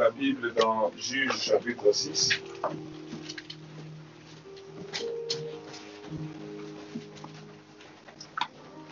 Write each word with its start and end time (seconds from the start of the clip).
la 0.00 0.08
Bible 0.08 0.54
dans 0.54 0.90
Juge 0.96 1.30
chapitre 1.38 1.92
6. 1.92 2.40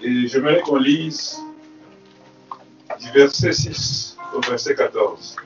Et 0.02 0.28
j'aimerais 0.28 0.60
qu'on 0.60 0.76
lise 0.76 1.38
du 3.00 3.10
verset 3.12 3.52
6 3.52 4.18
au 4.34 4.40
verset 4.42 4.74
14. 4.74 5.36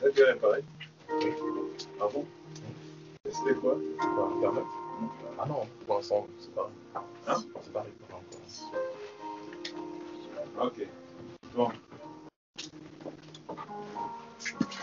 C'est 0.00 0.14
bien 0.14 0.36
pareil 0.40 0.64
Ah 2.00 2.06
bon? 2.10 2.24
C'était 3.26 3.54
quoi? 3.60 3.76
Ah 5.38 5.44
non, 5.46 5.68
pour 5.86 5.96
l'instant, 5.96 6.26
c'est 6.40 6.54
pareil. 6.54 6.72
Hein? 7.26 7.44
C'est 7.62 7.72
pareil. 7.74 7.92
Ok. 10.60 10.88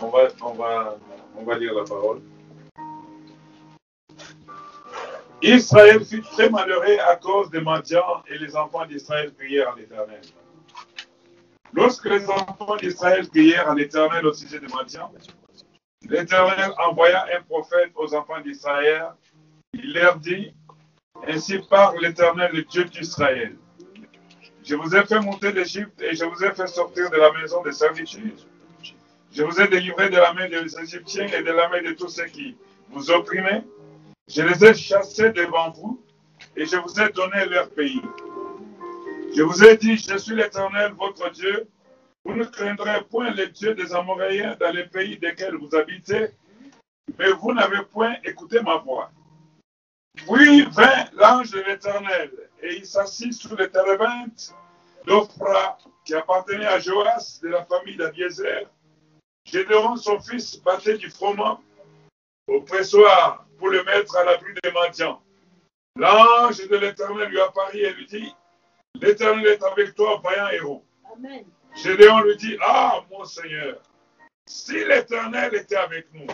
On 0.00 0.08
va, 0.08 0.28
on 0.42 0.52
va, 0.52 0.98
on 1.36 1.44
va 1.44 1.58
lire 1.58 1.74
la 1.74 1.84
parole. 1.84 2.20
Israël 5.42 6.04
fut 6.04 6.22
très 6.22 6.50
malheureux 6.50 6.98
à 7.08 7.16
cause 7.16 7.50
des 7.50 7.60
mendiants 7.60 8.22
et 8.28 8.38
les 8.38 8.56
enfants 8.56 8.84
d'Israël 8.86 9.32
prièrent 9.32 9.72
à 9.72 9.76
l'Éternel. 9.76 10.20
Lorsque 11.72 12.06
les 12.06 12.28
enfants 12.28 12.76
d'Israël 12.76 13.28
prièrent 13.28 13.70
à 13.70 13.74
l'Éternel 13.74 14.26
au 14.26 14.32
sujet 14.32 14.58
des 14.58 14.68
mendiants, 14.68 15.12
l'Éternel 16.08 16.72
envoya 16.78 17.26
un 17.36 17.42
prophète 17.42 17.92
aux 17.94 18.14
enfants 18.14 18.40
d'Israël. 18.40 19.12
Il 19.74 19.92
leur 19.92 20.16
dit, 20.16 20.54
Ainsi 21.26 21.58
parle 21.70 21.98
l'Éternel, 22.00 22.50
le 22.52 22.62
Dieu 22.62 22.84
d'Israël. 22.84 23.56
Je 24.66 24.74
vous 24.74 24.96
ai 24.96 25.06
fait 25.06 25.20
monter 25.20 25.52
d'Égypte 25.52 26.02
et 26.02 26.16
je 26.16 26.24
vous 26.24 26.42
ai 26.44 26.50
fait 26.50 26.66
sortir 26.66 27.08
de 27.08 27.16
la 27.16 27.30
maison 27.32 27.62
de 27.62 27.70
servitude. 27.70 28.40
Je 29.32 29.44
vous 29.44 29.60
ai 29.60 29.68
délivré 29.68 30.10
de 30.10 30.16
la 30.16 30.32
main 30.32 30.48
des 30.48 30.76
Égyptiens 30.80 31.28
et 31.28 31.42
de 31.44 31.52
la 31.52 31.68
main 31.68 31.82
de 31.82 31.92
tous 31.92 32.08
ceux 32.08 32.26
qui 32.26 32.56
vous 32.90 33.08
opprimaient. 33.12 33.62
Je 34.26 34.42
les 34.42 34.64
ai 34.64 34.74
chassés 34.74 35.30
devant 35.30 35.70
vous 35.70 36.02
et 36.56 36.66
je 36.66 36.76
vous 36.78 37.00
ai 37.00 37.08
donné 37.10 37.44
leur 37.46 37.70
pays. 37.70 38.02
Je 39.36 39.42
vous 39.42 39.62
ai 39.62 39.76
dit, 39.76 39.96
je 39.96 40.16
suis 40.16 40.34
l'Éternel, 40.34 40.94
votre 40.98 41.30
Dieu. 41.30 41.68
Vous 42.24 42.34
ne 42.34 42.44
craindrez 42.44 43.04
point 43.04 43.30
les 43.30 43.46
dieux 43.46 43.74
des 43.74 43.94
Amoréens 43.94 44.56
dans 44.58 44.72
les 44.72 44.86
pays 44.86 45.16
desquels 45.16 45.54
vous 45.54 45.76
habitez, 45.76 46.30
mais 47.16 47.30
vous 47.40 47.52
n'avez 47.52 47.82
point 47.92 48.16
écouté 48.24 48.60
ma 48.62 48.78
voix. 48.78 49.12
Puis 50.16 50.62
vint 50.62 51.04
l'ange 51.12 51.52
de 51.52 51.60
l'Éternel, 51.60 52.30
et 52.62 52.76
il 52.76 52.86
s'assit 52.86 53.32
sous 53.32 53.54
le 53.56 53.70
térébinthe 53.70 54.54
d'Ophra, 55.06 55.78
qui 56.04 56.14
appartenait 56.14 56.66
à 56.66 56.78
Joas 56.78 57.40
de 57.42 57.48
la 57.48 57.64
famille 57.64 57.96
d'Abiezer. 57.96 58.66
Gédéon, 59.44 59.96
son 59.96 60.20
fils, 60.20 60.56
battait 60.62 60.98
du 60.98 61.10
froment 61.10 61.60
au 62.48 62.60
pressoir 62.62 63.46
pour 63.58 63.68
le 63.68 63.82
mettre 63.84 64.16
à 64.16 64.24
l'abri 64.24 64.52
des 64.62 64.72
mendiants. 64.72 65.22
L'ange 65.96 66.68
de 66.68 66.76
l'Éternel 66.76 67.28
lui 67.28 67.40
apparut 67.40 67.78
et 67.78 67.92
lui 67.92 68.06
dit, 68.06 68.34
L'Éternel 69.00 69.46
est 69.46 69.62
avec 69.62 69.94
toi, 69.94 70.20
vaillant 70.22 70.48
héros. 70.48 70.84
Amen. 71.14 71.44
Gédéon 71.74 72.20
lui 72.20 72.36
dit, 72.36 72.56
Ah, 72.60 73.04
mon 73.10 73.24
Seigneur, 73.24 73.80
si 74.46 74.84
l'Éternel 74.84 75.54
était 75.54 75.76
avec 75.76 76.12
nous, 76.12 76.26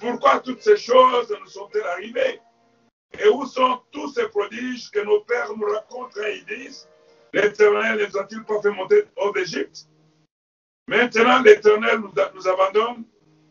pourquoi 0.00 0.40
toutes 0.40 0.62
ces 0.62 0.76
choses 0.76 1.36
nous 1.40 1.46
sont-elles 1.46 1.86
arrivées? 1.86 2.40
Et 3.18 3.28
où 3.28 3.44
sont 3.46 3.80
tous 3.90 4.12
ces 4.12 4.28
prodiges 4.28 4.90
que 4.90 5.00
nos 5.00 5.20
pères 5.20 5.50
nous 5.56 5.66
racontent 5.66 6.20
et 6.22 6.38
ils 6.38 6.44
disent, 6.46 6.88
l'Éternel 7.32 7.98
ne 7.98 8.06
nous 8.06 8.18
a-t-il 8.18 8.44
pas 8.44 8.60
fait 8.62 8.70
monter 8.70 9.04
hors 9.16 9.32
d'Égypte? 9.32 9.88
Maintenant, 10.86 11.42
l'Éternel 11.42 11.98
nous, 11.98 12.12
nous 12.34 12.48
abandonne 12.48 13.04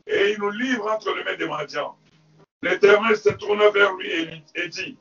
et 0.07 0.31
il 0.31 0.39
nous 0.39 0.49
livre 0.49 0.91
entre 0.91 1.13
les 1.15 1.23
mains 1.23 1.37
des 1.37 1.47
mendiants. 1.47 1.97
L'Éternel 2.61 3.15
se 3.15 3.29
tourna 3.29 3.69
vers 3.69 3.93
lui 3.93 4.43
et, 4.55 4.67
dit, 4.69 4.97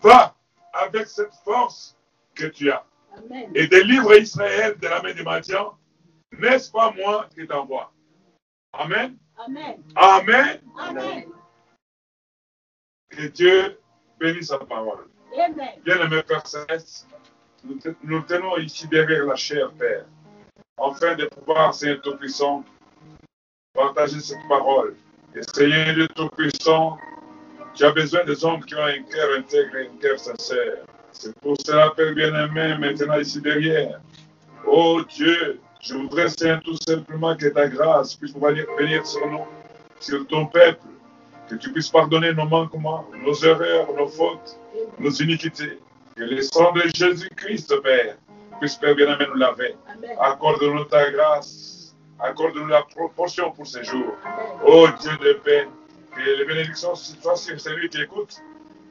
va 0.00 0.34
avec 0.72 1.08
cette 1.08 1.34
force 1.44 1.96
que 2.34 2.46
tu 2.46 2.70
as 2.70 2.84
Amen. 3.16 3.50
et 3.54 3.66
délivre 3.66 4.14
Israël 4.14 4.76
de 4.80 4.86
la 4.86 5.02
main 5.02 5.12
des 5.12 5.24
mendiants. 5.24 5.76
N'est-ce 6.32 6.70
pas 6.70 6.92
moi 6.92 7.28
qui 7.34 7.46
t'envoie? 7.46 7.92
Amen. 8.72 9.16
Amen. 9.38 9.82
Amen. 9.96 10.60
Amen. 10.78 11.24
Que 13.10 13.26
Dieu 13.28 13.78
bénisse 14.20 14.48
sa 14.48 14.58
parole. 14.58 15.06
Bien-aimé 15.84 16.22
Père 16.26 16.46
Céleste, 16.46 17.06
nous, 17.64 17.78
te- 17.78 17.94
nous 18.02 18.20
tenons 18.22 18.56
ici 18.58 18.86
derrière 18.88 19.24
la 19.24 19.36
chair, 19.36 19.70
Père, 19.78 20.04
afin 20.78 21.14
de 21.14 21.26
pouvoir, 21.26 21.74
Seigneur 21.74 22.00
Tout-Puissant, 22.02 22.64
partager 23.74 24.20
cette 24.20 24.46
parole. 24.48 24.94
Et 25.34 25.40
Seigneur 25.54 25.94
Dieu 25.94 26.08
Tout-Puissant, 26.08 26.98
tu 27.74 27.84
as 27.84 27.92
besoin 27.92 28.24
des 28.24 28.44
hommes 28.44 28.64
qui 28.64 28.74
ont 28.74 28.82
un 28.84 29.02
cœur 29.02 29.38
intègre 29.38 29.76
et 29.76 29.86
un 29.88 29.96
cœur 30.00 30.18
sincère. 30.18 30.84
C'est 31.12 31.38
pour 31.40 31.56
cela, 31.64 31.90
Père 31.96 32.14
bien-aimé, 32.14 32.76
maintenant 32.78 33.18
ici 33.18 33.40
derrière. 33.40 34.00
Oh 34.66 35.00
Dieu, 35.08 35.60
je 35.80 35.94
voudrais, 35.94 36.28
Seigneur, 36.28 36.60
tout 36.62 36.76
simplement 36.86 37.36
que 37.36 37.46
ta 37.48 37.68
grâce 37.68 38.14
puisse 38.16 38.34
venir 38.34 39.06
sur 39.06 39.26
nous, 39.30 39.46
sur 40.00 40.26
ton 40.26 40.46
peuple, 40.46 40.80
que 41.48 41.54
tu 41.56 41.72
puisses 41.72 41.88
pardonner 41.90 42.32
nos 42.34 42.46
manquements, 42.46 43.04
nos 43.24 43.34
erreurs, 43.44 43.92
nos 43.96 44.08
fautes, 44.08 44.58
nos 44.98 45.10
iniquités. 45.10 45.78
Que 46.16 46.24
le 46.24 46.42
sang 46.42 46.72
de 46.72 46.82
Jésus-Christ, 46.94 47.80
Père, 47.82 48.16
puisse, 48.58 48.76
Père 48.76 48.94
bien-aimé, 48.94 49.26
nous 49.28 49.38
laver. 49.38 49.76
Accorde-nous 50.20 50.84
ta 50.84 51.10
grâce. 51.10 51.96
Accorde-nous 52.18 52.66
la 52.66 52.82
proportion 52.82 53.52
pour 53.52 53.66
ces 53.66 53.84
jours. 53.84 54.16
Amen. 54.24 54.46
Oh 54.66 54.88
Dieu 55.00 55.12
de 55.18 55.34
paix, 55.34 55.68
que 56.14 56.20
les 56.20 56.44
bénédictions 56.44 56.94
soient 56.96 57.36
sur 57.36 57.60
celui 57.60 57.88
qui 57.88 58.02
écoute 58.02 58.42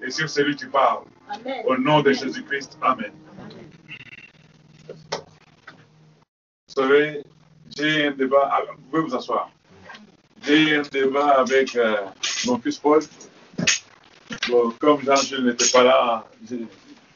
et 0.02 0.10
sur 0.10 0.30
celui 0.30 0.56
qui 0.56 0.66
parle. 0.68 1.04
Amen. 1.30 1.62
Au 1.66 1.78
nom 1.78 2.02
de 2.02 2.14
Jésus-Christ. 2.14 2.78
Amen. 2.82 3.12
Vous 4.88 6.84
savez, 6.84 7.24
j'ai 7.76 8.08
un 8.08 8.12
débat. 8.12 8.62
Vous 8.78 8.84
pouvez 8.90 9.02
vous 9.04 9.16
asseoir. 9.16 9.50
J'ai 10.44 10.78
un 10.78 10.84
débat 10.84 11.40
avec 11.40 11.76
euh, 11.76 11.98
mon 12.46 12.60
fils 12.60 12.78
Paul. 12.78 13.02
Bon, 14.50 14.72
comme 14.80 15.02
Jean-Jules 15.04 15.46
n'était 15.46 15.70
pas 15.72 15.84
là, 15.84 16.26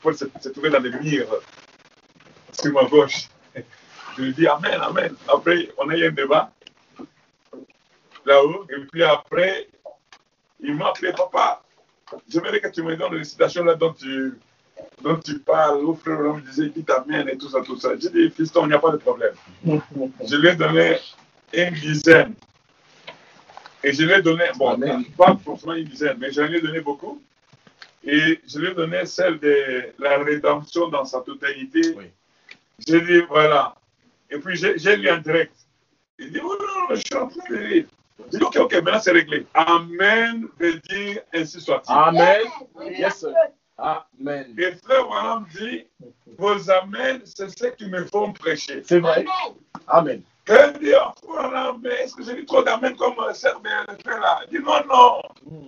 Paul 0.02 0.16
s'est 0.16 0.30
trouvé 0.52 0.70
dans 0.70 0.80
les 0.80 0.92
murs 0.92 1.42
sur 2.52 2.74
ma 2.74 2.86
gauche. 2.86 3.30
Je 4.18 4.22
lui 4.22 4.34
dis 4.34 4.48
Amen, 4.48 4.80
Amen. 4.82 5.16
Après, 5.28 5.70
on 5.78 5.90
a 5.90 5.96
eu 5.96 6.08
un 6.08 6.12
débat 6.12 6.52
là-haut. 8.26 8.66
Et 8.70 8.86
puis 8.92 9.04
après, 9.04 9.68
il 10.60 10.76
m'a 10.76 10.90
appelé 10.90 11.12
Papa. 11.14 11.64
J'aimerais 12.28 12.60
que 12.60 12.68
tu 12.68 12.84
me 12.84 12.96
donnes 12.96 13.16
les 13.16 13.24
citations 13.24 13.64
là 13.64 13.76
dont 13.76 13.94
tu, 13.94 14.38
dont 15.02 15.16
tu 15.18 15.40
parles. 15.40 15.84
Où 15.84 15.96
frère 15.96 16.18
Branham 16.18 16.42
disait 16.42 16.70
Dites 16.70 16.90
Amen 16.90 17.30
et 17.30 17.38
tout 17.38 17.50
ça, 17.50 17.62
tout 17.62 17.78
ça. 17.80 17.92
J'ai 18.00 18.10
dit 18.10 18.30
Fiston, 18.30 18.66
il 18.66 18.70
n'y 18.70 18.74
a 18.74 18.80
pas 18.80 18.92
de 18.92 18.98
problème. 18.98 19.34
Je 19.66 20.36
lui 20.36 20.50
ai 20.50 20.56
donné 20.56 20.98
une 21.54 21.74
dizaine. 21.76 22.34
Et 23.84 23.94
je 23.94 24.04
lui 24.04 24.14
ai 24.14 24.22
donné, 24.22 24.46
bon, 24.58 24.70
Amen. 24.70 25.04
pas 25.18 25.36
forcément 25.44 25.74
une 25.74 25.86
dizaine, 25.86 26.18
mais 26.20 26.32
je 26.32 26.42
lui 26.42 26.58
ai 26.58 26.62
donné 26.62 26.82
beaucoup. 26.82 27.22
Et 28.04 28.40
je 28.48 28.60
lui 28.60 28.70
ai 28.70 28.74
donné 28.74 29.06
celle 29.06 29.40
de 29.40 29.94
la 30.00 30.18
rédemption 30.20 30.88
dans 30.90 31.06
sa 31.06 31.22
totalité. 31.22 31.82
Oui. 31.98 32.06
J'ai 32.88 33.02
dit, 33.02 33.22
voilà. 33.30 33.76
Et 34.30 34.38
puis 34.38 34.56
j'ai 34.56 34.96
lu 34.96 35.10
en 35.10 35.18
direct. 35.18 35.54
Il 36.18 36.32
dit, 36.32 36.40
oh 36.44 36.58
non, 36.60 36.96
je 36.96 37.02
suis 37.02 37.16
en 37.16 37.28
train 37.28 37.50
de 37.50 37.56
lire. 37.58 37.86
J'ai 38.32 38.38
dit, 38.38 38.44
ok, 38.44 38.58
ok, 38.58 38.74
maintenant 38.76 39.00
c'est 39.00 39.12
réglé. 39.12 39.46
Amen 39.54 40.48
veut 40.60 40.80
dire 40.90 41.22
ainsi 41.34 41.60
soit-il. 41.60 41.92
Amen. 41.92 42.42
Amen. 42.76 42.94
Yes, 42.98 43.20
sir. 43.20 43.34
Amen. 43.78 44.54
Et 44.58 44.72
frère 44.74 45.06
Branham 45.06 45.46
dit, 45.56 45.86
vos 46.38 46.70
amens, 46.70 47.22
c'est 47.26 47.50
ce 47.50 47.68
qui 47.68 47.88
me 47.88 48.06
font 48.06 48.32
prêcher. 48.32 48.84
C'est 48.86 49.00
vrai. 49.00 49.26
Amen. 49.88 50.22
Dit, 50.48 50.92
oh, 50.96 51.12
Branham, 51.28 51.80
mais 51.84 51.90
est-ce 52.04 52.16
que 52.16 52.24
j'ai 52.24 52.36
dit 52.36 52.46
trop 52.46 52.64
d'amen 52.64 52.96
comme 52.96 53.14
Serbe 53.34 53.68
le 53.88 53.96
fait 53.96 54.20
là? 54.20 54.40
Dit, 54.52 54.60
non, 54.60 54.82
non. 54.90 55.22
Mm. 55.46 55.68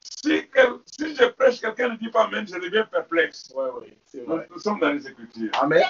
Si, 0.00 0.42
quel- 0.54 0.78
si 0.86 1.14
je 1.14 1.24
prêche, 1.26 1.60
quelqu'un 1.60 1.88
ne 1.90 1.96
dit 1.96 2.08
pas 2.08 2.24
amen, 2.24 2.46
je 2.46 2.54
deviens 2.54 2.84
perplexe. 2.84 3.52
Ouais, 3.54 3.64
ouais, 3.80 3.96
c'est 4.06 4.26
Nous, 4.26 4.34
vrai. 4.34 4.46
nous 4.50 4.58
sommes 4.58 4.78
dans 4.78 4.90
les 4.90 5.06
Écritures. 5.06 5.50
Amen. 5.60 5.82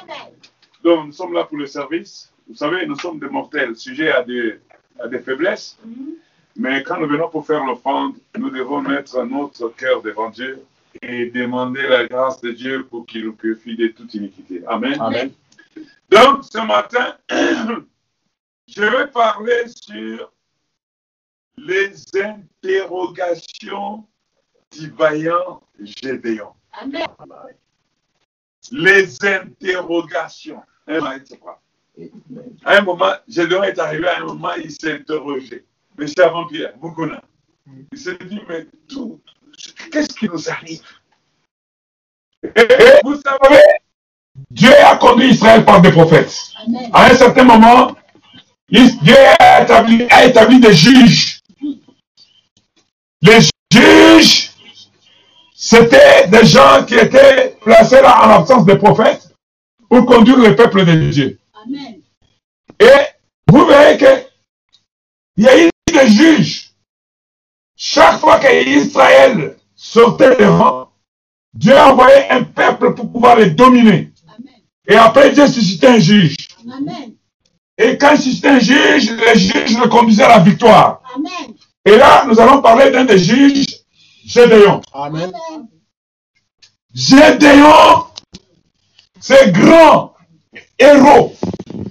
Donc, 0.83 1.07
nous 1.07 1.13
sommes 1.13 1.33
là 1.35 1.45
pour 1.45 1.59
le 1.59 1.67
service. 1.67 2.33
Vous 2.49 2.55
savez, 2.57 2.87
nous 2.87 2.99
sommes 2.99 3.19
des 3.21 3.29
mortels, 3.29 3.77
sujets 3.77 4.11
à 4.13 4.23
des, 4.23 4.59
à 5.01 5.07
des 5.09 5.21
faiblesses. 5.21 5.79
Mhm. 5.85 6.15
Mais 6.57 6.83
quand 6.83 6.99
nous 7.01 7.09
venons 7.09 7.29
pour 7.29 7.47
faire 7.47 7.65
l'offrande, 7.65 8.15
nous 8.37 8.51
devons 8.51 8.81
mettre 8.81 9.23
notre 9.25 9.69
cœur 9.71 10.03
devant 10.03 10.31
Dieu 10.31 10.65
et 11.03 11.27
demander 11.31 11.83
la 11.89 12.07
grâce 12.07 12.41
de 12.41 12.51
Dieu 12.53 12.85
pour 12.85 13.07
qu'il 13.07 13.25
nous 13.25 13.33
purifie 13.35 13.77
de 13.77 13.89
toute 13.89 14.15
iniquité. 14.15 14.63
Amen. 14.69 14.97
Amen. 15.01 15.33
Donc, 16.11 16.45
ce 16.45 16.59
matin, 16.65 17.17
je 18.69 18.83
vais 18.83 19.07
parler 19.09 19.65
sur 19.69 20.33
les 21.57 21.95
interrogations 22.17 24.07
du 24.73 24.91
vaillant 24.91 25.63
Gédéon. 25.81 26.53
Amen. 26.73 27.07
Les 28.73 29.25
interrogations. 29.25 30.63
À 30.87 30.99
un 32.67 32.81
moment, 32.83 33.13
Gédéon 33.29 33.63
est 33.63 33.79
arrivé 33.79 34.09
à 34.09 34.19
un 34.19 34.25
moment, 34.25 34.55
il 34.55 34.71
s'est 34.71 34.95
interrogé. 34.95 35.65
Mais 35.97 36.07
c'est 36.09 36.21
avant 36.21 36.47
Pierre, 36.47 36.75
Moukouna. 36.81 37.23
Il 37.93 37.99
s'est 37.99 38.19
dit, 38.19 38.41
mais 38.49 38.67
tout, 38.89 39.21
qu'est-ce 39.93 40.15
qui 40.15 40.29
nous 40.29 40.51
arrive? 40.51 40.83
Et 42.43 42.67
Vous 43.05 43.17
savez, 43.21 43.63
Dieu 44.51 44.73
a 44.85 44.97
conduit 44.97 45.31
Israël 45.31 45.65
par 45.65 45.81
des 45.81 45.93
prophètes. 45.93 46.35
Amen. 46.67 46.91
À 46.93 47.07
un 47.07 47.15
certain 47.15 47.45
moment, 47.45 47.95
Dieu 48.71 49.17
a 49.39 49.63
établi, 49.63 50.07
a 50.11 50.25
établi 50.25 50.61
des 50.61 50.75
juges. 50.75 51.41
Les 53.23 53.41
juges, 53.73 54.51
c'était 55.55 56.29
des 56.29 56.47
gens 56.47 56.85
qui 56.87 56.95
étaient 56.95 57.57
placés 57.63 58.01
là 58.03 58.25
en 58.25 58.29
l'absence 58.29 58.65
des 58.65 58.77
prophètes 58.77 59.35
pour 59.89 60.07
conduire 60.07 60.39
le 60.39 60.57
peuple 60.57 60.85
de 60.85 61.11
Dieu. 61.11 61.39
Amen. 61.65 62.01
Et 62.81 63.07
vous 63.51 63.67
verrez 63.67 63.97
que 63.99 64.27
il 65.37 65.45
y 65.45 65.49
a 65.49 65.67
eu 65.67 65.71
des 65.93 66.09
juges. 66.09 66.71
Chaque 67.77 68.21
fois 68.21 68.39
qu'Israël 68.39 69.57
sortait 69.75 70.37
devant, 70.37 70.91
Dieu 71.53 71.77
envoyait 71.77 72.31
un 72.31 72.45
peuple 72.45 72.95
pour 72.95 73.11
pouvoir 73.11 73.37
les 73.37 73.51
dominer. 73.51 74.13
Amen. 74.29 74.55
Et 74.87 74.97
après, 74.97 75.33
Dieu 75.33 75.47
suscitait 75.47 75.89
un 75.89 75.99
juge. 75.99 76.37
Amen. 76.67 77.14
Et 77.77 77.99
quand 77.99 78.13
il 78.13 78.21
suscitait 78.21 78.49
un 78.49 78.59
juge, 78.59 79.11
le 79.11 79.39
juge 79.39 79.79
le 79.79 79.89
conduisait 79.89 80.23
à 80.23 80.29
la 80.29 80.39
victoire. 80.39 81.03
Amen. 81.15 81.55
Et 81.85 81.97
là, 81.97 82.25
nous 82.27 82.39
allons 82.41 82.63
parler 82.63 82.91
d'un 82.91 83.05
des 83.05 83.19
juges, 83.19 83.67
Gédéon. 84.25 84.81
Amen. 84.93 85.33
Gédéon, 86.95 88.07
c'est 89.21 89.53
grand 89.53 90.15
héros, 90.79 91.35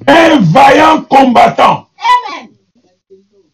un 0.07 0.39
vaillant 0.39 1.01
combattant. 1.03 1.88
Amen. 1.97 2.50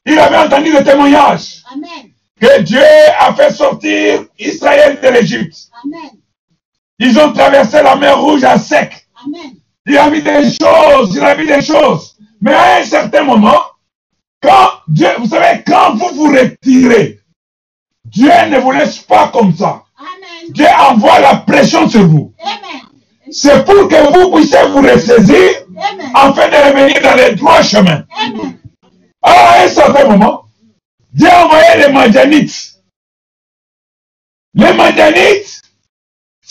Il 0.05 0.19
avait 0.19 0.37
entendu 0.37 0.71
le 0.71 0.83
témoignage 0.83 1.63
Amen. 1.73 2.11
que 2.39 2.61
Dieu 2.61 2.81
a 3.19 3.33
fait 3.33 3.51
sortir 3.51 4.25
Israël 4.37 4.99
de 5.01 5.07
l'Égypte. 5.09 5.69
Amen. 5.83 6.19
Ils 6.99 7.17
ont 7.17 7.33
traversé 7.33 7.81
la 7.81 7.95
mer 7.95 8.19
Rouge 8.21 8.43
à 8.43 8.57
sec. 8.59 9.07
Amen. 9.25 9.55
Il 9.85 9.97
a 9.97 10.09
vu 10.09 10.21
des 10.21 10.51
choses, 10.51 11.15
il 11.15 11.21
a 11.21 11.33
vu 11.33 11.47
des 11.47 11.61
choses. 11.61 12.08
Mais 12.41 12.53
à 12.53 12.77
un 12.77 12.83
certain 12.83 13.23
moment, 13.23 13.59
quand 14.41 14.69
Dieu, 14.87 15.07
vous 15.19 15.27
savez, 15.27 15.63
quand 15.65 15.95
vous 15.95 16.15
vous 16.15 16.31
retirez, 16.31 17.19
Dieu 18.05 18.31
ne 18.49 18.59
vous 18.59 18.71
laisse 18.71 18.99
pas 18.99 19.29
comme 19.29 19.53
ça. 19.55 19.83
Amen. 19.97 20.53
Dieu 20.53 20.67
envoie 20.79 21.19
la 21.19 21.35
pression 21.35 21.87
sur 21.89 22.07
vous. 22.07 22.33
C'est 23.31 23.63
pour 23.65 23.87
que 23.87 24.11
vous 24.11 24.35
puissiez 24.35 24.65
vous 24.69 24.81
ressaisir 24.81 25.49
Amen. 25.77 26.11
afin 26.15 26.47
de 26.47 26.55
revenir 26.55 27.01
dans 27.01 27.15
les 27.15 27.35
droits 27.35 27.61
chemins. 27.61 28.03
Amen. 28.17 28.57
Alors, 29.21 29.47
à 29.51 29.63
un 29.63 29.67
certain 29.69 30.07
moment, 30.07 30.45
Dieu 31.13 31.27
a 31.29 31.45
envoyé 31.45 31.85
les 31.87 31.91
Madianites. 31.93 32.75
Les 34.53 34.73
Madianites, 34.73 35.61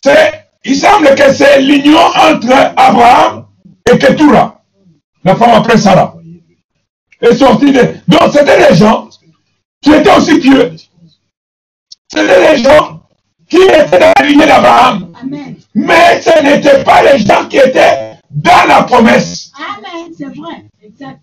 c'est, 0.05 0.45
il 0.65 0.77
semble 0.77 1.15
que 1.15 1.33
c'est 1.33 1.61
l'union 1.61 1.99
entre 1.99 2.73
Abraham 2.77 3.47
et 3.91 3.99
Ketura, 3.99 4.58
la 5.25 5.37
femme 5.37 5.51
après 5.51 5.77
Sarah. 5.77 6.15
Et 7.21 7.35
sorti 7.35 7.73
de... 7.73 7.81
Donc, 8.07 8.33
c'était 8.33 8.69
des 8.69 8.77
gens 8.77 9.09
qui 9.83 9.93
étaient 9.93 10.17
aussi 10.17 10.39
pieux. 10.39 10.77
C'était 12.09 12.57
des 12.57 12.63
gens 12.63 13.03
qui 13.49 13.57
étaient 13.57 13.99
dans 13.99 14.13
la 14.19 14.27
lignée 14.27 14.47
d'Abraham. 14.47 15.13
Mais 15.75 16.21
ce 16.21 16.43
n'étaient 16.43 16.85
pas 16.85 17.03
les 17.03 17.19
gens 17.19 17.47
qui 17.49 17.57
étaient 17.57 18.13
dans 18.31 18.69
la 18.69 18.83
promesse. 18.83 19.53
Amen. 19.57 20.13
C'est 20.17 20.27
vrai. 20.27 20.65
Exact. 20.83 21.21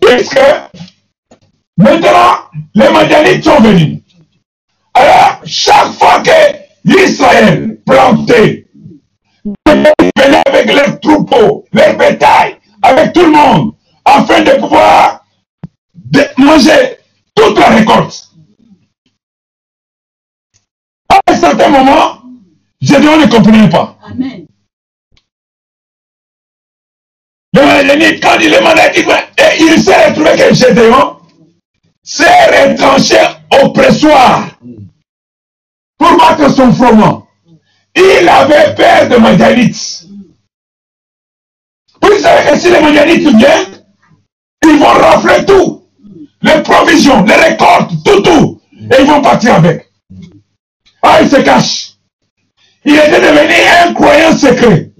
Puisque 0.00 0.40
maintenant, 1.76 2.38
les 2.74 2.90
Madianites 2.90 3.44
sont 3.44 3.60
venus. 3.60 4.00
Alors, 4.94 5.40
chaque 5.44 5.92
fois 5.92 6.22
que 6.22 6.58
Israël 6.84 7.78
plantait, 7.84 8.66
ils 9.44 9.52
venaient 9.66 10.42
avec 10.46 10.72
leurs 10.72 11.00
troupeaux, 11.00 11.64
leurs 11.72 11.96
bétail, 11.96 12.57
avec 12.88 13.12
tout 13.12 13.20
le 13.24 13.30
monde, 13.30 13.74
afin 14.04 14.42
de 14.42 14.52
pouvoir 14.58 15.24
de- 15.94 16.26
manger 16.38 16.98
toute 17.34 17.58
la 17.58 17.68
récolte. 17.68 18.28
À 21.10 21.20
un 21.32 21.36
certain 21.36 21.68
moment, 21.68 22.22
Gédéon 22.80 23.18
ne 23.18 23.26
comprenait 23.26 23.68
pas. 23.68 23.98
Amen. 24.04 24.46
Le 27.54 28.20
quand 28.20 28.38
il 28.40 28.52
est 28.52 28.60
Madianite, 28.60 29.08
et 29.38 29.62
il 29.62 29.82
s'est 29.82 30.08
retrouvé 30.08 30.30
que 30.36 30.54
Gédéon 30.54 31.18
s'est 32.02 32.68
retranché 32.70 33.16
au 33.62 33.70
pressoir 33.70 34.50
pour 35.98 36.16
battre 36.16 36.50
son 36.54 36.72
froment. 36.72 37.26
Il 37.96 38.28
avait 38.28 38.74
peur 38.74 39.08
de 39.08 39.16
Madianites. 39.16 40.07
Savez 42.18 42.50
que 42.50 42.58
si 42.58 42.70
les 42.70 42.80
Madianites 42.80 43.36
viennent, 43.36 43.84
ils 44.64 44.78
vont 44.78 44.86
rafler 44.86 45.44
tout. 45.46 45.82
Les 46.42 46.62
provisions, 46.62 47.24
les 47.24 47.34
récoltes, 47.34 47.90
tout, 48.04 48.20
tout. 48.20 48.60
Et 48.72 49.00
ils 49.02 49.06
vont 49.06 49.20
partir 49.22 49.54
avec. 49.54 49.90
Ah, 51.02 51.18
il 51.22 51.28
se 51.28 51.36
cache. 51.36 51.92
Il 52.84 52.94
était 52.94 53.20
devenu 53.20 53.54
un 53.86 53.94
croyant 53.94 54.36
secret. 54.36 54.90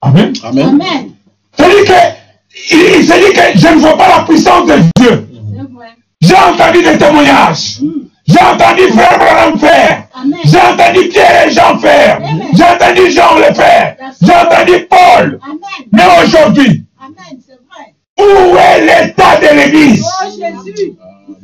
Amen. 0.00 0.32
Amen. 0.42 0.68
Amen. 0.68 1.10
C'est-à-dire 1.56 1.84
que, 1.84 2.74
il, 2.74 3.00
il 3.00 3.06
s'est 3.06 3.18
dit 3.18 3.32
que 3.32 3.58
je 3.58 3.68
ne 3.74 3.80
vois 3.80 3.96
pas 3.96 4.18
la 4.18 4.24
puissance 4.24 4.66
de 4.66 4.76
Dieu. 5.00 5.28
J'ai 6.20 6.34
entendu 6.36 6.82
des 6.82 6.98
témoignages. 6.98 7.80
J'ai 8.28 8.40
entendu 8.40 8.88
frère 8.92 9.18
Branham 9.18 9.58
faire. 9.58 10.08
J'ai 10.44 10.60
entendu 10.60 11.08
Pierre 11.08 11.46
et 11.46 11.50
Jean 11.50 11.78
faire. 11.78 12.20
J'ai 12.54 12.64
entendu 12.64 13.10
Jean 13.10 13.36
le 13.36 13.54
faire. 13.54 13.96
J'ai 14.22 14.34
entendu 14.34 14.86
Paul. 14.86 15.40
Amen. 15.42 15.58
Mais 15.92 16.02
aujourd'hui, 16.22 16.84
où 18.18 18.56
est 18.56 18.80
l'état 18.80 19.36
de 19.40 19.56
l'Église? 19.56 20.04
Oh. 20.04 20.26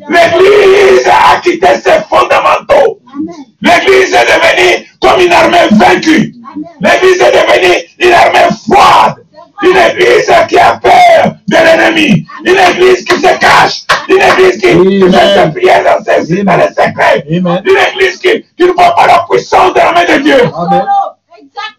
L'Église 0.08 1.08
a 1.08 1.40
quitté 1.40 1.68
ses 1.82 2.02
fondamentaux. 2.08 3.00
Amen. 3.12 3.34
L'Église 3.62 4.14
est 4.14 4.26
devenue 4.26 4.86
comme 5.00 5.20
une 5.20 5.32
armée 5.32 5.68
vaincue. 5.72 6.34
L'Église 6.80 7.20
est 7.22 7.32
devenue 7.32 7.76
une 8.00 8.12
armée 8.12 8.54
froide. 8.68 9.16
Une 9.62 9.76
église 9.76 10.30
qui 10.48 10.58
a 10.58 10.76
peur 10.76 11.33
de 11.54 11.64
l'ennemi. 11.64 12.26
Une 12.44 12.58
église 12.70 13.04
qui 13.04 13.14
se 13.14 13.38
cache. 13.38 13.84
Une 14.08 14.22
église 14.22 14.60
qui, 14.60 14.68
qui 14.68 15.12
fait 15.12 15.50
prières 15.52 15.84
dans 15.84 16.04
ses 16.04 16.42
dans 16.42 16.56
les 16.56 16.68
secrets. 16.68 17.24
Amen. 17.30 17.62
Une 17.64 17.78
église 17.92 18.18
qui, 18.18 18.44
qui 18.56 18.64
ne 18.64 18.72
voit 18.72 18.94
pas 18.94 19.06
la 19.06 19.24
puissance 19.30 19.72
de 19.74 19.78
la 19.78 19.92
main 19.92 20.04
de 20.04 20.22
Dieu. 20.22 20.40
Amen. 20.54 20.84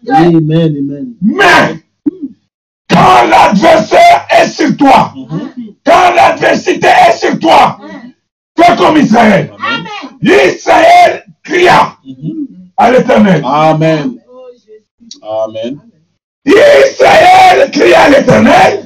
Amen. 0.08 0.76
Amen. 0.78 1.06
Mais 1.22 1.82
quand 2.90 3.24
l'adversaire 3.28 4.26
est 4.30 4.48
sur 4.48 4.76
toi, 4.76 5.12
quand 5.84 6.14
l'adversité 6.14 6.88
est 7.08 7.18
sur 7.18 7.38
toi, 7.38 7.78
fais 8.58 8.76
comme 8.76 8.96
Israël. 8.96 9.52
Amen. 9.58 9.86
Israël 10.22 11.24
cria 11.44 11.96
à 12.76 12.90
l'éternel. 12.90 13.42
Amen. 13.44 14.18
Amen. 15.22 15.78
Israël 16.44 17.70
cria 17.72 18.00
à 18.02 18.08
l'éternel. 18.08 18.84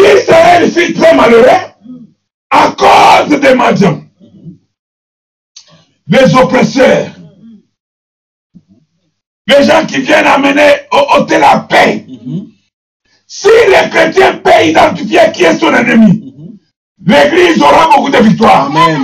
Israël 0.00 0.70
fut 0.70 0.92
très 0.94 1.14
malheureux 1.14 1.46
à 2.50 2.74
cause 2.76 3.40
des 3.40 3.54
Madians. 3.54 4.02
Les 6.06 6.34
oppresseurs. 6.34 7.10
Les 9.46 9.64
gens 9.64 9.86
qui 9.86 10.00
viennent 10.00 10.26
amener, 10.26 10.86
ôter 11.16 11.38
la 11.38 11.66
paix. 11.68 12.06
Si 13.26 13.48
les 13.48 13.90
chrétiens 13.90 14.38
peuvent 14.38 14.66
identifier 14.66 15.20
qui 15.34 15.44
est 15.44 15.58
son 15.58 15.74
ennemi, 15.74 16.34
l'église 17.04 17.60
aura 17.62 17.88
beaucoup 17.94 18.10
de 18.10 18.18
victoires. 18.18 18.66
Amen. 18.66 19.02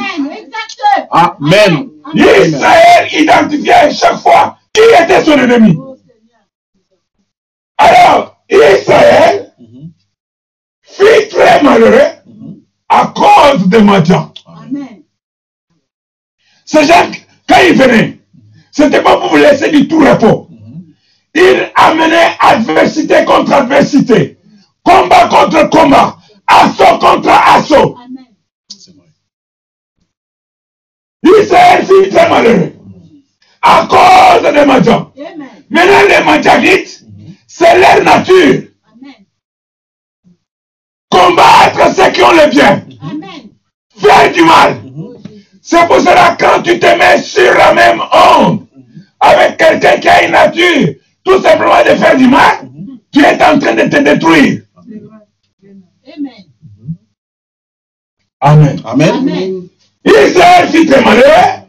Amen. 1.11 1.91
Israël 2.15 3.09
identifiait 3.13 3.93
chaque 3.93 4.19
fois 4.19 4.59
qui 4.73 4.81
était 5.03 5.25
son 5.25 5.39
ennemi. 5.39 5.77
Oh 5.79 5.97
Seigneur. 5.97 6.43
Alors, 7.79 8.37
Israël 8.49 9.45
malheureux 11.63 12.13
à 12.89 13.13
cause 13.15 13.69
des. 13.69 13.79
Amen. 13.79 15.03
Ces 16.65 16.85
gens, 16.85 17.11
quand 17.49 17.57
ils 17.69 17.77
venaient, 17.77 18.19
c'était 18.71 19.03
pas 19.03 19.17
pour 19.17 19.31
vous 19.31 19.37
laisser 19.37 19.71
du 19.71 19.87
tout 19.89 19.99
repos. 19.99 20.49
Ils 21.35 21.71
amenaient 21.75 22.37
adversité 22.39 23.25
contre 23.25 23.53
adversité, 23.53 24.39
combat 24.83 25.29
contre 25.29 25.69
combat, 25.69 26.17
assaut 26.47 26.99
contre 26.99 27.29
assaut. 27.29 27.97
Vrai. 31.23 31.43
Israël 31.43 31.87
fut 31.87 32.09
très 32.11 32.29
malheureux 32.29 32.73
à 33.63 33.87
cause 33.89 34.43
des. 34.43 34.65
Amen. 35.17 35.49
Maintenant, 35.71 36.09
les 36.09 36.25
Madianites, 36.25 37.05
c'est 37.47 37.79
leur 37.79 38.05
nature. 38.05 38.63
Combattre 41.15 41.95
ceux 41.95 42.11
qui 42.11 42.23
ont 42.23 42.33
le 42.33 42.51
bien. 42.51 42.83
Amen. 43.03 43.51
Faire 43.97 44.33
du 44.33 44.43
mal. 44.43 44.83
C'est 45.63 45.87
pour 45.87 46.01
cela 46.01 46.37
quand 46.39 46.63
tu 46.63 46.79
te 46.79 46.87
mets 46.99 47.23
sur 47.23 47.55
la 47.55 47.73
même 47.73 48.03
onde 48.13 48.67
avec 49.21 49.57
quelqu'un 49.57 49.99
qui 49.99 50.09
a 50.09 50.25
une 50.25 50.33
nature, 50.33 50.89
tout 51.25 51.41
simplement 51.41 51.83
de 51.83 51.95
faire 51.95 52.17
du 52.17 52.27
mal, 52.27 52.69
tu 53.13 53.21
es 53.21 53.43
en 53.43 53.59
train 53.59 53.75
de 53.75 53.83
te 53.83 54.03
détruire. 54.03 54.63
Amen. 56.07 56.45
Amen. 58.41 58.83
Amen. 58.85 59.11
Amen. 59.15 59.69
Israël 60.05 60.69
fut 60.69 60.87
très 60.87 61.03
malheureux 61.03 61.65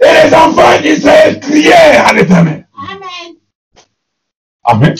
et 0.00 0.26
les 0.26 0.34
enfants 0.34 0.80
d'Israël 0.80 1.40
crièrent 1.40 2.06
à 2.06 2.12
l'éternel. 2.14 2.63
Amen. 4.66 4.94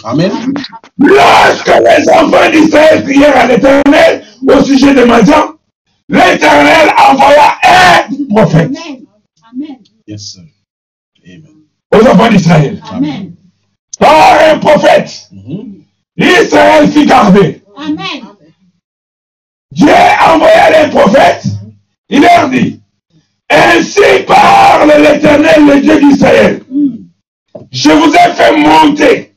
Lorsque 0.98 1.66
les 1.68 2.08
enfants 2.10 2.50
d'Israël 2.50 3.02
crièrent 3.04 3.36
à 3.36 3.46
l'éternel 3.46 4.24
au 4.46 4.62
sujet 4.62 4.94
de 4.94 5.04
Madian, 5.04 5.54
l'éternel 6.08 6.90
envoya 7.08 7.58
un 7.64 8.24
prophète 8.34 8.66
Amen. 8.68 9.06
Amen. 9.52 9.76
Yes, 10.06 10.32
sir. 10.32 10.42
Amen. 11.26 11.46
aux 11.94 12.06
enfants 12.08 12.28
d'Israël. 12.30 12.82
Amen. 12.92 13.34
Par 13.98 14.38
un 14.50 14.58
prophète, 14.58 15.28
Mhm. 15.32 15.82
Israël 16.16 16.90
fut 16.90 17.06
gardé. 17.06 17.62
Amen. 17.76 18.24
Dieu 19.72 19.88
envoya 20.28 20.82
les 20.84 20.90
prophètes, 20.90 21.44
il 22.08 22.20
leur 22.20 22.48
dit, 22.50 22.80
Ainsi 23.50 24.00
parle 24.26 24.90
l'Éternel, 25.00 25.66
le 25.66 25.80
Dieu 25.80 26.00
d'Israël. 26.00 26.62
Je 27.70 27.90
vous 27.90 28.10
ai 28.12 28.32
fait 28.34 28.56
monter. 28.56 29.33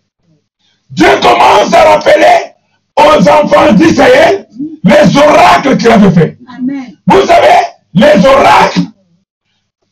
Dieu 0.97 1.07
commence 1.21 1.71
à 1.73 1.83
rappeler 1.91 2.53
aux 2.97 3.29
enfants 3.29 3.71
d'Israël 3.73 4.47
les 4.83 5.17
oracles 5.17 5.77
qu'il 5.77 5.89
avait 5.91 6.11
fait. 6.11 6.37
Amen. 6.57 6.97
Vous 7.05 7.21
savez, 7.25 7.59
les 7.93 8.25
oracles 8.25 8.79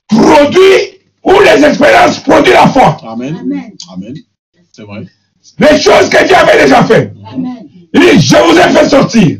produisent 0.07 0.89
ou 1.23 1.33
les 1.41 1.63
expériences 1.65 2.19
produisent 2.19 2.53
la 2.53 2.67
foi. 2.67 2.97
Amen. 3.07 3.37
Amen. 3.41 3.71
Amen. 3.93 4.13
C'est 4.71 4.83
vrai. 4.83 5.05
Les 5.59 5.79
choses 5.79 6.09
que 6.09 6.25
Dieu 6.25 6.35
avait 6.35 6.63
déjà 6.63 6.83
fait. 6.83 7.13
Amen. 7.33 7.67
Il 7.93 7.99
dit, 8.01 8.19
je 8.19 8.35
vous 8.37 8.57
ai 8.57 8.69
fait 8.73 8.89
sortir. 8.89 9.37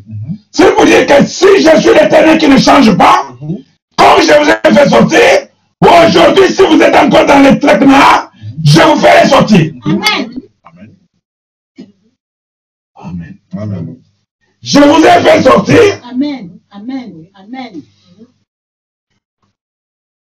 C'est 0.52 0.74
pour 0.76 0.86
dire 0.86 1.06
que 1.06 1.26
si 1.26 1.46
je 1.60 1.82
suis 1.82 1.90
l'éternel 2.00 2.38
qui 2.38 2.48
ne 2.48 2.58
change 2.58 2.96
pas, 2.96 3.24
Mhm. 3.42 3.58
comme 3.98 4.22
je 4.22 4.34
vous 4.44 4.50
ai 4.50 4.74
fait 4.74 4.90
sortir, 4.90 5.48
aujourd'hui, 5.82 6.48
si 6.48 6.62
vous 6.62 6.80
êtes 6.82 6.96
encore 6.96 7.26
dans 7.26 7.40
les 7.40 7.60
traitements, 7.60 8.30
je 8.64 8.82
vous 8.82 8.96
ferai 8.98 9.28
sortir. 9.28 9.74
Amen. 9.86 10.35
Amen. 12.96 13.38
Amen. 13.58 13.98
Je 14.62 14.80
vous 14.80 15.04
ai 15.06 15.22
fait 15.22 15.44
sortir, 15.44 16.02
Amen. 16.10 16.60
Amen. 16.72 17.28
Amen. 17.36 17.82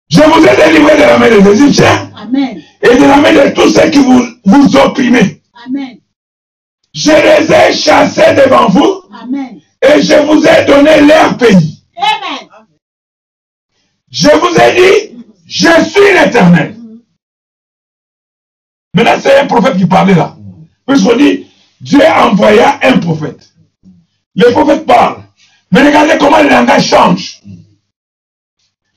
je 0.10 0.22
vous 0.22 0.46
ai 0.46 0.56
délivré 0.56 0.96
de 0.96 1.02
la 1.02 1.18
main 1.20 1.30
des 1.30 1.50
Égyptiens 1.52 2.12
Amen. 2.18 2.62
et 2.82 2.96
de 2.98 3.02
la 3.04 3.18
main 3.18 3.32
de 3.32 3.54
tous 3.54 3.70
ceux 3.70 3.90
qui 3.90 4.00
vous, 4.00 4.22
vous 4.46 4.76
opprimaient. 4.78 5.42
Amen. 5.66 6.00
Je 6.94 7.12
les 7.12 7.52
ai 7.54 7.74
chassés 7.74 8.34
devant 8.36 8.70
vous 8.70 9.02
Amen. 9.22 9.60
et 9.82 10.02
je 10.02 10.16
vous 10.26 10.44
ai 10.46 10.66
donné 10.66 11.02
leur 11.08 11.38
pays. 11.38 11.84
Amen. 11.96 12.50
Je 14.10 14.30
vous 14.30 14.56
ai 14.56 14.76
dit, 14.76 15.26
je 15.46 15.84
suis 15.90 16.14
l'éternel. 16.14 16.76
Maintenant, 18.94 19.20
c'est 19.22 19.40
un 19.40 19.46
prophète 19.46 19.78
qui 19.78 19.86
parlait 19.86 20.16
là. 20.16 20.36
Puisqu'on 20.88 21.16
dit, 21.18 21.47
Dieu 21.82 22.02
envoya 22.02 22.80
un 22.84 22.98
prophète. 23.00 23.54
Le 24.36 24.52
prophète 24.52 24.86
parle. 24.86 25.24
Mais 25.72 25.86
regardez 25.86 26.18
comment 26.18 26.42
le 26.42 26.50
langage 26.50 26.88
change. 26.88 27.42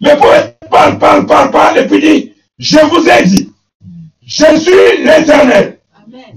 Le 0.00 0.16
prophète 0.16 0.58
parle, 0.70 0.98
parle, 0.98 1.26
parle, 1.26 1.50
parle, 1.50 1.78
et 1.78 1.86
puis 1.86 2.00
dit, 2.00 2.32
je 2.58 2.78
vous 2.78 3.06
ai 3.08 3.24
dit, 3.24 3.52
je 4.24 4.56
suis 4.58 5.04
l'éternel, 5.04 5.78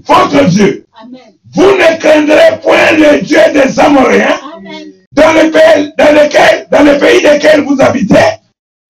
votre 0.04 0.44
Dieu. 0.48 0.86
Amen. 1.00 1.20
Vous 1.52 1.62
ne 1.62 1.98
craindrez 1.98 2.60
point 2.60 2.92
le 2.92 3.22
Dieu 3.22 3.38
des 3.52 3.78
Amoréens, 3.78 4.38
Amen. 4.56 4.92
dans 5.12 5.32
le 5.32 5.50
pays, 5.50 5.92
dans 5.96 6.12
lequel, 6.12 6.68
dans 6.70 6.82
le 6.82 6.98
pays 6.98 7.22
desquels 7.22 7.64
vous 7.64 7.80
habitez, 7.80 8.40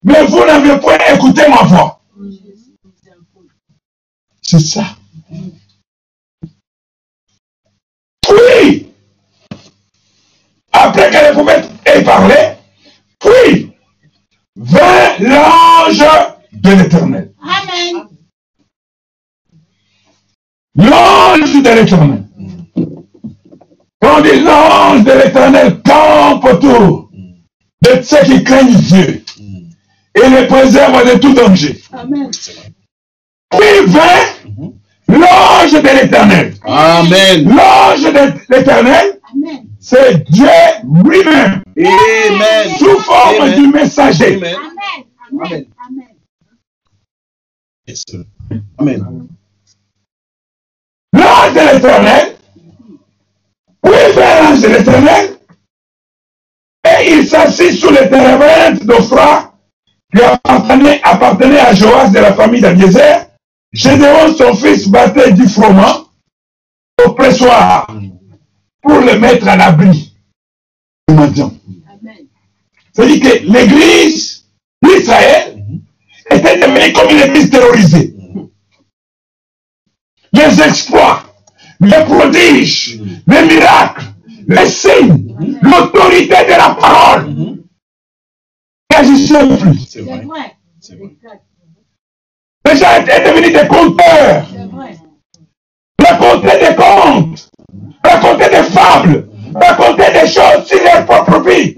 mais 0.03 0.25
vous 0.25 0.45
n'avez 0.45 0.77
point 0.79 0.97
écouté 1.13 1.43
ma 1.47 1.63
voix. 1.63 2.01
Oh. 2.19 2.23
C'est 4.41 4.59
ça. 4.59 4.83
Puis, 8.35 8.87
après 10.71 11.09
que 11.09 11.27
le 11.27 11.33
prophète 11.33 11.69
ait 11.85 12.03
parlé, 12.03 12.35
puis 13.19 13.71
vint 14.55 15.17
l'ange 15.19 16.03
de 16.53 16.69
l'éternel. 16.71 17.33
Amen. 17.41 18.07
L'ange 20.75 21.63
de 21.63 21.69
l'éternel. 21.69 22.23
Quand 24.01 24.17
on 24.17 24.21
dit 24.21 24.39
l'ange 24.41 25.03
de 25.03 25.11
l'éternel 25.11 25.81
campe 25.81 26.43
autour 26.45 27.09
de 27.81 28.01
ceux 28.01 28.23
qui 28.25 28.43
craignent 28.43 28.75
Dieu 28.75 29.23
et 30.15 30.29
les 30.29 30.47
préserve 30.47 31.13
de 31.13 31.19
tout 31.19 31.33
danger. 31.33 31.81
Amen. 31.93 32.29
Puis 33.49 33.85
vint 33.87 34.44
l'ange 35.07 35.71
de 35.71 36.01
l'éternel. 36.01 36.53
Amen. 36.63 37.49
L'ange 37.49 38.03
de 38.03 38.55
l'éternel, 38.55 39.19
c'est 39.79 40.23
Dieu 40.29 40.47
lui-même, 41.03 41.61
Amen. 41.77 42.77
sous 42.77 42.99
forme 43.01 43.41
Amen. 43.41 43.55
du 43.61 43.67
messager. 43.67 44.35
Amen. 44.37 44.55
Amen. 45.41 45.65
Amen. 48.77 49.27
L'ange 51.13 51.53
de 51.53 51.73
l'éternel, 51.73 52.35
oui, 53.83 53.91
l'ange 54.15 54.61
de 54.61 54.67
l'éternel, 54.67 55.37
et 56.85 57.11
il 57.13 57.27
s'assit 57.27 57.71
sous 57.73 57.91
les 57.91 58.09
térébintes 58.09 58.83
d'Ophra, 58.85 59.53
qui 60.13 60.21
appartenait, 60.21 61.01
appartenait 61.03 61.59
à 61.59 61.73
Joas 61.73 62.09
de 62.09 62.19
la 62.19 62.33
famille 62.33 62.61
d'Abiezer. 62.61 63.34
Gédéon, 63.75 64.33
son 64.37 64.55
fils, 64.55 64.87
battait 64.87 65.33
du 65.33 65.47
froment 65.49 66.07
au 67.05 67.11
pressoir 67.11 67.87
pour 68.81 68.99
le 68.99 69.19
mettre 69.19 69.47
à 69.49 69.57
l'abri. 69.57 70.15
Amen. 71.09 71.33
C'est-à-dire 72.93 73.19
que 73.21 73.45
l'église 73.51 74.45
d'Israël 74.81 75.61
était 76.31 76.57
devenue 76.57 76.93
comme 76.93 77.09
une 77.11 77.19
église 77.29 77.49
terrorisée. 77.49 78.15
Les 80.31 80.61
exploits, 80.61 81.23
les 81.81 82.03
prodiges, 82.05 82.99
les 83.27 83.41
miracles, 83.45 84.05
les 84.47 84.69
signes, 84.69 85.35
l'autorité 85.61 86.35
de 86.45 86.51
la 86.57 86.75
parole 86.79 87.57
n'agissaient 88.91 89.57
plus. 89.57 89.79
C'est 89.79 89.89
C'est 89.89 90.01
vrai. 90.01 90.21
vrai. 90.23 90.55
C'est 90.79 90.95
vrai. 90.95 91.05
Exact. 91.07 91.43
Les 92.65 92.75
gens 92.77 92.95
étaient 92.99 93.23
devenus 93.23 93.53
des 93.53 93.67
conteurs, 93.67 94.45
racontaient 95.99 96.69
des 96.69 96.75
contes, 96.75 97.49
racontaient 98.03 98.49
des 98.49 98.69
fables, 98.69 99.29
racontaient 99.53 100.13
des 100.13 100.27
choses 100.27 100.65
sur 100.65 100.83
leur 100.83 101.05
propre 101.05 101.47
vie. 101.47 101.75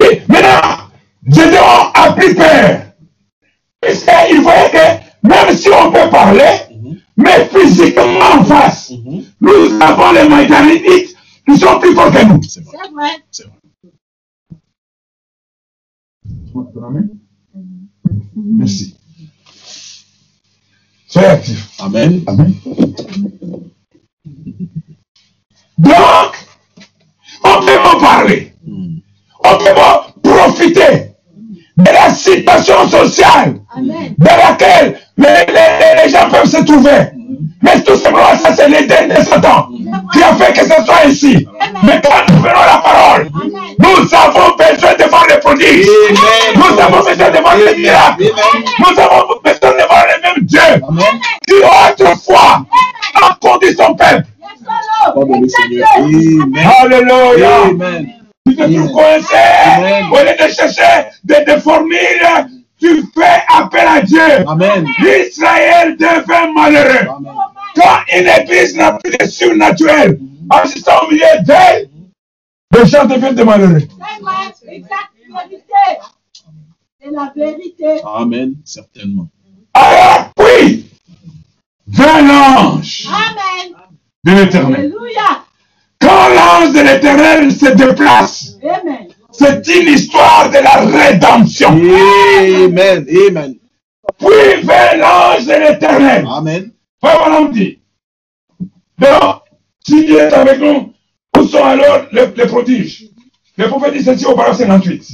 Et 0.00 0.22
maintenant, 0.28 0.88
Gédéon 1.26 1.92
a 1.94 2.12
pris 2.12 2.34
peur. 2.34 2.80
Puisqu'il 3.80 4.40
voyait 4.42 4.70
que 4.70 5.28
même 5.28 5.56
si 5.56 5.68
on 5.68 5.92
peut 5.92 6.10
parler, 6.10 6.62
mais 7.16 7.44
physiquement 7.46 8.40
en 8.40 8.44
face, 8.44 8.92
nous 9.40 9.80
avons 9.80 10.12
les 10.12 10.28
Maïdanites 10.28 11.16
qui 11.46 11.56
sont 11.56 11.78
plus 11.78 11.94
forts 11.94 12.10
que 12.10 12.24
nous. 12.24 12.42
C'est 12.42 12.64
vrai. 12.64 12.74
C'est 13.30 13.44
vrai. 13.44 13.52
Merci. 18.36 18.94
Soyez 21.06 21.28
actifs. 21.28 21.70
Amen. 21.78 22.22
Amen. 22.26 22.54
Donc, 25.78 26.34
on 27.44 27.60
peut 27.64 27.78
en 27.96 28.00
parler. 28.00 28.52
Mhm. 28.66 29.00
On 29.44 29.58
peut 29.58 30.30
profiter 30.30 31.12
de 31.76 31.84
la 31.84 32.12
situation 32.12 32.88
sociale 32.88 33.60
Amen. 33.76 34.14
dans 34.18 34.36
laquelle 34.36 34.98
les, 35.16 35.46
les- 35.46 36.04
les 36.04 36.10
gens 36.10 36.28
peuvent 36.30 36.50
se 36.50 36.62
trouver. 36.64 37.12
Mais 37.62 37.80
tout 37.82 37.96
simplement, 37.96 38.36
ça 38.40 38.54
c'est 38.54 38.68
l'Éden 38.68 39.08
de 39.08 39.22
Satan 39.22 39.68
qui 40.12 40.22
a 40.22 40.34
fait 40.34 40.52
que 40.52 40.60
ce 40.60 40.84
soit 40.84 41.00
ainsi. 41.06 41.48
Mais 41.82 42.00
quand 42.02 42.32
nous 42.32 42.40
prenons 42.40 42.64
la 42.66 42.78
parole, 42.78 43.28
nous 43.78 44.14
avons 44.14 44.56
besoin 44.56 44.94
de 44.94 45.04
voir 45.10 45.26
les 45.28 45.38
prodiges. 45.38 45.86
Nous 46.54 46.80
avons 46.80 46.98
besoin 46.98 47.30
de 47.30 47.38
voir 47.38 47.56
les 47.56 47.76
miracles. 47.76 48.32
Nous 48.78 49.00
avons 49.00 49.40
besoin 49.44 49.70
de 49.72 49.86
voir 49.88 50.04
le 50.06 50.22
même 50.22 50.44
Dieu 50.46 50.60
qui 51.46 51.54
autrefois 51.54 52.64
a 53.14 53.34
conduit 53.40 53.74
son 53.74 53.94
peuple. 53.94 54.24
Alléluia. 56.82 57.48
Tu 58.46 58.56
te 58.56 58.62
trouves 58.62 58.92
coincé. 58.92 59.36
Au 60.12 60.16
lieu 60.16 60.34
de 60.46 60.52
chercher 60.52 61.08
des 61.24 61.44
des 61.44 61.60
formules, 61.60 62.28
tu 62.80 63.02
fais 63.14 63.42
appel 63.54 63.86
à 63.88 64.00
Dieu. 64.00 64.20
Amen. 64.46 64.86
Israël 65.00 65.96
devint 65.98 66.52
malheureux. 66.54 67.08
Amen. 67.08 67.32
Quand 67.78 68.18
une 68.18 68.28
église 68.28 68.76
n'a 68.76 68.92
plus 68.92 69.16
de 69.16 69.26
surnaturel, 69.26 70.18
assistant 70.50 70.92
au 71.06 71.10
milieu 71.10 71.42
d'elle, 71.44 71.88
les 72.76 72.86
gens 72.86 73.04
deviennent 73.04 73.34
des 73.34 73.44
malheureux. 73.44 73.82
Amen. 74.00 74.52
Exact 74.68 75.08
vérité. 75.28 76.00
C'est 77.00 77.10
la 77.10 77.32
vérité. 77.34 78.00
Amen. 78.04 78.54
Certainement. 78.64 79.28
Alors 79.74 80.30
puis, 80.36 80.86
vint 81.86 82.22
l'ange 82.22 83.06
Amen. 83.08 83.74
de 84.24 84.32
l'éternel. 84.32 84.80
Alléluia. 84.80 85.44
Quand 86.00 86.28
l'ange 86.28 86.72
de 86.72 86.80
l'éternel 86.80 87.52
se 87.52 87.66
déplace, 87.66 88.56
Amen. 88.62 89.08
c'est 89.32 89.66
une 89.68 89.88
histoire 89.94 90.48
de 90.50 90.58
la 90.58 90.84
rédemption. 90.86 91.70
Amen. 91.70 93.06
Amen. 93.28 93.54
Puis 94.18 94.62
vint 94.62 94.96
l'ange 94.96 95.46
de 95.46 95.52
l'éternel. 95.52 96.26
Amen. 96.28 96.72
Dit. 97.52 97.78
Donc, 98.98 99.42
si 99.86 100.04
Dieu 100.04 100.18
est 100.18 100.32
avec 100.32 100.58
nous, 100.60 100.92
où 101.36 101.44
sont 101.46 101.62
alors 101.64 102.06
les, 102.12 102.26
les 102.26 102.46
prodiges? 102.46 103.08
Le 103.56 103.68
prophète 103.68 103.94
dit 103.94 104.02
ceci 104.02 104.26
au 104.26 104.34
paragraphe 104.34 104.58
58. 104.58 105.12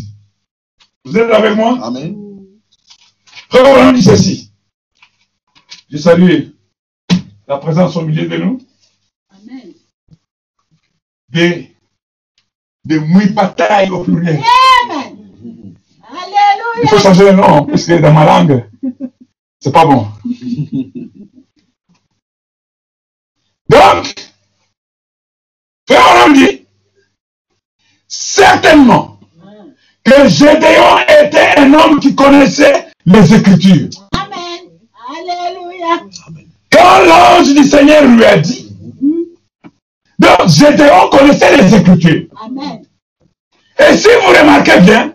Vous 1.05 1.19
êtes 1.19 1.31
avec 1.31 1.55
moi? 1.57 1.79
Amen. 1.83 2.17
Frère 3.51 3.93
dit 3.93 4.03
ceci. 4.03 4.51
Je 5.91 5.99
salue 5.99 6.49
la 7.47 7.59
présence 7.59 7.97
au 7.97 8.03
milieu 8.03 8.27
de 8.27 8.37
nous 8.39 8.59
Amen. 9.31 9.73
des, 11.29 11.77
des 12.85 12.99
mouilles 12.99 13.31
batailles 13.33 13.91
au 13.91 14.03
pluriel. 14.03 14.41
Amen. 14.91 15.17
Il 16.83 16.89
faut 16.89 16.97
Alléluia. 16.97 16.99
changer 16.99 17.25
le 17.31 17.37
nom, 17.37 17.67
parce 17.67 17.85
que 17.85 18.01
dans 18.01 18.13
ma 18.13 18.25
langue, 18.25 18.69
c'est 19.61 19.73
pas 19.73 19.85
bon. 19.87 20.09
Donc, 23.69 24.15
Frère 25.89 26.27
on 26.27 26.33
dit, 26.33 26.67
certainement 28.07 29.19
que 30.05 30.29
Gédéon 30.29 30.99
était 31.23 31.59
un 31.59 31.73
homme 31.73 31.99
qui 31.99 32.15
connaissait 32.15 32.89
les 33.07 33.35
Écritures. 33.35 33.89
Amen. 34.13 34.71
Alléluia. 35.09 36.03
Quand 36.71 37.05
l'ange 37.07 37.55
du 37.55 37.65
Seigneur 37.65 38.05
lui 38.05 38.25
a 38.25 38.37
dit, 38.37 38.71
donc 40.19 40.49
Gédéon 40.49 41.09
connaissait 41.11 41.57
les 41.57 41.75
Écritures. 41.75 42.27
Amen. 42.45 42.83
Et 43.79 43.97
si 43.97 44.09
vous 44.09 44.39
remarquez 44.39 44.81
bien, 44.81 45.15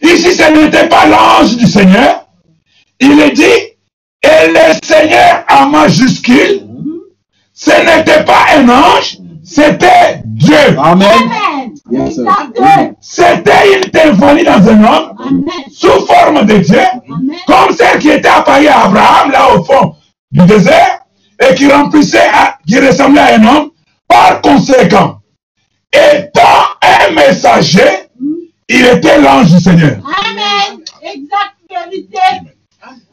ici 0.00 0.32
ce 0.32 0.50
n'était 0.52 0.88
pas 0.88 1.06
l'ange 1.06 1.56
du 1.56 1.66
Seigneur, 1.66 2.26
il 3.00 3.18
est 3.18 3.32
dit, 3.32 3.42
et 4.22 4.48
le 4.48 4.86
Seigneur 4.86 5.44
en 5.50 5.66
majuscule, 5.66 6.69
ce 7.62 7.70
n'était 7.70 8.24
pas 8.24 8.46
un 8.56 8.68
ange, 8.68 9.18
c'était 9.44 10.22
Dieu. 10.24 10.56
Amen. 10.78 11.08
Yes. 11.90 12.20
C'était 13.00 13.50
une 13.76 13.92
symphonie 13.92 14.44
dans 14.44 14.68
un 14.68 14.84
homme, 14.84 15.14
Amen. 15.18 15.44
sous 15.72 16.06
forme 16.06 16.46
de 16.46 16.58
Dieu, 16.58 16.78
Amen. 16.78 17.36
comme 17.46 17.76
celle 17.76 17.98
qui 17.98 18.10
était 18.10 18.28
apparue 18.28 18.68
à 18.68 18.84
Abraham, 18.84 19.30
là 19.32 19.54
au 19.54 19.64
fond 19.64 19.94
du 20.30 20.44
désert, 20.46 21.00
et 21.40 21.54
qui 21.54 21.70
remplissait, 21.70 22.28
à- 22.32 22.56
qui 22.66 22.78
ressemblait 22.78 23.20
à 23.20 23.34
un 23.36 23.44
homme. 23.44 23.70
Par 24.08 24.40
conséquent, 24.40 25.18
étant 25.92 26.64
un 26.82 27.12
messager, 27.12 28.08
il 28.68 28.86
était 28.86 29.20
l'ange 29.20 29.52
du 29.52 29.60
Seigneur. 29.60 29.96
Amen. 30.04 30.78
Exact 31.02 31.56
vérité. 31.68 32.18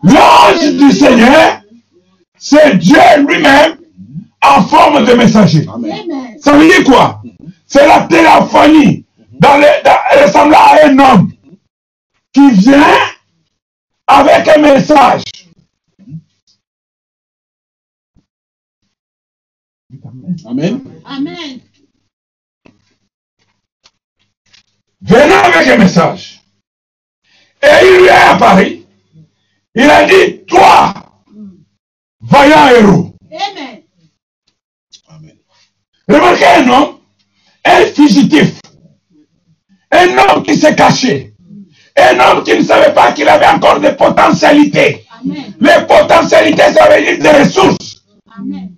L'ange 0.03 0.71
du 0.73 0.91
Seigneur, 0.91 1.61
c'est 2.37 2.77
Dieu 2.77 2.99
lui-même 3.27 3.77
en 4.47 4.63
forme 4.63 5.05
de 5.05 5.13
messager. 5.13 5.65
Amen. 5.73 6.37
Ça 6.41 6.57
veut 6.57 6.67
dire 6.67 6.83
quoi? 6.85 7.21
C'est 7.65 7.85
la 7.87 8.01
téléphonie 8.07 9.05
dans 9.31 9.57
le, 9.57 9.83
dans- 9.83 10.23
ressemblant 10.23 10.57
à 10.59 10.85
un 10.85 10.99
homme 10.99 11.31
qui 12.33 12.51
vient 12.51 12.83
avec 14.07 14.47
un 14.47 14.61
message. 14.61 15.23
Amen. 20.45 20.81
Amen. 21.05 21.59
venant 25.01 25.43
avec 25.43 25.67
un 25.69 25.77
message. 25.77 26.41
Et 27.63 27.67
il 27.85 28.01
lui 28.01 28.09
a 28.09 28.35
apparu. 28.35 28.81
Il 29.75 29.83
a 29.89 30.05
dit, 30.05 30.43
toi, 30.45 30.93
vaillant 32.21 32.67
héros. 32.69 33.13
Amen. 33.31 33.66
Remarquez 36.07 36.45
un 36.45 36.69
homme, 36.69 36.97
un 37.65 37.85
fugitif, 37.93 38.59
un 39.91 40.17
homme 40.17 40.43
qui 40.43 40.55
s'est 40.55 40.75
caché, 40.75 41.33
un 41.97 42.19
homme 42.19 42.43
qui 42.43 42.57
ne 42.57 42.63
savait 42.63 42.93
pas 42.93 43.11
qu'il 43.11 43.27
avait 43.27 43.47
encore 43.47 43.79
des 43.79 43.91
potentialités. 43.91 45.05
Amen. 45.21 45.53
Les 45.59 45.85
potentialités, 45.87 46.71
ça 46.73 46.89
veut 46.89 47.03
dire 47.03 47.19
des 47.19 47.39
ressources. 47.43 48.03
Amen. 48.37 48.75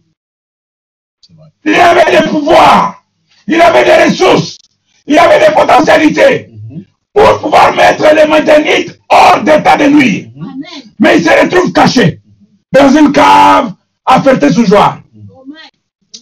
Il 1.66 1.76
avait 1.76 2.20
des 2.20 2.28
pouvoirs, 2.30 3.04
il 3.48 3.62
avait 3.62 3.84
des 3.84 4.04
ressources, 4.06 4.58
il 5.06 5.18
avait 5.20 5.40
des 5.48 5.54
potentialités 5.54 6.50
pour 7.14 7.40
pouvoir 7.42 7.76
mettre 7.76 8.04
les 8.16 8.26
Madianites 8.26 8.98
hors 9.10 9.44
d'état 9.44 9.78
de. 9.78 9.86
Amen. 9.86 10.24
Mais 11.00 11.18
il 11.18 11.24
se 11.24 11.30
retrouve 11.30 11.72
caché 11.74 12.22
dans 12.72 12.90
une 12.90 13.12
cave 13.12 13.74
à 14.06 14.22
Ferté-sous-Joie. 14.22 15.00
Amen. 15.14 15.70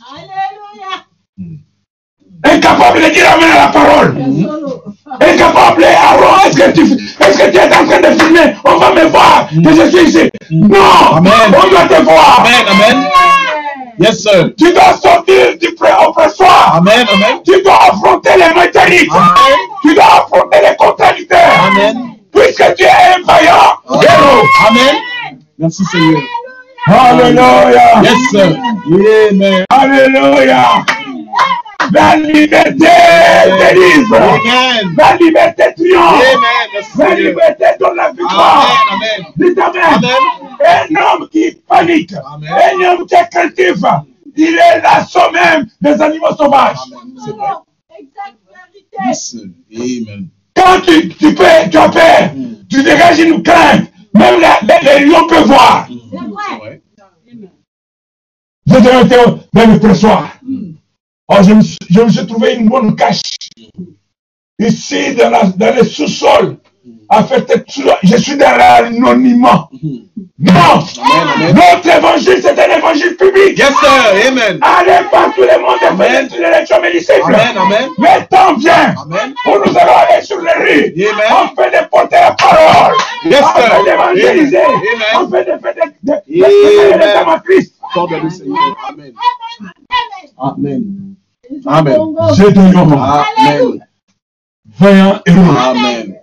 Alléluia. 0.09 1.05
Incapable 2.43 3.01
de 3.01 3.09
dire 3.09 3.25
Amen 3.33 3.49
à 3.51 3.59
la 3.65 3.67
parole. 3.67 4.15
Incapable, 5.19 5.83
est-ce 5.83 6.57
que, 6.57 6.71
tu, 6.71 6.81
est-ce 6.83 7.37
que 7.37 7.49
tu 7.51 7.57
es 7.57 7.63
en 7.63 7.85
train 7.87 7.99
de 8.01 8.19
filmer? 8.19 8.55
On 8.63 8.77
va 8.77 8.91
me 8.93 9.05
voir 9.05 9.47
que 9.49 9.69
je 9.75 9.89
suis 9.89 10.07
ici. 10.09 10.29
Non, 10.51 11.15
Amen. 11.17 11.31
on 11.47 11.69
doit 11.69 11.87
te 11.87 12.01
voir. 12.03 12.39
Amen. 12.39 12.65
Amen. 12.69 13.07
Yes, 13.99 14.21
sir. 14.21 14.51
Tu 14.57 14.71
dois 14.73 14.93
sortir 15.01 15.57
du 15.59 15.73
pré-oppressoir. 15.73 16.75
Amen. 16.75 17.05
Amen. 17.11 17.39
Tu 17.43 17.61
dois 17.63 17.79
affronter 17.89 18.29
les 18.37 18.59
métalliques. 18.59 19.09
Amen. 19.11 19.57
Tu 19.81 19.95
dois 19.95 20.05
affronter 20.05 20.59
les 20.69 20.75
contradicteurs. 20.77 21.39
Amen. 21.71 21.97
Puisque 22.31 22.75
tu 22.75 22.83
es 22.83 22.87
un 22.87 23.23
vaillant 23.25 24.01
héros. 24.03 24.47
Amen. 24.69 24.95
Merci, 25.57 25.83
Seigneur. 25.85 26.21
Alléluia. 26.85 28.01
Yes, 28.03 28.29
sir. 28.29 28.55
Amen. 29.31 29.65
Alléluia. 29.69 30.85
La 31.93 32.15
liberté 32.15 32.87
délivre. 33.59 34.19
La 34.97 35.15
liberté 35.17 35.63
triomphe. 35.75 36.23
La 36.97 37.15
liberté 37.15 37.65
donne 37.79 37.95
la 37.95 38.09
victoire. 38.11 38.67
Dites 39.35 39.57
Amen. 39.59 40.11
Un 40.59 40.95
homme 40.95 41.29
qui 41.29 41.51
panique, 41.67 42.13
un 42.13 42.85
homme 42.91 43.05
qui 43.05 43.15
est 43.15 43.29
craintif, 43.31 43.83
il 44.35 44.55
est 44.55 44.81
l'assaut 44.81 45.31
même 45.31 45.67
des 45.81 46.01
animaux 46.01 46.35
sauvages. 46.37 46.77
C'est 47.23 47.31
vrai. 47.31 47.53
Exact. 47.99 48.37
Amen. 49.75 50.27
Quand 50.55 50.81
tu, 50.81 51.09
tu, 51.09 51.35
peux, 51.35 51.43
tu 51.71 51.77
as 51.77 51.89
peur, 51.89 52.29
tu 52.69 52.81
dégages 52.83 53.19
une 53.19 53.43
crainte, 53.43 53.85
même 54.13 54.39
la- 54.41 54.59
les, 54.61 54.99
les 54.99 55.05
lions 55.05 55.27
peuvent 55.27 55.45
voir. 55.45 55.87
C'est 55.87 56.17
vrai. 56.59 56.81
Déjà 58.65 59.01
été 59.01 59.15
dans 59.53 59.67
le 59.71 59.79
pressoir. 59.79 60.27
Oh, 61.29 61.35
je, 61.43 61.53
me 61.53 61.61
suis, 61.61 61.77
je 61.89 62.01
me 62.01 62.09
suis 62.09 62.25
trouvé 62.25 62.55
une 62.55 62.69
bonne 62.69 62.95
cache. 62.95 63.21
Ici, 64.59 65.13
dans, 65.15 65.29
la, 65.29 65.43
dans 65.43 65.75
le 65.75 65.83
sous-sol. 65.83 66.57
À 67.09 67.23
faire 67.23 67.45
tête 67.45 67.65
sous- 67.69 67.83
Je 68.03 68.17
suis 68.17 68.37
dans 68.37 68.55
l'anonymat. 68.57 69.69
Non! 70.39 70.53
Amen. 71.01 71.53
Notre 71.55 71.97
évangile, 71.97 72.39
c'est 72.41 72.57
un 72.59 72.77
évangile 72.77 73.15
public. 73.17 73.57
Yes, 73.57 73.67
sir. 73.67 74.27
Amen. 74.27 74.59
Allez 74.61 75.05
partout 75.11 75.41
le 75.41 75.59
monde 75.59 75.77
et 75.81 76.03
faites 76.03 76.31
l'élection 76.37 76.81
mes 76.81 76.91
disciples. 76.91 77.33
Amen. 77.33 77.57
Amen. 77.57 77.89
Le 77.97 78.25
temps 78.27 78.53
vient 78.55 78.95
Amen. 79.01 79.33
où 79.45 79.49
nous 79.69 79.77
allons 79.77 79.95
aller 79.97 80.21
sur 80.25 80.39
les 80.39 80.51
rues. 80.53 80.93
Amen. 80.95 81.27
On 81.53 81.61
fait 81.61 81.71
de 81.71 81.87
porter 81.89 82.15
la 82.17 82.31
parole. 82.31 82.93
Yes, 83.25 83.41
on 83.41 83.59
sir. 83.61 83.69
fait 83.71 83.83
d'évangéliser. 83.83 84.57
Amen. 84.57 84.77
On 85.15 85.29
fait 85.29 85.43
de 85.43 85.57
faire 85.59 85.73
de, 85.75 85.81
de, 86.03 86.13
de, 86.13 86.43
Amen. 86.43 86.91
de, 86.91 86.97
de, 86.97 87.31
de, 87.31 87.35
de, 87.35 87.43
Christ. 87.43 87.73
Accorde-le, 87.89 88.29
Seigneur. 88.29 88.77
Amen. 88.89 89.11
Amen. 90.37 91.15
Amen. 91.49 91.65
Amen. 91.65 91.95
Congo. 91.97 92.33
Gédéon, 92.35 92.91
Amen. 92.91 93.87
vaillant 94.79 95.21
héros, 95.25 95.57
Amen. 95.57 96.19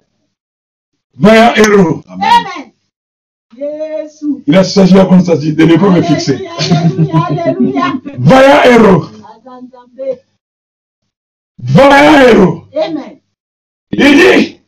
vaillant 1.18 1.55
héros. 1.57 2.03
Amen. 2.09 2.72
Il 4.46 4.57
a 4.57 4.64
s'agit 4.64 4.98
à 4.98 5.07
constater 5.07 5.53
de 5.53 5.64
ne 5.64 5.77
pas 5.77 5.90
me 5.90 6.03
fixer. 6.03 6.46
Vaillant 8.18 8.62
héros, 8.64 9.07
vaillant 11.59 12.20
héros. 12.29 12.64
Amen. 12.77 13.20
Il 13.92 13.98
dit, 14.16 14.61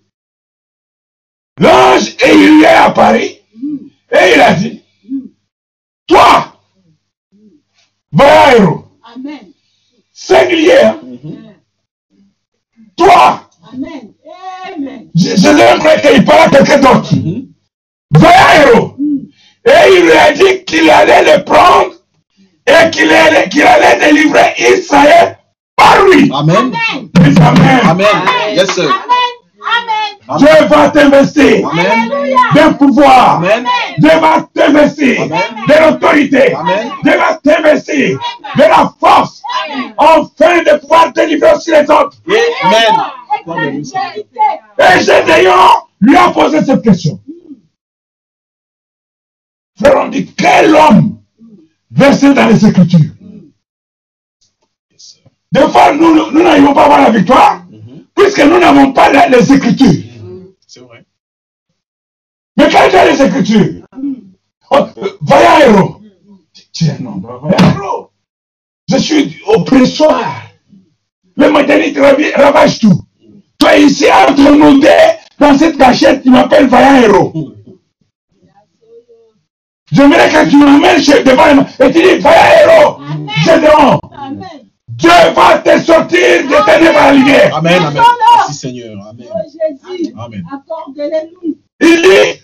l'ange 1.59 2.17
et 2.25 2.35
il 2.35 2.63
est 2.65 2.67
apparu 2.67 3.25
Mm, 3.55 3.89
et 4.13 4.35
il 4.35 4.41
a 4.41 4.55
dit, 4.55 4.83
mm. 5.09 5.19
toi, 6.07 6.61
vaillant 8.13 8.51
héros, 8.65 8.86
Amen. 9.17 9.53
singulier, 10.13 10.85
hein, 10.85 11.01
toi, 12.97 13.49
Amen. 13.73 14.13
Amen. 14.75 15.09
je, 15.15 15.37
je 15.37 15.49
l'aimerais 15.49 16.01
qu'il 16.03 16.25
parle 16.25 16.43
à 16.43 16.51
quelqu'un 16.51 16.79
d'autre. 16.81 17.15
Mhm. 17.15 17.49
Mm. 18.13 19.27
Et 19.67 19.97
il 19.97 20.03
lui 20.05 20.13
a 20.13 20.33
dit 20.33 20.65
qu'il 20.65 20.91
allait 20.91 21.37
le 21.37 21.45
prendre 21.45 21.93
et 22.67 22.91
qu'il 22.91 23.11
allait, 23.11 23.49
qu'il 23.49 23.63
allait 23.63 23.99
délivrer 23.99 24.55
Israël 24.59 25.39
par 25.77 26.05
lui. 26.05 26.31
Amen. 26.33 26.73
Amen. 27.17 27.35
Amen. 27.41 27.81
Amen. 27.85 28.07
Yes, 28.55 28.71
sir. 28.71 28.85
Amen. 28.85 29.33
Amen. 29.79 29.96
Dieu 30.39 30.67
va 30.69 30.91
t'investir 30.91 31.69
d'un 32.55 32.73
pouvoir. 32.73 33.41
Dieu 33.99 34.11
va 34.21 34.47
t'investir 34.53 35.27
de 35.29 35.85
l'autorité. 35.91 36.55
Dieu 37.05 37.17
va 37.17 37.35
t'investir 37.43 38.19
de 38.57 38.61
la 38.63 38.93
force 38.99 39.43
afin 39.97 40.59
de 40.63 40.79
pouvoir 40.81 41.13
délivrer 41.13 41.53
aussi 41.55 41.71
les 41.71 41.83
autres. 41.83 42.17
Amen. 42.63 43.83
Et 44.79 45.01
Gédéon 45.01 45.53
lui 46.01 46.17
a 46.17 46.31
posé 46.31 46.65
cette 46.65 46.83
question. 46.83 47.21
Frère, 49.79 50.03
on 50.05 50.09
dit, 50.09 50.27
quel 50.35 50.75
homme 50.75 51.19
versé 51.91 52.33
dans 52.35 52.47
les 52.49 52.67
Écritures? 52.67 53.13
Des 55.53 55.69
fois, 55.69 55.93
nous 55.93 56.43
n'arrivons 56.43 56.75
pas 56.75 56.83
à 56.83 56.85
avoir 56.87 57.03
la 57.03 57.11
victoire 57.11 57.63
Mhm. 57.71 58.05
puisque 58.15 58.41
nous 58.41 58.59
n'avons 58.59 58.93
pas 58.93 59.11
les 59.29 59.53
Écritures. 59.53 60.03
C'est 60.67 60.81
vrai. 60.81 61.05
Mais 62.57 62.69
quand 62.71 62.89
tu 62.91 62.97
as 62.97 63.11
les 63.11 63.23
Écritures, 63.23 63.87
oh, 64.71 64.77
euh, 64.97 65.09
vaillant 65.21 65.59
héros, 65.61 66.01
tiens, 66.73 66.97
non, 67.01 67.19
vaillant 67.21 67.77
héros, 67.77 68.11
je 68.89 68.97
suis 68.97 69.41
au 69.47 69.63
pressoir. 69.63 70.43
Le 71.37 71.51
modernité 71.51 72.01
ravage 72.01 72.81
tout. 72.81 73.01
Toi 73.59 73.77
ici, 73.77 74.07
entre 74.11 74.55
nous 74.55 74.81
deux, 74.81 74.89
dans 75.39 75.57
cette 75.57 75.77
cachette, 75.77 76.23
tu 76.23 76.31
m'appelles 76.31 76.67
vaillant 76.67 77.03
héros. 77.03 77.53
J'aimerais 79.93 80.29
que 80.29 80.51
tu 80.51 80.57
m'amènes 80.57 81.01
chez 81.01 81.23
devant 81.23 81.55
moi 81.55 81.67
et 81.79 81.93
tu 81.93 82.03
dis 82.03 82.19
vaillant 82.19 82.69
héros, 82.69 83.01
Gédéon, 83.45 84.01
Amen. 84.19 84.66
Dieu 84.97 85.11
va 85.35 85.59
te 85.59 85.79
sortir 85.83 86.19
de 86.19 86.65
ténèbres 86.65 86.99
à 86.99 87.13
la 87.13 87.13
lumière. 87.13 87.55
Amen. 87.57 87.83
Amen. 87.83 88.03
Merci, 88.39 88.55
Seigneur. 88.55 89.07
Amen. 89.07 89.27
Oh 89.31 89.39
Jésus. 89.45 90.15
Amen. 90.17 90.43
Accorde-les-nous. 90.51 91.59
Il 91.81 92.03
dit, 92.03 92.41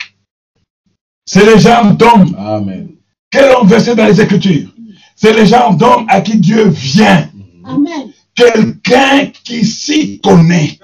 c'est 1.25 1.47
les 1.47 1.59
gens 1.59 1.85
d'hommes 1.93 2.37
Amen. 2.39 2.91
que 3.31 3.39
l'on 3.39 3.65
versé 3.65 3.95
dans 3.95 4.05
les 4.05 4.21
Écritures? 4.21 4.69
C'est 5.17 5.33
les 5.33 5.47
gens 5.47 5.73
d'hommes 5.73 6.05
à 6.09 6.21
qui 6.21 6.37
Dieu 6.37 6.69
vient. 6.69 7.31
Amen. 7.65 8.13
Quelqu'un 8.35 9.31
qui 9.45 9.65
s'y 9.65 10.21
connaît. 10.21 10.79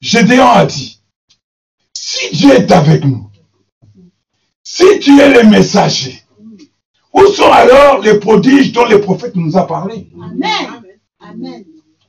Gédéon 0.00 0.46
a 0.46 0.66
dit, 0.66 1.00
si 1.94 2.36
Dieu 2.36 2.52
est 2.52 2.70
avec 2.70 3.04
nous, 3.04 3.28
si 4.62 4.84
tu 5.00 5.18
es 5.18 5.42
le 5.42 5.48
messager, 5.48 6.22
où 7.12 7.26
sont 7.26 7.50
alors 7.50 8.00
les 8.00 8.20
prodiges 8.20 8.72
dont 8.72 8.86
le 8.86 9.00
prophète 9.00 9.34
nous 9.34 9.56
a 9.56 9.66
parlé? 9.66 10.08
Amen. 10.14 10.81
Amen. 11.22 11.64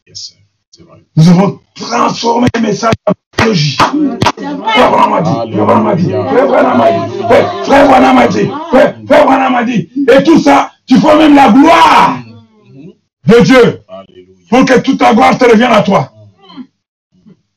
Yes, 0.07 0.19
sir. 0.19 0.37
C'est 0.71 0.83
vrai. 0.83 1.03
Nous 1.15 1.29
avons 1.29 1.59
transformé 1.75 2.47
le 2.55 2.61
message 2.61 2.93
en 3.05 3.13
théologie. 3.37 3.77
Frère. 3.77 4.89
Branham 4.91 5.13
a 5.13 5.21
dit, 5.21 5.53
Frère 5.53 5.65
Branham 5.65 5.87
a 5.87 5.95
dit, 5.95 6.09
Frère 6.09 6.47
Branham 6.47 6.81
a 6.81 6.91
dit, 6.91 7.23
Frère- 7.27 7.65
Frère 7.65 7.87
Branham 7.87 8.17
a 8.17 8.27
dit, 8.27 8.47
Frère 8.69 8.95
Frère 9.07 9.25
Branham 9.25 9.55
a 9.55 9.63
dit, 9.63 9.89
et 10.09 10.23
tout 10.23 10.39
ça, 10.39 10.71
tu 10.87 10.97
fais 10.97 11.17
même 11.17 11.35
la 11.35 11.49
gloire 11.51 12.17
Mhm. 12.65 12.93
de 13.27 13.39
Dieu 13.43 13.81
Alléluia. 13.87 14.35
pour 14.49 14.65
que 14.65 14.79
toute 14.79 15.01
la 15.01 15.13
gloire 15.13 15.37
te 15.37 15.45
revienne 15.45 15.71
à 15.71 15.83
toi. 15.83 16.11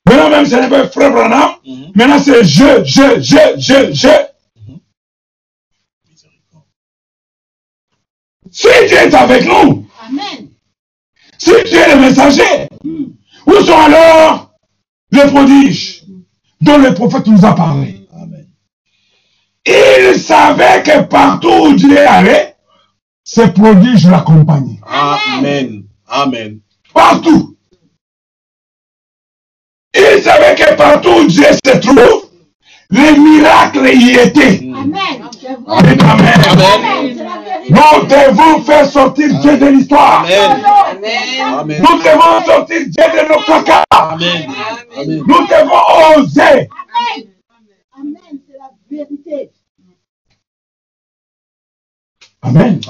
Maintenant 0.06 0.30
même, 0.30 0.46
ce 0.46 0.54
n'est 0.56 0.68
pas 0.68 0.86
Frère 0.88 1.10
Branham, 1.12 1.52
Mhm. 1.66 1.92
maintenant 1.94 2.18
c'est 2.18 2.44
je, 2.44 2.84
je, 2.84 3.20
je, 3.20 3.58
je, 3.58 3.92
je. 3.94 4.08
Si 8.50 8.68
Dieu 8.88 8.96
est 8.96 9.14
avec 9.14 9.44
nous, 9.46 9.86
Amen. 10.08 10.48
Si 11.38 11.50
Dieu 11.50 11.78
est 11.78 11.94
le 11.94 12.00
messager, 12.00 12.68
où 13.46 13.54
sont 13.64 13.78
alors 13.78 14.52
les 15.10 15.26
prodiges 15.26 16.04
dont 16.60 16.78
le 16.78 16.94
prophète 16.94 17.26
nous 17.26 17.44
a 17.44 17.54
parlé? 17.54 18.06
Amen. 18.12 18.48
Il 19.66 20.18
savait 20.18 20.82
que 20.82 21.02
partout 21.02 21.48
où 21.48 21.74
Dieu 21.74 21.98
allait, 21.98 22.56
ces 23.24 23.48
prodiges 23.48 24.06
l'accompagnaient. 24.06 24.80
Amen. 24.86 25.84
Amen. 26.06 26.60
Partout. 26.94 27.56
Il 29.94 30.22
savait 30.22 30.54
que 30.54 30.74
partout 30.76 31.08
où 31.08 31.26
Dieu 31.26 31.44
se 31.64 31.78
trouve, 31.78 32.25
les 32.90 33.18
miracles 33.18 33.88
y 33.94 34.12
étaient. 34.12 34.60
Amen. 34.74 35.28
C'est. 35.40 35.48
Amen. 35.66 36.34
C'est. 36.42 37.70
Nous 37.70 38.06
devons 38.06 38.62
faire 38.62 38.86
sortir 38.86 39.28
Dieu 39.40 39.58
de 39.58 39.66
l'histoire. 39.66 40.24
Amen. 40.24 41.80
Nous 41.80 41.98
devons 41.98 42.44
sortir 42.44 42.80
Dieu 42.80 42.90
de 42.94 43.28
nos 43.28 43.40
placards. 43.42 43.84
Amen. 43.90 44.46
Amen. 44.96 45.24
Nous 45.26 45.46
devons 45.46 46.20
oser. 46.20 46.42
Amen. 46.42 47.26
Amen. 47.98 48.40
C'est 48.46 48.58
la 48.58 48.70
vérité. 48.90 49.50
Amen. 52.42 52.80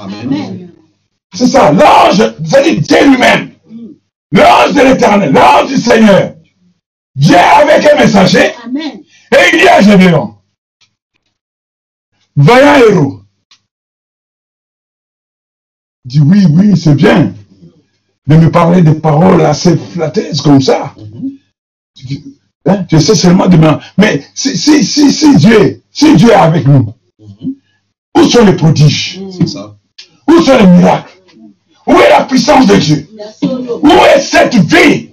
C'est 1.33 1.47
ça. 1.47 1.71
L'ange, 1.71 2.33
c'est-à-dire 2.45 2.81
Dieu 2.81 3.09
lui-même. 3.09 3.51
L'ange 4.31 4.73
de 4.73 4.81
l'éternel, 4.81 5.31
l'ange 5.31 5.67
du 5.67 5.77
Seigneur, 5.77 6.33
vient 7.15 7.39
avec 7.61 7.85
un 7.85 7.95
messager 7.97 8.51
Amen. 8.65 9.01
Et 9.31 9.37
il 9.53 9.59
dit 9.59 9.67
à 9.67 9.81
Gédéon, 9.81 10.35
vaillant 12.35 12.75
héros. 12.89 13.19
Dit 16.05 16.21
oui, 16.21 16.45
oui, 16.49 16.77
c'est 16.77 16.95
bien 16.95 17.33
de 18.27 18.35
me 18.35 18.51
parler 18.51 18.81
des 18.81 18.93
paroles 18.95 19.41
assez 19.41 19.77
flatteuses 19.77 20.41
comme 20.41 20.61
ça. 20.61 20.93
Hein, 22.65 22.83
tu 22.89 22.99
sais 22.99 23.15
seulement 23.15 23.47
de 23.47 23.55
me... 23.57 23.67
Mais 23.97 24.25
si, 24.35 24.57
si, 24.57 24.83
si, 24.83 25.11
si 25.11 25.35
Dieu, 25.37 25.81
si 25.91 26.15
Dieu 26.15 26.29
est 26.31 26.33
avec 26.33 26.67
nous, 26.67 26.93
Mhm. 27.19 27.55
où 28.15 28.23
sont 28.23 28.45
les 28.45 28.53
prodiges? 28.55 29.19
C'est 29.31 29.47
ça. 29.47 29.75
Où 30.27 30.39
sont 30.41 30.57
les 30.57 30.67
miracles? 30.67 31.17
Où 31.87 31.93
est 31.93 32.09
la 32.09 32.25
puissance 32.25 32.67
de 32.67 32.75
Dieu? 32.75 33.09
Où 33.81 33.89
est 34.15 34.19
cette 34.19 34.55
vie? 34.55 35.09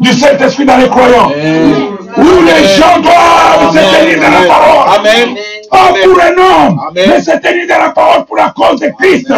Du 0.00 0.12
Saint-Esprit 0.12 0.64
dans 0.64 0.76
les 0.78 0.88
croyants 0.88 1.30
Amen. 1.30 1.96
Où 2.16 2.44
les 2.44 2.64
gens 2.76 3.00
doivent 3.00 3.72
se 3.72 3.98
tenir 3.98 4.20
dans 4.20 4.40
la 4.40 4.46
parole 4.46 4.98
Amen. 4.98 5.36
Oh, 5.72 5.94
pour 6.04 6.20
un 6.20 6.36
homme, 6.38 6.80
mais 6.94 7.20
se 7.20 7.32
tenir 7.38 7.66
dans 7.68 7.82
la 7.84 7.90
parole 7.90 8.24
pour 8.24 8.36
la 8.36 8.52
cause 8.56 8.80
de 8.80 8.88
Christ. 8.98 9.32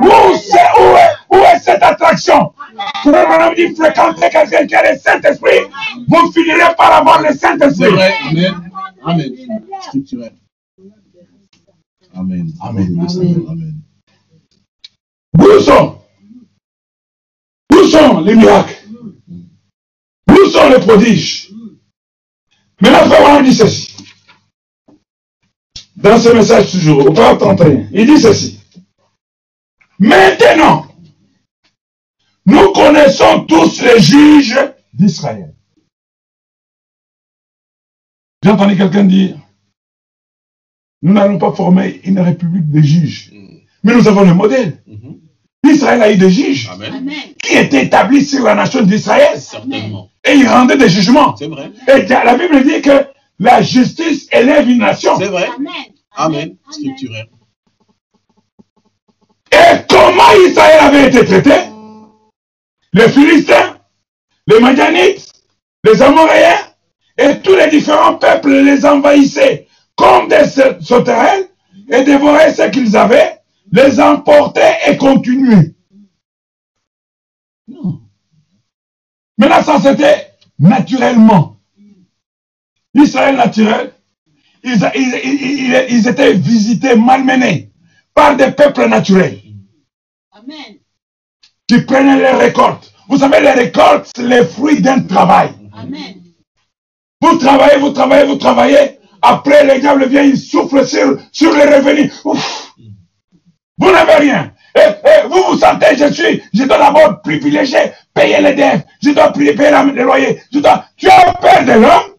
Où, 0.00 0.06
est, 0.06 1.36
où 1.36 1.36
est 1.36 1.58
cette 1.60 1.82
attraction? 1.82 2.52
Frère 3.02 3.26
Branham 3.26 3.54
dit 3.54 3.74
fréquenter 3.74 4.28
quelqu'un 4.30 4.66
qui 4.66 4.74
a 4.74 4.92
le 4.92 4.98
Saint-Esprit, 4.98 5.58
vous 6.06 6.32
finirez 6.32 6.74
par 6.76 6.92
avoir 6.94 7.22
le 7.22 7.34
Saint-Esprit. 7.34 7.88
Amen. 8.30 8.54
Amen. 9.04 9.32
Scripturel. 9.82 10.32
Amen. 12.16 12.52
Amen. 12.62 13.06
Amen. 13.48 13.74
Où 15.38 15.60
sont? 15.60 15.98
Où 17.72 17.84
sont 17.84 18.20
les 18.20 18.34
miracles? 18.34 18.77
Où 20.58 20.60
sont 20.60 20.68
les 20.70 20.80
prodiges 20.80 21.50
Maintenant, 22.80 23.06
Frère 23.06 23.20
Branham 23.22 23.44
dit 23.44 23.54
ceci. 23.54 23.96
Dans 25.96 26.18
ce 26.18 26.28
message 26.30 26.70
toujours, 26.72 27.06
au 27.06 27.12
paragraphe 27.12 27.56
31, 27.56 27.88
il 27.92 28.06
dit 28.06 28.20
ceci. 28.20 28.60
Maintenant, 29.98 30.86
nous 32.46 32.72
connaissons 32.72 33.44
tous 33.46 33.82
les 33.82 34.00
juges 34.00 34.58
d'Israël. 34.92 35.54
J'ai 38.42 38.50
entendu 38.50 38.76
quelqu'un 38.76 39.04
dire, 39.04 39.36
nous 41.02 41.12
n'allons 41.12 41.38
pas 41.38 41.52
former 41.52 42.00
une 42.04 42.20
république 42.20 42.70
de 42.70 42.80
juges. 42.80 43.32
Mais 43.82 43.94
nous 43.94 44.06
avons 44.06 44.22
le 44.22 44.34
modèle. 44.34 44.82
Mhm. 44.86 45.20
Israël 45.64 46.02
a 46.02 46.12
eu 46.12 46.16
des 46.16 46.30
juges 46.30 46.68
Amen. 46.70 46.94
Amen. 46.94 47.27
Qui 47.48 47.56
étaient 47.56 47.84
établis 47.84 48.24
sur 48.24 48.44
la 48.44 48.54
nation 48.54 48.82
d'Israël 48.82 49.40
Certainement. 49.40 50.10
et 50.24 50.32
ils 50.34 50.46
rendaient 50.46 50.76
des 50.76 50.88
jugements. 50.88 51.34
C'est 51.36 51.48
vrai. 51.48 51.70
Et 51.88 52.02
la 52.06 52.34
Bible 52.36 52.62
dit 52.64 52.82
que 52.82 53.06
la 53.38 53.62
justice 53.62 54.28
élève 54.32 54.68
une 54.68 54.78
nation. 54.78 55.16
C'est 55.18 55.26
vrai. 55.28 55.48
Amen. 56.16 56.56
Et 59.50 59.56
comment 59.88 60.46
Israël 60.46 60.80
avait 60.80 61.08
été 61.08 61.24
traité? 61.24 61.54
Les 62.92 63.08
Philistins, 63.08 63.76
les 64.46 64.60
Madianites, 64.60 65.32
les 65.84 66.02
Amoréens 66.02 66.58
et 67.16 67.38
tous 67.40 67.54
les 67.54 67.68
différents 67.68 68.14
peuples 68.16 68.50
les 68.50 68.84
envahissaient 68.84 69.66
comme 69.96 70.28
des 70.28 70.44
sau- 70.46 70.80
sauterelles 70.80 71.48
et 71.90 72.02
dévoraient 72.02 72.52
ce 72.52 72.68
qu'ils 72.70 72.96
avaient, 72.96 73.38
les 73.72 74.00
emportaient 74.00 74.76
et 74.86 74.96
continuaient. 74.96 75.72
Non. 77.68 78.00
Maintenant, 79.36 79.62
ça 79.62 79.80
c'était 79.80 80.32
naturellement. 80.58 81.56
Israël 82.94 83.36
naturel, 83.36 83.92
ils, 84.64 84.72
ils- 84.94 85.20
ils- 85.24 85.86
ils 85.90 86.08
étaient 86.08 86.34
visités, 86.34 86.96
malmenés 86.96 87.70
par 88.14 88.36
des 88.36 88.50
peuples 88.50 88.88
naturels 88.88 89.40
Amen. 90.32 90.78
qui 91.68 91.80
prenaient 91.82 92.16
les 92.18 92.30
récoltes. 92.30 92.92
Vous 93.08 93.18
savez, 93.18 93.40
les 93.40 93.52
récoltes, 93.52 94.10
c'est 94.16 94.26
les 94.26 94.44
fruits 94.44 94.80
d'un 94.80 95.00
travail. 95.02 95.50
Amen. 95.72 96.22
Vous 97.20 97.36
travaillez, 97.38 97.78
vous 97.78 97.90
travaillez, 97.90 98.26
vous 98.26 98.36
travaillez. 98.36 98.98
Après, 99.22 99.64
le 99.64 99.80
diable 99.80 100.08
vient, 100.08 100.22
il 100.22 100.36
souffle 100.38 100.86
sur, 100.86 101.18
sur 101.32 101.52
les 101.54 101.64
revenus. 101.76 102.12
Ouf. 102.24 102.72
Vous 103.78 103.90
n'avez 103.92 104.14
rien. 104.16 104.52
Et, 104.74 104.80
et 104.80 105.28
vous 105.28 105.42
vous 105.52 105.58
sentez, 105.58 105.96
je 105.96 106.12
suis, 106.12 106.42
je 106.54 106.64
dois 106.64 106.78
d'abord 106.78 107.20
privilégier, 107.22 107.92
payer 108.14 108.40
les 108.40 108.54
dettes. 108.54 108.86
Je 109.02 109.10
dois 109.10 109.32
payer 109.32 109.54
la- 109.54 109.84
les 109.84 110.02
loyers. 110.02 110.40
Je 110.52 110.58
dois, 110.60 110.84
tu 110.96 111.08
as 111.08 111.32
peur 111.34 111.64
de 111.64 111.72
l'homme 111.72 112.14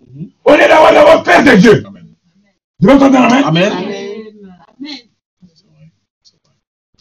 au 0.45 0.51
lieu 0.53 0.67
d'avoir 0.67 0.93
d'abord 0.93 1.23
peur 1.23 1.43
de 1.43 1.51
Dieu. 1.55 1.83
Amen. 1.87 2.05
Tu 2.81 2.87
veux 2.87 2.93
entendre? 2.93 3.17
Amen. 3.47 3.71
Amen. 3.71 3.71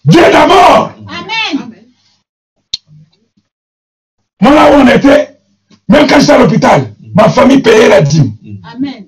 Dieu 0.04 0.22
d'abord. 0.32 0.92
Amen. 1.06 1.72
Moi, 4.40 4.54
là 4.54 4.70
où 4.70 4.74
on 4.80 4.86
était, 4.86 5.38
même 5.88 6.06
quand 6.06 6.20
j'étais 6.20 6.32
à 6.32 6.38
l'hôpital, 6.38 6.94
ma 7.14 7.28
famille 7.28 7.60
payait 7.60 7.88
la 7.88 8.00
dîme. 8.02 8.32
Amen. 8.74 9.06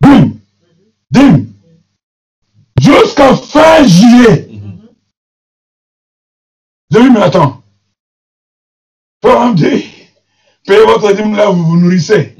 Boum. 0.00 0.40
Dîme. 1.10 1.51
Jusqu'à 3.30 3.36
fin 3.36 3.86
juillet. 3.86 4.48
Je 6.90 6.98
lui 6.98 7.04
dis, 7.06 7.10
mais 7.10 7.22
attends. 7.22 7.62
Faut 9.22 9.46
me 9.48 9.54
dire, 9.54 9.82
payez 10.66 10.84
votre 10.84 11.12
dîme 11.12 11.36
là 11.36 11.50
où 11.50 11.54
vous 11.54 11.64
vous 11.64 11.76
nourrissez. 11.78 12.36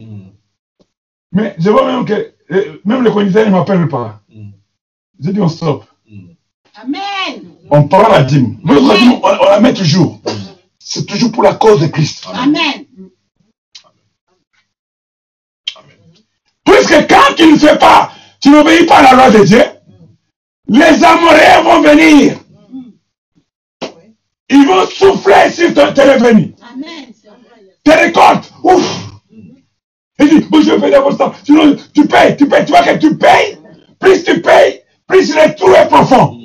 Mais 1.30 1.54
je 1.58 1.70
vois 1.70 1.86
même 1.86 2.04
que, 2.04 2.34
euh, 2.50 2.80
même 2.84 3.02
le 3.02 3.10
conducteur 3.10 3.46
ne 3.46 3.52
m'appelle 3.52 3.88
pas. 3.88 4.20
J'ai 5.20 5.32
dit, 5.32 5.40
on 5.40 5.48
stop. 5.48 5.84
Amen. 6.74 7.52
On 7.70 7.86
prend 7.86 8.08
la 8.08 8.22
dîme. 8.24 8.58
Notre 8.64 8.98
dîme, 8.98 9.12
on, 9.12 9.20
on 9.22 9.44
la 9.44 9.60
met 9.60 9.72
toujours. 9.72 10.20
C'est 10.78 11.06
toujours 11.06 11.30
pour 11.32 11.44
la 11.44 11.54
cause 11.54 11.80
de 11.80 11.86
Christ. 11.86 12.26
Amen. 12.34 12.84
Puisque 16.64 17.08
quand 17.08 17.34
tu 17.36 17.52
ne 17.52 17.56
fais 17.56 17.78
pas, 17.78 18.12
tu 18.40 18.50
n'obéis 18.50 18.84
pas 18.86 18.98
à 18.98 19.02
la 19.02 19.12
loi 19.14 19.38
de 19.38 19.44
Dieu, 19.44 19.62
les 20.72 21.04
Amoréens 21.04 21.62
vont 21.62 21.80
venir. 21.82 22.37
Ils 24.48 24.66
vont 24.66 24.87
souffler 24.87 25.50
sur 25.50 25.72
ton- 25.74 25.92
vrai. 25.92 26.52
tes 27.85 27.92
récoltes. 27.92 28.52
Ouf! 28.62 28.98
Il 30.20 30.28
dit, 30.28 30.46
bon, 30.50 30.61
je 30.62 30.70
vais 30.70 30.78
payer 30.78 30.92
d'abord 30.92 31.16
ça. 31.16 31.32
Sinon, 31.42 31.74
tu 31.94 32.06
payes, 32.06 32.37
tu 32.37 32.46
payes. 32.46 32.64
Tu 32.64 32.70
vois 32.72 32.82
que 32.82 32.96
tu 32.98 33.16
payes. 33.16 33.58
Plus 33.98 34.22
tu 34.24 34.40
payes, 34.40 34.80
plus 35.06 35.35
le 35.35 35.54
trou 35.56 35.70
est 35.72 35.87
profond. 35.88 36.38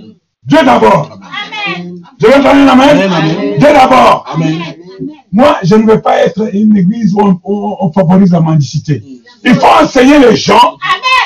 Dieu 0.43 0.59
d'abord. 0.63 1.11
Amen. 1.11 2.01
Je 2.19 2.27
vais 2.27 2.39
donner 2.41 2.65
la 2.65 2.75
main. 2.75 2.95
Dieu 2.95 3.59
d'abord. 3.73 4.25
Amen. 4.33 4.53
Amen. 4.61 4.75
Moi, 5.31 5.57
je 5.63 5.75
ne 5.75 5.85
veux 5.85 6.01
pas 6.01 6.17
être 6.19 6.49
une 6.55 6.75
église 6.77 7.13
où 7.13 7.21
on, 7.21 7.39
où 7.43 7.75
on 7.79 7.91
favorise 7.91 8.31
la 8.31 8.39
mendicité. 8.39 9.03
Il 9.43 9.53
faut 9.55 9.67
enseigner 9.67 10.17
les 10.19 10.35
gens 10.35 10.77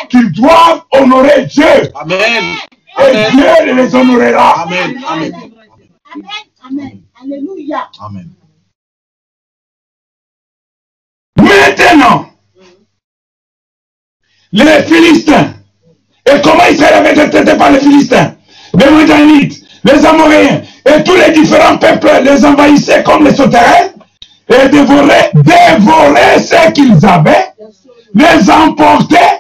qu'ils 0.10 0.32
doivent 0.32 0.82
honorer 0.92 1.46
Dieu. 1.46 1.92
Amen. 1.96 2.44
Et 3.02 3.26
Amen. 3.26 3.32
Dieu 3.32 3.76
les 3.76 3.96
honorera. 3.96 4.64
Amen. 4.64 5.04
Amen. 5.08 5.34
Amen. 6.14 6.26
Amen. 6.66 7.02
Alléluia. 7.22 7.90
Amen. 8.00 8.30
Maintenant, 11.38 12.26
les 14.52 14.84
Philistins, 14.84 15.54
et 16.26 16.42
comment 16.44 16.66
Israël 16.70 16.94
avait 16.96 17.14
été 17.14 17.30
traité 17.30 17.58
par 17.58 17.72
les 17.72 17.80
Philistins, 17.80 18.36
les 18.78 18.90
Madianites, 18.92 19.64
les 19.84 20.06
Amoréens, 20.06 20.62
et 20.86 21.04
tous 21.04 21.16
les 21.16 21.32
différents 21.32 21.78
peuples 21.78 22.10
les 22.24 22.46
envahissaient 22.46 23.04
comme 23.04 23.24
les 23.26 23.34
sauterelles, 23.34 23.94
et 24.50 24.70
dévoraient, 24.70 25.32
dévoraient 25.34 26.40
ce 26.40 26.72
qu'ils 26.72 27.06
avaient, 27.06 27.54
les 28.14 28.52
emportaient 28.52 29.40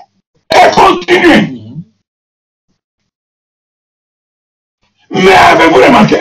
et 0.53 0.71
continuaient. 0.71 1.50
Mais 5.11 5.31
avez-vous 5.33 5.75
remarqué 5.83 6.17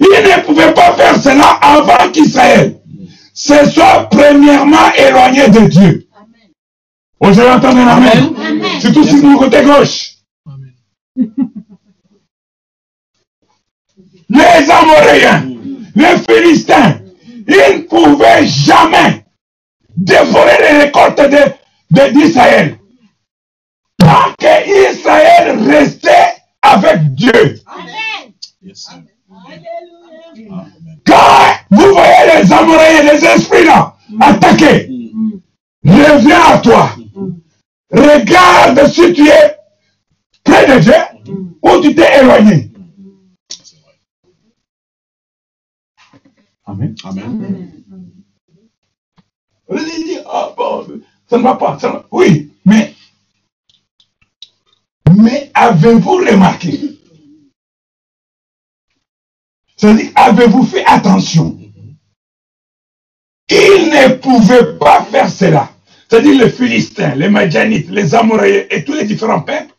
Ils 0.00 0.06
ne 0.06 0.42
pouvaient 0.44 0.72
pas 0.74 0.92
faire 0.94 1.16
cela 1.20 1.48
avant 1.60 2.10
qu'Israël 2.10 2.80
se 3.34 3.70
soit 3.70 4.08
premièrement 4.10 4.92
éloigné 4.96 5.48
de 5.48 5.60
Dieu. 5.68 6.08
Vous 7.20 7.38
avez 7.38 7.50
entendu 7.50 7.80
un 7.80 7.88
amen? 7.88 8.34
Surtout 8.80 9.04
sur 9.04 9.16
mon 9.22 9.38
côté 9.38 9.62
gauche. 9.62 10.12
Amen. 10.46 10.72
Les 14.30 14.70
Amoréens, 14.70 15.46
les 15.94 16.16
Philistins, 16.28 17.00
ils 17.46 17.78
ne 17.78 17.82
pouvaient 17.82 18.46
jamais 18.46 19.24
dévorer 19.96 20.56
les 20.60 20.78
récoltes 20.84 21.18
de- 21.20 21.52
de- 21.90 22.12
d'Israël. 22.12 22.78
Tant 23.98 24.32
qu'Israël 24.38 25.58
restait 25.66 26.34
avec 26.74 27.14
Dieu. 27.14 27.60
Amen. 27.66 28.32
Yes. 28.62 28.88
Quand 31.06 31.48
vous 31.70 31.92
voyez 31.92 32.42
les 32.42 32.52
Amoréens, 32.52 33.02
les 33.12 33.24
esprits 33.24 33.64
là, 33.64 33.96
attaquer, 34.20 34.88
Mhm. 34.88 35.40
reviens 35.84 36.40
à 36.54 36.58
toi. 36.58 36.90
Regarde 37.90 38.86
si 38.92 39.12
tu 39.12 39.26
es 39.28 39.56
près 40.44 40.66
de 40.66 40.78
Dieu 40.80 40.94
ou 41.62 41.80
tu 41.80 41.94
t'es 41.94 42.20
éloigné. 42.20 42.70
Amen. 46.66 46.94
Amen. 47.04 47.72
Ah 50.30 50.52
bon, 50.56 50.86
ça 51.28 51.38
ne 51.38 51.42
va 51.42 51.54
pas. 51.56 51.78
ça 51.78 51.88
ne 51.88 51.92
va- 51.94 52.06
Oui, 52.10 52.52
mais, 52.64 52.94
mais 55.16 55.50
avez-vous 55.68 56.16
remarqué? 56.16 56.80
C'est-à-dire, 59.76 60.10
avez-vous 60.14 60.64
fait 60.64 60.84
attention? 60.86 61.58
Ils 63.50 63.90
ne 63.90 64.14
pouvaient 64.14 64.78
pas 64.78 65.04
faire 65.04 65.30
cela. 65.30 65.70
C'est-à-dire 66.08 66.44
les 66.44 66.50
Philistins, 66.50 67.14
les 67.14 67.28
Madianites, 67.28 67.90
les 67.90 68.14
Amoréens 68.14 68.64
et 68.70 68.84
tous 68.84 68.94
les 68.94 69.04
différents 69.04 69.42
peuples, 69.42 69.74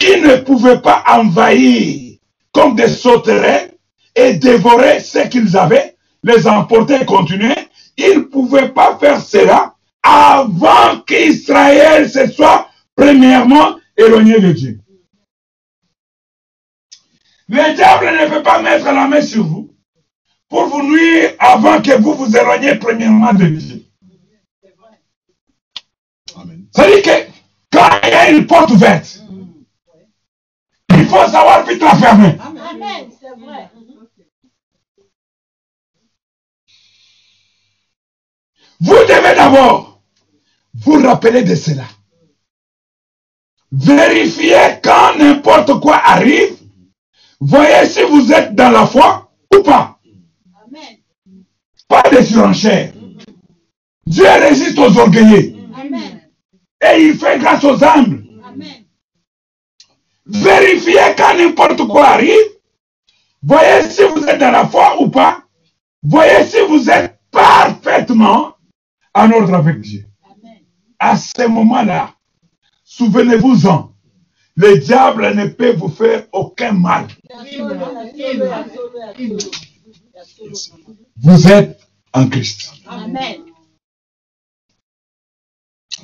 ils 0.00 0.22
ne 0.22 0.36
pouvaient 0.36 0.80
pas 0.80 1.02
envahir 1.08 2.18
comme 2.52 2.76
des 2.76 2.88
sauterelles 2.88 3.74
et 4.14 4.34
dévorer 4.34 5.00
ce 5.00 5.26
qu'ils 5.28 5.56
avaient, 5.56 5.96
les 6.22 6.46
emporter 6.46 7.02
et 7.02 7.04
continuer. 7.04 7.56
Ils 7.96 8.18
ne 8.18 8.20
pouvaient 8.20 8.70
pas 8.70 8.96
faire 8.98 9.20
cela 9.20 9.74
avant 10.02 11.00
qu'Israël 11.06 12.08
se 12.08 12.30
soit 12.30 12.68
premièrement 12.94 13.76
éloigné 13.96 14.38
de 14.40 14.52
Dieu. 14.52 14.80
Le 17.48 17.74
diable 17.74 18.06
ne 18.06 18.28
peut 18.28 18.42
pas 18.42 18.60
mettre 18.60 18.84
la 18.84 19.06
main 19.06 19.22
sur 19.22 19.44
vous 19.46 19.74
pour 20.48 20.66
vous 20.66 20.82
nuire 20.82 21.32
avant 21.38 21.80
que 21.80 21.98
vous 21.98 22.14
vous 22.14 22.36
éloigniez 22.36 22.74
premièrement 22.76 23.32
de 23.32 23.46
Dieu. 23.46 23.84
C'est-à-dire 26.74 27.02
que 27.02 27.32
quand 27.72 27.88
il 28.04 28.08
y 28.08 28.12
a 28.12 28.30
une 28.30 28.46
porte 28.46 28.70
ouverte, 28.70 29.22
il 30.90 31.06
faut 31.06 31.26
savoir 31.26 31.64
vite 31.66 31.80
la 31.82 31.94
fermer. 31.96 32.36
Amen. 32.40 33.10
C'est 33.20 33.34
vrai. 33.40 33.70
Vous 38.80 38.92
devez 38.94 39.34
d'abord 39.34 40.00
vous 40.74 41.02
rappeler 41.02 41.42
de 41.42 41.54
cela. 41.54 41.84
Vérifiez 43.72 44.80
quand 44.82 45.16
n'importe 45.18 45.80
quoi 45.80 45.96
arrive. 45.96 46.57
Voyez 47.40 47.86
si 47.88 48.02
vous 48.02 48.32
êtes 48.32 48.54
dans 48.54 48.70
la 48.70 48.86
foi 48.86 49.30
ou 49.54 49.62
pas. 49.62 49.98
Amen. 50.64 50.98
Pas 51.86 52.02
de 52.10 52.22
surenchère. 52.22 52.92
Dieu 54.06 54.24
résiste 54.26 54.78
aux 54.78 54.98
orgueillés 54.98 55.56
Amen. 55.78 56.20
et 56.80 57.02
il 57.02 57.14
fait 57.14 57.38
grâce 57.38 57.62
aux 57.64 57.82
humbles. 57.84 58.24
Amen. 58.44 58.84
Vérifiez 60.26 61.14
quand 61.16 61.36
n'importe 61.36 61.86
quoi 61.86 62.08
arrive. 62.08 62.34
Voyez 63.42 63.88
si 63.88 64.02
vous 64.02 64.24
êtes 64.24 64.38
dans 64.40 64.50
la 64.50 64.66
foi 64.66 65.00
ou 65.00 65.08
pas. 65.08 65.42
Voyez 66.02 66.44
si 66.44 66.56
vous 66.68 66.88
êtes 66.90 67.18
parfaitement 67.30 68.54
en 69.14 69.30
ordre 69.30 69.54
avec 69.54 69.80
Dieu. 69.80 70.04
Amen. 70.24 70.58
À 70.98 71.16
ce 71.16 71.46
moment-là, 71.46 72.14
souvenez-vous-en, 72.84 73.92
le 74.58 74.78
diable 74.78 75.34
ne 75.36 75.46
peut 75.46 75.72
vous 75.76 75.88
faire 75.88 76.26
aucun 76.32 76.72
mal. 76.72 77.06
Vous 81.16 81.46
êtes 81.48 81.80
en 82.12 82.28
Christ. 82.28 82.72
Amen. 82.86 83.42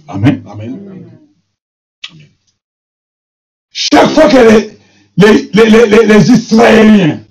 Amen. 0.07 0.45
Amen. 0.47 1.21
Chaque 3.71 4.11
fois 4.11 4.29
que 4.29 4.37
les, 4.37 4.79
les, 5.17 5.51
les, 5.53 6.07
les- 6.07 6.31
Israéliens 6.31 7.25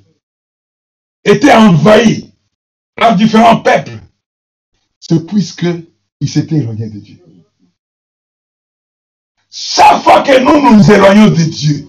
étaient 1.24 1.54
envahis 1.54 2.32
par 2.96 3.16
différents 3.16 3.62
peuples, 3.62 3.98
c'est 5.00 5.26
puisque 5.26 5.66
ils 6.20 6.30
s'étaient 6.30 6.58
éloignés 6.58 6.90
de 6.90 7.00
Dieu. 7.00 7.23
Chaque 9.56 10.02
fois 10.02 10.24
que 10.24 10.40
nous 10.40 10.78
nous 10.78 10.92
éloignons 10.92 11.28
de 11.28 11.44
Dieu, 11.44 11.88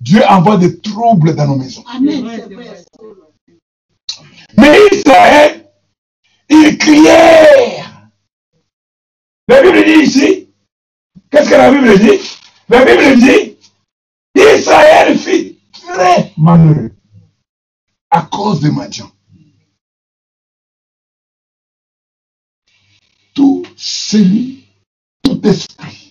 Dieu 0.00 0.20
envoie 0.28 0.56
des 0.56 0.80
troubles 0.80 1.36
dans 1.36 1.46
nos 1.46 1.54
maisons. 1.54 1.84
Amen. 1.86 2.24
Mais 4.56 4.76
Israël, 4.90 5.70
ils 6.48 6.76
criaient. 6.76 7.84
La 9.46 9.62
Bible 9.62 9.84
dit 9.84 10.08
ici, 10.08 10.48
qu'est-ce 11.30 11.50
que 11.50 11.54
la 11.54 11.70
Bible 11.70 12.00
dit? 12.00 12.18
La 12.68 12.84
Bible 12.84 13.16
dit, 13.20 13.56
Israël 14.34 15.16
fut 15.16 15.58
très 15.72 16.32
malheureux 16.36 16.90
à 18.10 18.22
cause 18.22 18.60
de 18.60 18.70
Madian. 18.70 19.08
Tout 23.34 23.64
celui, 23.76 24.64
tout 25.22 25.40
esprit 25.46 26.05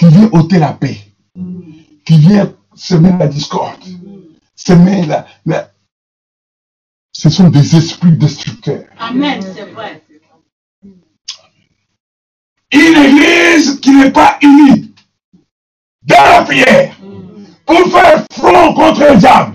qui 0.00 0.06
vient 0.08 0.30
ôter 0.32 0.58
la 0.58 0.72
paix, 0.72 0.96
qui 2.06 2.16
vient 2.16 2.50
semer 2.74 3.12
la 3.18 3.28
discorde, 3.28 3.84
semer 4.56 5.04
la, 5.04 5.26
la, 5.44 5.70
ce 7.12 7.28
sont 7.28 7.50
des 7.50 7.76
esprits 7.76 8.16
destructeurs. 8.16 8.86
Amen. 8.98 9.42
C'est 9.42 9.70
vrai. 9.72 10.02
Une 12.72 12.96
église 12.96 13.78
qui 13.80 13.90
n'est 13.90 14.10
pas 14.10 14.38
unie 14.40 14.94
dans 16.04 16.24
la 16.24 16.44
prière 16.44 16.96
pour 17.66 17.92
faire 17.92 18.24
front 18.32 18.72
contre 18.72 19.00
le 19.00 19.18
diable. 19.18 19.54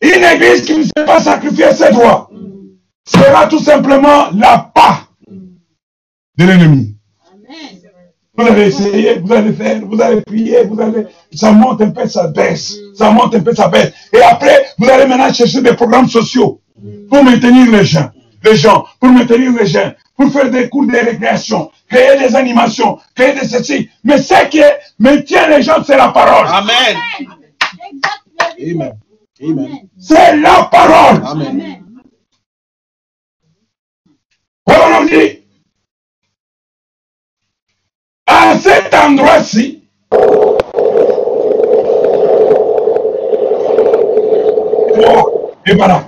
Une 0.00 0.22
église 0.22 0.64
qui 0.64 0.78
ne 0.78 0.84
sait 0.84 1.04
pas 1.04 1.20
sacrifier 1.20 1.74
ses 1.74 1.90
droits 1.90 2.30
sera 3.04 3.48
tout 3.48 3.58
simplement 3.58 4.30
la 4.30 4.70
part 4.72 5.12
de 5.26 6.44
l'ennemi. 6.44 6.96
Amen. 7.32 7.79
Vous 8.40 8.46
allez 8.46 8.68
essayer, 8.68 9.18
vous 9.18 9.32
allez 9.34 9.52
faire, 9.52 9.80
vous 9.84 10.00
allez 10.00 10.22
prier, 10.22 10.64
vous 10.64 10.80
allez, 10.80 11.06
ça 11.34 11.52
monte 11.52 11.82
un 11.82 11.90
peu, 11.90 12.08
ça 12.08 12.26
baisse, 12.28 12.74
ça 12.94 13.10
monte 13.10 13.34
un 13.34 13.40
peu, 13.40 13.54
ça 13.54 13.68
baisse. 13.68 13.92
Et 14.14 14.22
après, 14.22 14.64
vous 14.78 14.88
allez 14.88 15.04
maintenant 15.06 15.30
chercher 15.30 15.60
des 15.60 15.74
programmes 15.74 16.08
sociaux 16.08 16.58
pour 17.10 17.22
maintenir 17.22 17.70
les 17.70 17.84
gens, 17.84 18.10
les 18.42 18.56
gens, 18.56 18.86
pour 18.98 19.10
maintenir 19.10 19.52
les 19.52 19.66
gens, 19.66 19.92
pour 20.16 20.32
faire 20.32 20.50
des 20.50 20.70
cours 20.70 20.86
de 20.86 20.92
récréation, 20.92 21.70
créer 21.86 22.18
des 22.18 22.34
animations, 22.34 22.98
créer 23.14 23.34
des 23.34 23.46
ceci. 23.46 23.90
Mais 24.02 24.16
ce 24.16 24.48
qui 24.48 24.62
maintient 24.98 25.48
les 25.48 25.62
gens, 25.62 25.84
c'est 25.86 25.98
la 25.98 26.08
parole. 26.08 26.46
Amen. 26.48 26.96
Amen. 28.58 28.92
Amen. 29.42 29.68
C'est 29.98 30.36
la 30.36 30.68
parole. 30.70 31.22
Amen. 31.26 31.84
On 34.66 35.04
dit, 35.04 35.40
à 38.30 38.58
cet 38.58 38.89
endroit-ci, 39.00 39.82
et 45.66 45.74
voilà. 45.74 46.04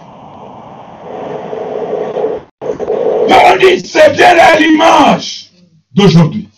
On 3.45 3.57
dit, 3.59 3.87
c'est 3.87 4.13
bien 4.13 4.37
à 4.39 4.59
l'image 4.59 5.51
d'aujourd'hui. 5.93 6.49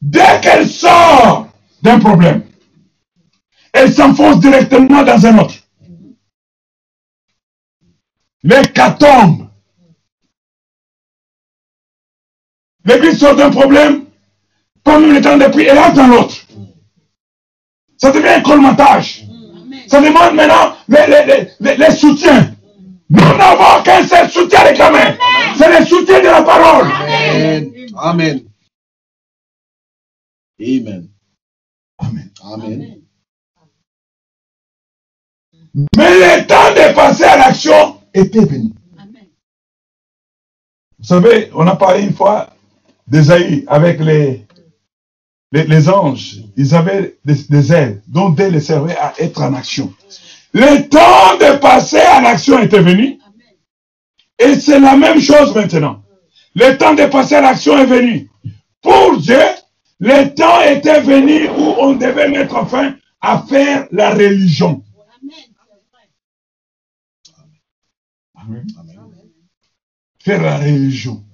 Dès 0.00 0.40
qu'elle 0.42 0.68
sort 0.68 1.48
d'un 1.82 1.98
problème, 1.98 2.44
elle 3.72 3.92
s'enfonce 3.92 4.40
directement 4.40 5.02
dans 5.02 5.26
un 5.26 5.38
autre. 5.38 5.54
L'hécatombe 8.42 9.48
L'église 12.84 13.18
sort 13.18 13.34
d'un 13.34 13.50
problème, 13.50 14.03
pas 14.84 14.98
même 15.00 15.14
le 15.14 15.20
temps 15.20 15.38
de 15.38 15.46
prier, 15.46 15.68
elle 15.68 15.78
entre 15.78 15.94
dans 15.94 16.06
l'autre. 16.06 16.36
Ça 17.98 18.10
devient 18.12 18.28
un 18.28 18.42
colmatage. 18.42 19.24
Ça 19.88 20.00
demande 20.00 20.34
maintenant 20.34 20.76
les, 20.88 21.06
les, 21.06 21.48
les, 21.60 21.76
les- 21.76 21.76
soutiens. 21.96 22.54
Nous 23.08 23.36
n'avons 23.36 23.82
qu'un 23.82 24.02
seul 24.06 24.30
soutien 24.30 24.60
avec 24.60 24.78
la 24.78 24.90
main. 24.90 25.16
C'est 25.56 25.78
le 25.80 25.84
soutien 25.86 26.20
de 26.20 26.26
la 26.26 26.42
parole. 26.42 26.90
Amen. 26.90 27.72
Amen. 27.96 28.44
Amen. 30.60 31.08
Amen. 31.98 32.30
Amen. 32.42 33.00
Mais 35.96 36.10
le 36.38 36.46
temps 36.46 36.70
de 36.72 36.94
passer 36.94 37.24
à 37.24 37.36
l'action 37.36 38.00
était 38.12 38.44
venu. 38.44 38.70
Amen. 38.98 39.26
Vous 40.98 41.04
savez, 41.04 41.50
on 41.54 41.66
a 41.66 41.76
parlé 41.76 42.04
une 42.04 42.14
fois 42.14 42.50
d'Esaïe 43.06 43.64
avec 43.66 44.00
les, 44.00 44.43
les, 45.62 45.88
anges. 45.88 46.38
Ils 46.56 46.74
avaient 46.74 47.16
des, 47.24 47.72
ailes 47.72 48.02
dont 48.08 48.34
elles 48.36 48.52
les 48.52 48.60
servaient 48.60 48.96
à 48.96 49.14
être 49.18 49.40
en 49.42 49.54
action. 49.54 49.92
Le 50.52 50.88
temps 50.88 51.36
de 51.38 51.58
passer 51.58 52.00
à 52.00 52.20
l'action 52.20 52.58
était 52.60 52.82
venu. 52.82 53.18
Et 54.38 54.56
c'est 54.56 54.80
la 54.80 54.96
même 54.96 55.20
chose 55.20 55.54
maintenant. 55.54 56.02
Le 56.54 56.76
temps 56.76 56.94
de 56.94 57.06
passer 57.06 57.36
à 57.36 57.40
l'action 57.40 57.78
est 57.78 57.86
venu. 57.86 58.28
Pour 58.82 59.16
Dieu, 59.18 59.40
le 60.00 60.34
temps 60.34 60.60
était 60.62 61.00
venu 61.00 61.48
où 61.48 61.74
on 61.78 61.94
devait 61.94 62.28
mettre 62.28 62.66
fin 62.68 62.94
à 63.20 63.42
faire 63.48 63.86
la 63.90 64.10
religion. 64.10 64.82
Amen. 68.34 68.66
Faire 70.18 70.42
la 70.42 70.58
religion. 70.58 71.24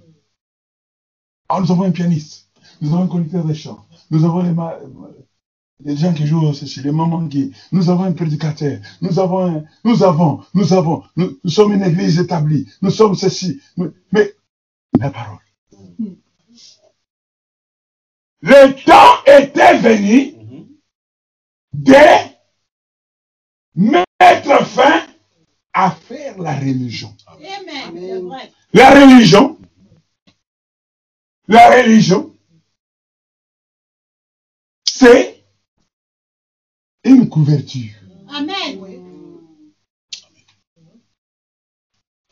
Alors 1.48 1.62
nous 1.62 1.72
avons 1.72 1.84
un 1.84 1.90
pianiste, 1.90 2.48
nous 2.80 2.92
avons 2.92 3.04
un 3.04 3.08
conducteur 3.08 3.44
de 3.44 3.52
chant, 3.54 3.84
nous 4.10 4.24
avons 4.24 4.42
les, 5.82 5.96
gens 5.96 6.12
qui 6.12 6.26
jouent 6.26 6.52
ceci, 6.52 6.82
les 6.82 6.92
mamans 6.92 7.26
qui, 7.28 7.52
nous 7.72 7.88
avons 7.90 8.04
un 8.04 8.12
prédicateur, 8.12 8.78
nous 9.00 9.18
avons, 9.18 9.46
un- 9.56 9.64
nous 9.84 10.02
avons, 10.02 10.42
nous 10.54 10.72
avons, 10.72 11.02
nous, 11.16 11.38
nous 11.42 11.50
sommes 11.50 11.72
une 11.72 11.82
église 11.82 12.18
établie, 12.18 12.68
nous 12.82 12.90
sommes 12.90 13.14
ceci, 13.14 13.60
mais, 13.76 13.86
mais 14.12 14.34
la 14.98 15.10
parole. 15.10 15.38
Le 18.42 18.84
temps 18.84 19.22
était 19.26 19.78
venu 19.78 20.34
de 21.74 21.94
mettre 23.74 24.66
fin 24.66 25.06
à 25.72 25.90
faire 25.90 26.38
la 26.38 26.56
religion. 26.58 27.14
Amen. 27.26 28.30
La 28.72 28.90
religion, 28.90 29.58
la 31.48 31.70
religion, 31.82 32.29
c'est 35.00 35.42
une 37.04 37.28
couverture. 37.30 37.92
Amen. 38.28 38.78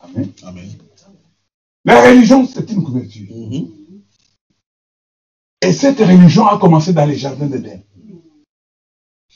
Amen. 0.01 0.33
Amen. 0.43 0.69
La 1.87 2.11
religion, 2.11 2.47
c'est 2.47 2.71
une 2.71 2.85
couverture. 2.85 3.27
Mhm. 3.31 3.69
Et 5.63 5.73
cette 5.73 5.99
religion 5.99 6.47
a 6.47 6.59
commencé 6.59 6.93
dans 6.93 7.07
les 7.07 7.17
jardins 7.17 7.47
d'Éden. 7.47 7.83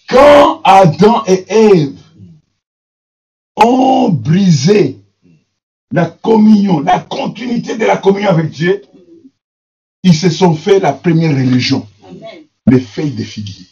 Quand 0.09 0.61
Adam 0.63 1.25
et 1.27 1.45
Ève 1.49 1.99
ont 3.57 4.11
brisé 4.11 4.99
la 5.91 6.07
communion, 6.07 6.81
la 6.81 7.01
continuité 7.01 7.79
de 7.79 7.87
la 7.87 7.97
communion 7.97 8.29
avec 8.29 8.51
Dieu, 8.51 8.83
ils 10.03 10.15
se 10.15 10.29
sont 10.29 10.55
fait 10.55 10.81
la 10.81 10.93
première 10.93 11.35
religion. 11.35 11.87
Les 12.67 12.81
feuilles 12.81 13.13
de 13.13 13.25
figuier. 13.25 13.67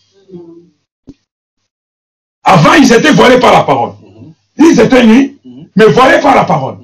Avant, 2.43 2.74
ils 2.74 2.93
étaient 2.93 3.12
voilés 3.12 3.38
par 3.38 3.53
la 3.53 3.64
parole. 3.64 3.95
Ils 4.57 4.80
étaient 4.80 5.07
nus, 5.07 5.38
mais 5.76 5.86
voilés 5.86 6.20
par 6.20 6.34
la 6.34 6.45
parole. 6.45 6.78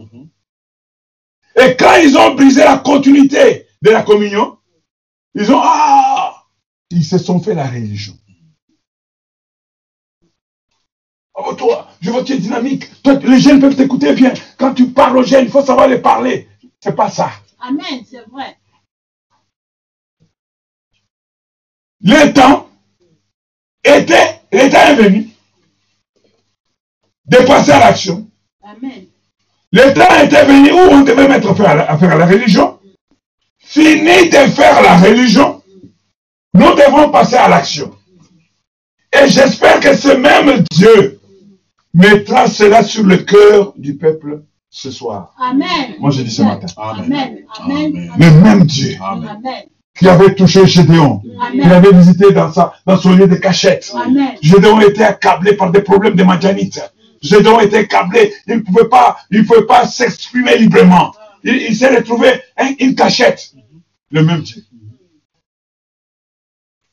Et 1.56 1.74
quand 1.76 1.94
ils 1.96 2.16
ont 2.16 2.34
brisé 2.34 2.62
la 2.62 2.78
continuité 2.78 3.66
de 3.82 3.90
la 3.90 4.02
communion, 4.02 4.58
ils 5.34 5.50
ont 5.50 5.60
ah, 5.62 6.44
ils 6.90 7.04
se 7.04 7.18
sont 7.18 7.40
fait 7.40 7.54
la 7.54 7.66
religion. 7.66 8.14
Oh, 11.34 11.54
toi, 11.54 11.88
je 12.00 12.10
vois 12.10 12.22
que 12.22 12.28
tu 12.28 12.32
es 12.34 12.38
dynamique. 12.38 12.84
Les 13.04 13.40
jeunes 13.40 13.60
peuvent 13.60 13.76
t'écouter 13.76 14.14
bien. 14.14 14.32
Quand 14.56 14.72
tu 14.72 14.88
parles 14.88 15.18
aux 15.18 15.22
jeunes, 15.22 15.44
il 15.44 15.50
faut 15.50 15.62
savoir 15.62 15.86
les 15.86 15.98
parler. 15.98 16.48
C'est 16.80 16.96
pas 16.96 17.10
ça. 17.10 17.30
Amen, 17.60 18.04
c'est 18.08 18.24
vrai. 18.30 18.56
Le 22.02 22.32
temps 22.32 22.68
était, 23.84 24.40
le 24.52 24.68
temps 24.70 24.86
est 24.88 24.94
venu 24.96 25.28
de 27.26 27.36
passer 27.38 27.72
à 27.72 27.80
l'action. 27.80 28.28
Amen. 28.62 29.06
Le 29.72 29.92
temps 29.94 30.22
était 30.22 30.44
venu 30.44 30.72
où 30.72 30.92
on 30.92 31.00
devait 31.02 31.28
mettre 31.28 31.54
fin 31.54 31.64
à 31.64 31.74
la, 31.74 31.90
à 31.90 31.98
faire 31.98 32.16
la 32.16 32.26
religion? 32.26 32.78
Fini 33.58 34.28
de 34.28 34.50
faire 34.54 34.80
la 34.82 34.96
religion, 34.96 35.62
nous 36.54 36.74
devons 36.74 37.10
passer 37.10 37.36
à 37.36 37.48
l'action. 37.48 37.94
Et 39.12 39.28
j'espère 39.28 39.80
que 39.80 39.96
ce 39.96 40.08
même 40.08 40.64
Dieu 40.70 41.20
mettra 41.92 42.46
cela 42.48 42.84
sur 42.84 43.04
le 43.04 43.18
cœur 43.18 43.72
du 43.76 43.96
peuple 43.96 44.42
ce 44.70 44.90
soir. 44.90 45.34
Amen. 45.40 45.96
Moi, 45.98 46.10
je 46.10 46.22
dis 46.22 46.30
ce 46.30 46.42
matin. 46.42 46.66
Amen. 46.76 47.44
Amen. 47.58 48.12
Le 48.18 48.30
même 48.42 48.64
Dieu 48.64 48.96
Amen. 49.00 49.64
Qui 49.98 50.08
avait 50.08 50.34
touché 50.34 50.66
Gédéon, 50.66 51.20
qui 51.20 51.30
Amen. 51.40 51.68
l'avait 51.68 51.92
visité 51.92 52.32
dans, 52.32 52.52
sa, 52.52 52.74
dans 52.86 52.96
son 52.98 53.14
lieu 53.14 53.26
de 53.26 53.36
cachette. 53.36 53.92
Amen. 53.94 54.34
Gédéon 54.42 54.80
était 54.80 55.04
accablé 55.04 55.54
par 55.54 55.70
des 55.70 55.80
problèmes 55.80 56.14
de 56.14 56.22
Madianites. 56.22 56.80
Gédéon 57.22 57.60
était 57.60 57.78
accablé, 57.78 58.32
il 58.46 58.56
ne 58.56 58.60
pouvait 58.60 58.88
pas, 58.88 59.16
il 59.30 59.46
pouvait 59.46 59.66
pas 59.66 59.86
s'exprimer 59.86 60.58
librement. 60.58 61.12
Il, 61.44 61.56
il 61.56 61.74
s'est 61.74 61.94
retrouvé 61.94 62.28
hein, 62.56 62.72
une 62.78 62.94
cachette. 62.94 63.52
Le 64.10 64.22
même 64.22 64.42
Dieu. 64.42 64.62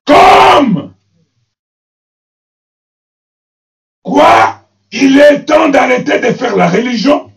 Comme 0.05 0.93
quoi 4.01 4.67
il 4.91 5.19
est 5.19 5.45
temps 5.45 5.69
d'arrêter 5.69 6.19
de 6.19 6.33
faire 6.33 6.55
la 6.55 6.69
religion, 6.69 7.31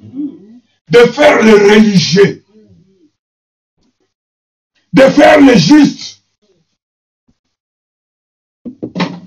de 0.90 0.98
faire 0.98 1.42
le 1.42 1.52
religieux, 1.74 2.44
de 4.93 5.03
faire 5.03 5.41
le 5.41 5.55
juste. 5.57 6.22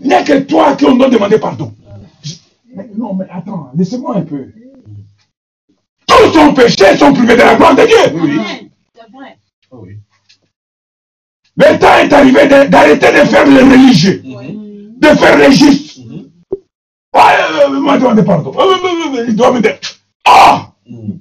Il 0.02 0.08
n'y 0.08 0.14
a 0.14 0.24
que 0.24 0.40
toi 0.40 0.76
qui 0.76 0.86
on 0.86 0.96
doit 0.96 1.10
demander 1.10 1.40
pardon. 1.40 1.74
Mais 2.76 2.90
non, 2.96 3.14
mais 3.14 3.26
attends, 3.30 3.72
laissez-moi 3.76 4.18
un 4.18 4.22
peu. 4.22 4.52
Tous 6.08 6.34
sont 6.34 6.54
péchés, 6.54 6.98
sont 6.98 7.14
privés 7.14 7.36
de 7.36 7.42
la 7.42 7.56
gloire 7.56 7.76
de 7.76 7.86
Dieu. 7.86 8.58
Vrai. 9.14 9.40
Ah 9.72 9.76
oui. 9.76 9.98
Le 11.58 11.78
temps 11.80 11.98
est 11.98 12.14
arrivé 12.14 12.48
d'arrêter 12.70 13.12
de 13.12 13.28
faire 13.28 13.46
le 13.46 13.60
religieux, 13.64 14.22
de 14.24 15.08
faire 15.08 15.38
le 15.38 15.52
juste. 15.52 15.98
Ouais, 17.12 17.22
euh, 17.22 17.66
euh, 17.70 17.80
moi, 17.80 17.98
demander 17.98 18.24
pardon. 18.24 18.54
Euh, 18.56 18.62
euh, 18.62 19.18
euh, 19.20 19.26
Il 19.28 19.36
doit 19.36 19.52
me 19.52 19.62
dire. 19.62 19.78
Ah 20.26 20.72
Mhm. 20.86 21.20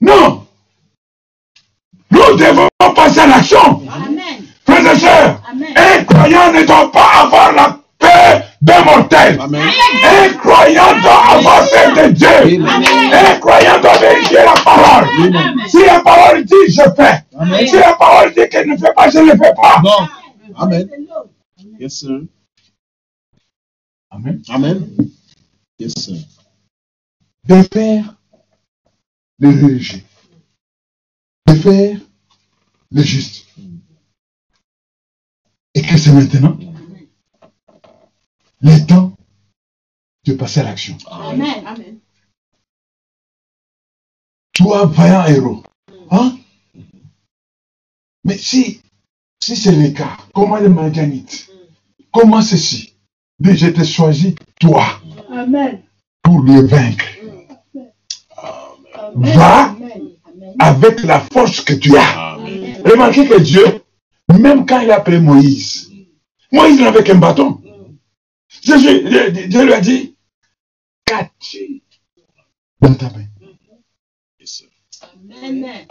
Non 0.00 0.33
Nous 2.34 2.40
devons 2.40 2.68
passer 2.96 3.20
à 3.20 3.26
l'action. 3.28 3.82
Frères 4.66 4.92
et 4.92 4.98
sœurs, 4.98 5.40
un 5.76 6.04
croyant 6.04 6.52
ne 6.52 6.66
doit 6.66 6.90
pas 6.90 7.22
avoir 7.22 7.52
la 7.52 7.78
paix 7.96 8.44
d'un 8.60 8.82
mortel. 8.82 9.38
Amen. 9.40 9.62
Un 10.02 10.32
croyant 10.38 11.00
doit 11.00 11.30
avoir 11.30 11.64
peur 11.70 11.94
de 11.94 12.12
Dieu. 12.12 12.26
Amen. 12.26 12.66
Un 13.12 13.38
croyant 13.38 13.80
doit 13.80 13.98
vérifier 13.98 14.38
la 14.38 14.54
parole. 14.64 15.08
Amen. 15.16 15.54
Si 15.68 15.84
la 15.86 16.00
parole 16.00 16.44
dit, 16.44 16.54
je 16.66 16.82
fais. 16.96 17.24
Amen. 17.38 17.66
Si 17.68 17.76
la 17.76 17.94
parole 17.94 18.34
dit 18.34 18.48
qu'elle 18.50 18.68
ne 18.68 18.76
fait 18.76 18.92
pas, 18.92 19.08
je 19.08 19.18
ne 19.18 19.26
le 19.26 19.38
fais 19.38 19.54
pas. 19.54 19.80
Non. 19.84 20.08
Amen. 20.56 20.88
Yes, 21.78 22.00
sir. 22.00 22.20
Amen. 24.10 24.42
Amen. 24.48 24.88
Yes, 25.78 25.92
sir. 25.96 26.16
De 27.46 27.62
faire 27.72 28.12
le 29.38 29.50
religieux. 29.50 30.02
De 31.46 31.54
faire 31.54 31.98
le 32.94 33.02
juste. 33.02 33.46
Et 35.74 35.82
que 35.82 35.98
c'est 35.98 36.12
maintenant 36.12 36.56
le 38.60 38.86
temps 38.86 39.12
de 40.24 40.32
passer 40.32 40.60
à 40.60 40.62
l'action. 40.62 40.96
Amen. 41.10 41.66
Amen. 41.66 41.98
Toi, 44.52 44.86
vaillant 44.86 45.26
héros. 45.26 45.62
Hein? 46.10 46.38
Mais 48.22 48.38
si, 48.38 48.80
si 49.42 49.56
c'est 49.56 49.72
le 49.72 49.90
cas, 49.90 50.16
comment 50.32 50.56
les 50.56 50.68
Madianites 50.68 51.50
Comment 52.12 52.40
ceci? 52.40 52.94
Mais 53.40 53.56
je 53.56 53.66
t'ai 53.66 53.84
choisi, 53.84 54.36
toi, 54.60 55.00
Amen. 55.32 55.82
pour 56.22 56.40
le 56.40 56.64
vaincre. 56.64 57.06
Amen. 58.96 59.36
Va. 59.36 59.70
Amen. 59.70 60.14
avec 60.58 61.02
la 61.02 61.20
force 61.20 61.60
que 61.60 61.74
tu 61.74 61.96
as. 61.96 62.34
Amen. 62.34 62.63
Remarquez 62.84 63.26
que 63.26 63.40
Dieu, 63.40 63.64
même 64.38 64.66
quand 64.66 64.80
il 64.80 64.90
a 64.90 64.96
appelé 64.96 65.18
Moïse, 65.18 65.90
Moïse 66.52 66.80
n'avait 66.80 67.02
qu'un 67.02 67.16
bâton. 67.16 67.60
Jésus, 68.62 69.48
Dieu, 69.48 69.64
lui 69.64 69.72
a 69.72 69.80
dit, 69.80 70.16
qu'as-tu 71.04 71.82
dans 72.80 72.94
ta 72.94 73.10
main? 73.10 73.24
Amen. 75.42 75.86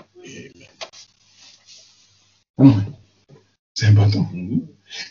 C'est 3.74 3.88
un 3.88 3.94
bâton. 3.94 4.28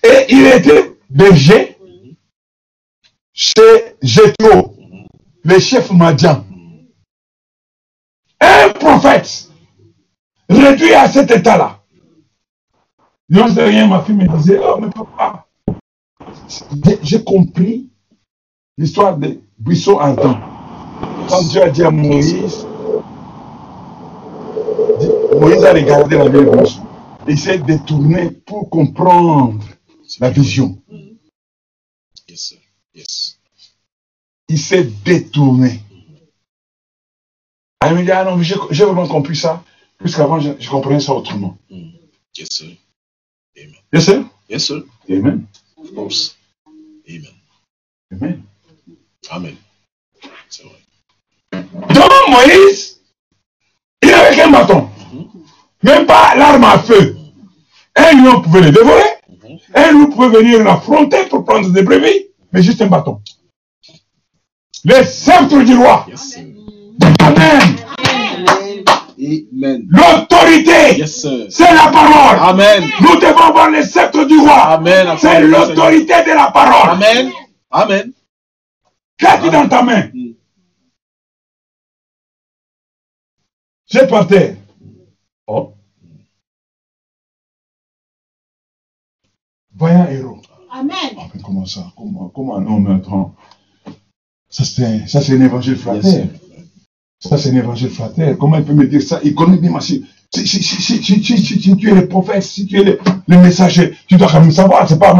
Et 0.04 0.26
il 0.28 0.46
était 0.46 0.96
berger 1.10 1.76
chez 3.32 3.96
Jétro, 4.00 4.76
le 5.42 5.58
chef 5.58 5.90
Madian. 5.90 6.46
Un 8.40 8.70
prophète 8.70 9.50
réduit 10.62 10.94
à 10.94 11.08
cet 11.08 11.30
état-là. 11.30 11.80
Non, 13.28 13.46
c'est 13.52 13.64
rien, 13.64 13.86
ma 13.86 14.02
fille 14.02 14.14
me 14.14 14.28
disait, 14.36 14.60
oh, 14.62 14.78
mais 14.80 14.90
papa, 14.90 15.46
j'ai- 17.02 17.24
compris 17.24 17.88
l'histoire 18.76 19.16
des 19.16 19.40
buissons 19.58 19.98
ardents. 19.98 20.38
Quand 21.28 21.42
Dieu 21.48 21.62
a 21.62 21.70
dit 21.70 21.82
à 21.82 21.90
Moïse, 21.90 22.66
Moïse 25.40 25.64
a 25.64 25.72
regardé 25.72 26.18
la 26.18 26.28
vieille 26.28 26.44
buisson. 26.44 26.86
Il 27.26 27.38
s'est 27.38 27.58
détourné 27.58 28.30
pour 28.30 28.68
comprendre 28.68 29.58
la 30.20 30.30
vision. 30.30 30.78
Yes, 32.28 32.40
sir. 32.40 32.58
Yes. 32.94 33.38
Il 34.48 34.58
s'est 34.58 34.84
détourné. 35.04 35.80
Elle 37.80 37.94
me 37.96 38.02
dit, 38.02 38.10
ah 38.10 38.24
non, 38.24 38.40
j'ai 38.42 38.84
vraiment 38.84 39.06
compris 39.06 39.36
ça. 39.36 39.62
Puisqu'avant, 40.02 40.40
je, 40.40 40.50
je 40.58 40.68
comprenais 40.68 41.00
ça 41.00 41.12
autrement. 41.14 41.56
Mhm. 41.70 41.92
Yes, 42.36 42.48
sir. 42.50 42.68
Yes, 43.92 44.04
sir? 44.04 44.24
Yes, 44.48 44.66
sir. 44.66 44.82
Amen. 45.10 45.46
Of 45.76 45.94
course. 45.94 46.36
Amen. 47.08 47.34
Amen. 48.12 48.42
Amen. 49.30 49.56
C'est 50.48 50.64
vrai. 50.64 50.78
Donc, 51.94 52.28
Moïse, 52.28 53.00
il 54.02 54.10
n'avait 54.10 54.34
qu'un 54.34 54.50
bâton. 54.50 54.88
Même 55.82 56.06
pas 56.06 56.34
l'arme 56.34 56.64
à 56.64 56.78
feu. 56.78 57.16
Un 57.94 58.12
lion 58.22 58.40
pouvait 58.42 58.62
le 58.62 58.70
dévorer. 58.72 59.02
Mhm. 59.28 59.58
Un 59.74 59.92
loup 59.92 60.08
pouvait 60.10 60.38
venir 60.42 60.64
l'affronter 60.64 61.26
pour 61.28 61.44
prendre 61.44 61.70
des 61.70 61.82
brebis. 61.82 62.26
Mais 62.52 62.62
juste 62.62 62.80
un 62.82 62.86
bâton. 62.86 63.20
Le 64.84 65.04
sceptre 65.04 65.62
du 65.62 65.76
roi. 65.76 66.06
Yes. 66.08 66.38
Amen. 67.20 67.76
Amen. 68.38 68.84
L'autorité, 69.22 70.98
Yes, 70.98 71.26
c'est 71.48 71.74
la 71.74 71.90
parole. 71.92 72.38
Amen. 72.40 72.84
Nous 73.00 73.16
devons 73.20 73.38
avoir 73.38 73.70
le 73.70 73.82
sceptre 73.82 74.24
du 74.24 74.38
roi. 74.38 74.54
Amen. 74.74 75.16
C'est 75.18 75.40
l'autorité 75.42 76.22
de 76.24 76.30
la 76.34 76.50
parole. 76.50 76.90
Amen. 76.90 77.30
Amen. 77.70 78.12
Qu'as-tu 79.18 79.50
dans 79.50 79.68
ta 79.68 79.82
main 79.82 80.08
Mm. 80.12 80.32
J'ai 83.86 84.06
par 84.06 84.26
terre. 84.26 84.56
Oh. 85.46 85.74
Voyant 89.76 90.08
héros. 90.08 90.38
Amen. 90.72 90.94
Ah, 91.18 91.26
mais 91.34 91.40
comment 91.42 91.66
ça? 91.66 91.92
Comment, 91.96 92.28
comment? 92.30 92.56
Un 92.56 92.66
homme 92.66 92.90
attend 92.90 93.34
Ça, 94.48 94.64
c'est 94.64 95.06
ça, 95.06 95.20
c'est 95.20 95.34
un 95.36 95.40
évangile 95.42 95.74
Yes, 95.74 95.82
fratère. 95.82 96.02
sir. 96.10 96.26
Ça, 97.22 97.38
c'est 97.38 97.50
un 97.50 97.56
évangile 97.56 97.90
fratère. 97.90 98.36
Comment 98.38 98.58
il 98.58 98.64
peut 98.64 98.74
me 98.74 98.86
dire 98.88 99.02
ça? 99.02 99.20
Il 99.24 99.34
connaît 99.34 99.58
bien 99.58 99.70
ma. 99.70 99.80
Si, 99.80 100.04
si, 100.34 100.46
si, 100.46 100.62
si, 100.62 100.82
si, 100.82 101.02
si, 101.02 101.38
si, 101.38 101.62
si 101.62 101.76
tu 101.76 101.90
es 101.90 101.94
le 101.94 102.08
prophète, 102.08 102.42
si 102.42 102.66
tu 102.66 102.80
es 102.80 102.84
le, 102.84 102.98
le 103.28 103.38
messager, 103.38 103.96
tu 104.08 104.16
dois 104.16 104.28
quand 104.30 104.40
même 104.40 104.52
savoir, 104.52 104.88
c'est 104.88 104.98
pas 104.98 105.14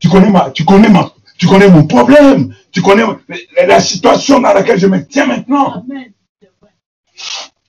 Tu 0.00 0.08
connais 0.08 0.30
ma, 0.30 0.50
tu 0.50 0.64
connais 0.64 0.90
ma, 0.90 1.12
tu 1.38 1.46
connais 1.46 1.68
mon 1.70 1.86
problème, 1.86 2.54
tu 2.72 2.82
connais 2.82 3.04
la, 3.56 3.66
la 3.66 3.80
situation 3.80 4.40
dans 4.40 4.52
laquelle 4.52 4.78
je 4.78 4.86
me 4.88 5.06
tiens 5.06 5.26
maintenant. 5.26 5.74
Amen. 5.74 6.12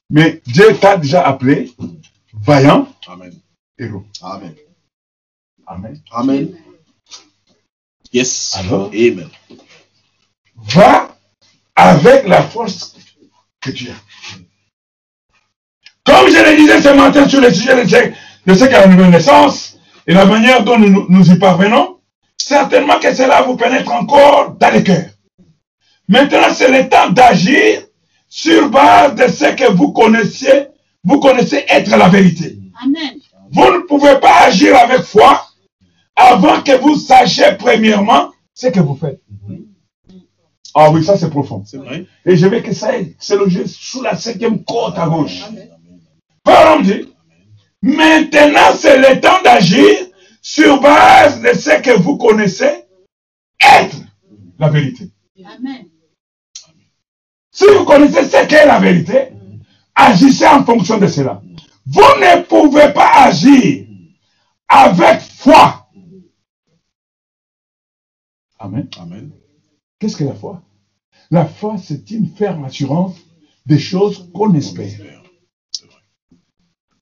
Mais 0.09 0.41
Dieu 0.45 0.75
t'a 0.81 0.97
déjà 0.97 1.25
appelé 1.27 1.71
vaillant 2.33 2.89
Amen. 3.07 3.33
héros. 3.79 4.03
Amen. 4.21 4.55
Amen. 5.67 6.01
Amen. 6.11 6.49
Yes. 8.13 8.55
Alors? 8.59 8.91
Amen. 8.93 9.29
Va 10.57 11.15
avec 11.75 12.27
la 12.27 12.41
force 12.43 12.96
que 13.67 13.71
tu 13.71 13.89
as. 13.89 14.01
Comme 16.05 16.29
je 16.29 16.51
le 16.51 16.57
disais 16.57 16.81
ce 16.81 16.89
matin 16.89 17.27
sur 17.27 17.41
le 17.41 17.53
sujet 17.53 17.83
de 17.83 17.89
ce, 17.89 17.95
de 18.45 18.53
ce 18.53 18.63
qu'est 18.65 18.71
la 18.71 18.87
nouvelle 18.87 19.09
naissance 19.11 19.77
et 20.07 20.13
la 20.13 20.25
manière 20.25 20.63
dont 20.63 20.79
nous, 20.79 21.05
nous 21.09 21.31
y 21.31 21.37
parvenons, 21.37 21.97
certainement 22.37 22.99
que 22.99 23.13
cela 23.13 23.41
vous 23.41 23.57
pénètre 23.57 23.91
encore 23.91 24.55
dans 24.57 24.73
le 24.73 24.81
cœur. 24.81 25.05
Maintenant, 26.07 26.53
c'est 26.53 26.71
le 26.71 26.87
temps 26.87 27.09
d'agir 27.09 27.81
sur 28.29 28.69
base 28.69 29.15
de 29.15 29.27
ce 29.27 29.53
que 29.55 29.69
vous 29.73 29.91
connaissez, 29.91 30.67
vous 31.03 31.19
connaissez 31.19 31.65
être 31.67 31.89
la 31.97 32.07
vérité. 32.07 32.57
Amen. 32.81 33.19
Vous 33.51 33.71
ne 33.73 33.79
pouvez 33.79 34.17
pas 34.19 34.45
agir 34.45 34.77
avec 34.77 35.01
foi 35.01 35.45
avant 36.15 36.61
que 36.61 36.77
vous 36.79 36.95
sachiez 36.95 37.55
premièrement 37.59 38.31
ce 38.53 38.67
que 38.67 38.79
vous 38.79 38.95
faites. 38.95 39.21
Ah 40.79 40.91
oui, 40.91 41.03
ça 41.03 41.17
c'est 41.17 41.29
profond. 41.31 41.63
C'est 41.65 41.77
vrai. 41.77 42.05
Et 42.23 42.37
je 42.37 42.45
veux 42.47 42.59
que 42.61 42.71
ça 42.73 42.95
ait- 42.97 43.15
c'est 43.19 43.35
logé 43.35 43.65
sous 43.67 44.01
la 44.03 44.15
cinquième 44.15 44.63
côte 44.63 44.95
à 44.97 45.07
gauche. 45.07 45.41
Parole 46.43 46.83
dit, 46.83 47.11
maintenant 47.81 48.71
c'est 48.77 48.97
le 48.99 49.19
temps 49.19 49.41
d'agir 49.43 49.89
sur 50.41 50.79
base 50.79 51.41
de 51.41 51.49
ce 51.57 51.81
que 51.81 51.97
vous 51.99 52.17
connaissez 52.17 52.83
être 53.59 53.97
la 54.59 54.69
vérité. 54.69 55.09
Amen. 55.43 55.87
Si 57.51 57.65
vous 57.75 57.83
connaissez 57.85 58.23
ce 58.25 58.45
qu'est 58.45 58.67
la 58.67 58.79
vérité, 58.79 59.29
agissez 59.95 60.45
en 60.47 60.63
fonction 60.63 60.99
de 60.99 61.07
cela. 61.07 61.41
Vous 61.87 62.01
ne 62.01 62.43
pouvez 62.43 62.93
pas 62.93 63.23
agir 63.23 63.87
avec 64.67 65.21
foi. 65.21 65.89
Amen. 68.59 68.87
Amen. 68.99 69.31
Qu'est-ce 69.99 70.17
que 70.17 70.23
la 70.23 70.35
foi? 70.35 70.61
La 71.29 71.45
foi, 71.45 71.75
c'est 71.77 72.09
une 72.11 72.27
ferme 72.27 72.65
assurance 72.65 73.15
des 73.65 73.79
choses 73.79 74.29
qu'on 74.33 74.53
espère. 74.53 74.99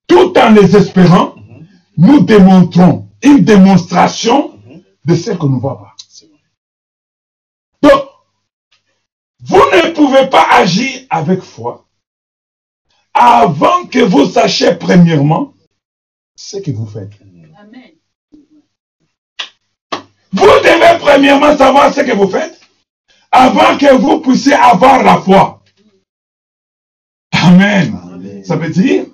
Tout 0.07 0.33
en 0.37 0.51
les 0.51 0.75
espérant, 0.75 1.35
nous 1.97 2.21
démontrons 2.21 3.09
une 3.21 3.43
démonstration 3.43 4.59
de 5.05 5.15
ce 5.15 5.31
va 5.31 5.37
voir. 5.37 5.95
C'est 6.09 6.27
vrai. 6.27 6.39
Donc, 7.81 8.03
vous 9.41 9.57
ne 9.57 9.93
pouvez 9.93 10.27
pas 10.29 10.47
agir 10.51 11.05
avec 11.09 11.41
foi 11.41 11.85
avant 13.13 13.85
que 13.85 13.99
vous 13.99 14.25
sachiez 14.25 14.75
premièrement 14.75 15.53
ce 16.35 16.57
que 16.57 16.71
vous 16.71 16.87
faites. 16.87 17.13
Amen. 17.57 17.91
Vous 20.31 20.45
devez 20.45 20.99
premièrement 20.99 21.55
savoir 21.55 21.93
ce 21.93 22.01
que 22.01 22.11
vous 22.11 22.27
faites 22.27 22.54
avant 23.35 23.77
que 23.77 23.93
vous 23.95 24.19
puissiez 24.21 24.53
avoir 24.53 25.03
la 25.03 25.17
foi. 25.21 25.61
Amen. 27.33 27.99
Amen. 28.13 28.43
Ça 28.45 28.55
veut 28.55 28.69
dire, 28.69 29.05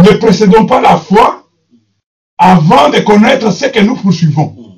ne 0.00 0.16
précédons 0.18 0.66
pas 0.66 0.80
la 0.80 0.96
foi 0.98 1.48
avant 2.38 2.90
de 2.90 3.00
connaître 3.00 3.50
ce 3.50 3.66
que 3.66 3.80
nous 3.80 3.96
poursuivons. 3.96 4.76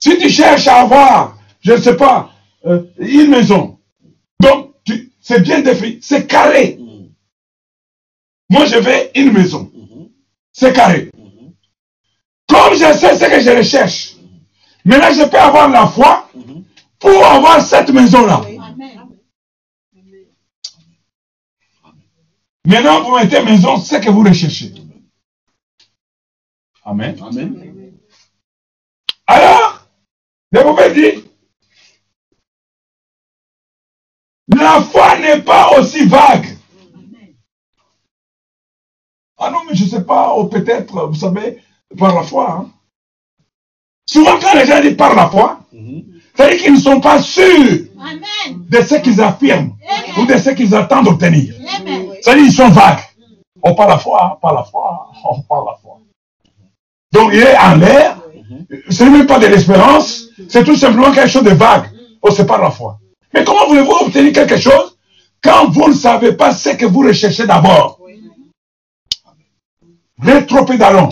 Si 0.00 0.18
tu 0.18 0.28
cherches 0.28 0.66
à 0.68 0.82
avoir, 0.82 1.38
je 1.60 1.72
ne 1.72 1.78
sais 1.78 1.96
pas, 1.96 2.30
euh, 2.66 2.82
une 2.98 3.30
maison, 3.30 3.78
donc 4.40 4.74
tu- 4.84 5.12
c'est 5.20 5.40
bien 5.40 5.60
défini, 5.60 5.98
c'est 6.02 6.26
carré. 6.26 6.78
Moi, 8.50 8.66
je 8.66 8.76
veux 8.76 9.18
une 9.18 9.32
maison, 9.32 9.70
c'est 10.52 10.72
carré. 10.72 11.10
Mhm. 11.16 11.52
Comme 12.48 12.74
je 12.74 12.92
sais 12.98 13.16
ce 13.16 13.24
que 13.24 13.40
je 13.40 13.56
recherche, 13.56 14.15
maintenant 14.86 15.12
je 15.12 15.28
peux 15.28 15.38
avoir 15.38 15.68
la 15.68 15.86
foi 15.86 16.28
pour 16.98 17.26
avoir 17.26 17.60
cette 17.60 17.90
maison-là. 17.90 18.42
Maintenant, 22.66 23.02
vous 23.04 23.14
mettez 23.16 23.42
maison, 23.44 23.76
ce 23.78 23.94
que 23.96 24.10
vous 24.10 24.22
recherchez. 24.24 24.74
Amen. 26.84 27.16
Amen. 27.22 27.92
Alors, 29.26 29.86
je 30.52 30.60
vous 30.60 30.78
ai 30.80 30.94
dit, 30.94 31.24
la 34.48 34.80
foi 34.82 35.18
n'est 35.18 35.42
pas 35.42 35.78
aussi 35.78 36.06
vague. 36.06 36.56
Ah 39.38 39.50
non, 39.50 39.64
mais 39.68 39.74
je 39.76 39.84
ne 39.84 39.88
sais 39.90 40.04
pas, 40.04 40.36
ou 40.36 40.46
peut-être, 40.48 41.06
vous 41.06 41.14
savez, 41.14 41.62
par 41.96 42.14
la 42.14 42.22
foi. 42.24 42.50
hein. 42.52 42.72
Souvent, 44.08 44.38
quand 44.40 44.54
les 44.54 44.66
gens 44.66 44.80
disent 44.80 44.96
par 44.96 45.14
la 45.14 45.28
foi, 45.28 45.60
Mhm. 45.72 46.02
c'est-à-dire 46.34 46.62
qu'ils 46.62 46.74
ne 46.74 46.78
sont 46.80 47.00
pas 47.00 47.20
sûrs 47.20 47.86
Amen. 48.00 48.64
de 48.68 48.80
ce 48.82 48.94
qu'ils 48.96 49.20
affirment 49.20 49.72
ou 50.18 50.26
de 50.26 50.36
ce 50.38 50.50
qu'ils 50.50 50.74
attendent 50.74 51.08
obtenir. 51.08 51.54
Amen. 51.80 52.06
C'est-à-dire 52.22 52.44
qu'ils 52.44 52.52
sont 52.52 52.68
vagues. 52.68 53.00
On 53.62 53.74
parle 53.74 53.90
la 53.90 53.98
foi, 53.98 54.38
par 54.40 54.54
la 54.54 54.62
foi, 54.62 55.08
on 55.24 55.40
parle 55.42 55.66
la 55.66 55.76
foi. 55.82 55.98
Donc 57.12 57.30
il 57.34 57.40
est 57.40 57.56
en 57.58 57.74
l'air, 57.76 58.16
ce 58.90 59.02
n'est 59.04 59.10
même 59.10 59.26
pas 59.26 59.38
de 59.40 59.46
l'espérance, 59.46 60.26
c'est 60.48 60.62
tout 60.64 60.76
simplement 60.76 61.10
quelque 61.12 61.28
chose 61.30 61.42
de 61.44 61.50
vague. 61.50 61.90
On 62.22 62.30
se 62.30 62.42
parle 62.42 62.62
la 62.62 62.70
foi. 62.70 62.98
Mais 63.34 63.42
comment 63.44 63.66
voulez-vous 63.66 63.90
obtenir 64.06 64.32
quelque 64.32 64.56
chose 64.56 64.96
quand 65.42 65.68
vous 65.70 65.88
ne 65.88 65.94
savez 65.94 66.32
pas 66.32 66.52
ce 66.52 66.70
que 66.70 66.86
vous 66.86 67.00
recherchez 67.00 67.46
d'abord? 67.46 67.98
Pédalant. 70.66 71.10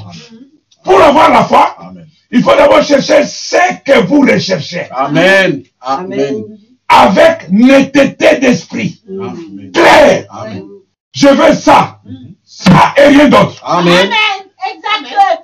Pour 0.82 1.00
avoir 1.00 1.30
la 1.30 1.44
foi, 1.44 1.76
Amen. 1.78 2.06
Il 2.34 2.42
faut 2.42 2.56
d'abord 2.56 2.82
chercher 2.82 3.22
ce 3.24 3.56
que 3.84 4.04
vous 4.06 4.22
recherchez. 4.22 4.88
Amen. 4.90 5.62
Amen. 5.80 6.42
Avec 6.88 7.48
netteté 7.48 8.38
d'esprit. 8.40 9.00
Amen. 9.08 9.70
Clair. 9.72 10.26
Amen. 10.30 10.64
Je 11.12 11.28
veux 11.28 11.54
ça. 11.54 12.00
Ça 12.44 12.92
et 12.96 13.06
rien 13.06 13.28
d'autre. 13.28 13.62
Amen. 13.64 14.10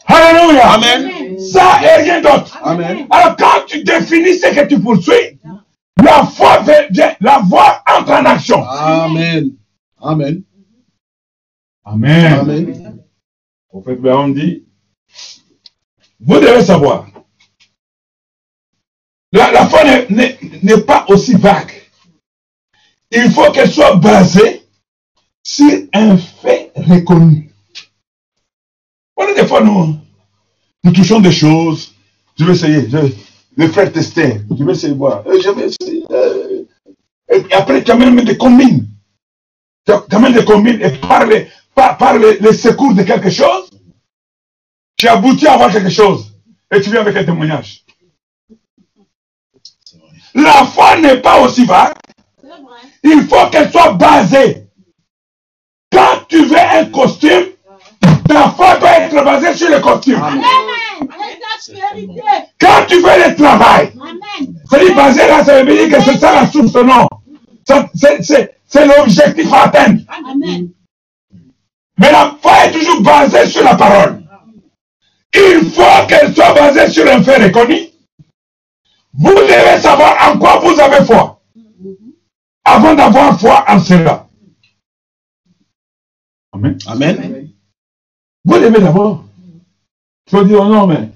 Alléluia. 0.07 0.72
Amen. 0.72 1.38
Ça 1.38 1.78
et 1.80 2.03
rien 2.03 2.20
d'autre. 2.20 2.59
Amen. 2.61 3.07
Alors 3.09 3.36
quand 3.36 3.66
tu 3.68 3.84
définis 3.84 4.34
ce 4.34 4.53
que 4.53 4.66
tu 4.66 4.80
poursuis, 4.80 5.38
la 6.03 6.24
foi 6.24 6.64
vient, 6.91 7.14
la 7.20 7.38
voix 7.38 7.84
entre 7.86 8.12
en 8.14 8.24
action. 8.24 8.64
Amen. 8.64 9.53
Amen. 10.01 10.43
Amen. 11.84 12.32
Amen. 12.41 12.99
Au 13.72 13.80
fait, 13.80 13.97
on 14.11 14.28
dit, 14.28 14.64
vous 16.20 16.38
devez 16.40 16.64
savoir, 16.64 17.06
la, 19.32 19.66
foi 19.68 19.80
n'est- 20.10 20.80
pas 20.86 21.04
aussi 21.08 21.34
vague. 21.34 21.72
Il 23.10 23.30
faut 23.30 23.50
qu'elle 23.52 23.70
soit 23.70 23.96
basée 23.96 24.62
sur 25.42 25.70
un 25.92 26.16
fait 26.16 26.72
reconnu. 26.76 27.50
Voilà, 29.16 29.34
des 29.40 29.46
fois, 29.46 29.62
nous, 29.62 29.96
nous 30.84 30.92
touchons 30.92 31.20
des 31.20 31.32
choses. 31.32 31.92
Je 32.38 32.44
vais 32.44 32.52
essayer. 32.52 32.88
Je, 32.88 32.98
le 33.56 33.68
frère 33.68 33.92
tester. 33.92 34.40
Je 34.56 34.64
vais 34.64 34.72
essayer 34.72 34.92
de 34.92 34.98
voir. 34.98 35.24
Euh, 35.26 35.40
Je 35.42 35.50
vais 35.50 35.66
essayer. 35.66 36.04
euh, 36.10 36.64
et 37.32 37.52
après, 37.54 37.82
tu 37.84 37.90
amènes 37.90 38.24
des 38.24 38.36
combines. 38.38 38.86
Tu 39.86 39.92
amènes 40.16 40.34
des 40.34 40.44
combines 40.44 40.80
et 40.82 40.90
par 40.90 41.24
par, 41.74 42.18
les 42.18 42.52
secours 42.52 42.94
de 42.94 43.02
quelque 43.02 43.30
chose, 43.30 43.69
tu 45.01 45.09
aboutis 45.09 45.46
à 45.46 45.55
avoir 45.55 45.72
quelque 45.72 45.88
chose. 45.88 46.30
Et 46.70 46.78
tu 46.82 46.90
viens 46.90 47.01
avec 47.01 47.16
un 47.16 47.24
témoignage. 47.24 47.86
La 50.34 50.66
foi 50.66 50.98
n'est 50.98 51.22
pas 51.22 51.40
aussi 51.40 51.64
vague. 51.64 51.94
Il 53.03 53.26
faut 53.26 53.48
qu'elle 53.51 53.72
soit 53.72 53.94
basée. 53.94 54.66
Quand 55.90 56.26
tu 56.28 56.44
veux 56.44 56.59
un 56.59 56.84
costume, 56.84 57.46
ta 58.28 58.51
foi 58.51 58.76
doit 58.76 58.98
être 58.98 59.24
basée 59.24 59.55
sur 59.55 59.70
le 59.70 59.80
costume. 59.80 60.22
Amen. 60.22 60.42
Quand 62.61 62.84
tu 62.86 62.96
veux 62.96 63.28
le 63.28 63.34
travail, 63.36 63.94
c'est 64.70 64.94
basé 64.94 65.26
là, 65.26 65.42
ça 65.42 65.62
veut 65.62 65.74
dire 65.74 65.96
que 65.96 66.05
c'est 66.05 66.18
ça 66.18 66.42
la 66.42 66.46
source, 66.46 66.74
non. 66.74 67.09
C'est 68.05 68.86
l'objectif 68.86 69.51
à 69.51 69.62
atteindre. 69.62 70.03
Amen. 70.30 70.68
Mais 71.98 72.12
la 72.12 72.36
foi 72.42 72.66
est 72.66 72.72
toujours 72.72 73.01
basée 73.01 73.46
sur 73.46 73.64
la 73.64 73.74
parole. 73.76 74.19
Il 75.35 75.70
faut 75.70 76.07
qu'elle 76.09 76.35
soit 76.35 76.55
basée 76.55 76.91
sur 76.91 77.07
un 77.11 77.22
fait 77.22 77.43
reconnu. 77.45 77.76
Vous 79.14 79.35
devez 79.35 79.81
savoir 79.81 80.16
en 80.28 80.39
quoi 80.39 80.61
vous 80.61 80.78
avez 80.78 81.05
foi. 81.05 81.41
Avant 82.64 82.95
d'avoir 82.95 83.39
foi 83.39 83.64
en 83.68 83.78
cela. 83.78 84.28
Amen. 86.53 86.78
Amen. 86.87 87.49
Vous 88.45 88.55
l'aimez 88.59 88.81
d'abord. 88.81 89.24
Il 90.26 90.31
faut 90.31 90.45
dire, 90.45 90.64
non, 90.64 90.87
mais 90.87 91.09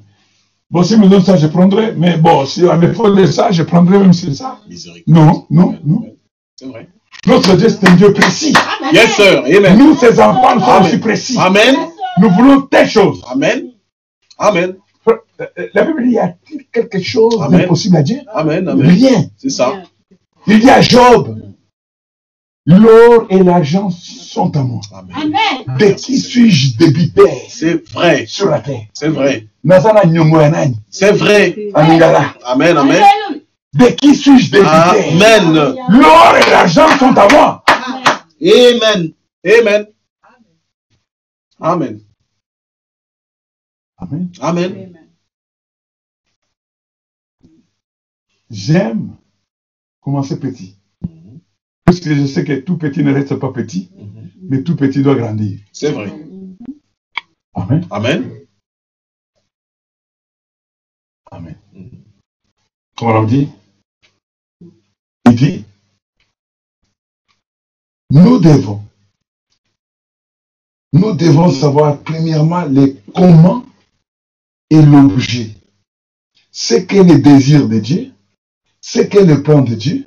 bon, 0.70 0.82
si 0.82 0.96
me 0.96 1.08
donne 1.08 1.22
ça, 1.22 1.36
je 1.36 1.46
prendrai. 1.46 1.92
Mais 1.92 2.16
bon, 2.16 2.46
si 2.46 2.64
on 2.64 2.76
me 2.76 2.92
faut 2.92 3.10
de 3.14 3.26
ça, 3.26 3.50
je 3.50 3.62
prendrai 3.62 3.98
même 3.98 4.12
si 4.12 4.26
c'est 4.26 4.34
ça. 4.34 4.60
Non, 5.06 5.46
non, 5.50 5.78
non. 5.84 6.16
C'est 6.56 6.66
vrai. 6.66 6.88
Notre 7.26 7.56
Dieu, 7.56 7.68
c'est 7.68 7.88
un 7.88 7.94
Dieu 7.94 8.12
précis. 8.12 8.54
Yes, 8.92 9.14
sir. 9.14 9.44
Amen. 9.44 9.78
Nous, 9.78 9.96
ses 9.96 10.20
enfants, 10.20 10.56
nous 10.56 10.64
sommes 10.64 10.82
aussi 10.84 10.98
précis. 10.98 11.36
Amen. 11.38 11.74
Nous 12.18 12.30
voulons 12.30 12.62
telle 12.62 12.88
chose. 12.88 13.22
Amen. 13.28 13.73
Amen. 14.38 14.76
La 15.74 15.84
Bible 15.84 16.02
dit, 16.04 16.12
y 16.14 16.18
a-t-il 16.18 16.66
quelque 16.72 17.00
chose 17.00 17.40
Amen. 17.42 17.60
d'impossible 17.60 17.96
à 17.96 18.02
Dieu 18.02 18.20
Amen. 18.32 18.66
Amen. 18.68 18.86
Rien. 18.88 19.24
C'est 19.36 19.50
ça. 19.50 19.82
Il 20.46 20.60
dit 20.60 20.70
à 20.70 20.80
Job, 20.80 21.36
l'or 22.66 23.26
et 23.30 23.42
l'argent 23.42 23.90
sont 23.90 24.56
à 24.56 24.62
moi. 24.62 24.80
Amen. 24.92 25.14
Amen. 25.66 25.78
De 25.78 25.92
qui 25.94 26.18
suis-je 26.18 26.76
débiteur 26.78 27.28
C'est 27.48 27.86
vrai. 27.92 28.24
sur 28.26 28.48
la 28.48 28.60
terre? 28.60 28.82
C'est 28.94 29.08
vrai. 29.08 29.46
C'est 30.90 31.12
vrai. 31.12 31.54
Amen. 31.74 32.00
Amen. 32.44 32.76
Alléluia. 32.76 33.40
De 33.74 33.86
qui 33.94 34.14
suis-je 34.14 34.50
débiteur 34.50 34.94
Amen. 35.12 35.74
L'or 35.88 36.34
et 36.36 36.50
l'argent 36.50 36.88
sont 36.98 37.14
à 37.16 37.28
moi. 37.32 37.64
Amen. 38.40 38.80
Amen. 38.82 39.12
Amen. 39.46 39.86
Amen. 41.60 42.00
Amen. 44.40 44.98
J'aime 48.50 49.16
commencer 50.00 50.38
petit. 50.38 50.78
Parce 51.84 52.00
que 52.00 52.14
je 52.14 52.26
sais 52.26 52.44
que 52.44 52.60
tout 52.60 52.76
petit 52.76 53.02
ne 53.02 53.12
reste 53.12 53.36
pas 53.36 53.52
petit, 53.52 53.90
mais 54.42 54.62
tout 54.62 54.76
petit 54.76 55.02
doit 55.02 55.14
grandir. 55.14 55.58
C'est 55.72 55.92
vrai. 55.92 56.12
Amen. 57.54 57.86
Amen. 57.90 58.46
Amen. 61.30 61.56
Comment 62.96 63.20
on 63.20 63.24
dit? 63.24 63.48
Il 65.26 65.34
dit, 65.34 65.64
nous 68.10 68.38
devons, 68.38 68.82
nous 70.92 71.14
devons 71.14 71.50
savoir 71.50 71.98
premièrement 72.02 72.64
les 72.66 72.96
comment 73.14 73.64
et 74.70 74.80
l'objet. 74.82 75.50
Ce 76.52 76.74
qu'est 76.74 77.04
le 77.04 77.18
désir 77.18 77.68
de 77.68 77.78
Dieu, 77.78 78.12
ce 78.80 79.00
qu'est 79.00 79.24
le 79.24 79.42
plan 79.42 79.62
de 79.62 79.74
Dieu, 79.74 80.06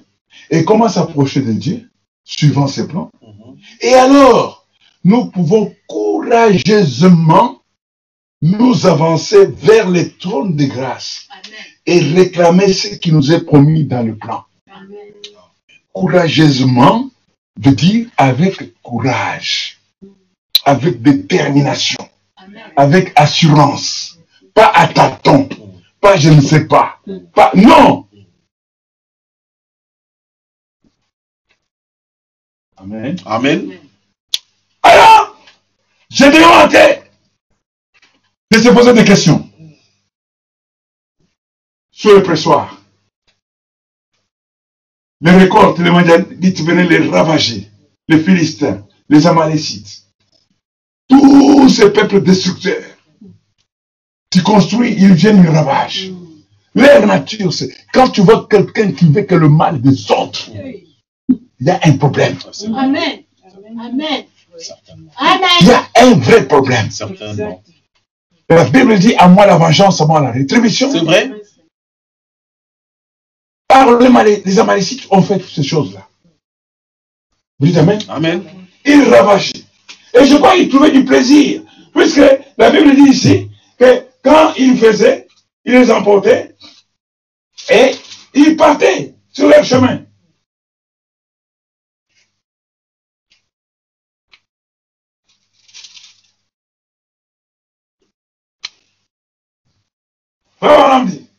et 0.50 0.64
comment 0.64 0.90
s'approcher 0.90 1.42
de 1.42 1.54
Dieu, 1.54 1.90
suivant 2.24 2.68
ses 2.68 2.88
plans. 2.88 3.10
Et 3.82 3.94
alors, 3.94 4.66
nous 5.04 5.26
pouvons 5.26 5.74
courageusement 5.88 7.62
nous 8.42 8.86
avancer 8.86 9.48
vers 9.48 9.90
le 9.90 10.16
trône 10.18 10.56
de 10.56 10.66
grâce 10.66 11.28
et 11.86 12.00
réclamer 12.00 12.72
ce 12.72 12.96
qui 12.96 13.12
nous 13.12 13.32
est 13.32 13.44
promis 13.44 13.86
dans 13.86 14.04
le 14.04 14.16
plan. 14.16 14.44
Courageusement 15.94 17.10
veut 17.60 17.74
dire 17.74 18.08
avec 18.18 18.80
courage, 18.84 19.80
avec 20.64 21.02
détermination, 21.02 22.08
avec 22.76 23.12
assurance, 23.16 24.07
pas 24.58 24.72
à 24.74 24.88
tâtons, 24.88 25.48
pas 26.02 26.18
je 26.18 26.32
ne 26.32 26.42
sais 26.42 26.66
pas, 26.66 27.00
pas 27.36 27.52
non. 27.54 28.08
Amen. 32.78 33.16
Amen. 33.28 33.80
Alors, 34.82 35.38
j'ai 36.10 36.32
demandé 36.32 37.04
de 38.50 38.58
se 38.58 38.70
poser 38.70 38.94
des 38.94 39.06
questions 39.06 39.48
sur 41.92 42.16
le 42.16 42.24
pressoir. 42.24 42.82
Les 45.22 45.38
récoltes, 45.38 45.78
les 45.78 45.92
Madianites 45.92 46.62
venaient 46.62 46.88
les 46.88 47.08
ravager, 47.08 47.70
les 48.08 48.24
Philistins, 48.24 48.88
les 49.08 49.28
Amalécites, 49.28 50.08
tous 51.08 51.70
ces 51.70 51.94
peuples 51.94 52.24
destructeurs. 52.24 52.87
Tu 54.38 54.44
construis, 54.44 54.94
ils 54.94 55.16
viennent, 55.16 55.44
ils 55.44 55.50
ravagent. 55.50 56.12
Leur 56.76 57.08
nature, 57.08 57.52
c'est 57.52 57.76
quand 57.92 58.10
tu 58.10 58.22
vois 58.22 58.48
quelqu'un 58.48 58.92
qui 58.92 59.12
veut 59.12 59.24
que 59.24 59.34
le 59.34 59.50
mal 59.50 59.82
des 59.82 60.12
autres, 60.12 60.52
il 61.28 61.66
y 61.66 61.72
a 61.72 61.80
un 61.84 61.98
problème. 61.98 62.38
Amen. 62.76 63.24
Amen. 63.80 64.26
Certainement. 64.60 65.12
Il 65.20 65.68
y 65.68 65.72
Amen. 65.72 65.84
a 65.96 66.02
un 66.04 66.14
vrai 66.20 66.48
problème. 66.48 66.92
Certainement. 66.92 67.64
La 68.48 68.66
Bible 68.66 69.00
dit 69.00 69.16
à 69.16 69.28
moi 69.28 69.48
la 69.48 69.58
vengeance, 69.58 70.02
à 70.02 70.06
moi 70.06 70.22
la 70.22 70.30
rétribution. 70.30 70.92
C'est 70.92 71.00
vrai? 71.00 71.32
Par 73.68 73.98
les, 73.98 74.44
les 74.46 74.60
Amalécites 74.60 75.08
ont 75.10 75.24
fait 75.24 75.40
toutes 75.40 75.50
ces 75.50 75.64
choses-là. 75.64 76.08
Vous 77.60 77.66
dites 77.66 77.78
Amen? 77.78 78.00
Amen. 78.08 78.44
Ils 78.86 79.02
ravageaient. 79.02 79.66
Et 80.14 80.26
je 80.28 80.36
crois 80.38 80.54
qu'ils 80.56 80.70
trouvaient 80.70 80.92
du 80.92 81.04
plaisir. 81.04 81.64
Puisque 81.96 82.22
la 82.56 82.70
Bible 82.70 82.96
dit 82.96 83.10
ici 83.10 83.50
que 83.80 84.07
quand 84.24 84.54
ils 84.56 84.78
faisaient, 84.78 85.28
ils 85.66 85.74
les 85.74 85.92
emportaient 85.92 86.56
et 87.70 87.92
ils 88.34 88.56
partaient 88.56 89.16
sur 89.32 89.48
leur 89.48 89.64
chemin. 89.64 90.04
Frère 100.58 101.06
dit, 101.06 101.30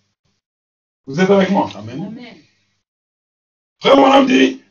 vous 1.06 1.18
êtes 1.20 1.30
avec 1.30 1.50
moi 1.50 1.68
Amen. 1.74 2.04
Amen. 2.06 2.36
Frère 3.80 3.96
Madame 3.96 4.26
dit, 4.26 4.62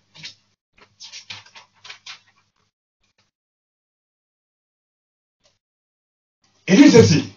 il 6.67 6.75
dit 6.75 6.89
ceci. 6.89 7.36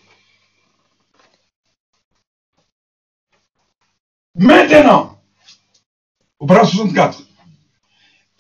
Maintenant, 4.41 5.21
au 6.39 6.47
bras 6.47 6.65
64, 6.65 7.23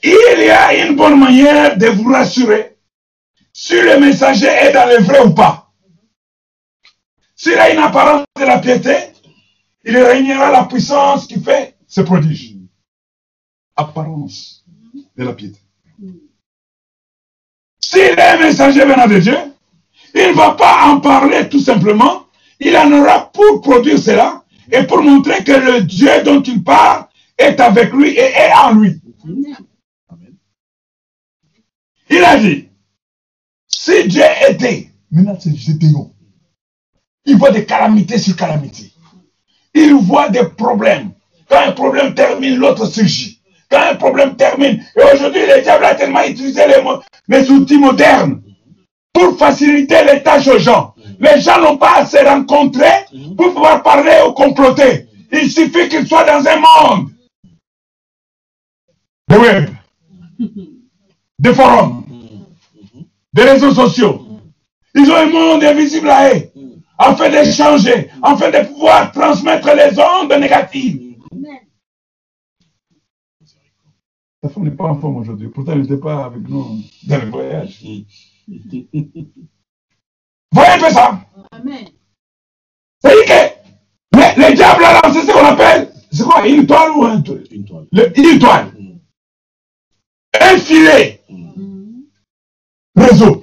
il 0.03 0.45
y 0.47 0.49
a 0.49 0.87
une 0.87 0.97
bonne 0.97 1.21
manière 1.21 1.77
de 1.77 1.89
vous 1.89 2.11
rassurer 2.11 2.79
si 3.53 3.75
le 3.75 4.01
messager 4.01 4.47
est 4.47 4.73
dans 4.73 4.89
le 4.89 5.05
vrai 5.05 5.21
ou 5.27 5.35
pas. 5.35 5.71
S'il 7.37 7.53
a 7.53 7.71
une 7.71 7.81
apparence 7.81 8.25
de 8.35 8.45
la 8.47 8.61
piété, 8.61 8.97
il 9.85 9.95
régnera 9.99 10.51
la 10.51 10.65
puissance 10.65 11.27
qui 11.27 11.39
fait 11.39 11.77
ce 11.87 12.01
prodige. 12.01 12.55
Apparence 13.77 14.65
de 15.19 15.23
la 15.23 15.35
piété. 15.35 15.61
S'il 17.79 18.01
est 18.01 18.21
un 18.23 18.39
messager 18.39 18.87
venant 18.87 19.07
de 19.07 19.19
Dieu, 19.19 19.37
il 20.15 20.29
ne 20.29 20.33
va 20.33 20.53
pas 20.53 20.87
en 20.87 21.01
parler 21.01 21.47
tout 21.51 21.61
simplement. 21.61 22.25
Il 22.59 22.75
en 22.75 22.91
aura 22.91 23.31
pour 23.31 23.61
produire 23.61 23.99
cela 23.99 24.41
et 24.71 24.83
pour 24.85 25.03
montrer 25.03 25.43
que 25.45 25.53
le 25.53 25.83
Dieu 25.83 26.23
dont 26.25 26.43
il 26.43 26.63
parle 26.63 27.07
est 27.39 27.61
avec 27.61 27.93
lui 27.93 28.11
et 28.11 28.33
est 28.33 28.53
en 28.53 28.75
lui. 28.75 29.01
Il 32.09 32.25
a 32.25 32.37
dit, 32.39 32.69
si 33.69 34.09
Dieu 34.09 34.23
était, 34.49 34.91
maintenant 35.11 35.39
c'est 35.41 35.51
il 37.27 37.37
voit 37.37 37.51
des 37.51 37.65
calamités 37.65 38.19
sur 38.19 38.37
calamités. 38.37 38.93
Il 39.75 39.95
voit 39.95 40.29
des 40.29 40.45
problèmes. 40.45 41.13
Quand 41.49 41.61
un 41.67 41.73
problème 41.73 42.15
termine, 42.15 42.57
l'autre 42.57 42.87
surgit. 42.87 43.41
Quand 43.71 43.83
un 43.93 43.95
problème 43.95 44.37
termine, 44.37 44.83
et 44.97 45.15
aujourd'hui 45.15 45.43
le 45.47 45.63
diable 45.63 45.85
a 45.85 45.95
tellement 45.95 46.25
utilisé 46.25 46.63
les, 46.67 46.83
les 47.29 47.51
outils 47.51 47.79
modernes 47.79 48.43
pour 49.13 49.39
faciliter 49.39 50.05
les 50.05 50.23
tâches 50.23 50.49
aux 50.49 50.59
gens. 50.59 50.95
Les 51.21 51.39
gens 51.41 51.61
n'ont 51.61 51.77
pas 51.77 51.99
à 51.99 52.07
se 52.07 52.17
rencontrer 52.17 53.05
pour 53.37 53.53
pouvoir 53.53 53.83
parler 53.83 54.23
ou 54.27 54.33
comploter. 54.33 55.07
Il 55.31 55.51
suffit 55.51 55.89
qu'ils 55.89 56.07
soient 56.07 56.25
dans 56.25 56.45
un 56.47 56.57
monde 56.57 57.11
de 59.29 59.37
web, 59.37 59.71
de 61.39 61.53
forums, 61.53 62.05
des 63.33 63.43
réseaux 63.43 63.73
sociaux. 63.73 64.27
Ils 64.95 65.11
ont 65.11 65.15
un 65.15 65.31
monde 65.31 65.63
invisible 65.63 66.09
à 66.09 66.35
eux, 66.35 66.51
afin 66.99 67.29
d'échanger, 67.29 68.11
afin 68.23 68.51
de 68.51 68.67
pouvoir 68.67 69.13
transmettre 69.13 69.69
les 69.77 69.97
ondes 69.99 70.41
négatives. 70.41 71.17
Ta 74.43 74.49
femme 74.49 74.65
n'est 74.65 74.71
pas 74.71 74.85
en 74.85 74.99
forme 74.99 75.17
aujourd'hui, 75.17 75.49
pourtant 75.49 75.73
elle 75.73 75.83
n'était 75.83 75.99
pas 75.99 76.25
avec 76.25 76.49
nous 76.49 76.79
dans 77.07 77.19
le 77.19 77.31
voyage. 77.31 77.85
Voyez 80.53 80.71
un 80.73 80.79
peu 80.79 80.91
ça 80.91 81.21
Amen. 81.53 81.87
C'est-à-dire 83.03 83.25
que 83.25 84.19
le, 84.19 84.49
le 84.49 84.55
diable 84.55 84.85
a 84.85 85.01
lancé 85.03 85.23
ce 85.27 85.33
qu'on 85.33 85.45
appelle, 85.45 85.93
c'est 86.13 86.25
quoi, 86.25 86.47
une 86.47 86.67
toile 86.67 86.91
ou 86.93 87.05
un 87.05 87.21
toile 87.21 87.45
Une 87.51 87.65
toile. 87.65 87.87
Le- 87.93 88.19
Une 88.19 88.39
toile. 88.39 88.73
Un 90.41 90.59
filet, 90.59 91.23
réseau. 92.97 93.43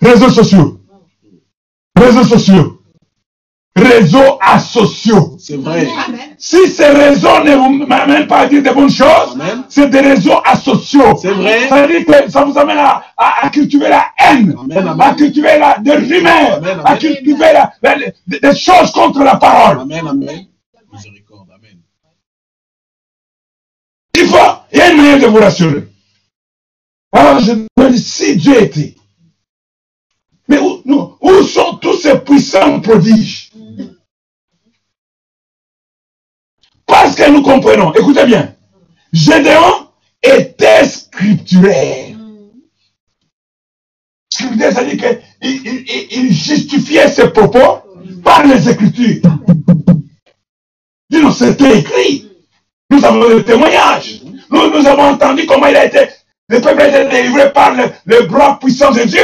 Réseaux 0.00 0.30
sociaux. 0.30 0.80
Réseaux 1.96 2.24
sociaux. 2.24 2.77
Réseaux 3.82 4.38
asociaux. 4.40 5.36
C'est 5.38 5.56
vrai. 5.56 5.88
Amen. 6.06 6.20
Si 6.38 6.68
ces 6.68 6.86
réseaux 6.88 7.42
ne 7.44 7.54
vous 7.56 7.86
m'amènent 7.86 8.26
pas 8.26 8.40
à 8.40 8.46
dire 8.46 8.62
de 8.62 8.70
bonnes 8.70 8.90
choses, 8.90 9.32
Amen. 9.34 9.64
c'est 9.68 9.88
des 9.90 10.00
réseaux 10.00 10.40
asociaux. 10.44 11.16
C'est 11.20 11.30
vrai. 11.30 11.68
Ça 11.68 11.86
veut 11.86 11.88
dire 12.04 12.06
que 12.24 12.30
ça 12.30 12.44
vous 12.44 12.56
amène 12.58 12.78
à, 12.78 13.02
à- 13.16 13.46
à 13.46 13.50
cultiver 13.50 13.88
la 13.88 14.04
haine, 14.18 14.54
Amen, 14.58 14.96
à 15.00 15.14
cultiver 15.14 15.58
la, 15.58 15.78
des 15.78 15.92
rumeurs, 15.92 16.54
Amen, 16.58 16.80
à 16.84 16.96
cultiver 16.96 17.52
la- 17.52 17.72
la- 17.82 17.96
des, 18.26 18.40
des 18.40 18.56
choses 18.56 18.90
contre 18.92 19.22
la 19.22 19.36
parole. 19.36 19.80
Amen, 19.80 20.06
amen. 20.06 20.46
Miséricorde, 20.92 21.48
amen. 21.54 21.78
Il 24.16 24.26
faut, 24.26 24.36
il 24.72 24.78
y 24.78 24.80
a 24.80 24.90
une 24.90 24.96
manière 24.96 25.20
de 25.20 25.26
vous 25.26 25.38
rassurer. 25.38 25.84
Alors 27.12 27.40
je 27.40 27.52
me 27.52 27.90
dis, 27.90 27.98
si 28.02 28.36
Dieu 28.36 28.62
était, 28.62 28.94
mais 30.48 30.58
où, 30.58 30.80
nous- 30.84 31.16
où 31.20 31.42
sont 31.42 31.74
tous 31.80 31.96
ces 31.98 32.18
puissants 32.18 32.80
prodiges? 32.80 33.47
Que 37.18 37.30
nous 37.30 37.42
comprenons, 37.42 37.92
écoutez 37.94 38.24
bien, 38.26 38.54
Gédéon 39.12 39.88
était 40.22 40.84
scripturaire. 40.84 42.16
Scripturaire, 44.32 44.72
c'est-à-dire 44.72 44.96
qu'il 45.40 45.50
il, 45.50 45.66
il- 45.66 46.06
il 46.26 46.32
justifiait 46.32 47.08
ses 47.08 47.28
propos 47.30 47.80
par 48.22 48.46
les 48.46 48.68
Écritures. 48.68 49.22
Dis 51.10 51.20
nous, 51.20 51.32
c'était 51.32 51.78
écrit. 51.78 52.30
Nous 52.90 53.04
avons 53.04 53.28
des 53.36 53.44
témoignages. 53.44 54.20
Nous, 54.50 54.70
nous 54.70 54.86
avons 54.86 55.02
entendu 55.14 55.46
comment 55.46 55.66
il 55.66 55.76
a 55.76 55.84
été, 55.86 56.08
le 56.48 56.60
peuple 56.60 56.80
a 56.82 56.88
été 56.88 57.10
délivré 57.10 57.52
par 57.52 57.74
le, 57.74 57.84
le 58.06 58.26
bras 58.26 58.58
puissant 58.58 58.92
de 58.92 59.02
Dieu. 59.02 59.22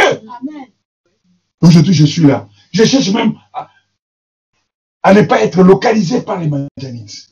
Aujourd'hui, 1.62 1.95
je 1.95 2.05
suis 2.07 2.22
là. 2.22 2.49
Je 2.72 2.84
cherche 2.84 3.09
même 3.11 3.34
à, 5.03 5.14
ne 5.14 5.22
pas 5.22 5.42
être 5.42 5.62
localisé 5.62 6.20
par 6.22 6.38
les 6.40 6.49
Madianites. 6.49 7.28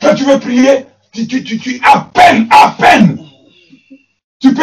Quand 0.00 0.14
tu 0.14 0.24
veux 0.24 0.38
prier, 0.40 0.86
tu, 1.12 1.26
tu, 1.26 1.42
tu, 1.44 1.58
tu- 1.58 1.80
à 1.84 2.00
peine, 2.14 2.46
à 2.50 2.74
peine. 2.78 3.18
Tu 4.40 4.54
peux 4.54 4.62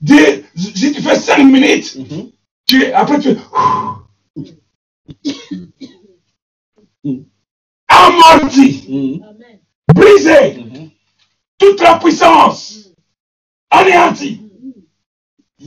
dire, 0.00 0.44
si 0.56 0.92
tu 0.92 1.02
fais 1.02 1.16
cinq 1.16 1.44
minutes, 1.44 1.96
Mhm. 1.96 2.30
tu, 2.66 2.92
après 2.92 3.18
tu 3.18 3.36
amorti, 7.88 8.84
Mhm. 8.88 9.20
Brisé, 9.94 10.54
Mhm. 10.58 10.90
toute 11.58 11.80
la 11.80 11.96
puissance, 11.98 12.90
anéanti. 13.70 14.40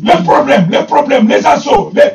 Le 0.01 0.24
problème, 0.24 0.70
le 0.72 0.86
problème, 0.86 1.28
les 1.28 1.45
assauts, 1.45 1.91
les- 1.93 2.12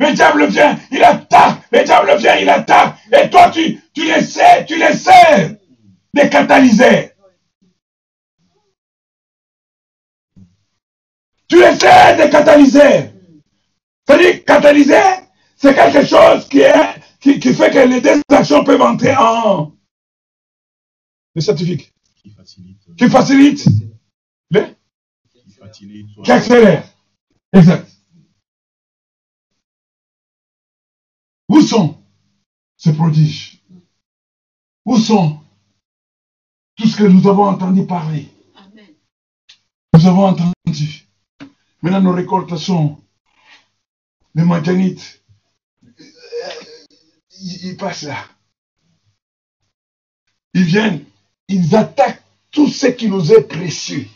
le 0.00 0.14
diable 0.14 0.46
vient, 0.46 0.78
il 0.92 1.02
attaque, 1.02 1.62
le 1.72 1.84
diable 1.84 2.16
vient, 2.18 2.36
il 2.36 2.48
attaque. 2.48 2.94
Et 3.12 3.28
toi, 3.28 3.50
tu, 3.50 3.80
tu 3.92 4.04
les 4.04 4.22
sais, 4.22 4.64
tu 4.66 4.76
les 4.78 4.92
sais 4.94 5.58
de 6.14 6.20
catalyser. 6.28 7.12
Tu 11.48 11.56
les 11.60 11.76
sais 11.78 12.16
de 12.26 12.30
catalyser. 12.30 13.10
C'est-à-dire, 14.06 14.44
catalyser, 14.44 15.26
c'est 15.56 15.74
quelque 15.74 16.06
chose 16.06 16.48
qui, 16.48 16.60
est, 16.60 16.72
qui, 17.20 17.38
qui 17.38 17.52
fait 17.54 17.70
que 17.70 17.78
les 17.88 18.00
deux 18.00 18.20
actions 18.30 18.64
peuvent 18.64 18.80
entrer 18.82 19.14
en... 19.16 19.72
Le 21.34 21.40
scientifique. 21.40 21.92
Qui 22.16 22.30
facilite. 22.30 22.80
euh, 22.88 22.94
Qui 22.94 23.08
facilite, 23.08 23.64
Qui 24.50 25.52
facilite. 25.58 26.06
qui 26.24 26.32
accélère. 26.32 26.84
Exact. 27.52 27.86
Où 31.48 31.60
sont 31.62 31.98
ces 32.76 32.92
prodiges? 32.94 33.62
Où 34.84 34.96
sont 34.98 35.40
tout 36.78 36.86
ce 36.88 36.96
que 36.96 37.04
nous 37.04 37.28
avons 37.28 37.44
entendu 37.44 37.84
parler 37.86 38.28
Amen. 38.56 38.86
Nous 39.94 40.06
avons 40.06 40.26
entendu. 40.26 40.54
Maintenant, 41.82 42.00
nos 42.00 42.12
récoltes 42.12 42.56
sont 42.56 42.98
les 44.34 44.44
Madianites. 44.44 45.22
Euh, 45.84 46.04
Ils, 47.40 47.66
ils 47.70 47.76
passent 47.76 48.02
là. 48.04 48.16
Ils 50.54 50.64
viennent, 50.64 51.04
ils 51.48 51.74
attaquent 51.76 52.22
tout 52.50 52.68
ce 52.68 52.86
qui 52.86 53.08
nous 53.08 53.32
est 53.32 53.42
précieux. 53.42 54.06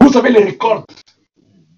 Vous 0.00 0.12
savez, 0.12 0.30
les 0.30 0.44
récoltes, 0.44 0.88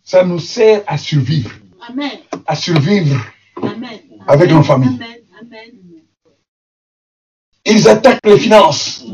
ça 0.02 0.24
nous 0.24 0.38
sert 0.40 0.82
à 0.86 0.96
survivre. 0.98 1.50
Amen. 1.88 2.10
À 2.46 2.54
survivre. 2.56 3.22
Amen. 3.62 4.00
Avec 4.26 4.50
nos 4.50 4.62
familles. 4.62 4.96
Amen. 4.96 5.18
Amen. 5.40 5.70
Ils 7.66 7.88
attaquent 7.88 8.24
les 8.26 8.38
finances. 8.38 9.04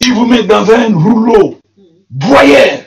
Ils 0.00 0.12
vous 0.12 0.26
mettent 0.26 0.46
dans 0.46 0.70
un 0.70 0.94
rouleau 0.94 1.60
boyeur. 2.10 2.84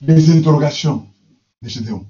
Les 0.00 0.30
interrogations 0.30 1.08
de 1.60 1.68
Gédéon. 1.68 2.06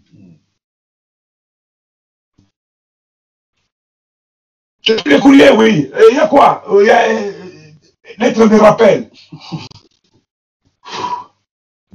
Je 4.83 4.97
suis 4.97 5.11
le 5.11 5.21
courrier, 5.21 5.51
oui. 5.51 5.91
Euh, 5.95 6.09
Il 6.11 6.17
y 6.17 6.19
a 6.19 6.27
quoi? 6.29 6.65
Euh, 6.69 6.83
Il 6.83 6.87
y 6.87 6.91
a 6.91 7.09
euh, 7.11 7.73
lettre 8.19 8.47
de 8.49 8.57
rappel. 8.57 9.11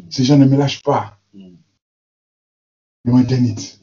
Ces 0.10 0.24
gens 0.24 0.38
ne 0.38 0.46
me 0.46 0.56
lâchent 0.58 0.84
pas. 0.84 1.18
Les 1.34 3.12
Madianites. 3.12 3.80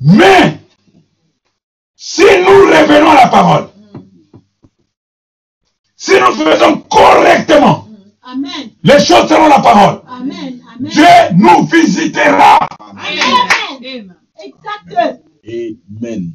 Mais, 0.00 0.59
si 2.12 2.22
nous 2.22 2.66
revenons 2.66 3.10
à 3.10 3.14
la 3.14 3.26
parole, 3.28 3.68
si 5.96 6.12
nous 6.18 6.32
faisons 6.32 6.78
correctement 6.90 7.86
Amen. 8.24 8.70
les 8.82 8.98
choses 8.98 9.28
selon 9.28 9.46
la 9.46 9.60
parole, 9.60 10.00
Amen. 10.08 10.60
Amen. 10.74 10.90
Dieu 10.90 11.04
nous 11.36 11.66
visitera. 11.66 12.58
Amen. 12.80 14.14
Exact. 14.44 15.20
Amen. 15.46 16.32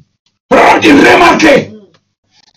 Remarquez, 0.50 1.72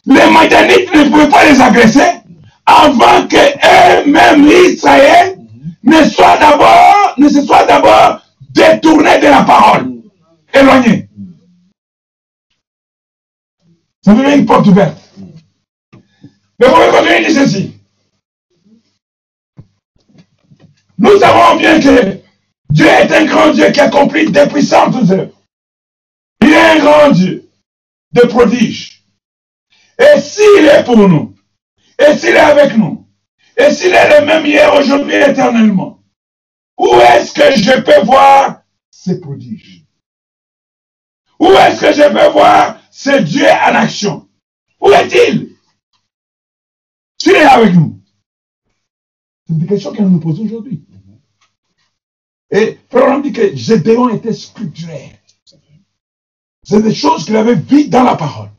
les 0.05 0.31
Madianites 0.31 0.93
ne 0.95 1.09
pouvaient 1.09 1.29
pas 1.29 1.43
les 1.43 1.59
agresser 1.59 2.21
avant 2.65 3.27
que 3.27 4.01
eux-mêmes, 4.05 4.47
Israël, 4.47 5.37
ne 5.83 6.05
soient 6.05 6.37
d'abord, 6.37 7.15
ne 7.17 7.27
se 7.27 7.41
soient 7.41 7.65
d'abord 7.65 8.21
détournés 8.51 9.19
de 9.19 9.27
la 9.27 9.43
parole, 9.43 9.91
éloignés. 10.53 11.08
Ça 14.09 14.15
devient 14.15 14.39
une 14.39 14.45
porte 14.47 14.65
ouverte. 14.65 14.97
Mais 16.59 16.67
vous 16.67 16.73
de 16.73 17.27
dire 17.27 17.43
ceci. 17.43 17.75
Nous 20.97 21.19
savons 21.19 21.59
bien 21.59 21.79
que 21.79 22.19
Dieu 22.71 22.87
est 22.87 23.11
un 23.11 23.25
grand 23.25 23.51
Dieu 23.51 23.69
qui 23.69 23.79
accomplit 23.79 24.31
des 24.31 24.47
puissantes 24.47 24.95
œuvres. 25.11 25.31
Il 26.41 26.49
est 26.49 26.71
un 26.71 26.79
grand 26.79 27.11
Dieu 27.11 27.51
de 28.13 28.21
prodiges. 28.21 29.03
Et 29.99 30.19
s'il 30.19 30.65
est 30.65 30.83
pour 30.85 31.07
nous, 31.07 31.35
et 31.99 32.17
s'il 32.17 32.29
est 32.29 32.39
avec 32.39 32.75
nous, 32.75 33.07
et 33.57 33.69
s'il 33.69 33.93
est 33.93 34.19
le 34.19 34.25
même 34.25 34.43
hier, 34.43 34.73
aujourd'hui, 34.73 35.17
éternellement, 35.17 36.01
où 36.79 36.95
est-ce 36.95 37.31
que 37.31 37.61
je 37.61 37.79
peux 37.81 38.03
voir 38.05 38.63
ces 38.89 39.21
prodiges? 39.21 39.85
Où 41.39 41.51
est-ce 41.51 41.81
que 41.81 41.93
je 41.93 42.09
peux 42.09 42.31
voir 42.31 42.79
ce 42.99 43.21
Dieu 43.21 43.45
en 43.45 43.75
action 43.75 44.27
Où 44.81 44.89
est-il? 44.89 45.55
S'il 47.17 47.31
est 47.31 47.45
avec 47.45 47.73
nous. 47.73 47.97
C'est 49.47 49.57
des 49.57 49.65
questions 49.67 49.93
que 49.93 50.01
nous 50.01 50.19
posons 50.19 50.43
aujourd'hui. 50.43 50.83
Et 52.51 52.77
Frère 52.89 53.21
dit 53.21 53.31
que 53.31 53.55
Gédéon 53.55 54.09
était 54.09 54.33
scripturaire. 54.33 55.17
C'est 56.63 56.81
des 56.81 56.93
choses 56.93 57.23
qu'il 57.25 57.37
avait 57.37 57.55
vues 57.55 57.87
dans 57.87 58.03
la 58.03 58.15
parole. 58.15 58.49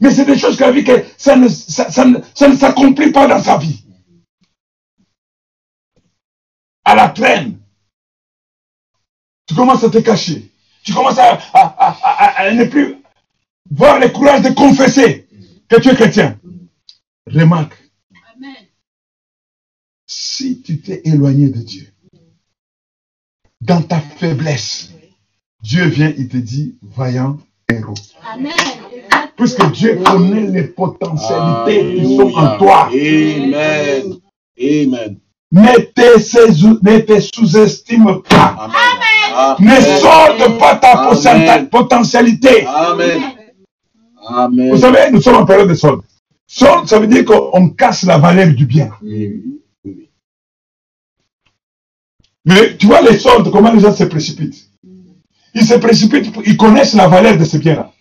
Mais 0.00 0.10
c'est 0.10 0.26
des 0.26 0.36
choses 0.38 0.56
qu'il 0.56 0.64
a 0.66 0.70
vues 0.70 0.84
que 0.84 1.06
ça 1.16 1.36
ne, 1.36 1.48
ça, 1.48 1.90
ça 1.90 2.04
ne, 2.04 2.56
s'accomplit 2.56 3.10
pas 3.10 3.26
dans 3.26 3.42
sa 3.42 3.56
vie. 3.56 3.84
À 6.84 6.94
la 6.94 7.08
traîne. 7.08 7.58
Tu 9.46 9.54
commences 9.54 9.82
à 9.84 9.88
te 9.88 9.98
cacher. 9.98 10.50
Tu 10.84 10.92
commences 10.92 11.18
à, 11.18 11.38
à, 11.54 11.66
à- 11.78 12.40
à 12.42 12.52
ne 12.52 12.64
plus 12.66 13.01
voir 13.70 13.98
le 14.00 14.08
courage 14.08 14.42
de 14.42 14.50
confesser 14.50 15.26
que 15.68 15.76
tu 15.80 15.88
es 15.88 15.94
chrétien. 15.94 16.38
Remarque, 17.26 17.74
Amen. 18.34 18.54
si 20.06 20.60
tu 20.62 20.80
t'es 20.80 21.02
éloigné 21.04 21.48
de 21.48 21.58
Dieu, 21.60 21.86
dans 23.60 23.82
ta 23.82 24.00
faiblesse, 24.00 24.90
Dieu 25.62 25.84
vient, 25.86 26.12
il 26.18 26.28
te 26.28 26.36
dit, 26.36 26.76
vaillant 26.82 27.38
héros. 27.70 27.94
Amen. 28.28 28.52
Puisque 29.36 29.70
Dieu 29.72 30.00
connaît 30.04 30.46
les 30.48 30.64
potentialités 30.64 31.94
qui 31.96 32.16
sont 32.16 32.32
en 32.34 32.58
toi. 32.58 32.88
Amen. 32.88 34.18
Amen. 34.60 35.18
Ne 35.52 35.78
te 35.78 36.18
sous- 36.20 36.78
ne 36.82 36.98
te 37.00 37.20
sous-estime 37.20 38.22
pas. 38.22 38.56
Amen. 38.58 39.58
Ne 39.60 39.70
Amen. 39.72 40.00
sorte 40.00 40.58
pas 40.58 40.76
ta 40.76 40.96
potentialité. 41.70 42.66
Amen. 42.66 43.22
Amen. 44.26 44.70
Vous 44.70 44.78
savez, 44.78 45.10
nous 45.10 45.20
sommes 45.20 45.36
en 45.36 45.46
période 45.46 45.68
de 45.68 45.74
solde. 45.74 46.02
Solde, 46.46 46.88
ça 46.88 46.98
veut 46.98 47.06
dire 47.06 47.24
qu'on 47.24 47.70
casse 47.70 48.04
la 48.04 48.18
valeur 48.18 48.54
du 48.54 48.66
bien. 48.66 48.90
Mais 52.44 52.76
tu 52.76 52.86
vois 52.86 53.00
les 53.02 53.18
soldes, 53.18 53.50
comment 53.50 53.72
les 53.72 53.80
gens 53.80 53.94
se 53.94 54.04
précipitent. 54.04 54.68
Ils 55.54 55.64
se 55.64 55.74
précipitent, 55.74 56.32
ils 56.46 56.56
connaissent 56.56 56.94
la 56.94 57.08
valeur 57.08 57.36
de 57.36 57.44
ce 57.44 57.56
bien-là. 57.58 57.92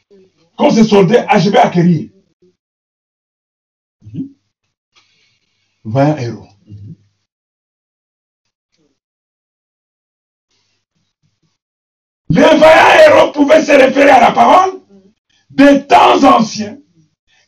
Quand 0.57 0.69
c'est 0.71 0.83
soldé, 0.83 1.17
ah, 1.27 1.39
je 1.39 1.49
vais 1.49 1.57
acquérir. 1.57 2.09
20 5.83 6.27
euros. 6.27 6.47
Les 12.29 12.41
20 12.41 12.49
euros 13.09 13.31
pouvaient 13.33 13.63
se 13.63 13.71
référer 13.71 14.11
à 14.11 14.21
la 14.21 14.31
parole 14.31 14.80
des 15.55 15.85
temps 15.85 16.23
anciens 16.23 16.77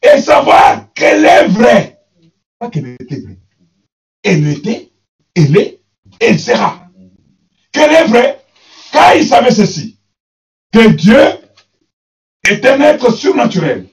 et 0.02 0.20
savoir 0.20 0.94
qu'elle 0.94 1.26
est 1.26 1.48
vraie. 1.48 2.00
Pas 2.60 2.70
qu'elle 2.70 2.96
était 3.00 3.20
vraie. 3.22 3.40
Elle 4.24 4.48
était, 4.48 4.92
elle 5.36 5.58
est, 5.58 5.82
elle 6.20 6.40
sera. 6.40 6.88
Qu'elle 7.72 7.92
est 7.92 8.06
vraie, 8.06 8.40
car 8.92 9.16
il 9.16 9.26
savait 9.26 9.52
ceci, 9.52 9.98
que 10.72 10.90
Dieu 10.90 11.26
est 12.48 12.66
un 12.66 12.80
être 12.82 13.12
surnaturel. 13.12 13.88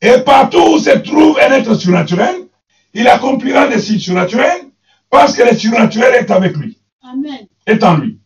Et 0.00 0.18
partout 0.24 0.74
où 0.74 0.78
se 0.78 0.90
trouve 0.98 1.38
un 1.38 1.52
être 1.52 1.74
surnaturel, 1.74 2.48
il 2.92 3.08
accomplira 3.08 3.66
des 3.66 3.80
signes 3.80 3.98
surnaturels 3.98 4.70
parce 5.10 5.34
que 5.34 5.42
le 5.42 5.56
surnaturel 5.56 6.14
est 6.14 6.30
avec 6.30 6.56
lui, 6.56 6.78
Amen. 7.02 7.46
est 7.66 7.82
en 7.82 7.96
lui. 7.96 8.20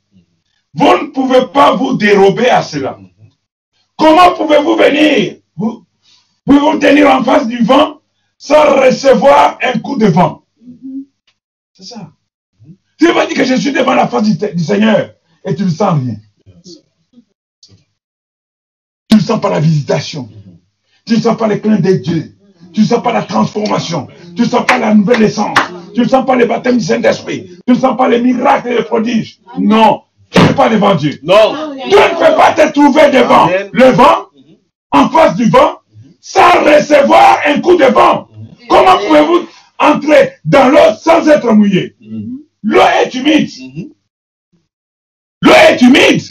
Vous 0.74 0.84
ne 0.84 1.10
pouvez 1.10 1.46
pas 1.52 1.74
vous 1.74 1.96
dérober 1.96 2.50
à 2.50 2.62
cela. 2.62 2.98
Comment 3.98 4.32
pouvez-vous 4.36 4.76
venir 4.76 5.36
vous, 5.56 5.84
Pouvez-vous 6.46 6.78
tenir 6.78 7.10
en 7.10 7.22
face 7.24 7.46
du 7.46 7.62
vent 7.64 8.00
sans 8.38 8.80
recevoir 8.80 9.58
un 9.62 9.78
coup 9.80 9.98
de 9.98 10.06
vent? 10.06 10.44
C'est 11.74 11.82
ça. 11.82 12.12
Tu 12.98 13.12
vas 13.12 13.26
dire 13.26 13.36
que 13.36 13.44
je 13.44 13.54
suis 13.54 13.72
devant 13.72 13.94
la 13.94 14.08
face 14.08 14.22
du, 14.22 14.54
du 14.54 14.64
Seigneur 14.64 15.14
et 15.44 15.54
tu 15.54 15.64
ne 15.64 15.68
sens 15.68 16.00
rien? 16.00 16.16
Tu 19.10 19.16
ne 19.16 19.20
sens 19.20 19.40
pas 19.40 19.50
la 19.50 19.60
visitation. 19.60 20.28
Tu 21.04 21.14
ne 21.14 21.20
sens 21.20 21.36
pas 21.36 21.48
le 21.48 21.56
clin 21.56 21.78
d'œil 21.78 21.98
de 21.98 22.04
Dieu. 22.04 22.38
Tu 22.72 22.82
ne 22.82 22.86
sens 22.86 23.02
pas 23.02 23.12
la 23.12 23.22
transformation. 23.22 24.06
Tu 24.36 24.42
ne 24.42 24.46
sens 24.46 24.64
pas 24.66 24.78
la 24.78 24.94
nouvelle 24.94 25.22
essence. 25.22 25.58
Tu 25.94 26.00
ne 26.00 26.08
sens 26.08 26.24
pas 26.24 26.36
le 26.36 26.46
baptême 26.46 26.78
du 26.78 26.84
Saint-Esprit. 26.84 27.50
Tu 27.66 27.72
ne 27.72 27.78
sens 27.78 27.96
pas 27.96 28.08
les 28.08 28.20
miracles 28.20 28.68
et 28.68 28.76
les 28.76 28.84
prodiges. 28.84 29.40
Non. 29.58 30.02
Tu 30.30 30.40
n'es 30.40 30.52
pas 30.54 30.68
devant 30.68 30.94
Dieu. 30.94 31.18
Non. 31.22 31.74
Tu 31.88 31.88
ne 31.96 32.18
peux 32.18 32.36
pas 32.36 32.52
te 32.52 32.72
trouver 32.72 33.10
devant 33.10 33.44
Amen. 33.46 33.70
le 33.72 33.84
vent, 33.92 34.26
en 34.90 35.08
face 35.08 35.36
du 35.36 35.48
vent, 35.48 35.78
sans 36.20 36.50
recevoir 36.64 37.40
un 37.46 37.60
coup 37.60 37.76
de 37.76 37.84
vent. 37.84 38.28
Comment 38.68 38.98
pouvez-vous 38.98 39.48
entrer 39.78 40.34
dans 40.44 40.68
l'eau 40.68 40.94
sans 41.00 41.26
être 41.28 41.50
mouillé? 41.52 41.96
L'eau 42.62 42.80
est 43.02 43.14
humide. 43.14 43.48
Mhm. 43.60 43.90
L'eau 45.42 45.52
est 45.70 45.80
humide. 45.80 46.22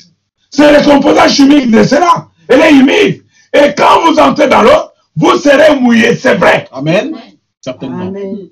C'est 0.49 0.71
le 0.71 0.83
composant 0.83 1.27
chimique 1.27 1.71
de 1.71 1.83
cela. 1.83 2.27
Elle 2.47 2.61
est 2.61 2.71
humide. 2.73 3.23
Et 3.53 3.73
quand 3.75 4.01
vous 4.05 4.19
entrez 4.19 4.47
dans 4.47 4.61
l'eau, 4.61 4.91
vous 5.15 5.35
serez 5.37 5.79
mouillé, 5.79 6.15
c'est 6.15 6.35
vrai. 6.35 6.67
Amen. 6.71 7.15
Certainement. 7.61 8.07
Amen. 8.07 8.49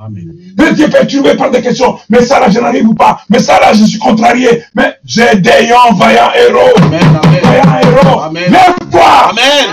Amen. 0.00 0.32
Mais 0.58 0.74
tu 0.74 0.82
es 0.82 0.88
perturbé 0.88 1.34
par 1.36 1.50
des 1.50 1.62
questions. 1.62 1.98
Mais 2.08 2.22
ça 2.22 2.38
là, 2.40 2.50
je 2.50 2.60
n'arrive 2.60 2.94
pas. 2.94 3.20
Mais 3.28 3.38
ça 3.38 3.58
là, 3.60 3.72
je 3.72 3.84
suis 3.84 3.98
contrarié. 3.98 4.62
Mais 4.74 4.94
j'ai 5.04 5.36
des 5.36 5.66
lions 5.66 5.94
vaillants 5.94 6.32
héros. 6.34 6.76
Amen. 6.82 7.00
Amen. 7.22 7.40
Vaillants 7.42 7.80
héros. 7.80 8.20
Amen. 8.20 8.44
Lève-toi. 8.50 9.30
Amen. 9.30 9.66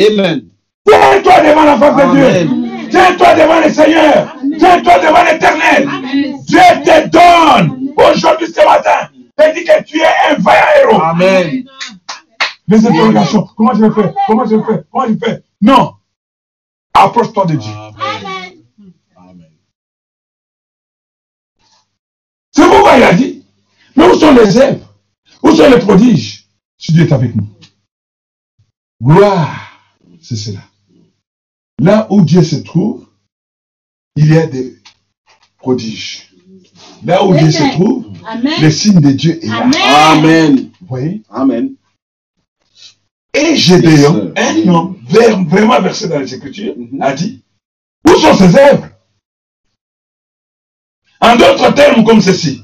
Amen. 0.00 0.42
Tiens-toi 0.86 1.40
devant 1.42 1.64
la 1.64 1.76
face 1.76 1.96
de. 1.96 2.14
Dieu. 2.14 2.88
Tiens-toi 2.90 3.34
devant 3.34 3.60
le 3.60 3.70
Seigneur. 3.70 4.36
Tiens-toi 4.58 4.98
devant 4.98 5.24
l'éternel. 5.24 5.88
Dieu 6.46 6.60
te 6.84 7.08
donne 7.08 7.90
aujourd'hui 7.96 8.46
ce 8.46 8.64
matin. 8.64 9.08
te 9.36 9.54
dit 9.54 9.64
que 9.64 9.82
tu 9.84 9.98
es 10.00 10.04
un 10.30 10.34
vaillant 10.38 10.90
héros. 10.90 11.02
Amen. 11.02 11.64
Les 12.66 12.86
interrogations. 12.86 13.48
Comment 13.56 13.74
je 13.74 13.84
vais 13.84 13.90
faire 13.90 14.12
Comment 14.26 14.44
je 14.44 14.56
vais 14.56 14.64
faire 14.64 14.82
Comment 14.90 15.06
je 15.06 15.12
vais 15.12 15.26
faire 15.26 15.38
Non. 15.62 15.92
Approche-toi 16.94 17.46
de 17.46 17.54
Dieu. 17.56 17.72
Il 22.98 23.02
a 23.02 23.14
dit. 23.14 23.42
Mais 23.96 24.06
où 24.08 24.14
sont 24.18 24.32
les 24.34 24.56
œuvres 24.56 24.94
Où 25.42 25.50
sont 25.52 25.70
les 25.70 25.78
prodiges? 25.78 26.46
Si 26.78 26.92
Dieu 26.92 27.04
est 27.06 27.12
avec 27.12 27.34
nous. 27.34 27.46
Gloire. 29.02 29.80
C'est 30.20 30.36
cela. 30.36 30.60
Là 31.80 32.06
où 32.10 32.22
Dieu 32.22 32.42
se 32.42 32.56
trouve, 32.56 33.06
il 34.16 34.32
y 34.32 34.36
a 34.36 34.46
des 34.46 34.76
prodiges. 35.58 36.28
Là 37.04 37.24
où 37.24 37.36
Dieu 37.36 37.50
se 37.50 37.58
Amen. 37.62 37.72
trouve, 37.72 38.12
le 38.20 38.26
Amen. 38.28 38.70
signe 38.70 39.00
de 39.00 39.12
Dieu 39.12 39.38
est 39.42 39.46
là. 39.46 39.62
Amen. 39.62 39.80
Amen. 39.84 40.70
Vous 40.80 40.86
voyez? 40.88 41.22
Amen. 41.30 41.74
Et 43.34 43.56
Gédéon, 43.56 44.32
un 44.36 44.68
homme 44.68 44.96
vraiment 45.48 45.80
versé 45.80 46.08
dans 46.08 46.18
les 46.18 46.34
Écritures, 46.34 46.74
Mhm. 46.76 47.00
a 47.00 47.12
dit, 47.14 47.42
où 48.06 48.14
sont 48.16 48.34
ces 48.34 48.56
œuvres 48.56 48.88
En 51.20 51.36
d'autres 51.36 51.72
termes 51.74 52.04
comme 52.04 52.20
ceci, 52.20 52.62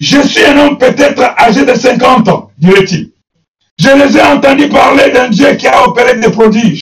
je 0.00 0.20
suis 0.26 0.44
un 0.44 0.58
homme 0.58 0.78
peut-être 0.78 1.22
âgé 1.38 1.64
de 1.64 1.74
50 1.74 2.28
ans, 2.28 2.50
dirait-il. 2.58 3.10
Je 3.78 3.88
les 3.90 4.16
ai 4.16 4.22
entendus 4.22 4.68
parler 4.68 5.10
d'un 5.10 5.28
Dieu 5.28 5.54
qui 5.54 5.66
a 5.66 5.86
opéré 5.86 6.18
des 6.18 6.30
prodiges. 6.30 6.80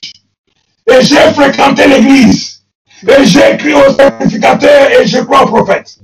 Et 0.89 1.01
j'ai 1.01 1.31
fréquenté 1.33 1.87
l'église. 1.87 2.61
Et 3.07 3.25
j'ai 3.25 3.53
écrit 3.53 3.73
au 3.73 3.91
sacrificateur 3.93 4.89
et 4.91 5.05
je 5.05 5.19
crois 5.19 5.43
au 5.43 5.47
prophète. 5.47 5.99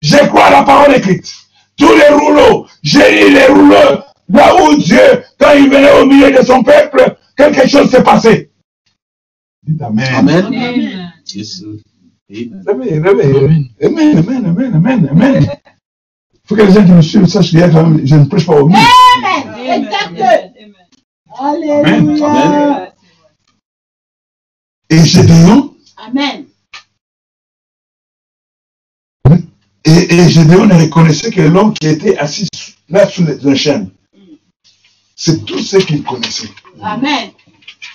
Je 0.00 0.16
crois 0.26 0.46
à 0.46 0.50
la 0.50 0.62
parole 0.62 0.94
écrite. 0.94 1.32
Tous 1.76 1.92
les 1.94 2.14
rouleaux, 2.14 2.66
j'ai 2.82 3.26
lu 3.26 3.34
les 3.34 3.46
rouleaux. 3.46 4.02
Là 4.28 4.54
où 4.62 4.76
Dieu, 4.76 5.24
quand 5.38 5.52
il 5.56 5.68
venait 5.70 5.92
au 6.00 6.06
milieu 6.06 6.30
de 6.30 6.44
son 6.44 6.62
peuple, 6.62 7.16
quelque 7.36 7.66
chose 7.66 7.90
s'est 7.90 8.02
passé. 8.02 8.50
Dites 9.62 9.82
Amen. 9.82 10.06
Amen. 10.14 10.46
Amen. 10.46 10.54
Amen. 10.54 11.12
Amen, 12.30 12.68
amen, 12.68 12.96
amen, 13.82 14.18
amen, 14.18 14.46
amen, 14.46 14.74
amen, 14.74 15.08
amen. 15.10 15.46
Il 15.46 15.77
faut 16.48 16.56
que 16.56 16.62
les 16.62 16.72
gens 16.72 16.84
qui 16.84 16.92
me 16.92 17.02
suivent 17.02 17.26
sachent 17.26 17.52
quand 17.52 17.86
même, 17.86 18.06
je 18.06 18.14
ne 18.16 18.24
prêche 18.24 18.46
pas 18.46 18.60
au 18.60 18.66
milieu. 18.66 18.80
Amen. 19.16 19.84
Exact. 19.84 20.20
Amen. 21.38 22.16
Alléluia. 22.18 22.92
Et 24.90 25.04
Gédéon, 25.04 25.74
Amen. 25.98 26.46
et, 29.84 30.14
et 30.14 30.28
Gédéon 30.30 30.64
ne 30.64 30.74
reconnaissait 30.74 31.30
que 31.30 31.42
l'homme 31.42 31.74
qui 31.74 31.86
était 31.88 32.16
assis 32.16 32.48
là 32.88 33.06
sous 33.06 33.24
le, 33.24 33.38
le 33.42 33.54
chêne. 33.54 33.90
C'est 35.14 35.44
tout 35.44 35.58
ce 35.58 35.76
qu'il 35.76 36.02
connaissait. 36.02 36.48
Amen. 36.80 37.30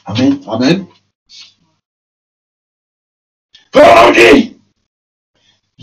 Amen. 0.06 0.40
Amen. 0.48 0.86
Pharaon 3.74 4.12
dit, 4.12 4.43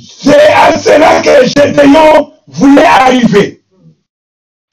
c'est 0.00 0.52
à 0.52 0.78
cela 0.78 1.20
que 1.20 1.46
Gédéon 1.46 2.32
voulait 2.46 2.84
arriver. 2.84 3.62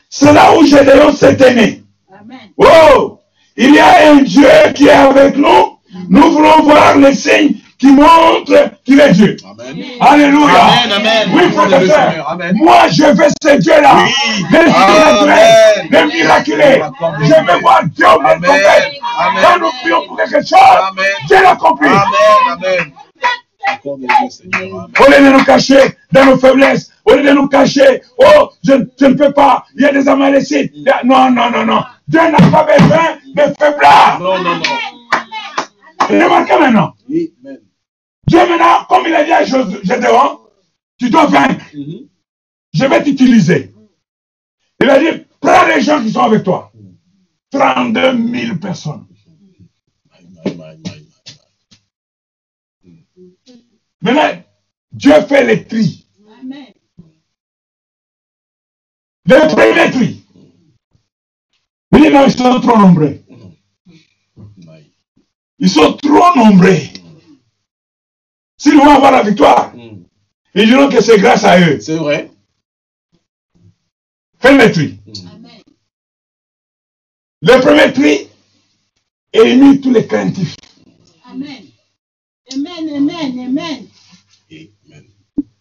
C'est 0.09 0.33
là 0.33 0.53
où 0.57 0.65
Gédéon 0.65 1.11
né. 1.55 1.83
Amen. 2.11 2.37
Oh, 2.57 3.19
il 3.55 3.73
y 3.75 3.79
a 3.79 4.11
un 4.11 4.15
Dieu 4.17 4.47
qui 4.73 4.87
est 4.87 4.91
avec 4.91 5.35
nous. 5.37 5.77
Nous 6.09 6.31
voulons 6.31 6.63
voir 6.63 6.97
les 6.97 7.13
signes 7.13 7.55
qui 7.79 7.87
montrent 7.87 8.71
qu'il 8.83 8.99
est 8.99 9.11
Dieu. 9.11 9.37
Amen. 9.43 9.83
Alléluia. 9.99 10.63
Amen, 10.63 10.91
amen. 10.93 11.29
Oui, 11.33 11.51
frère 11.51 11.69
et. 11.69 12.53
Moi, 12.55 12.87
je 12.89 13.03
veux 13.03 13.27
ce 13.41 13.57
Dieu-là. 13.57 13.97
Oui. 13.97 14.11
Le 15.89 16.07
miraculé. 16.07 16.81
Je 17.21 17.51
veux 17.51 17.59
voir 17.59 17.83
Dieu. 17.95 18.05
Amen. 18.05 18.51
Quand 19.41 19.59
nous 19.59 19.71
prions 19.81 20.07
pour 20.07 20.17
quelque 20.17 20.45
chose. 20.45 21.05
Dieu 21.27 21.37
l'accomplit. 21.43 21.89
Amen. 21.89 22.01
Amen. 22.53 22.53
Accorde 22.53 22.55
Dieu, 22.55 22.85
Seigneur. 22.87 22.87
Amen. 22.87 22.93
Au 23.85 23.97
lieu 23.97 24.07
de 24.07 25.31
nous 25.37 25.43
cacher 25.43 25.97
dans 26.11 26.25
nos 26.25 26.37
faiblesses, 26.37 26.91
au 27.05 27.15
lieu 27.15 27.23
de 27.23 27.31
nous 27.31 27.47
cacher, 27.47 28.01
oh, 28.17 28.49
je, 28.63 28.73
je 28.99 29.05
ne 29.05 29.13
peux 29.13 29.31
pas, 29.31 29.65
il 29.75 29.81
y 29.81 29.85
a 29.85 29.91
des 29.93 30.07
amalécites. 30.07 30.73
Non, 31.03 31.31
non, 31.31 31.49
non, 31.49 31.65
non. 31.65 31.83
Dieu 32.07 32.21
n'a 32.21 32.37
pas 32.51 32.63
besoin 32.63 33.17
de 33.35 33.41
faiblesse. 33.57 34.19
Non, 34.19 34.37
non, 34.43 34.55
non. 34.55 34.63
Remarquez 36.09 36.59
maintenant. 36.59 36.93
Amen. 37.09 37.59
Dieu 38.27 38.39
maintenant, 38.39 38.85
comme 38.89 39.05
il 39.07 39.15
a 39.15 39.23
dit 39.23 39.31
à 39.31 39.43
Gédéon, 39.43 40.39
tu 40.99 41.09
dois 41.09 41.25
vaincre. 41.27 41.65
Mhm. 41.73 42.07
Je 42.73 42.85
vais 42.85 43.03
t'utiliser. 43.03 43.73
Il 44.81 44.89
a 44.89 44.99
dit, 44.99 45.25
prends 45.39 45.65
les 45.65 45.81
gens 45.81 46.01
qui 46.01 46.11
sont 46.11 46.21
avec 46.21 46.43
toi. 46.43 46.71
32 47.51 48.17
000 48.33 48.57
personnes. 48.57 49.06
Maintenant, 54.01 54.43
Dieu 54.91 55.13
fait 55.27 55.45
les 55.45 55.65
tri. 55.65 56.05
Amen. 56.41 56.73
Le 59.25 59.47
premier 59.53 59.91
tri. 59.91 60.23
Il 61.93 62.01
dit 62.03 62.09
non, 62.09 62.25
ils 62.25 62.31
sont 62.31 62.59
trop 62.61 62.77
nombreux. 62.77 63.23
Ils 65.59 65.69
sont 65.69 65.93
trop 65.93 66.35
nombreux. 66.35 66.77
S'ils 68.57 68.75
vont 68.75 68.89
avoir 68.89 69.11
la 69.11 69.23
victoire, 69.23 69.73
Mm. 69.75 70.03
ils 70.55 70.67
diront 70.67 70.89
que 70.89 71.01
c'est 71.01 71.19
grâce 71.19 71.43
à 71.43 71.59
eux. 71.59 71.79
C'est 71.79 71.95
vrai. 71.97 72.31
Fais 74.39 74.55
le 74.57 74.71
tri. 74.71 74.99
Amen. 75.33 75.61
Le 77.41 77.61
premier 77.61 77.93
tri 77.93 78.27
élimine 79.33 79.81
tous 79.81 79.91
les 79.91 80.05
craintifs. 80.07 80.55
Amen. 81.25 81.65
Amen. 82.53 82.89
Amen. 82.95 83.39
Amen. 83.39 83.86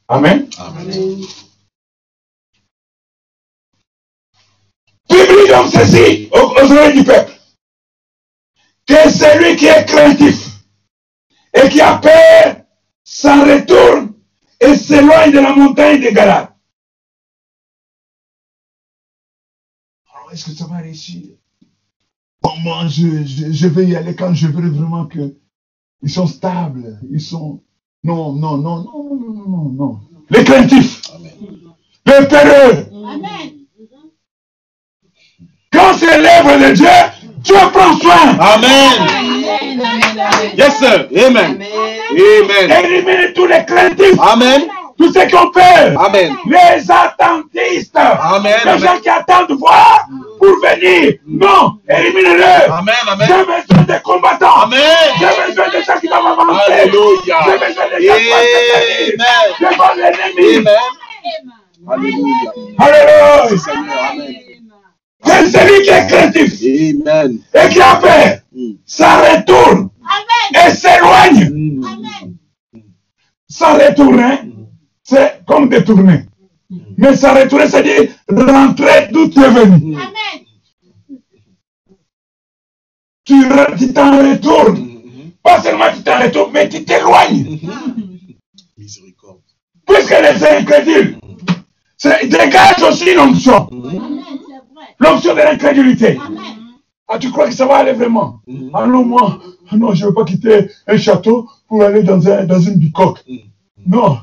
Amen. 0.09 0.49
Amen. 0.59 1.23
Publie 5.09 5.49
donc 5.49 5.71
ceci 5.73 6.29
aux, 6.33 6.73
oreilles 6.73 6.99
du 6.99 7.05
peuple. 7.05 7.33
Que 8.87 9.11
celui 9.11 9.57
qui 9.57 9.67
est 9.67 9.85
craintif 9.85 10.61
et 11.55 11.69
qui 11.69 11.81
a 11.81 11.99
peur 11.99 12.65
s'en 13.03 13.45
retourne 13.45 14.15
et 14.61 14.77
s'éloigne 14.77 15.33
de 15.33 15.41
la 15.41 15.55
montagne 15.55 16.01
de 16.01 16.11
Galade. 16.11 16.53
Alors, 20.13 20.33
est-ce 20.33 20.47
que 20.47 20.53
ça 20.53 20.67
va 20.67 20.79
réussir? 20.79 21.37
Moi, 22.63 22.87
je, 22.87 23.25
je, 23.25 23.53
je 23.53 23.69
vais 23.69 23.87
y 23.87 23.97
aller 23.97 24.15
quand 24.15 24.33
je 24.33 24.47
verrai 24.47 24.71
vraiment 24.71 25.07
que 25.07 25.37
ils 26.03 26.11
sont 26.11 26.27
stables, 26.27 27.01
ils 27.11 27.21
sont... 27.21 27.65
Non, 28.07 28.35
non, 28.35 28.59
non, 28.59 28.85
non, 28.85 29.17
non, 29.19 29.33
non, 29.35 29.49
non, 29.49 29.69
non. 29.77 30.01
Les 30.31 30.45
craintifs, 30.45 31.03
les 32.07 32.13
Amen. 32.15 33.51
Quand 35.73 35.93
c'est 35.99 36.21
l'œuvre 36.21 36.69
de 36.69 36.73
Dieu, 36.75 36.87
Dieu 37.39 37.57
prend 37.73 37.99
soin. 37.99 38.39
Amen. 38.39 38.93
Amen. 39.01 39.81
Amen. 39.81 40.53
Yes, 40.57 40.79
sir. 40.79 41.09
Amen. 41.17 41.61
Amen. 41.61 42.85
Élimine 42.85 43.33
tous 43.35 43.47
les 43.47 43.65
craintifs, 43.67 44.21
Amen. 44.21 44.69
Tous 44.99 45.13
ceux 45.13 45.27
qui 45.27 45.35
ont 45.37 45.51
peur, 45.51 46.01
Amen. 46.05 46.35
les 46.47 46.91
attentistes, 46.91 47.97
Amen, 47.97 48.53
les 48.65 48.71
amen. 48.71 48.79
gens 48.79 48.99
qui 49.01 49.09
attendent 49.09 49.53
voir 49.59 50.07
pour 50.39 50.49
venir. 50.63 51.15
Non, 51.27 51.79
élimine-le. 51.89 52.71
Amen. 52.73 52.95
J'ai 53.27 53.33
Amen. 53.33 53.47
besoin 53.47 53.83
de 53.97 54.03
combattants. 54.03 54.63
Amen. 54.63 54.79
J'ai 55.19 55.49
besoin 55.49 55.69
de 55.69 55.85
gens 55.85 55.99
qui 56.01 56.07
vont 56.09 56.15
avancer. 56.27 56.73
Alléluia. 56.73 57.39
J'ai 57.45 57.59
besoin 57.67 57.85
de 57.87 57.91
gens 58.05 58.15
qui 58.17 58.29
vont 58.29 59.25
Amen. 59.25 59.73
devant 59.73 59.95
l'ennemi. 59.97 60.57
Amen. 60.57 61.47
Alléluia. 61.89 62.53
Alléluia. 62.79 63.59
Seigneur. 63.59 64.11
Amen. 64.13 64.35
C'est 65.25 65.47
celui 65.51 65.83
qui 65.83 65.91
est 65.91 66.07
craintif 66.07 66.53
Amen. 67.07 67.39
et 67.55 67.69
qui 67.69 67.81
a 67.81 67.97
peur, 67.97 68.39
Mm. 68.53 68.73
ça 68.87 69.17
retourne 69.19 69.91
Amen. 70.01 70.67
et 70.67 70.71
s'éloigne. 70.71 71.51
Mm. 71.51 71.85
Amen. 71.85 72.35
Ça 73.49 73.75
retourne, 73.75 74.19
hein, 74.21 74.39
c'est 75.07 75.45
comme 75.47 75.69
détourner. 75.69 76.25
Mais 76.99 77.15
ça 77.17 77.33
retourne, 77.33 77.69
c'est-à-dire 77.69 78.11
rentrer 78.29 79.09
d'où 79.13 79.29
tu 79.29 79.41
es 79.41 79.49
venu. 79.51 79.97
Amen. 79.97 80.43
Tu 83.79 83.93
t'en 83.93 84.19
retournes. 84.19 84.89
Pas 85.43 85.63
seulement 85.63 85.85
tu 85.95 86.03
t'en 86.03 86.21
retournes, 86.21 86.51
mais 86.53 86.69
tu 86.69 86.85
t'éloignes. 86.85 87.61
Miséricorde. 88.77 89.41
Puisque 89.87 90.11
les 90.11 90.45
incrédules, 90.45 91.19
c'est 91.97 92.27
dégage 92.27 92.83
aussi 92.83 93.15
l'onction. 93.15 93.69
Amen. 93.69 94.23
C'est 94.27 94.75
vrai. 94.75 94.87
L'onction 94.99 95.35
de 95.35 95.39
l'incrédulité. 95.39 96.19
Ah, 97.07 97.19
tu 97.21 97.31
crois 97.31 97.47
que 97.49 97.55
ça 97.55 97.67
va 97.67 97.77
aller 97.77 97.93
vraiment? 97.93 98.41
Mhm. 98.49 98.71
Ah 98.75 98.87
non, 98.89 99.05
moi, 99.05 99.39
non, 99.71 99.95
je 99.95 100.03
ne 100.03 100.09
veux 100.09 100.15
pas 100.15 100.25
quitter 100.25 100.69
un 100.89 100.97
château 100.97 101.49
pour 101.69 101.85
aller 101.85 102.03
dans, 102.03 102.29
un, 102.29 102.45
dans 102.45 102.59
une 102.59 102.75
bicoque. 102.75 103.23
Mhm. 103.29 103.39
Non. 103.87 104.19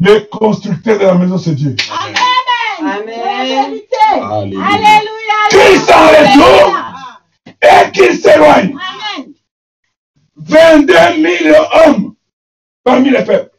Le 0.00 0.20
constructeur 0.30 0.98
de 0.98 1.04
la 1.04 1.14
maison, 1.14 1.36
c'est 1.36 1.54
Dieu. 1.54 1.76
Amen. 1.90 3.04
Vérité. 3.06 3.96
Alléluia. 4.10 5.00
Qu'il 5.50 5.80
s'en 5.80 6.06
retourne 6.08 6.82
et 7.60 7.92
qu'il 7.92 8.18
s'éloigne. 8.18 8.74
Amen. 8.74 9.34
22 10.36 10.94
000 11.52 11.56
hommes 11.84 12.14
parmi 12.82 13.10
les 13.10 13.24
peuples. 13.24 13.54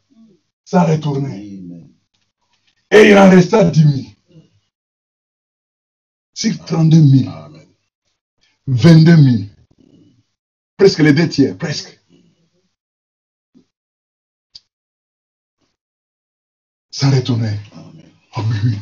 Retourné. 0.74 1.28
Amen. 1.28 1.89
Et 2.89 3.10
il 3.10 3.18
en 3.18 3.30
resta 3.30 3.64
10 3.64 3.80
000. 3.82 3.94
Sur 6.34 6.58
32 6.66 6.98
000, 6.98 7.30
Amen. 7.30 7.68
22 8.68 9.16
000. 9.16 9.44
Presque 10.78 11.00
les 11.00 11.14
deux 11.14 11.30
tiers, 11.30 11.56
presque. 11.56 12.01
Ça 16.92 17.08
a 17.08 17.12
retourné. 17.12 17.48
Amen. 17.76 18.06
Ah 18.36 18.42
oui, 18.64 18.78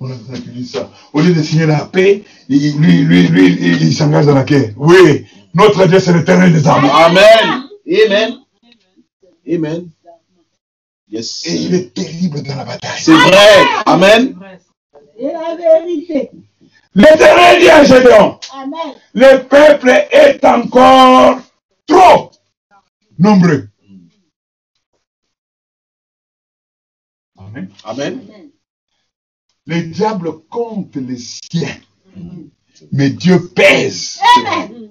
on 0.00 0.06
a 0.10 0.38
dit 0.38 0.66
ça. 0.66 0.90
Au 1.12 1.20
lieu 1.20 1.32
de 1.34 1.42
signer 1.42 1.66
la 1.66 1.84
paix, 1.84 2.24
il- 2.48 2.76
lui, 2.78 3.02
lui, 3.04 3.28
lui, 3.28 3.46
il, 3.60 3.82
il 3.82 3.94
s'engage 3.94 4.26
dans 4.26 4.34
la 4.34 4.42
guerre. 4.44 4.70
Oui, 4.76 5.26
notre 5.54 5.86
Dieu, 5.86 6.00
c'est 6.00 6.12
l'éternel 6.12 6.52
des 6.52 6.66
armées. 6.66 6.90
Amen. 6.92 7.68
Amen. 8.06 8.38
Amen. 9.48 9.88
Yes. 11.10 11.42
Et 11.46 11.54
il 11.54 11.74
est 11.74 11.94
terrible 11.94 12.42
dans 12.42 12.56
la 12.56 12.64
bataille. 12.64 12.90
C'est 12.98 13.12
vrai. 13.12 13.64
Amen. 13.86 14.34
C'est 15.18 15.32
la 15.32 15.54
vérité. 15.56 16.30
L'éternel 16.94 17.60
dit 17.60 17.68
à 17.70 17.84
Gédéon, 17.84 18.38
Amen. 18.54 18.94
le 19.14 19.38
peuple 19.44 19.88
est 20.10 20.44
encore 20.44 21.38
trop 21.86 22.30
nombreux. 23.18 23.68
Amen. 27.54 27.68
Amen. 27.84 28.20
Le 29.66 29.82
diable 29.82 30.40
compte 30.48 30.96
les 30.96 31.18
siens, 31.18 31.76
mais 32.90 33.10
Dieu 33.10 33.48
pèse. 33.54 34.18
Amen. 34.38 34.88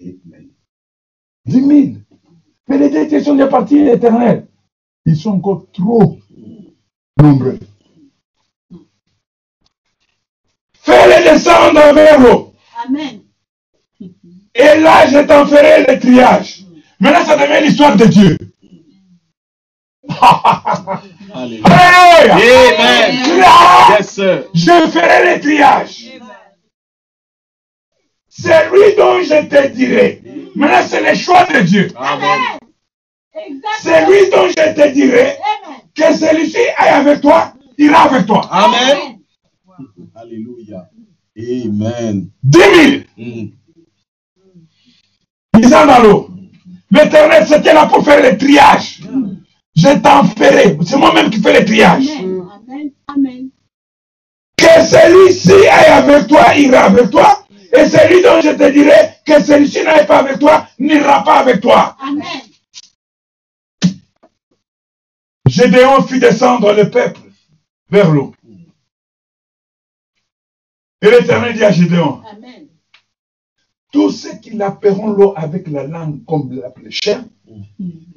Amen. 0.00 0.48
10 1.46 1.66
000. 1.66 1.70
Mais 2.68 2.78
les 2.78 2.90
détenus 2.90 3.24
sont 3.24 3.34
déjà 3.34 3.48
partis 3.48 3.82
l'éternel. 3.82 4.46
Ils 5.06 5.16
sont 5.16 5.30
encore 5.30 5.66
trop 5.72 6.18
nombreux. 7.18 7.58
Fais-les 10.74 11.32
descendre 11.32 11.94
vers 11.94 12.20
l'eau. 12.20 12.54
Amen. 12.86 13.22
Et 14.54 14.80
là, 14.80 15.06
je 15.06 15.26
t'en 15.26 15.46
ferai 15.46 15.84
le 15.88 15.98
triage. 15.98 16.64
Maintenant, 17.00 17.24
ça 17.24 17.36
devient 17.36 17.66
l'histoire 17.66 17.96
de 17.96 18.04
Dieu. 18.04 18.36
Alléluia. 20.20 21.00
Alléluia. 21.34 22.74
Amen. 22.78 23.38
Là, 23.38 23.96
Yes, 23.98 24.10
sir. 24.10 24.44
je 24.54 24.90
ferai 24.90 25.34
le 25.34 25.40
triage. 25.40 26.10
C'est 28.28 28.70
lui 28.70 28.94
dont 28.96 29.20
je 29.22 29.46
te 29.48 29.68
dirai. 29.68 30.22
Maintenant, 30.54 30.82
c'est 30.86 31.02
le 31.10 31.16
choix 31.16 31.44
de 31.44 31.60
Dieu. 31.60 31.88
Amen. 31.96 32.40
C'est 33.80 34.06
lui 34.06 34.30
dont 34.30 34.48
je 34.48 34.54
te 34.74 34.92
dirai 34.92 35.36
Amen. 35.66 35.80
que 35.94 36.14
celui-ci 36.14 36.58
aille 36.76 36.90
avec 36.90 37.20
toi, 37.20 37.52
ira 37.78 38.02
avec 38.02 38.26
toi. 38.26 38.42
Amen. 38.50 39.18
Alléluia. 40.14 40.88
Amen. 41.38 42.28
10 42.42 42.58
000, 42.58 43.02
Mm. 43.16 43.50
ils 45.58 45.64
sont 45.68 45.86
dans 45.86 46.02
l'eau. 46.02 46.30
L'éternel, 46.90 47.46
c'était 47.46 47.72
là 47.74 47.86
pour 47.86 48.04
faire 48.04 48.22
le 48.22 48.36
triage. 48.36 49.00
Je 49.76 49.98
t'en 50.00 50.24
ferai. 50.24 50.78
C'est 50.84 50.96
moi-même 50.96 51.30
qui 51.30 51.40
fais 51.40 51.58
le 51.58 51.64
triage. 51.64 52.08
Amen. 52.18 52.48
Amen. 52.68 52.90
Amen. 53.08 53.50
Que 54.56 54.84
celui-ci 54.84 55.52
aille 55.68 55.92
avec 55.92 56.26
toi, 56.26 56.54
ira 56.56 56.80
avec 56.84 57.10
toi. 57.10 57.44
Et 57.72 57.88
celui 57.88 58.22
dont 58.22 58.40
je 58.40 58.50
te 58.50 58.70
dirai 58.72 59.14
que 59.24 59.42
celui-ci 59.42 59.82
n'aille 59.84 60.06
pas 60.06 60.18
avec 60.18 60.38
toi, 60.38 60.66
n'ira 60.78 61.22
pas 61.24 61.38
avec 61.40 61.60
toi. 61.60 61.96
Amen. 62.00 62.24
Gédéon 65.46 66.02
fit 66.02 66.18
descendre 66.20 66.72
le 66.72 66.90
peuple 66.90 67.20
vers 67.88 68.10
l'eau. 68.10 68.34
Et 71.02 71.10
l'Éternel 71.10 71.54
dit 71.54 71.64
à 71.64 71.72
Gédéon, 71.72 72.22
Amen. 72.30 72.68
tous 73.92 74.10
ceux 74.10 74.36
qui 74.38 74.50
lapperont 74.50 75.08
l'eau 75.08 75.32
avec 75.36 75.66
la 75.68 75.84
langue 75.86 76.24
comme 76.26 76.52
la 76.52 76.70
fléchette, 76.70 77.24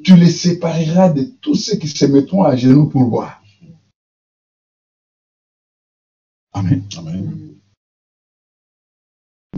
tu 0.04 0.16
les 0.16 0.32
sépareras 0.32 1.10
de 1.10 1.24
tous 1.42 1.56
ceux 1.56 1.78
qui 1.78 1.88
se 1.88 2.06
mettront 2.06 2.44
à 2.44 2.56
genoux 2.56 2.90
pour 2.90 3.06
boire. 3.06 3.42
Amen. 6.54 6.88
Amen. 6.98 7.56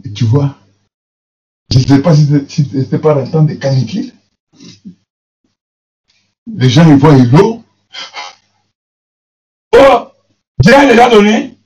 Et 0.03 0.13
tu 0.13 0.25
vois, 0.25 0.57
je 1.71 1.79
ne 1.79 1.83
sais 1.83 2.01
pas 2.01 2.15
si 2.15 2.25
c'était 2.47 2.99
pas 2.99 3.21
un 3.21 3.29
temps 3.29 3.43
de 3.43 3.53
canicule. 3.55 4.13
Les 6.47 6.69
gens, 6.69 6.87
ils 6.87 6.97
voient 6.97 7.17
l'eau. 7.17 7.63
Oh, 9.73 10.07
Dieu 10.59 10.73
a 10.73 10.85
déjà 10.85 11.09
donné 11.09 11.57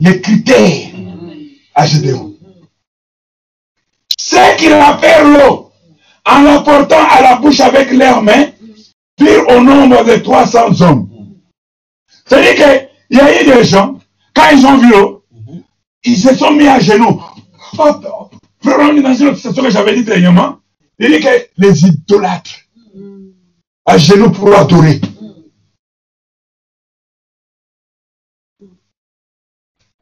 les 0.00 0.20
critères 0.20 0.92
à 1.74 1.86
Gédéon. 1.86 2.34
Ceux 4.18 4.56
qui 4.56 4.72
rappellent 4.72 5.32
l'eau 5.32 5.65
en 6.26 6.42
la 6.42 6.60
portant 6.60 7.08
à 7.08 7.22
la 7.22 7.36
bouche 7.36 7.60
avec 7.60 7.92
leurs 7.92 8.22
mains, 8.22 8.48
firent 9.18 9.48
au 9.48 9.60
nombre 9.62 10.04
de 10.04 10.16
300 10.16 10.80
hommes. 10.82 11.08
C'est-à-dire 12.24 12.54
qu'il 12.54 13.18
y 13.18 13.20
a 13.20 13.42
eu 13.42 13.44
des 13.46 13.64
gens, 13.64 13.98
quand 14.34 14.50
ils 14.52 14.66
ont 14.66 14.78
vu 14.78 14.92
ils 16.04 16.16
se 16.16 16.34
sont 16.34 16.52
mis 16.52 16.68
à 16.68 16.78
genoux. 16.78 17.20
Frère, 17.74 18.00
dans 19.02 19.14
une 19.14 19.28
autre 19.28 19.62
que 19.62 19.70
j'avais 19.70 19.94
dit 19.94 20.04
dernièrement. 20.04 20.58
Il 20.98 21.10
dit 21.10 21.20
que 21.20 21.48
les 21.58 21.84
idolâtres, 21.84 22.54
à 23.84 23.98
genoux 23.98 24.30
pour 24.30 24.56
adorer. 24.56 25.00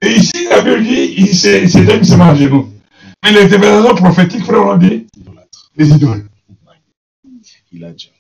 Et 0.03 0.13
ici, 0.17 0.47
la 0.51 0.61
Bible 0.61 0.85
dit, 0.85 1.15
il 1.17 1.35
s'est 1.35 1.63
mis 1.63 2.23
à 2.23 2.35
genoux. 2.35 2.69
Mais 3.25 3.33
les 3.33 3.47
révélations 3.47 3.95
prophétiques, 3.95 4.45
frère, 4.45 4.67
on 4.67 4.77
dit. 4.77 5.04
Les 5.77 5.89
idoles. 5.91 6.29
Il 7.73 7.85
a 7.85 7.91
dit. 7.93 8.11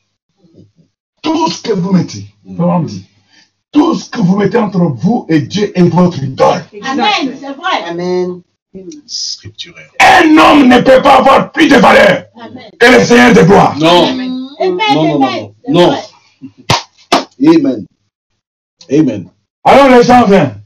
Tout 1.22 1.48
ce 1.48 1.62
que 1.62 1.72
vous 1.72 1.92
mettez, 1.92 2.26
dit, 2.44 3.06
tout 3.72 3.94
ce 3.94 4.10
que 4.10 4.20
vous 4.20 4.36
mettez 4.36 4.58
entre 4.58 4.78
vous 4.80 5.26
et 5.28 5.40
Dieu 5.40 5.72
est 5.78 5.82
votre 5.82 6.22
idole. 6.22 6.64
Amen, 6.82 7.34
c'est 7.40 7.54
vrai. 7.54 7.84
Amen. 7.88 8.42
Scripturaire. 9.06 9.90
Un 10.00 10.36
homme 10.36 10.68
ne 10.68 10.80
peut 10.80 11.00
pas 11.00 11.18
avoir 11.18 11.52
plus 11.52 11.68
de 11.68 11.76
valeur 11.76 12.24
Amen. 12.36 12.70
que 12.78 12.98
le 12.98 13.04
Seigneur 13.04 13.32
de 13.32 13.42
gloire. 13.42 13.78
Non. 13.78 14.08
Amen, 14.08 14.30
Non, 14.60 15.04
non, 15.04 15.18
non, 15.18 15.26
amen. 15.26 15.52
non. 15.68 15.94
Amen. 17.46 17.86
Amen. 18.90 19.30
Alors 19.64 19.88
les 19.88 20.02
gens 20.02 20.24
viennent. 20.26 20.60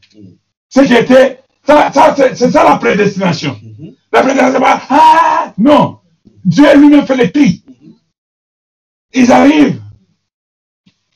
Ce 0.70 0.80
qui 0.80 0.94
était, 0.94 1.40
ça, 1.66 1.92
ça, 1.92 2.14
c'est 2.34 2.50
ça 2.50 2.64
la 2.64 2.76
prédestination. 2.76 3.56
Mhm. 3.62 3.94
La 4.12 4.22
prédestination, 4.22 4.54
c'est 4.54 4.64
pas, 4.64 4.82
ah, 4.88 5.52
non. 5.58 5.98
Dieu 6.44 6.76
lui-même 6.78 7.06
fait 7.06 7.16
les 7.16 7.32
tri. 7.32 7.64
Ils 9.14 9.32
arrivent, 9.32 9.82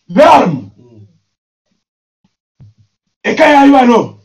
l'arme. 0.09 0.71
Et 3.25 3.37
quand 3.37 3.49
ils 3.49 3.55
arrivent 3.55 3.75
à 3.75 3.85
l'eau, 3.85 4.19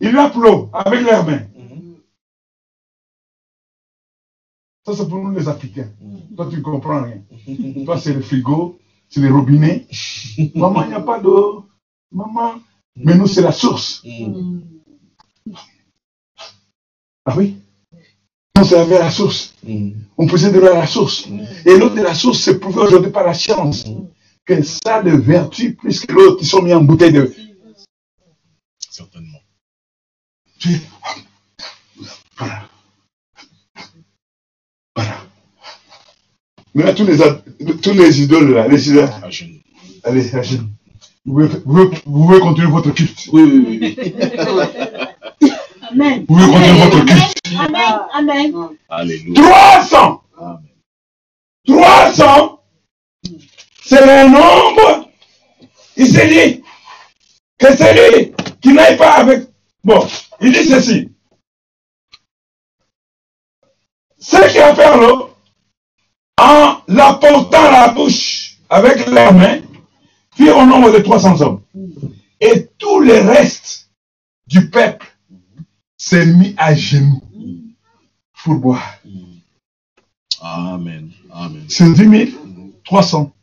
ils 0.00 0.10
lui 0.10 0.18
l'eau 0.36 0.70
avec 0.72 1.00
leurs 1.00 1.26
mains. 1.26 1.46
Ça, 4.84 4.94
c'est 4.94 5.08
pour 5.08 5.18
nous 5.18 5.32
les 5.32 5.48
Africains. 5.48 5.90
Toi, 6.36 6.46
tu 6.48 6.58
ne 6.58 6.62
comprends 6.62 7.02
rien. 7.02 7.20
Toi, 7.84 7.98
c'est 7.98 8.12
le 8.12 8.20
frigo, 8.20 8.78
c'est 9.08 9.20
le 9.20 9.32
robinet. 9.32 9.84
Maman, 10.54 10.84
il 10.84 10.88
n'y 10.88 10.94
a 10.94 11.00
pas 11.00 11.18
d'eau. 11.18 11.66
Maman. 12.12 12.60
Mais 12.94 13.16
nous, 13.16 13.26
c'est 13.26 13.42
la 13.42 13.50
source. 13.50 14.04
Ah 17.26 17.34
oui? 17.36 17.56
On 18.58 18.64
servait 18.64 18.96
à 18.96 19.00
la 19.04 19.10
source. 19.10 19.54
On 20.16 20.28
faisait 20.28 20.50
de 20.50 20.58
l'eau 20.60 20.68
à 20.68 20.78
la 20.78 20.86
source. 20.86 21.26
Et 21.66 21.76
l'eau 21.76 21.90
de 21.90 22.00
la 22.02 22.14
source, 22.14 22.40
c'est 22.40 22.58
prouvé 22.58 22.80
aujourd'hui 22.80 23.10
par 23.10 23.24
la 23.26 23.34
science 23.34 23.84
que 24.44 24.62
ça 24.62 24.96
a 24.96 25.02
de 25.02 25.10
vertu 25.10 25.74
plus 25.74 26.00
que 26.06 26.12
l'eau 26.12 26.36
qui 26.36 26.46
sont 26.46 26.62
mis 26.62 26.72
en 26.72 26.82
bouteille 26.82 27.12
de. 27.12 27.34
Certainement. 28.90 29.38
Tu- 30.58 30.80
Voilà. 32.38 32.68
Voilà. 34.94 35.16
Maintenant, 36.74 36.94
tous 36.94 37.06
les, 37.06 37.76
tous 37.80 37.92
les 37.92 38.22
idoles, 38.22 38.54
là, 38.54 38.68
les 38.68 38.88
idoles, 38.88 39.10
À 39.22 39.30
genoux. 39.30 39.58
allez, 40.04 40.34
à 40.34 40.42
genoux. 40.42 40.68
Vous 41.26 41.32
pouvez, 41.34 41.46
vous 41.48 41.60
pouvez- 41.60 42.02
vous 42.06 42.26
pouvez 42.26 42.40
continuer 42.40 42.70
votre 42.70 42.90
culte. 42.92 43.28
Oui, 43.32 43.42
oui, 43.42 43.78
oui. 43.80 44.14
Amen. 45.96 46.26
Vous 46.28 46.34
pouvez 46.34 46.52
continuer 46.52 46.80
votre 46.80 47.04
culte. 47.06 47.42
Amen. 47.58 47.98
Amen. 48.12 48.68
Alléluia. 48.90 49.42
300 49.42 50.22
Amen. 50.38 50.58
300 51.66 52.60
C'est 53.82 54.00
le 54.04 54.28
nombre. 54.28 55.08
Il 55.96 56.06
s'est 56.06 56.28
dit 56.28 56.62
que 57.58 57.74
celui 57.74 58.34
qui 58.60 58.74
n'aille 58.74 58.98
pas 58.98 59.12
avec. 59.12 59.48
Bon, 59.82 60.06
il 60.42 60.52
dit 60.52 60.68
ceci. 60.68 61.10
Ceux 64.18 64.48
qui 64.48 64.58
affairent 64.58 64.98
l'eau, 64.98 65.30
en 66.38 66.78
la 66.88 67.14
portant 67.14 67.68
à 67.68 67.70
la 67.70 67.88
bouche 67.88 68.58
avec 68.68 69.06
leurs 69.06 69.32
mains, 69.32 69.60
firent 70.36 70.58
au 70.58 70.66
nombre 70.66 70.90
de 70.92 70.98
300 70.98 71.40
hommes. 71.40 71.62
Et 72.38 72.66
tout 72.76 73.00
le 73.00 73.14
reste 73.20 73.88
du 74.46 74.68
peuple 74.68 75.15
s'est 75.96 76.26
mis 76.26 76.54
à 76.56 76.74
genoux 76.74 77.22
pour 78.42 78.54
boire. 78.56 78.98
Amen. 80.40 81.10
Amen. 81.30 81.64
C'est 81.68 81.90
10 81.92 82.34
300. 82.84 83.34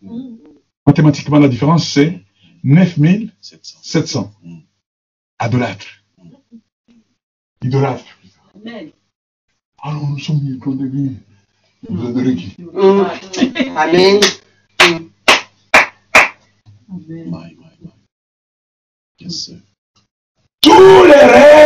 Mathématiquement, 0.86 1.40
la 1.40 1.48
différence, 1.48 1.88
c'est 1.88 2.22
9 2.64 2.98
700. 3.42 3.80
700. 3.82 4.34
Adolâtres. 5.40 6.04
Idolâtres. 7.62 8.06
Amen. 8.56 8.90
Alors, 9.82 10.08
nous 10.08 10.20
sommes 10.20 10.42
mis 10.42 10.58
de 10.58 10.86
vie. 10.88 11.16
Vous 11.90 12.08
adorez 12.08 12.36
qui 12.36 12.56
Mm. 12.62 13.06
Amen. 13.76 14.20
My, 16.88 17.26
my, 17.26 17.56
my. 17.82 17.92
Yes, 19.20 19.46
sir. 19.46 19.58
Tout 20.62 21.03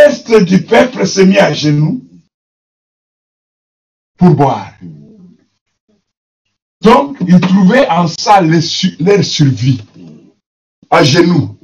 reste 0.07 0.43
du 0.43 0.63
peuple 0.63 1.05
s'est 1.05 1.25
mis 1.25 1.37
à 1.37 1.53
genoux 1.53 2.03
pour 4.17 4.31
boire. 4.35 4.73
Donc, 6.81 7.17
ils 7.27 7.39
trouvaient 7.39 7.87
en 7.89 8.07
ça 8.07 8.41
su- 8.61 8.95
leur 8.99 9.23
survie. 9.23 9.81
À 10.89 11.03
genoux. 11.03 11.57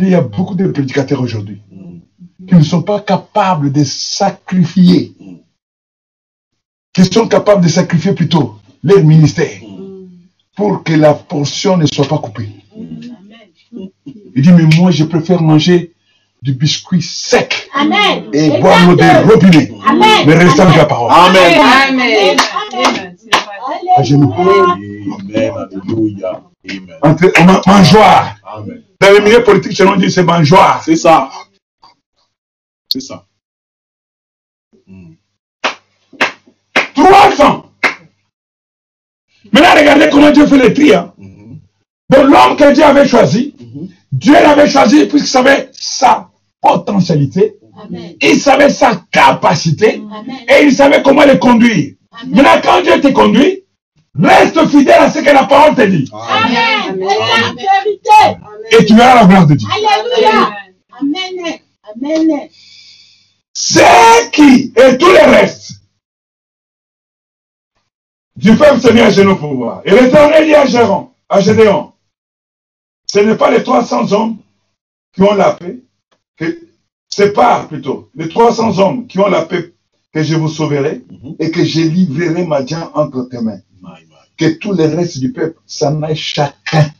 Il 0.00 0.08
y 0.08 0.14
a 0.14 0.22
beaucoup 0.22 0.54
de 0.54 0.68
prédicateurs 0.68 1.20
aujourd'hui 1.20 1.60
qui 2.48 2.54
ne 2.54 2.62
sont 2.62 2.82
pas 2.82 3.00
capables 3.00 3.70
de 3.72 3.84
sacrifier, 3.84 5.14
qui 6.94 7.04
sont 7.04 7.28
capables 7.28 7.62
de 7.64 7.68
sacrifier 7.68 8.14
plutôt 8.14 8.58
leur 8.82 9.04
ministère 9.04 9.60
pour 10.56 10.82
que 10.84 10.94
la 10.94 11.12
portion 11.12 11.76
ne 11.76 11.84
soit 11.86 12.08
pas 12.08 12.18
coupée. 12.18 12.48
Il 13.72 14.42
dit, 14.42 14.52
mais 14.52 14.64
moi, 14.76 14.90
je 14.90 15.04
préfère 15.04 15.42
manger 15.42 15.92
du 16.42 16.52
biscuit 16.54 17.02
sec 17.02 17.68
Amen. 17.74 18.30
et 18.32 18.60
boire 18.60 18.86
l'eau 18.88 18.94
des 18.94 19.10
robinets, 19.18 19.72
Amen. 19.86 20.24
mais 20.26 20.34
rester 20.36 20.60
avec 20.62 20.76
la 20.76 20.84
parole. 20.86 21.10
Amen. 21.12 21.60
Amen. 21.88 22.36
Amen. 22.72 23.16
Alléluia. 23.96 24.62
Amen. 24.72 25.52
Alléluia. 25.56 26.42
Amen. 26.70 26.96
Entre- 27.02 27.32
on 27.40 27.44
ma- 27.44 27.62
mangeoire. 27.66 28.36
Amen. 28.44 28.82
Dans 29.00 29.10
le 29.12 29.20
milieu 29.20 29.42
politique, 29.42 29.72
chez 29.76 29.84
nous, 29.84 29.92
on 29.92 29.96
dit 29.96 30.10
c'est 30.10 30.22
mangeoire. 30.22 30.82
C'est 30.84 30.96
ça. 30.96 31.28
C'est 32.92 33.00
ça. 33.00 33.24
Mm. 34.86 35.14
300. 36.94 37.64
Maintenant, 39.52 39.74
regardez 39.76 40.08
comment 40.10 40.30
Dieu 40.30 40.46
fait 40.46 40.58
les 40.58 40.74
tri. 40.74 40.94
hein. 40.94 41.12
Mhm. 41.18 41.58
Donc, 42.10 42.24
l'homme 42.30 42.56
que 42.56 42.72
Dieu 42.74 42.84
avait 42.84 43.06
choisi. 43.08 43.54
Dieu 44.12 44.32
l'avait 44.32 44.68
choisi 44.68 45.04
puisqu'il 45.06 45.28
savait 45.28 45.70
sa 45.72 46.28
potentialité, 46.60 47.56
Amen. 47.82 48.14
il 48.20 48.40
savait 48.40 48.70
sa 48.70 49.02
capacité 49.12 50.00
Amen. 50.12 50.36
et 50.48 50.64
il 50.64 50.72
savait 50.72 51.02
comment 51.02 51.24
le 51.24 51.36
conduire. 51.36 51.94
Amen. 52.10 52.34
Maintenant, 52.42 52.60
quand 52.62 52.82
Dieu 52.82 53.00
te 53.00 53.08
conduit, 53.08 53.64
reste 54.18 54.66
fidèle 54.68 54.98
à 55.00 55.10
ce 55.10 55.18
que 55.20 55.30
la 55.30 55.44
parole 55.44 55.74
te 55.74 55.82
dit 55.82 56.10
Amen. 56.12 57.06
Et 58.70 58.84
tu 58.84 58.94
verras 58.94 59.14
la 59.14 59.24
gloire 59.26 59.46
de 59.46 59.54
Dieu. 59.54 59.68
Alléluia. 59.72 60.50
Amen. 61.00 61.58
Amen. 61.94 62.48
C'est 63.52 64.30
qui 64.32 64.72
et 64.76 64.98
tout 64.98 65.06
le 65.06 65.30
reste 65.30 65.72
du 68.36 68.54
peuple 68.56 68.80
s'est 68.80 68.92
mis 68.92 69.00
à 69.00 69.10
genoux 69.10 69.36
pour 69.36 69.54
voir. 69.54 69.82
Et 69.84 69.90
l'éternel 69.90 70.46
dit 70.46 70.54
à 70.54 70.64
Géron, 70.64 71.10
à 71.28 71.40
Gédéon, 71.40 71.92
ce 73.10 73.18
n'est 73.20 73.36
pas 73.36 73.50
les 73.50 73.62
300 73.62 74.12
hommes 74.12 74.36
qui 75.14 75.22
ont 75.22 75.34
la 75.34 75.52
paix, 75.54 75.80
c'est 77.08 77.32
pas 77.32 77.64
plutôt 77.64 78.10
les 78.14 78.28
300 78.28 78.78
hommes 78.78 79.06
qui 79.06 79.18
ont 79.18 79.28
la 79.28 79.42
paix 79.46 79.72
que 80.12 80.22
je 80.22 80.34
vous 80.36 80.48
sauverai 80.48 81.04
Mhm. 81.10 81.36
et 81.38 81.50
que 81.50 81.64
je 81.64 81.80
livrerai 81.80 82.44
ma 82.46 82.58
Madian 82.60 82.90
entre 82.94 83.28
tes 83.28 83.40
mains. 83.40 83.60
My, 83.82 83.90
my. 84.08 84.16
que 84.36 84.58
tous 84.58 84.72
les 84.72 84.86
restes 84.86 85.18
du 85.18 85.32
peuple 85.32 85.58
s'en 85.66 86.02
aillent 86.02 86.16
chacun 86.16 86.90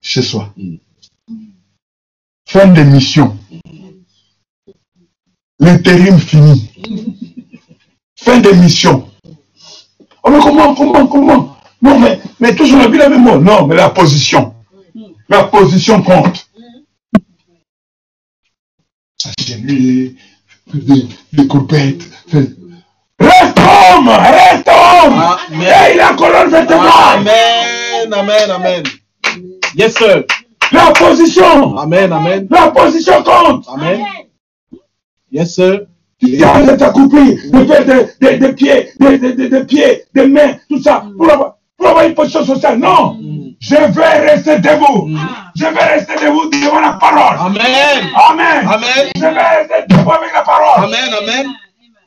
chez 0.00 0.22
soi. 0.22 0.52
Fin 2.48 2.68
de 2.72 2.82
mission. 2.82 3.36
L'intérim 5.58 6.18
fini. 6.18 6.70
Fin 8.16 8.40
de 8.40 8.50
mission. 8.50 9.08
Oh, 10.24 10.30
mais 10.30 10.38
comment, 10.40 10.74
comment, 10.74 11.06
comment? 11.06 11.56
Non, 11.80 11.98
mais, 11.98 12.20
mais 12.40 12.54
toujours 12.54 12.78
la 12.78 12.88
vie 12.88 12.98
la 12.98 13.08
même 13.08 13.22
mot. 13.24 13.38
Non, 13.38 13.66
mais 13.66 13.76
la 13.76 13.90
position. 13.90 14.54
La 15.32 15.44
position 15.44 16.02
compte. 16.02 16.46
Agenouiller, 19.24 20.14
des, 20.74 21.06
des 21.32 21.46
courbettes. 21.46 22.02
fait- 22.28 22.50
Reste 23.18 23.58
homme, 23.58 24.08
reste 24.08 24.68
homme. 24.68 25.22
Amen. 25.54 25.72
Et 25.92 25.96
la 25.96 26.12
colonne 26.14 26.50
vertébrale. 26.50 27.18
Amen. 27.20 28.12
Amen. 28.12 28.50
Amen. 28.50 28.82
Yes, 29.74 29.94
sir. 29.96 30.24
La 30.70 30.90
position. 30.92 31.78
Amen. 31.78 32.12
Amen. 32.12 32.46
La 32.50 32.70
position 32.70 33.22
compte. 33.22 33.64
Amen. 33.68 34.00
Yes, 35.30 35.54
sir. 35.54 35.86
Il 36.20 36.34
y 36.34 36.44
a 36.44 36.62
d'être 36.62 36.82
accompli, 36.82 37.36
de 37.50 37.64
faire 37.64 37.84
des, 37.86 38.06
des, 38.20 38.38
des 38.38 38.52
pieds, 38.52 38.90
des, 39.00 39.18
des, 39.18 39.32
des, 39.32 39.48
des 39.48 39.64
pieds, 39.64 40.04
des 40.14 40.26
mains, 40.28 40.56
tout 40.68 40.80
ça, 40.80 41.04
pour 41.16 41.28
avoir, 41.32 41.56
pour 41.76 41.88
avoir 41.88 42.04
une 42.06 42.14
position 42.14 42.44
sociale. 42.44 42.78
Non, 42.78 43.18
je 43.62 43.76
vais 43.76 44.30
rester 44.32 44.58
debout. 44.58 45.08
Je 45.54 45.64
vais 45.64 45.84
rester 45.94 46.14
debout 46.16 46.50
devant 46.50 46.80
la 46.80 46.92
parole. 46.94 47.36
Amen. 47.38 48.10
Amen. 48.28 48.66
Amen. 48.66 49.10
Je 49.14 49.20
vais 49.20 49.28
rester 49.28 49.86
debout 49.88 50.10
avec 50.12 50.32
la 50.32 50.42
parole. 50.42 50.84
Amen. 50.84 51.14
Amen. 51.22 51.46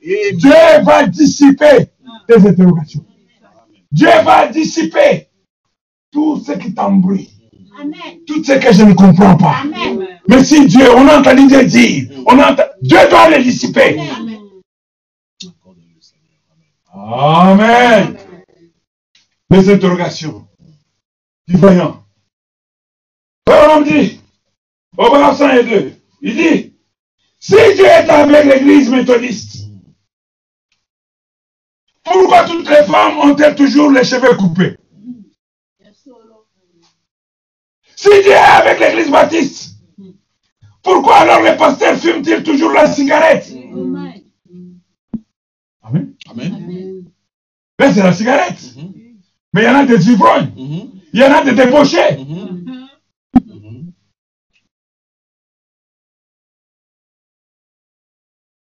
Et 0.01 0.33
Dieu 0.33 0.53
va 0.83 1.07
dissiper 1.07 1.89
tes 2.27 2.35
interrogations. 2.47 3.05
Dieu 3.91 4.09
va 4.25 4.47
dissiper 4.47 5.29
tout 6.11 6.41
ce 6.45 6.51
qui 6.53 6.73
t'embrouille, 6.73 7.29
Amen. 7.81 8.19
tout 8.27 8.43
ce 8.43 8.53
que 8.53 8.73
je 8.73 8.83
ne 8.83 8.93
comprends 8.93 9.37
pas. 9.37 9.55
Amen. 9.63 10.05
Mais 10.27 10.43
si 10.43 10.65
Dieu, 10.67 10.91
on 10.95 11.07
a 11.07 11.19
entendu 11.19 11.47
Dieu 11.47 11.63
dire, 11.65 12.09
on 12.25 12.37
a 12.39 12.51
entendu- 12.51 12.69
Dieu 12.81 12.97
doit 13.09 13.29
les 13.29 13.43
dissiper. 13.43 13.97
Amen. 16.93 18.17
Les 19.49 19.69
interrogations 19.69 20.47
du 21.47 21.57
voyant. 21.57 22.03
Paul 23.45 23.83
dit, 23.83 24.19
au 24.97 25.11
verset 25.11 25.37
102, 25.63 25.93
il 26.21 26.35
dit, 26.35 26.73
si 27.39 27.53
Dieu 27.75 27.85
est 27.85 28.09
avec 28.09 28.45
l'église 28.45 28.89
méthodiste, 28.89 29.67
pourquoi 32.03 32.45
toutes 32.45 32.69
les 32.69 32.83
femmes 32.85 33.17
ont-elles 33.19 33.55
toujours 33.55 33.91
les 33.91 34.03
cheveux 34.03 34.35
coupés? 34.35 34.77
Si 37.95 38.09
Dieu 38.09 38.31
est 38.31 38.35
avec 38.35 38.79
l'église 38.79 39.09
baptiste, 39.11 39.75
pourquoi 40.83 41.17
alors 41.17 41.41
les 41.41 41.55
pasteurs 41.57 41.97
fument-ils 41.97 42.43
toujours 42.43 42.71
la 42.71 42.91
cigarette? 42.91 43.51
Amen. 43.51 44.23
Amen. 45.83 46.15
Amen. 46.29 47.05
Là, 47.79 47.93
c'est 47.93 48.03
la 48.03 48.13
cigarette. 48.13 48.61
Mais 49.53 49.61
il 49.61 49.65
y 49.65 49.67
en 49.69 49.75
a 49.75 49.85
des 49.85 50.09
ivrognes, 50.09 50.51
Mhm. 50.55 50.94
Il 51.15 51.21
y 51.21 51.23
en 51.23 51.31
a 51.31 51.41
des 51.45 51.53
débauchés. 51.53 52.17
Mhm. 52.17 52.89
Mhm. 53.45 53.93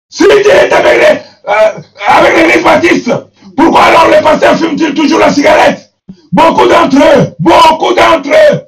Si 0.10 0.24
Dieu 0.24 0.52
est 0.52 0.74
avec 0.74 0.98
les, 0.98 1.20
euh, 1.48 1.82
avec 2.08 2.36
l'église 2.36 2.64
baptiste, 2.64 3.12
pourquoi 3.56 3.84
alors 3.84 4.08
les 4.10 4.22
pasteurs 4.24 4.58
fument-ils 4.58 4.96
toujours 4.96 5.20
la 5.20 5.32
cigarette? 5.32 5.94
Beaucoup 6.32 6.68
d'entre 6.68 6.98
eux, 6.98 7.36
beaucoup 7.38 7.94
d'entre 7.94 8.30
eux. 8.30 8.66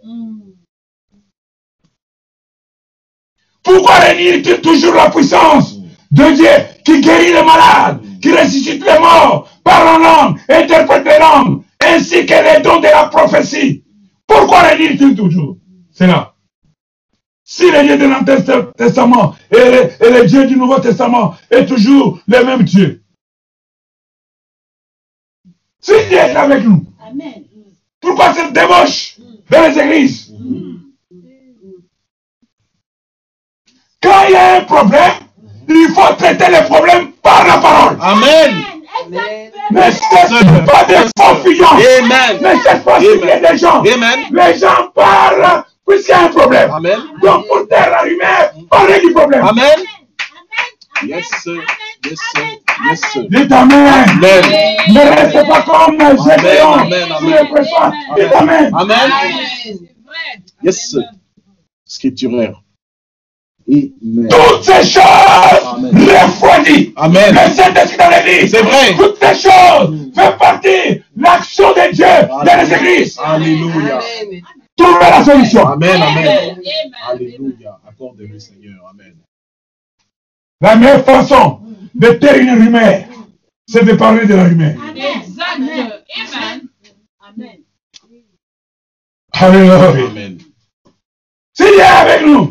Pourquoi 3.64 3.96
réunir-t-il 3.96 4.62
toujours 4.62 4.94
la 4.94 5.10
puissance 5.10 5.78
de 6.12 6.36
Dieu 6.36 6.50
qui 6.86 7.02
guérit 7.02 7.34
les 7.34 7.44
malades, 7.44 8.00
qui 8.22 8.32
ressuscite 8.32 8.86
les 8.86 9.00
morts, 9.00 9.50
parle 9.64 9.88
en 9.88 9.98
langue, 9.98 10.40
interprète 10.50 11.06
les 11.06 11.20
langues, 11.20 11.64
ainsi 11.92 12.26
que 12.26 12.34
les 12.34 12.62
dons 12.62 12.80
de 12.80 12.86
la 12.88 13.06
prophétie 13.08 13.84
Pourquoi 14.28 14.62
réunir-t-il 14.62 15.16
toujours? 15.16 15.58
C'est 15.92 16.08
là. 16.08 16.34
Si 17.44 17.70
le 17.70 17.84
Dieu 17.84 17.98
de 17.98 18.06
l'Ancien 18.06 18.72
Testament 18.78 19.36
et 19.52 19.58
le, 19.58 20.06
et 20.06 20.10
le 20.22 20.26
Dieu 20.26 20.48
du 20.48 20.56
Nouveau 20.56 20.80
Testament 20.80 21.36
est 21.50 21.66
toujours 21.66 22.20
le 22.28 22.46
même 22.46 22.64
Dieu. 22.64 23.04
Si 25.82 25.92
Dieu 26.08 26.18
est 26.18 26.36
avec 26.36 26.64
nous, 26.64 26.86
Amen. 27.06 27.44
pourquoi 28.00 28.34
cette 28.34 28.54
débauche 28.54 29.18
dans 29.50 29.68
les 29.68 29.80
églises 29.80 30.34
Quand 34.02 34.24
il 34.28 34.32
y 34.32 34.36
a 34.36 34.58
un 34.58 34.62
problème, 34.62 35.14
il 35.68 35.90
faut 35.94 36.14
traiter 36.16 36.50
les 36.52 36.64
problèmes 36.68 37.12
par 37.22 37.46
la 37.46 37.58
parole. 37.58 37.98
Amen. 38.00 38.71
Ne 39.10 39.82
cesse 39.82 40.66
pas 40.66 40.84
de 40.86 41.12
confusion. 41.20 41.68
Amen. 41.68 42.38
Ne 42.42 42.60
cesse 42.62 42.84
pas 42.84 43.00
de 43.00 43.52
des 43.52 43.58
gens. 43.58 43.82
Amen. 43.82 44.20
Les 44.32 44.58
gens 44.60 44.90
parlent 44.94 45.64
puisqu'il 45.88 46.12
y 46.12 46.14
a 46.14 46.24
un 46.24 46.28
problème. 46.28 46.72
Amen. 46.72 47.00
Donc 47.22 47.48
pour 47.48 47.68
taire 47.68 47.90
la 47.90 48.02
rumeur, 48.02 48.52
parlez 48.70 49.00
du 49.00 49.12
problème. 49.14 49.46
Amen. 49.46 49.80
Yes, 51.04 51.28
sir. 51.42 51.60
Yes, 52.06 52.20
sir. 52.36 52.46
Yes, 52.88 53.02
sir. 53.12 53.24
Dites 53.30 53.52
Amen. 53.52 53.88
Amen. 53.88 54.44
Ne 54.90 55.00
restez 55.00 55.48
pas 55.48 55.62
comme 55.64 55.98
Gédéon 56.00 56.74
Amen, 56.74 57.08
sur 57.08 57.16
amen. 57.18 57.48
les. 57.50 57.92
Dites 58.16 58.36
Amen. 58.36 58.72
Amen. 58.74 59.10
Yes, 60.64 60.90
sir. 60.90 61.04
Scripturaire. 61.86 62.62
Toutes 63.68 64.64
ces 64.64 64.84
choses 64.84 65.02
refroidissent. 65.94 66.90
Amen. 66.96 67.34
Le 67.34 67.54
Saint-Esprit 67.54 67.98
dans 67.98 68.10
l'église. 68.10 68.52
C'est 68.52 68.62
vrai. 68.62 68.96
Toutes 68.98 69.18
ces 69.22 69.50
choses 69.50 70.12
font 70.16 70.38
partie 70.38 70.96
de 70.96 71.02
l'action 71.16 71.70
de 71.72 71.92
Dieu 71.94 72.06
dans 72.30 72.58
les 72.60 72.74
églises. 72.74 73.20
Alléluia. 73.24 74.00
Trouvez 74.76 75.00
la 75.00 75.24
solution. 75.24 75.68
Amen. 75.68 76.02
Amen. 76.02 76.62
Alléluia. 77.08 77.80
Accorde-le, 77.88 78.40
Seigneur. 78.40 78.80
Amen. 78.90 79.16
La 80.60 80.76
meilleure 80.76 81.04
façon 81.06 81.60
de 81.94 82.08
taire 82.14 82.38
une 82.38 82.52
rumeur, 82.52 83.04
c'est 83.68 83.84
de 83.84 83.94
parler 83.94 84.26
de 84.26 84.36
la 84.36 84.44
rumeur. 84.44 84.76
Amen. 84.90 85.92
Amen. 87.28 87.60
Alléluia. 89.34 89.90
Amen. 89.90 90.38
Si 91.54 91.64
Dieu 91.64 91.80
est 91.80 91.82
avec 91.82 92.26
nous, 92.26 92.51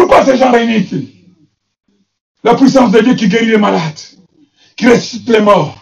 pourquoi 0.00 0.24
ces 0.24 0.38
gens 0.38 0.50
réunissent 0.50 0.94
La 2.42 2.54
puissance 2.54 2.90
de 2.90 3.00
Dieu 3.00 3.14
qui 3.14 3.28
guérit 3.28 3.46
les 3.46 3.58
malades, 3.58 4.00
qui 4.74 4.88
ressuscite 4.88 5.28
les 5.28 5.40
morts, 5.40 5.76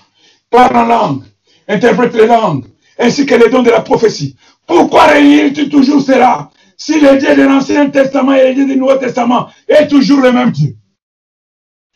parle 0.51 0.77
en 0.77 0.87
langue, 0.87 1.23
interprète 1.69 2.15
les 2.15 2.27
langues, 2.27 2.65
ainsi 2.99 3.27
que 3.27 3.37
les 3.37 3.49
dons 3.49 3.63
de 3.63 3.71
la 3.71 3.81
prophétie. 3.81 4.37
Pourquoi 4.67 5.07
réunir 5.07 5.53
toujours 5.71 6.03
cela? 6.03 6.51
Si 6.77 6.99
le 7.01 7.17
Dieu 7.17 7.35
de 7.37 7.43
l'Ancien 7.43 7.91
Testament 7.91 8.35
et 8.35 8.49
le 8.49 8.55
Dieu 8.55 8.67
du 8.67 8.77
Nouveau 8.77 8.97
Testament 8.97 9.51
est 9.69 9.87
toujours 9.87 10.21
le 10.21 10.33
même 10.33 10.51
Dieu. 10.51 10.77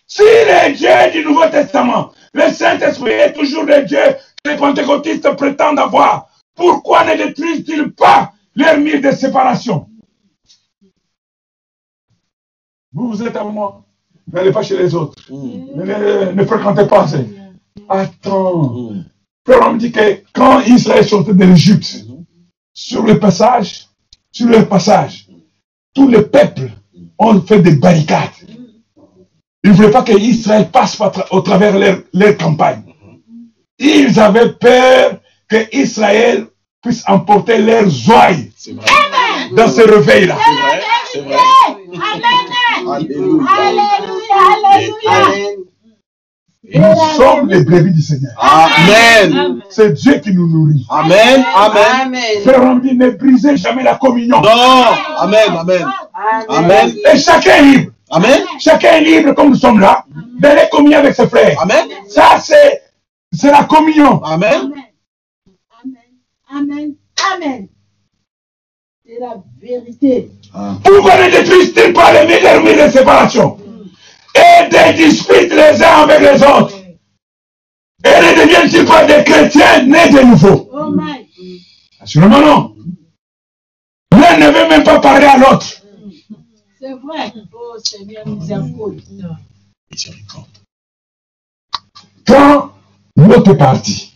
Si 0.07 0.23
le 0.23 0.75
Dieu 0.75 0.91
du 1.13 1.27
Nouveau 1.27 1.49
Testament, 1.49 2.13
le 2.35 2.53
Saint-Esprit 2.53 3.11
est 3.11 3.33
toujours 3.33 3.65
le 3.65 3.83
Dieu 3.83 3.99
que 4.45 4.51
les 4.51 4.57
pentecôtistes 4.57 5.29
prétendent 5.37 5.79
avoir, 5.79 6.29
pourquoi 6.55 7.05
ne 7.05 7.17
détruisent-ils 7.17 7.93
pas 7.93 8.33
leur 8.55 8.77
de 8.79 9.11
séparation? 9.11 9.89
Vous, 12.93 13.09
vous 13.13 13.23
êtes 13.23 13.37
à 13.37 13.45
moi. 13.45 13.83
N'allez 14.33 14.53
pas 14.53 14.63
chez 14.63 14.77
les 14.79 14.95
autres. 14.95 15.15
Ne, 15.31 15.85
ne- 15.85 16.33
ne 16.33 16.45
fréquentez 16.45 16.87
pas. 16.87 17.07
ces- 17.09 17.27
Attends. 17.89 18.93
Frère, 19.47 19.61
on 19.69 19.73
me 19.75 19.79
dit 19.79 19.91
que 19.91 20.23
quand 20.33 20.61
Israël 20.61 21.05
sortait 21.07 21.35
de 21.35 21.45
l'Égypte, 21.45 22.05
sur 22.75 23.03
le 23.03 23.19
passage, 23.19 23.87
sur 24.31 24.49
le 24.49 24.65
passage, 24.67 25.27
tous 25.95 26.09
les 26.09 26.23
peuples 26.23 26.71
ont 27.19 27.41
fait 27.41 27.61
des 27.61 27.73
barricades. 27.75 28.31
Ils 29.65 29.71
ne 29.71 29.75
voulaient 29.77 29.91
pas 29.91 30.03
que 30.03 30.17
Israël 30.19 30.71
passe 30.71 30.99
au 31.31 31.41
travers 31.41 31.79
leur, 31.79 31.99
leur 32.13 32.37
campagne. 32.37 32.83
Ils 33.79 34.19
avaient 34.21 34.53
peur 34.53 35.19
que 35.49 35.77
Israël 35.77 36.47
puisse 36.83 37.03
emporter 37.07 37.59
leurs 37.59 37.89
vrai. 37.89 38.51
dans 39.57 39.69
ce 39.69 39.81
réveil-là. 39.83 40.37
C'est 40.45 40.55
vrai. 40.55 40.81
C'est 41.13 41.21
vrai. 41.21 41.37
Amen. 42.15 42.42
Alléluia. 42.95 43.47
Alléluia. 44.65 45.63
Nous 46.75 47.17
sommes 47.17 47.49
les 47.49 47.65
brebis 47.65 47.93
du 47.93 48.03
Seigneur. 48.03 48.33
Amen. 48.39 49.63
C'est 49.69 49.93
Dieu 49.95 50.15
qui 50.21 50.33
nous 50.33 50.49
nourrit. 50.49 50.87
Amen. 50.89 51.45
Amen. 51.55 52.15
Frère, 52.45 52.75
ne 52.77 53.11
brisez 53.11 53.57
jamais 53.57 53.83
la 53.83 53.97
communion. 53.97 54.41
Non. 54.41 54.85
Amen. 55.19 55.57
Amen. 55.59 55.87
Amen. 56.49 56.95
Et 57.13 57.19
chacun 57.19 57.57
est 57.57 57.63
libre. 57.63 57.93
Amen. 58.11 58.43
Chacun 58.61 58.93
est 58.93 59.01
libre 59.01 59.33
comme 59.33 59.51
nous 59.51 59.57
sommes 59.57 59.81
là, 59.81 60.05
d'aller 60.39 60.69
communier 60.71 60.97
avec 60.97 61.15
ses 61.15 61.27
frères. 61.27 61.61
Amen. 61.61 61.89
Ça, 62.09 62.39
c'est, 62.41 62.83
c'est 63.33 63.51
la 63.51 63.65
communion. 63.65 64.23
Amen. 64.23 64.73
Amen. 65.83 65.95
Amen. 66.49 66.95
Amen. 67.35 67.69
C'est 69.13 69.21
la 69.21 69.43
vérité. 69.61 70.31
Pourquoi 70.83 71.23
ne 71.23 71.31
détruisent-ils 71.31 71.93
pas 71.93 72.13
les 72.13 72.27
mille 72.27 72.65
mille 72.65 72.87
de 72.87 72.91
séparation 72.91 73.59
Et 74.35 74.69
des 74.71 75.05
disputes 75.05 75.53
les 75.53 75.83
uns 75.83 76.05
avec 76.05 76.21
les 76.21 76.43
autres 76.43 76.79
Et 78.05 78.09
ne 78.09 78.43
deviennent-ils 78.43 78.87
pas 78.87 79.05
des 79.05 79.23
chrétiens 79.23 79.83
nés 79.83 80.09
de 80.09 80.25
nouveau 80.25 80.71
Oh 80.73 80.91
my. 80.97 81.27
Assurément 82.01 82.41
non. 82.41 82.75
L'un 84.13 84.39
ne 84.39 84.47
veut 84.47 84.69
même 84.69 84.85
pas 84.85 84.99
parler 84.99 85.27
à 85.27 85.37
l'autre. 85.37 85.67
C'est 86.81 86.95
vrai. 86.95 87.33
Oh 87.53 87.79
Seigneur, 87.85 88.27
miséricorde. 88.27 89.03
Miséricorde. 89.91 90.47
Quand 92.27 92.73
l'autre 93.17 93.51
est 93.51 93.59
parti, 93.59 94.15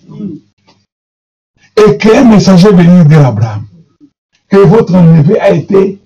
et 1.77 1.99
qu'un 1.99 2.25
messager 2.25 2.71
venu 2.71 3.15
à 3.15 3.27
Abraham 3.29 3.66
que 4.49 4.57
votre 4.57 4.93
neveu 4.93 5.41
a 5.41 5.51
été 5.51 5.99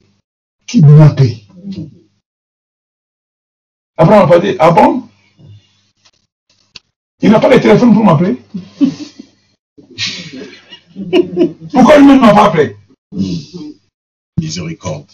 kidnappé. 0.66 1.44
Abraham 3.96 4.22
n'a 4.22 4.26
pas 4.28 4.38
dit, 4.38 4.56
ah 4.58 4.70
bon? 4.70 5.08
Il 7.20 7.30
n'a 7.30 7.40
pas 7.40 7.54
de 7.54 7.60
téléphone 7.60 7.92
pour 7.92 8.02
m'appeler 8.02 8.38
Pourquoi 11.70 11.98
lui 11.98 12.06
ne 12.06 12.18
m'a 12.18 12.32
pas 12.32 12.46
appelé? 12.46 12.76
Miséricorde. 14.38 15.10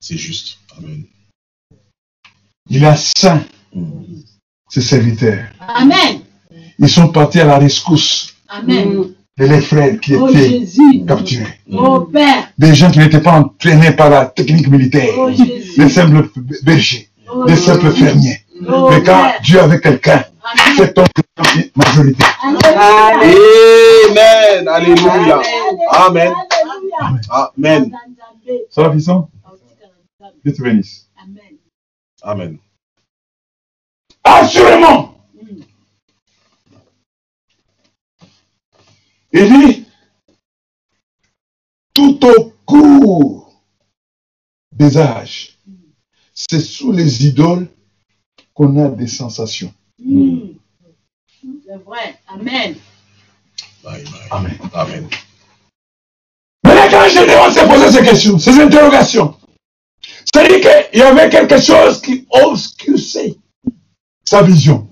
C'est 0.00 0.16
juste. 0.16 0.58
Amen. 0.76 1.04
Il 2.68 2.84
a 2.84 2.96
saint 2.96 3.44
ses 4.68 4.82
serviteurs. 4.82 5.46
Amen. 5.60 6.22
Ils 6.78 6.88
sont 6.88 7.08
partis 7.12 7.40
à 7.40 7.44
la 7.44 7.58
rescousse 7.58 8.34
Amen. 8.48 9.14
De 9.36 9.46
leurs 9.46 9.62
frères 9.62 9.98
qui 10.00 10.14
Oh 10.14 10.28
étaient 10.28 10.48
Jésus. 10.48 11.04
capturés. 11.06 11.58
Oh 11.72 12.00
Père. 12.02 12.48
Des 12.56 12.74
gens 12.74 12.90
qui 12.90 13.00
n'étaient 13.00 13.20
pas 13.20 13.32
entraînés 13.40 13.90
par 13.92 14.10
la 14.10 14.26
technique 14.26 14.68
militaire. 14.68 15.08
Oh 15.18 15.30
Jésus. 15.30 15.76
Des 15.76 15.88
simples 15.88 16.28
bergers. 16.62 17.08
Oh 17.32 17.44
des 17.44 17.56
simples 17.56 17.90
Jésus. 17.90 18.04
fermiers. 18.04 18.38
Oh 18.68 18.88
Mais 18.90 19.02
quand 19.02 19.24
Père. 19.24 19.40
Dieu 19.42 19.60
avait 19.60 19.80
quelqu'un, 19.80 20.24
c'est 20.76 20.94
ton 20.94 21.04
majorité. 21.74 22.24
Alléluia. 22.42 23.40
Amen. 24.10 24.68
Alléluia. 24.68 25.42
Amen. 25.90 26.32
Alléluia. 27.00 27.20
Amen. 27.56 27.90
Ça 28.70 28.82
va, 28.82 28.90
puissant 28.90 29.28
Dieu 30.44 30.52
te 30.52 30.62
bénisse. 30.62 31.08
Amen. 31.22 31.56
Amen. 32.22 32.58
Assurément. 34.22 35.13
Il 39.36 39.48
dit, 39.48 39.84
tout 41.92 42.20
au 42.24 42.52
cours 42.64 43.52
des 44.70 44.96
âges, 44.96 45.58
c'est 46.32 46.60
sous 46.60 46.92
les 46.92 47.26
idoles 47.26 47.66
qu'on 48.54 48.78
a 48.78 48.88
des 48.88 49.08
sensations. 49.08 49.74
Mm. 49.98 50.50
C'est 51.66 51.82
vrai. 51.84 52.16
Amen. 52.28 52.76
Amen. 53.84 54.06
Amen. 54.30 54.58
Amen. 54.72 55.08
Maintenant, 56.62 56.90
quand 56.90 57.08
Gédéon 57.08 57.50
s'est 57.50 57.66
posé 57.66 57.90
ces 57.90 58.04
questions, 58.04 58.38
ces 58.38 58.60
interrogations, 58.60 59.36
c'est-à-dire 60.00 60.60
qu'il 60.60 61.00
y 61.00 61.02
avait 61.02 61.28
quelque 61.28 61.60
chose 61.60 62.00
qui 62.00 62.24
obscurcissait 62.30 63.34
sa 64.24 64.42
vision. 64.42 64.88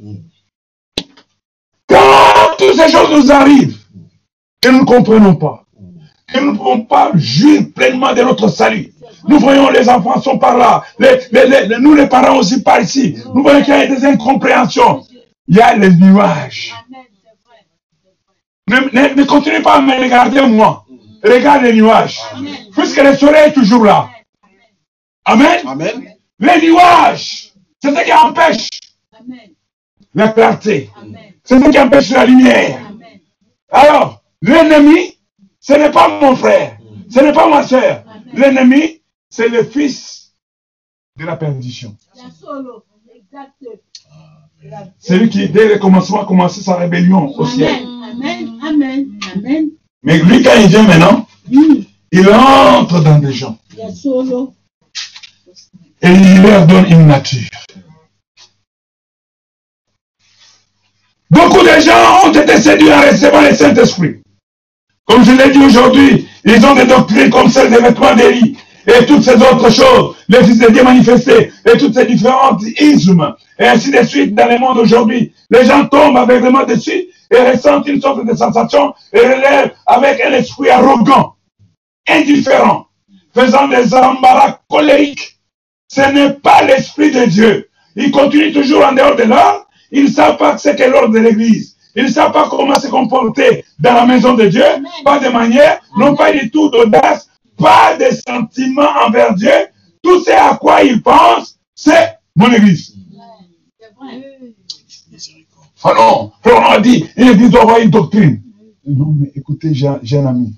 Quand 1.87 2.57
toutes 2.59 2.75
ces 2.75 2.91
choses 2.91 3.11
nous 3.25 3.31
arrivent, 3.31 3.82
que 4.63 4.69
nous 4.71 4.81
ne 4.81 4.85
comprenons 4.85 5.35
pas, 5.35 5.65
que 6.33 6.39
nous 6.41 6.53
ne 6.53 6.57
pouvons 6.57 6.81
pas 6.83 7.11
jouir 7.15 7.63
pleinement 7.75 8.15
de 8.15 8.23
notre 8.23 8.49
salut, 8.49 8.93
nous 9.29 9.39
voyons 9.39 9.69
les 9.71 9.89
enfants 9.89 10.21
sont 10.21 10.39
par 10.39 10.57
là, 10.57 10.83
les- 10.99 11.19
les- 11.33 11.47
les- 11.49 11.67
les- 11.67 11.79
nous 11.79 11.95
les 11.95 12.07
parents 12.07 12.37
aussi 12.39 12.63
par 12.63 12.81
ici, 12.81 13.17
nous 13.35 13.43
voyons 13.43 13.63
qu'il 13.63 13.75
y 13.75 13.77
a 13.77 13.87
des 13.87 14.05
incompréhensions, 14.05 15.05
il 15.49 15.57
y 15.57 15.61
a 15.61 15.75
les 15.77 15.91
nuages. 15.91 16.75
Ne, 18.69 18.77
ne- 18.93 19.15
ne 19.15 19.25
continuez 19.25 19.61
pas 19.61 19.75
à 19.77 19.81
me 19.81 19.93
regarder 20.01 20.41
moi. 20.43 20.85
Regarde 21.23 21.65
les 21.65 21.75
nuages. 21.75 22.19
Puisque 22.73 23.03
le 23.03 23.15
soleil 23.17 23.49
est 23.49 23.53
toujours 23.53 23.85
là. 23.85 24.09
Amen. 25.25 25.61
Amen. 25.67 26.15
Les 26.39 26.69
nuages, 26.69 27.53
c'est 27.83 27.91
ce 27.95 28.05
qui 28.05 28.13
empêche 28.13 28.69
Amen. 29.21 29.39
la 30.15 30.29
clarté. 30.29 30.91
C'est 31.45 31.59
ce 31.61 31.71
qui 31.71 31.79
empêche 31.79 32.11
la 32.11 32.25
lumière. 32.25 32.79
Amen. 32.89 33.21
Alors, 33.71 34.22
l'ennemi, 34.43 35.19
ce 35.61 35.73
n'est 35.75 35.91
pas 35.91 36.21
mon 36.21 36.37
frère. 36.37 36.79
Ce 37.09 37.21
n'est 37.21 37.33
pas 37.33 37.49
ma 37.49 37.63
soeur. 37.67 38.05
L'ennemi, 38.35 39.01
c'est 39.31 39.49
le 39.49 39.65
fils 39.65 40.33
de 41.19 41.25
la 41.25 41.37
perdition. 41.37 41.97
La 42.17 42.31
solo. 42.31 42.85
Exact. 43.15 43.53
La- 44.65 44.89
C'est 44.99 45.17
lui 45.19 45.29
qui, 45.29 45.49
dès 45.49 45.69
le 45.69 45.79
commencement, 45.79 46.23
a 46.23 46.27
commencé 46.27 46.61
sa 46.63 46.77
rébellion 46.77 47.29
au 47.37 47.47
ciel. 47.47 47.75
Amen. 47.85 48.59
Amen. 48.63 49.71
Mais 50.03 50.19
lui, 50.19 50.43
quand 50.43 50.55
il 50.61 50.69
vient 50.69 50.83
maintenant, 50.85 51.27
il 51.51 52.29
entre 52.31 53.01
dans 53.03 53.19
des 53.19 53.33
gens. 53.33 53.59
Et 56.05 56.09
il 56.11 56.43
leur 56.43 56.67
donne 56.67 56.87
une 56.91 57.07
nature. 57.07 57.49
Beaucoup 61.31 61.63
de 61.63 61.81
gens 61.81 62.27
ont 62.29 62.33
été 62.33 62.57
séduits 62.61 62.93
en 62.93 63.01
recevant 63.01 63.41
le 63.41 63.55
Saint-Esprit. 63.55 64.23
Comme 65.07 65.25
je 65.25 65.33
l'ai 65.33 65.51
dit 65.51 65.65
aujourd'hui, 65.65 66.29
ils 66.45 66.65
ont 66.65 66.75
des 66.75 66.85
doctrines 66.87 67.31
comme 67.31 67.49
celle 67.49 67.71
des 67.71 67.79
vêtements 67.79 68.15
d'Élie 68.15 68.57
et 68.87 69.05
toutes 69.07 69.23
ces 69.23 69.35
autres 69.35 69.71
choses, 69.71 70.17
les 70.29 70.43
fils 70.45 70.59
de 70.59 70.71
Dieu 70.71 70.83
manifestés 70.83 71.53
et 71.65 71.79
toutes 71.79 71.95
ces 71.95 72.07
différents 72.07 72.57
ismes 72.81 73.35
et 73.59 73.67
ainsi 73.67 73.91
de 73.91 74.03
suite 74.03 74.35
dans 74.35 74.49
le 74.49 74.59
monde 74.59 74.79
aujourd'hui. 74.79 75.33
Les 75.51 75.65
gens 75.65 75.87
tombent 75.87 76.17
aveuglément 76.17 76.65
dessus 76.65 77.07
et 77.31 77.39
ressentent 77.39 77.87
une 77.89 78.01
sorte 78.01 78.25
de 78.25 78.35
sensation 78.35 78.95
et 79.13 79.21
relèvent 79.21 79.73
avec 79.87 80.21
un 80.21 80.33
esprit 80.33 80.71
arrogant, 80.71 81.35
indifférent, 82.09 82.87
faisant 83.35 83.69
des 83.69 83.95
embarras 83.95 84.59
colériques. 84.69 85.39
Ce 85.89 86.01
n'est 86.13 86.33
pas 86.35 86.63
l'Esprit 86.63 87.11
de 87.11 87.25
Dieu. 87.27 87.69
Ils 87.97 88.11
continuent 88.11 88.53
toujours 88.53 88.85
en 88.85 88.93
dehors 88.93 89.17
de 89.17 89.25
l'ordre. 89.25 89.67
Ils 89.91 90.05
ne 90.05 90.11
savent 90.11 90.39
pas 90.39 90.57
ce 90.57 90.71
qu'est 90.71 90.89
l'ordre 90.89 91.13
de 91.13 91.19
l'Église. 91.19 91.77
Ils 91.95 92.05
ne 92.05 92.09
savent 92.11 92.33
pas 92.33 92.49
comment 92.49 92.79
se 92.81 92.89
comporter 92.89 93.65
dans 93.79 93.93
la 93.95 94.07
maison 94.07 94.35
de 94.35 94.47
Dieu. 94.47 94.65
Pas 95.05 95.19
de 95.19 95.29
manière, 95.29 95.81
non 95.99 96.15
pas 96.17 96.33
du 96.33 96.51
tout 96.51 96.71
d'audace, 96.71 97.29
pas 97.57 97.97
de 97.99 98.07
sentiment 98.27 98.89
envers 99.07 99.35
Dieu. 99.35 99.51
Tout 100.03 100.23
ce 100.25 100.31
à 100.31 100.57
quoi 100.57 100.83
ils 100.83 101.03
pensent, 101.03 101.59
c'est 101.75 102.19
mon 102.35 102.51
Église. 102.53 102.95
C'est 103.79 103.93
vrai. 104.01 104.23
Miséricorde. 105.13 105.67
Ah 105.85 105.93
non, 105.97 106.33
on 106.47 106.71
a 106.71 106.81
dit, 106.81 107.05
une 107.17 107.29
Église 107.29 107.51
doit 107.51 107.63
avoir 107.63 107.79
une 107.79 107.91
doctrine. 107.91 108.41
Non, 108.87 109.15
mais 109.19 109.31
écoutez, 109.37 109.73
j'ai 109.75 109.91
j'ai 110.03 110.19
un 110.19 110.27
ami. 110.27 110.55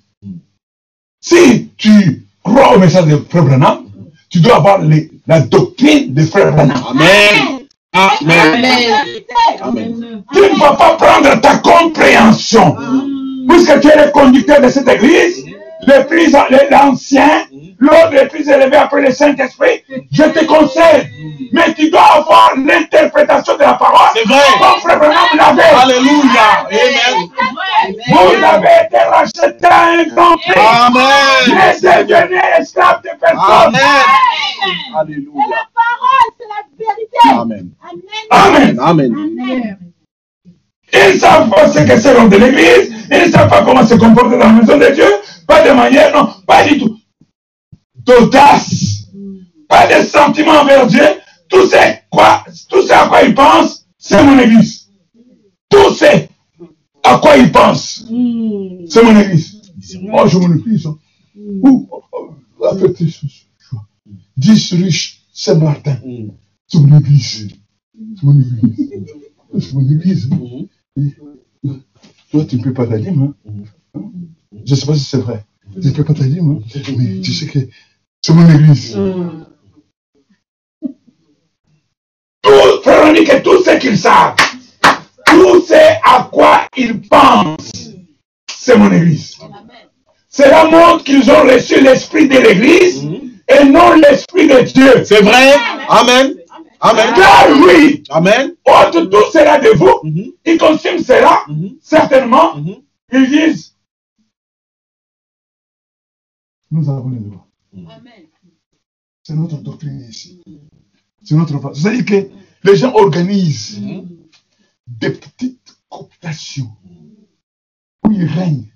Si 1.21 1.71
tu 1.77 2.27
crois 2.43 2.75
au 2.75 2.79
message 2.79 3.07
de 3.07 3.17
Frère 3.29 3.45
Branham, 3.45 3.85
tu 4.31 4.41
dois 4.41 4.57
avoir 4.57 4.79
les- 4.83 5.11
la 5.27 5.41
doctrine 5.41 6.13
de 6.15 6.23
Frère 6.25 6.53
Branham. 6.53 6.83
Amen. 6.91 7.54
Amen. 7.95 8.65
Tu 10.33 10.41
ne 10.41 10.59
vas 10.59 10.75
pas 10.75 10.97
prendre 10.97 11.41
ta 11.41 11.57
compréhension. 11.59 12.77
Puisque 13.49 13.81
tu 13.81 13.89
es 13.89 14.07
le 14.07 14.11
conducteur 14.11 14.61
de 14.61 14.69
cette 14.69 14.89
église, 14.89 15.45
le 15.87 16.05
plus 16.07 16.33
l'ancien, 16.71 17.45
l'autre 17.79 18.11
le 18.13 18.29
plus 18.29 18.49
élevé 18.49 18.77
après 18.77 19.03
le 19.03 19.13
Saint-Esprit, 19.13 19.85
je 20.13 20.23
te 20.25 20.45
conseille. 20.45 21.09
Mais 21.53 21.73
tu 21.75 21.91
dois 21.91 22.17
avoir 22.17 22.53
l'interprétation 22.57 23.55
de 23.55 23.61
la 23.61 23.75
parole. 23.75 24.09
C'est 24.15 24.27
vrai. 24.27 24.41
Comme 24.83 25.39
l'avait. 25.39 25.63
Alléluia. 25.83 26.67
Amen. 26.67 27.29
Vous 28.09 28.45
avez 28.45 28.87
été 28.87 28.99
racheté 28.99 29.67
à 29.69 29.85
un 29.85 30.05
grand 30.05 30.37
prix. 30.37 30.55
Amen. 30.57 31.75
Ne 31.83 32.03
devenez 32.03 32.41
esclave 32.59 33.03
de 33.03 33.11
personne. 33.21 33.39
Amen. 33.39 33.81
Alléluia. 34.99 35.69
C'est 36.39 36.47
la 36.49 36.63
vérité. 36.79 37.19
Amen. 37.41 37.71
Amen. 38.31 38.79
Amen. 38.81 39.79
Ils 40.93 41.15
ne 41.15 41.19
savent 41.19 41.51
pas 41.51 41.69
ce 41.71 41.79
que 41.81 42.01
c'est 42.01 42.15
l'homme 42.15 42.29
de 42.29 42.37
l'église. 42.37 42.93
Ils 43.11 43.27
ne 43.27 43.33
savent 43.33 43.49
pas 43.51 43.65
comment 43.65 43.85
se 43.87 43.95
comporter 43.95 44.39
dans 44.39 44.47
la 44.47 44.53
maison 44.53 44.79
de 44.79 44.95
Dieu. 44.95 45.07
Pas 45.47 45.67
de 45.69 45.73
manière, 45.75 46.15
non, 46.15 46.29
pas 46.47 46.65
du 46.67 46.79
tout. 46.79 46.97
D'audace. 47.97 49.05
Pas 49.69 49.87
de 49.87 50.05
sentiment 50.05 50.53
envers 50.61 50.87
Dieu. 50.87 51.03
Tout 51.49 51.67
ce, 51.67 51.77
quoi, 52.11 52.45
tout 52.69 52.83
ce 52.83 52.93
à 52.93 53.07
quoi 53.09 53.23
ils 53.23 53.35
pensent, 53.35 53.87
c'est 53.99 54.23
mon 54.23 54.39
église. 54.39 54.89
Tout 55.69 55.91
ce 55.95 56.05
à 57.03 57.19
quoi 57.19 57.37
ils 57.37 57.51
pensent, 57.53 58.05
c'est 58.89 59.03
mon 59.03 59.19
église. 59.21 59.61
Oh, 60.13 60.27
je 60.27 60.39
m'en 60.39 60.55
église. 60.55 60.87
hein. 60.87 60.97
Ouh, 61.37 61.89
oh, 61.91 62.03
oh, 62.13 62.35
la 62.63 62.75
fête 62.77 63.01
est- 63.01 63.21
10 64.37 64.73
riches 64.75 65.21
Saint-Martin. 65.35 65.99
Mm. 66.07 66.31
C'est 66.67 66.79
mon 66.79 66.99
église. 66.99 67.49
C'est 68.17 68.23
mon 68.25 68.41
église. 68.41 68.71
C'est 69.61 69.75
mon 69.75 69.91
église. 69.91 70.31
Toi, 72.31 72.45
tu 72.47 72.57
ne 72.57 72.63
peux 72.63 72.73
pas 72.73 72.87
ta 72.87 72.99
dîme. 72.99 73.35
Hein? 73.95 74.01
Je 74.65 74.75
ne 74.75 74.77
sais 74.79 74.87
pas 74.87 74.95
si 74.95 75.05
c'est 75.05 75.19
vrai. 75.19 75.45
Tu 75.81 75.89
ne 75.89 75.93
peux 75.93 76.05
pas 76.05 76.15
ta 76.15 76.25
dîme. 76.25 76.53
Hein? 76.53 76.61
Mais 76.97 77.21
tu 77.21 77.33
sais 77.33 77.47
que 77.47 77.59
c'est 78.23 78.33
mon 78.33 78.49
église. 78.49 78.97
Tout, 82.43 82.83
frère, 82.83 83.09
on 83.09 83.13
dit 83.13 83.25
que 83.25 83.43
tout 83.43 83.63
ce 83.65 83.79
qu'ils 83.79 83.99
savent, 83.99 84.37
tout 85.27 85.61
ce 85.67 85.75
à 86.05 86.29
quoi 86.31 86.69
ils 86.77 87.01
pensent, 87.01 87.93
c'est 88.49 88.79
mon 88.79 88.93
église. 88.93 89.37
Cela 90.29 90.65
montre 90.65 91.05
qu'ils 91.05 91.31
ont 91.31 91.43
reçu 91.43 91.81
l'esprit 91.81 92.29
de 92.29 92.37
l'église 92.37 93.09
et 93.49 93.65
non 93.65 93.95
l'esprit 93.95 94.49
de 94.49 94.61
Dieu. 94.63 95.05
C'est 95.05 95.23
vrai? 95.23 95.55
Amen. 95.89 96.35
Amen. 96.81 97.15
Car 97.15 97.49
oui, 97.67 98.03
Amen. 98.11 98.55
autre 98.67 99.05
tout 99.07 99.31
cela 99.33 99.59
de 99.59 99.69
vous, 99.71 100.01
Mhm. 100.03 100.33
ils 100.45 100.59
consument 100.59 101.03
cela, 101.03 101.43
Mhm. 101.49 101.77
certainement, 101.81 102.57
Mhm. 102.57 102.83
ils 103.13 103.29
disent, 103.31 103.75
nous 106.71 106.89
avons 106.91 107.09
le 107.09 107.21
droit. 107.21 107.47
C'est 109.23 109.35
notre 109.35 109.57
doctrine 109.59 110.01
ici. 110.09 110.43
C'est 111.23 111.35
notre 111.37 111.59
façon. 111.59 111.75
C'est-à-dire 111.75 112.05
que 112.05 112.29
les 112.69 112.77
gens 112.77 112.93
organisent 112.95 113.81
des 114.87 115.11
petites 115.11 115.75
cooptations 115.89 116.71
où 118.07 118.11
ils 118.13 118.27
règnent. 118.27 118.71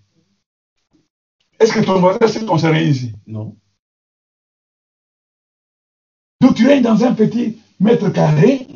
Est-ce 1.60 1.72
que 1.74 1.80
ton 1.84 1.98
voisin 2.00 2.26
s'est 2.28 2.46
concerné 2.46 2.84
ici? 2.84 3.12
Non. 3.26 3.56
Donc 6.40 6.54
tu 6.54 6.66
règnes 6.66 6.82
dans 6.82 7.02
un 7.04 7.14
petit 7.14 7.58
mètre 7.80 8.10
carré. 8.10 8.66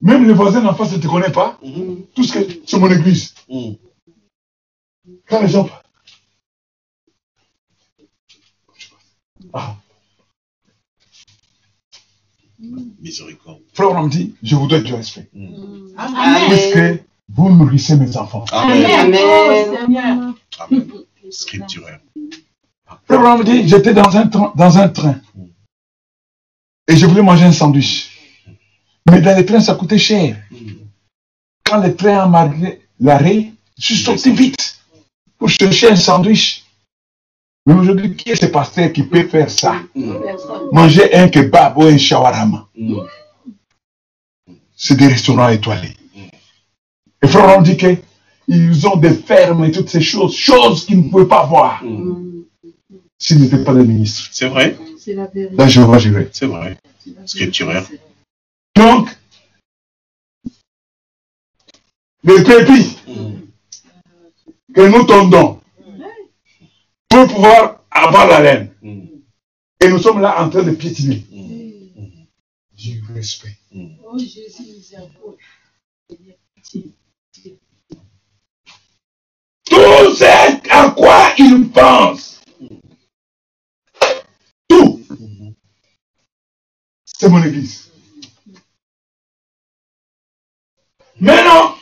Même 0.00 0.26
le 0.26 0.32
voisin 0.32 0.64
en 0.66 0.74
face 0.74 0.92
ne 0.92 0.98
te 0.98 1.08
connaît 1.08 1.32
pas. 1.32 1.58
Tout 2.14 2.24
ce 2.24 2.32
que 2.32 2.60
c'est 2.66 2.78
mon 2.78 2.90
église. 2.90 3.34
Mm. 3.48 3.72
Quand 5.26 5.42
les 5.42 5.48
gens. 5.48 5.68
Ah, 9.52 9.76
Miséricorde. 13.00 13.60
frère, 13.72 13.92
on 13.92 14.04
me 14.04 14.10
dit, 14.10 14.34
je 14.42 14.56
vous 14.56 14.66
donne 14.66 14.82
du 14.82 14.92
respect. 14.94 15.30
Amen. 15.96 16.48
Puisque 16.48 17.04
vous 17.28 17.50
nourrissez 17.50 17.96
mes 17.96 18.16
enfants. 18.16 18.44
Amen. 18.50 19.14
Amen. 19.14 20.34
Amen. 20.58 20.94
Scripturaire. 21.30 22.00
Frère, 23.04 23.20
on 23.20 23.38
me 23.38 23.44
dit, 23.44 23.68
j'étais 23.68 23.94
dans 23.94 24.16
un, 24.16 24.26
train, 24.26 24.52
dans 24.56 24.78
un 24.78 24.88
train. 24.88 25.20
Et 26.88 26.96
je 26.96 27.06
voulais 27.06 27.22
manger 27.22 27.44
un 27.44 27.52
sandwich. 27.52 28.10
Mais 29.10 29.20
dans 29.20 29.36
les 29.36 29.44
trains, 29.44 29.60
ça 29.60 29.74
coûtait 29.74 29.98
cher. 29.98 30.36
Quand 31.64 31.82
le 31.82 31.94
train 31.94 32.18
a 32.18 32.26
marqué 32.26 32.80
l'arrêt, 32.98 33.52
je 33.78 33.84
suis 33.86 33.96
sorti 33.96 34.32
vite 34.32 34.78
pour 35.38 35.48
chercher 35.48 35.90
un 35.90 35.96
sandwich. 35.96 36.64
Mais 37.66 37.74
aujourd'hui, 37.74 38.16
qui 38.16 38.30
est 38.30 38.36
ce 38.40 38.46
pasteur 38.46 38.90
qui 38.92 39.02
peut 39.02 39.28
faire 39.28 39.50
ça? 39.50 39.74
Manger 40.72 41.14
un 41.14 41.28
kebab 41.28 41.76
ou 41.76 41.82
un 41.84 41.98
shawarma. 41.98 42.66
C'est 44.76 44.96
des 44.96 45.08
restaurants 45.08 45.48
étoilés. 45.50 45.94
Et 47.22 47.26
frère, 47.26 47.58
on 47.58 47.62
dit 47.62 47.76
qu'ils 47.76 48.86
ont 48.86 48.96
des 48.96 49.12
fermes 49.12 49.64
et 49.64 49.72
toutes 49.72 49.90
ces 49.90 50.00
choses, 50.00 50.34
choses 50.34 50.86
qu'ils 50.86 50.98
ne 51.04 51.10
pouvaient 51.10 51.26
pas 51.28 51.44
voir 51.44 51.82
Mm. 51.84 52.44
s'ils 53.18 53.40
n'étaient 53.40 53.64
pas 53.64 53.74
des 53.74 53.82
ministres. 53.84 54.28
C'est 54.32 54.48
vrai. 54.48 54.78
C'est 55.08 55.14
la 55.14 55.26
vérité. 55.26 55.56
Là, 55.56 55.66
je 55.68 55.80
vais 55.80 55.98
gérer. 55.98 56.28
C'est 56.32 56.44
vrai. 56.44 56.76
Scripturaire. 57.24 57.88
Donc, 58.76 59.08
les 62.24 62.44
pépis 62.44 62.98
Mm. 63.06 63.40
que 64.74 64.80
nous 64.82 65.04
tendons 65.04 65.62
pour 67.08 67.26
pouvoir 67.26 67.84
avoir 67.90 68.26
la 68.26 68.40
laine. 68.42 68.74
Mm. 68.82 69.06
Et 69.80 69.88
nous 69.88 69.98
sommes 69.98 70.20
là 70.20 70.42
en 70.42 70.50
train 70.50 70.62
de 70.62 70.72
piétiner. 70.72 71.24
Mm. 71.30 72.26
Du 72.76 73.02
respect. 73.14 73.56
Oh 74.04 74.18
Jésus. 74.18 74.74
Tout 79.64 80.14
ce 80.16 80.70
à 80.70 80.90
quoi 80.90 81.32
ils 81.38 81.70
pensent, 81.70 82.27
tout, 82.27 82.27
c'est 87.04 87.28
mon 87.28 87.42
église. 87.42 87.90
Maintenant, 91.20 91.74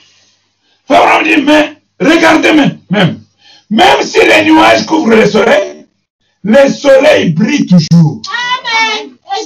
Pharaon 0.89 1.23
dit, 1.23 1.43
mais 1.43 1.77
regardez 2.01 2.53
même, 2.53 2.79
même, 2.91 3.21
même 3.71 4.03
si 4.03 4.19
les 4.21 4.45
nuages 4.51 4.87
couvrent 4.87 5.11
le 5.15 5.27
soleil, 5.27 5.87
le 6.43 6.69
soleil 6.69 7.31
brille 7.33 7.67
toujours. 7.67 8.23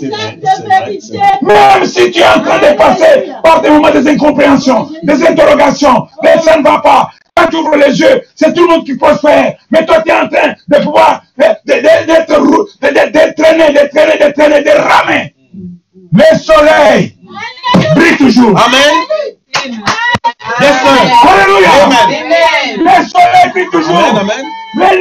Exact 0.02 0.36
de 0.36 0.68
vérité. 0.68 1.16
vrai. 1.42 1.54
Même 1.78 1.84
si 1.86 2.10
tu 2.12 2.20
es 2.20 2.24
en 2.24 2.40
train 2.40 2.58
de 2.58 2.76
passer 2.76 3.32
par 3.42 3.60
des 3.62 3.70
moments 3.70 3.90
des 3.90 4.06
incompréhensions, 4.06 4.88
des 5.02 5.26
interrogations, 5.26 6.06
mais 6.22 6.38
ça 6.40 6.56
ne 6.58 6.62
va 6.62 6.78
pas. 6.80 7.10
Quand 7.34 7.48
tu 7.48 7.56
ouvres 7.56 7.76
les 7.76 7.98
yeux, 7.98 8.22
c'est 8.36 8.52
tout 8.54 8.62
le 8.62 8.68
monde 8.68 8.84
qui 8.86 8.96
prospère. 8.96 9.56
Mais 9.70 9.84
toi, 9.86 10.00
tu 10.02 10.10
es 10.10 10.14
en 10.14 10.28
train 10.28 10.54
de 10.68 10.76
pouvoir, 10.84 11.24
de- 11.36 11.44
de- 11.72 11.80
de- 11.80 12.06
d'être 12.06 12.36
rou- 12.38 12.68
de, 12.80 12.88
de, 12.88 12.92
de 13.10 13.34
traîner, 13.34 13.72
de 13.72 13.88
traîner, 13.88 14.18
de 14.28 14.32
traîner, 14.32 14.62
de 14.62 14.70
ramer. 14.78 15.34
Le 16.12 16.38
soleil 16.38 17.16
toujours. 18.40 18.58
Amen. 18.58 18.94
Yes, 20.60 20.76
sir. 20.82 21.28
Alléluia. 21.28 21.70
Amen. 21.84 22.06
Le 22.78 23.08
soleil 23.08 23.50
brille 23.52 23.68
toujours. 23.70 23.96
Amen. 23.96 24.44
Amen. 24.76 25.00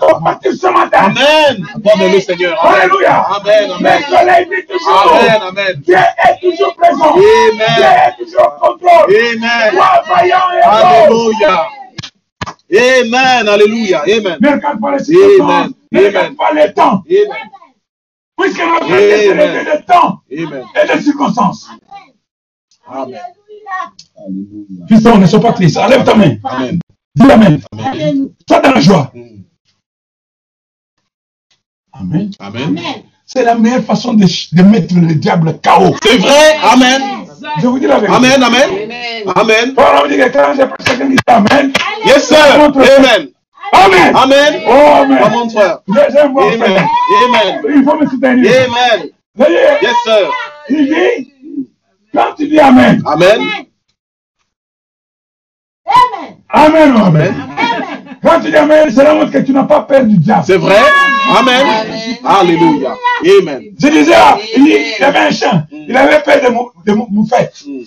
Vont 0.00 0.20
partir 0.22 0.52
ce 0.52 0.66
matin. 0.66 0.98
Amen. 1.04 1.64
Accorde-le, 1.74 2.20
Seigneur. 2.20 2.58
Amen. 2.64 2.80
Alléluia. 2.82 3.26
Amen. 3.36 3.68
Le 3.68 3.74
Amen. 3.74 4.02
soleil 4.08 4.44
brille 4.46 4.66
toujours. 4.66 5.12
Amen. 5.12 5.40
Amen. 5.48 5.82
Dieu 5.86 5.96
est 5.96 6.40
toujours 6.40 6.74
présent. 6.74 7.14
Amen. 7.14 7.58
Dieu 7.76 7.84
est 7.84 8.24
toujours 8.24 8.58
au 8.62 8.72
contrôle. 8.72 9.14
Amen. 9.14 9.80
Vaillant 10.08 10.50
et. 10.56 10.62
Alléluia. 10.62 11.68
Amen. 12.70 13.48
Alléluia. 13.48 14.02
Amen. 14.02 14.38
Ne 14.40 14.48
regarde 14.50 14.80
pas 14.80 14.92
les 14.92 15.04
circonstances. 15.04 15.50
Amen. 15.50 15.72
Ne 15.92 15.98
regarde 16.00 16.26
Amen. 16.26 16.36
pas 16.36 16.52
les 16.52 16.72
temps. 16.72 17.02
Amen. 17.08 17.50
Puisque 18.40 18.60
notre 18.60 18.86
Dieu 18.86 19.32
Amen. 19.32 19.66
le 19.66 19.84
temps 19.84 20.20
Amen. 20.30 20.64
et 20.74 20.96
de 20.96 21.02
circonstances. 21.02 21.68
Amen. 21.70 22.07
Alléluia. 22.90 23.20
Fiston, 24.88 25.18
ne 25.18 25.26
sois 25.26 25.40
pas 25.40 25.52
triste. 25.52 25.76
Enlève 25.76 26.04
ta 26.04 26.14
main. 26.14 26.36
Amen. 26.44 26.78
Dis 27.14 27.30
Amen. 27.30 27.60
Amen. 27.72 28.28
Sois 28.48 28.60
dans 28.60 28.72
la 28.72 28.80
joie. 28.80 29.12
Mm. 29.14 29.42
Amen. 31.92 32.30
Amen. 32.38 32.80
C'est 33.26 33.44
la 33.44 33.54
meilleure 33.56 33.84
façon 33.84 34.14
de, 34.14 34.24
de 34.24 34.62
mettre 34.62 34.94
le 34.94 35.14
diable 35.14 35.58
KO. 35.62 35.94
C'est 36.02 36.16
vrai. 36.18 36.56
Amen. 36.62 37.02
Je 37.60 37.66
vous 37.66 37.78
dis 37.78 37.86
la 37.86 37.98
vérité. 37.98 38.16
Amen. 38.16 38.42
Amen. 38.42 38.68
Amen. 39.34 39.72
Voilà, 39.74 40.04
on 40.04 40.08
dit 40.08 40.16
que 40.16 40.28
quand 40.28 40.54
j'ai 40.56 40.66
pris 40.66 40.84
quelqu'un 40.84 41.08
qui 41.08 41.16
dit 41.16 41.22
Amen. 41.26 41.72
Yes, 42.06 42.28
sir. 42.28 42.36
Amen. 42.54 43.28
Amen. 43.72 44.14
Amen. 44.14 44.60
Oh, 44.66 45.02
Amen. 45.02 45.18
Ah, 45.22 45.28
mon 45.28 45.48
frère. 45.50 45.78
Amen. 45.88 46.86
Amen. 47.24 47.62
Il 47.68 47.84
faut 47.84 47.98
me 47.98 48.06
soutenir. 48.06 48.50
Amen. 48.50 49.10
Yes, 49.82 49.94
sir. 50.04 50.30
Il 50.70 50.86
dit, 50.86 51.32
quand 52.12 52.34
tu 52.36 52.48
dis 52.48 52.58
Amen, 52.58 53.02
Amen. 53.06 53.40
Amen 55.86 56.36
Amen. 56.50 56.96
Amen? 56.96 57.34
Quand 58.22 58.40
tu 58.40 58.50
dis 58.50 58.56
Amen, 58.56 58.90
cela 58.90 59.14
montre 59.14 59.30
que 59.32 59.38
tu 59.38 59.52
n'as 59.52 59.64
pas 59.64 59.82
peur 59.82 60.04
du 60.04 60.16
diable. 60.18 60.44
C'est 60.46 60.56
vrai? 60.56 60.76
Amen. 61.38 61.66
Alléluia. 62.24 62.96
Amen. 63.40 63.62
Je 63.78 63.88
disais, 63.88 64.14
ah, 64.14 64.38
il, 64.56 65.04
avait 65.04 65.18
un 65.18 65.30
chien, 65.30 65.66
il 65.70 65.96
avait 65.96 66.22
peur 66.22 66.42
de, 66.42 66.48
mou, 66.54 66.70
de 66.86 66.92
mou- 66.92 67.06
moufette. 67.10 67.62
Mm. 67.66 67.82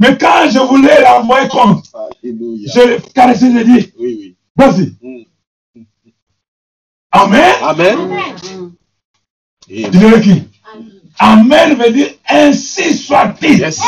Mais 0.00 0.18
quand 0.18 0.48
je 0.50 0.58
voulais 0.58 1.00
l'envoyer 1.02 1.48
contre, 1.48 1.82
je 2.22 2.88
le 2.88 2.98
caressais, 3.14 3.50
je 3.52 3.62
dis, 3.62 3.92
Oui, 3.98 4.16
oui. 4.20 4.36
vas-y. 4.56 4.96
Mm. 5.00 5.22
Amen. 7.12 7.54
Amen. 7.62 7.98
Tu 9.68 9.88
dirais 9.90 10.20
qui? 10.20 10.42
Amen 11.18 11.74
veut 11.74 11.90
dire 11.90 12.08
ainsi 12.28 12.94
soit-il. 12.94 13.58
Yes, 13.58 13.80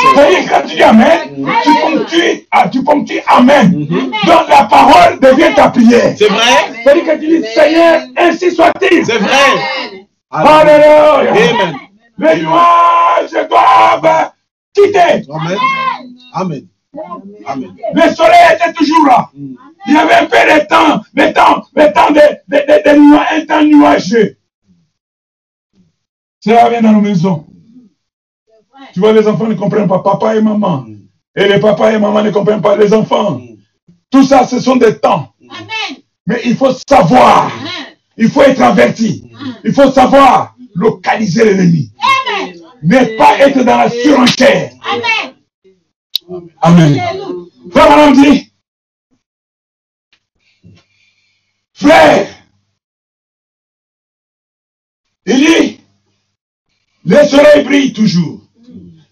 quand 0.49 0.67
tu 0.67 0.75
dis 0.75 0.83
Amen, 0.83 1.19
tu 1.63 1.69
ponctues, 1.81 2.47
ah, 2.51 2.67
tu 2.69 2.83
ponctues 2.83 3.21
Amen. 3.27 3.71
Mhm. 3.89 4.11
Donc 4.25 4.49
la 4.49 4.63
parole 4.63 5.19
devient 5.19 5.53
ta 5.55 5.69
prière. 5.69 6.15
C'est 6.17 6.27
vrai? 6.29 6.73
C'est-à-dire 6.83 7.05
que 7.05 7.19
tu 7.19 7.27
dis 7.27 7.47
Seigneur, 7.53 8.01
ainsi 8.17 8.51
soit-il. 8.51 9.05
C'est 9.05 9.17
vrai. 9.17 10.07
Alléluia. 10.31 11.31
Amen. 11.31 11.75
Les 12.17 12.41
nuages 12.41 13.47
doivent 13.49 14.31
quitter. 14.73 15.23
Amen. 15.31 15.57
Amen. 16.33 16.67
Amen. 17.45 17.75
Le 17.93 18.01
soleil 18.13 18.55
était 18.55 18.73
toujours 18.73 19.05
là. 19.05 19.29
Mm. 19.33 19.53
Il 19.87 19.93
y 19.93 19.97
avait 19.97 20.15
un 20.15 20.25
peu 20.25 20.37
de 20.37 20.67
temps, 20.67 21.01
le 21.13 21.31
temps, 21.33 21.63
le 21.75 21.93
temps 21.93 22.11
de, 22.11 22.21
de, 22.47 22.57
de, 22.57 23.41
un 23.41 23.45
temps 23.45 23.63
nuageux. 23.63 24.35
Ça 26.39 26.69
vient 26.69 26.81
dans 26.81 26.93
nos 26.93 27.01
maisons. 27.01 27.45
Tu 28.93 28.99
vois, 28.99 29.13
les 29.13 29.27
enfants 29.27 29.47
ne 29.47 29.55
comprennent 29.55 29.87
pas 29.87 29.99
papa 29.99 30.35
et 30.35 30.41
maman. 30.41 30.85
Et 31.35 31.47
les 31.47 31.59
papas 31.59 31.91
et 31.91 31.99
maman 31.99 32.23
ne 32.23 32.31
comprennent 32.31 32.61
pas 32.61 32.75
les 32.77 32.93
enfants. 32.93 33.41
Tout 34.09 34.23
ça, 34.23 34.47
ce 34.47 34.59
sont 34.59 34.77
des 34.77 34.97
temps. 34.99 35.33
Amen. 35.49 36.01
Mais 36.25 36.41
il 36.45 36.55
faut 36.55 36.71
savoir. 36.87 37.51
Il 38.17 38.29
faut 38.29 38.41
être 38.41 38.61
averti. 38.61 39.31
Il 39.63 39.73
faut 39.73 39.91
savoir 39.91 40.55
localiser 40.75 41.45
l'ennemi. 41.45 41.91
Amen. 41.99 42.55
Ne 42.83 43.17
pas 43.17 43.37
être 43.39 43.63
dans 43.63 43.77
la 43.77 43.89
surenchère. 43.89 44.71
Amen. 44.83 45.35
Amen. 46.61 47.01
Frère 47.71 47.89
Madame 47.89 48.13
dit, 48.13 48.51
frère, 51.73 52.27
il 55.25 55.35
dit, 55.35 55.79
le 57.09 57.27
soleil 57.27 57.63
brille 57.63 57.93
toujours. 57.93 58.41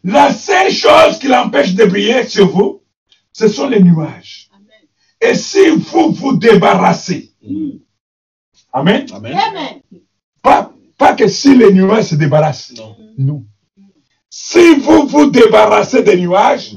La 0.03 0.31
seule 0.31 0.71
chose 0.71 1.19
qui 1.19 1.27
l'empêche 1.27 1.73
de 1.73 1.85
briller 1.85 2.27
sur 2.27 2.47
vous, 2.49 2.81
ce 3.33 3.47
sont 3.47 3.67
les 3.67 3.81
nuages. 3.81 4.49
Et 5.19 5.33
si 5.33 5.69
vous 5.69 6.11
vous 6.11 6.37
débarrassez, 6.37 7.31
Amen, 8.73 9.05
Amen. 9.11 9.33
Amen. 9.35 9.81
pas, 10.43 10.71
pas 10.97 11.13
que 11.15 11.27
si 11.27 11.55
les 11.55 11.73
nuages 11.73 12.05
se 12.05 12.15
débarrassent, 12.15 12.73
Non. 12.77 12.95
non. 13.17 13.43
Si 14.29 14.75
vous 14.75 15.07
vous 15.07 15.31
débarrassez 15.31 16.03
des 16.03 16.17
nuages, 16.17 16.75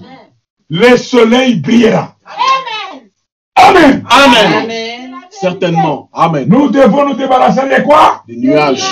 le 0.70 0.97
soleil 0.97 1.56
brillera. 1.56 2.16
Amen. 2.24 3.10
Amen. 3.56 4.06
Amen. 4.09 4.52
Amen. 4.64 5.14
Certainement. 5.30 6.09
Amen. 6.12 6.48
Nous 6.48 6.70
devons 6.70 7.06
nous 7.09 7.14
débarrasser 7.14 7.62
de 7.68 7.82
quoi? 7.82 8.24
Des 8.26 8.36
nuages. 8.36 8.82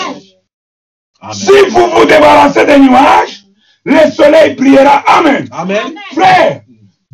Amen. 1.21 1.35
Si 1.35 1.71
vous 1.71 1.87
vous 1.91 2.05
débarrassez 2.05 2.65
des 2.65 2.79
nuages, 2.79 3.45
le 3.85 4.11
soleil 4.11 4.55
brillera. 4.55 5.03
Amen. 5.07 5.49
Amen. 5.51 5.95
Frère, 6.13 6.63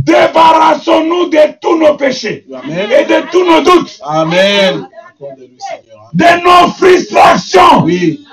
débarrassons-nous 0.03 1.31
de 1.31 1.59
tous 1.61 1.79
nos 1.79 1.97
péchés 1.97 2.47
Amen. 2.53 2.91
et 2.91 3.05
de 3.05 3.31
tous 3.31 3.45
nos 3.45 3.63
doutes, 3.63 3.99
Amen. 4.05 4.89
De 6.13 6.45
nos 6.45 6.71
frustrations. 6.73 7.85
Oui. 7.85 8.25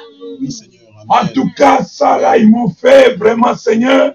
Oui, 0.41 0.51
Seigneur. 0.51 0.81
En 1.07 1.27
tout 1.27 1.49
cas, 1.55 1.83
ça 1.83 2.17
là, 2.19 2.37
ils 2.37 2.49
m'ont 2.49 2.69
fait 2.69 3.15
vraiment, 3.15 3.55
Seigneur, 3.55 4.13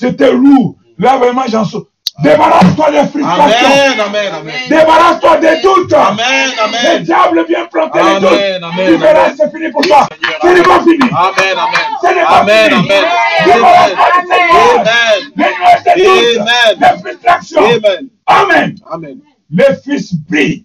c'était 0.00 0.32
lourd. 0.32 0.76
Là, 0.98 1.18
vraiment, 1.18 1.42
j'en 1.48 1.64
suis. 1.64 1.78
Débarrasse-toi 2.22 2.90
des 2.92 3.08
frustrations. 3.08 3.66
Amen. 3.68 4.00
Amen. 4.00 4.32
Amen. 4.40 4.54
Débarrasse-toi 4.70 5.36
des 5.38 5.60
doutes. 5.60 5.92
Amen. 5.92 6.50
Le 6.56 6.62
Amen. 6.62 7.02
diable 7.02 7.44
vient 7.46 7.66
planter 7.66 7.98
les 7.98 8.20
doutes. 8.20 8.32
Amen. 8.32 8.64
Amen. 8.64 8.86
Tu 8.86 8.96
verras, 8.96 9.30
c'est 9.36 9.50
fini 9.50 9.70
pour 9.70 9.82
toi. 9.82 10.08
Ce 10.42 10.46
n'est 10.48 10.62
pas 10.62 10.80
fini. 10.80 11.10
Amen. 11.12 11.58
Amen. 11.58 11.86
Ce 12.00 12.06
n'est 12.14 12.22
pas 12.24 12.40
Amen. 12.40 12.70
fini. 12.70 12.90
Amen. 12.90 13.04
Débarrasse-toi 13.44 14.06
de 14.16 14.28
ces 14.28 14.40
nuages. 14.52 14.86
Amen. 14.86 15.32
Les 15.36 15.44
nuages 15.44 15.84
des 15.84 16.04
doutes. 16.04 16.48
Amen. 16.48 16.78
Les 16.80 17.00
frustrations. 17.00 17.64
Amen. 17.64 18.08
Amen. 18.26 18.74
Amen. 18.90 19.18
Le 19.50 19.64
Fils 19.84 20.14
brille 20.14 20.64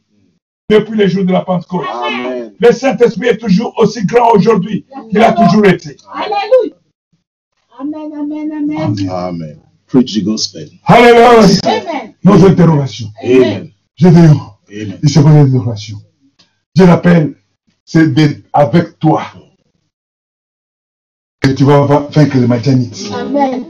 depuis 0.69 0.97
les 0.97 1.09
jours 1.09 1.25
de 1.25 1.33
la 1.33 1.41
Pentecôte. 1.41 1.85
Amen. 1.91 2.53
Le 2.59 2.71
Saint-Esprit 2.71 3.27
est 3.27 3.37
toujours 3.37 3.73
aussi 3.77 4.05
grand 4.05 4.31
aujourd'hui 4.31 4.85
qu'il 5.09 5.21
a 5.21 5.33
toujours 5.33 5.65
été. 5.65 5.97
Alléluia. 6.13 6.75
Amen, 7.79 8.11
amen, 8.17 8.51
amen. 8.51 9.09
Amen. 9.09 9.60
Preach 9.91 10.13
the 10.13 10.21
gospel. 10.23 10.69
Alléluia. 10.85 11.59
Amen. 11.65 12.15
Nos 12.23 12.43
interrogations. 12.45 13.11
Amen. 13.23 13.71
Gédéon, 13.95 14.39
Amen. 14.69 14.99
il 15.03 15.09
se 15.09 15.19
pose 15.19 15.33
des 15.33 15.39
interrogations. 15.55 16.01
Je 16.75 16.83
l'appelle, 16.83 17.35
c'est 17.83 18.07
avec 18.53 18.97
toi 18.99 19.23
que 21.41 21.49
tu 21.51 21.63
vas 21.65 21.85
va- 21.85 22.07
vaincre 22.09 22.37
les 22.37 22.47
Madianites. 22.47 23.09
Amen. 23.13 23.65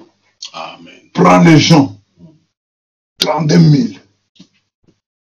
Amen. 0.53 0.93
Prends 1.13 1.41
les 1.43 1.57
gens, 1.57 1.97
32 3.17 3.57
000. 3.57 3.99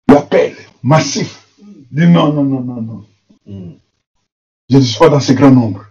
L'appel 0.08 0.56
massif. 0.82 1.46
Dis 1.90 2.06
non, 2.06 2.32
non, 2.32 2.42
non, 2.44 2.60
non, 2.60 2.82
non. 2.82 3.06
Mm. 3.46 3.72
Je 4.70 4.76
ne 4.76 4.82
suis 4.82 4.98
pas 4.98 5.08
dans 5.08 5.20
ce 5.20 5.32
grand 5.32 5.50
nombre. 5.50 5.84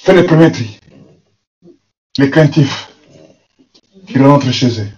Fais 0.00 0.14
le 0.14 0.26
premier 0.26 0.50
tri. 0.52 0.77
Les 2.18 2.30
craintifs 2.30 2.88
qui 4.06 4.18
rentrent 4.18 4.50
chez 4.52 4.80
eux. 4.80 4.88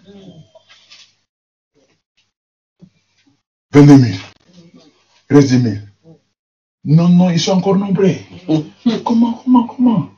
22 3.73 3.97
000. 3.99 4.19
13 5.29 5.63
000. 5.63 5.75
Non, 6.85 7.09
non, 7.09 7.31
ils 7.31 7.39
sont 7.41 7.53
encore 7.53 7.77
nombreux. 7.77 8.15
Comment, 9.05 9.35
comment, 9.45 9.65
comment? 9.67 10.11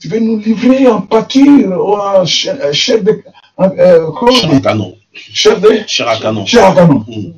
Tu 0.00 0.08
veux 0.08 0.18
nous 0.18 0.38
livrer 0.38 0.86
en 0.88 1.02
pâture 1.02 1.68
ou 1.78 1.94
en 1.96 2.24
chef, 2.24 3.04
de. 3.04 3.22
euh. 3.60 4.10
Chef 4.32 4.50
de. 4.50 4.58
Canon. 4.60 4.96
Chef 6.46 6.62
à 6.66 6.72
canon. 6.74 7.04
Mm. 7.06 7.32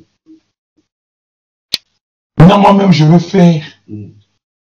Non, 2.47 2.57
moi-même, 2.59 2.91
je 2.93 3.03
veux 3.05 3.19
faire 3.19 3.63
Mm. 3.87 4.11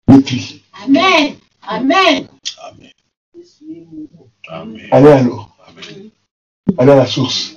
le 0.08 0.24
tri. 0.24 0.62
Amen. 0.86 1.36
Amen. 1.68 2.28
Amen. 2.64 2.91
Aller 4.92 5.10
à 5.12 5.22
l'eau. 5.22 5.42
Aller 6.78 6.92
à 6.92 6.96
la 6.96 7.06
source. 7.06 7.56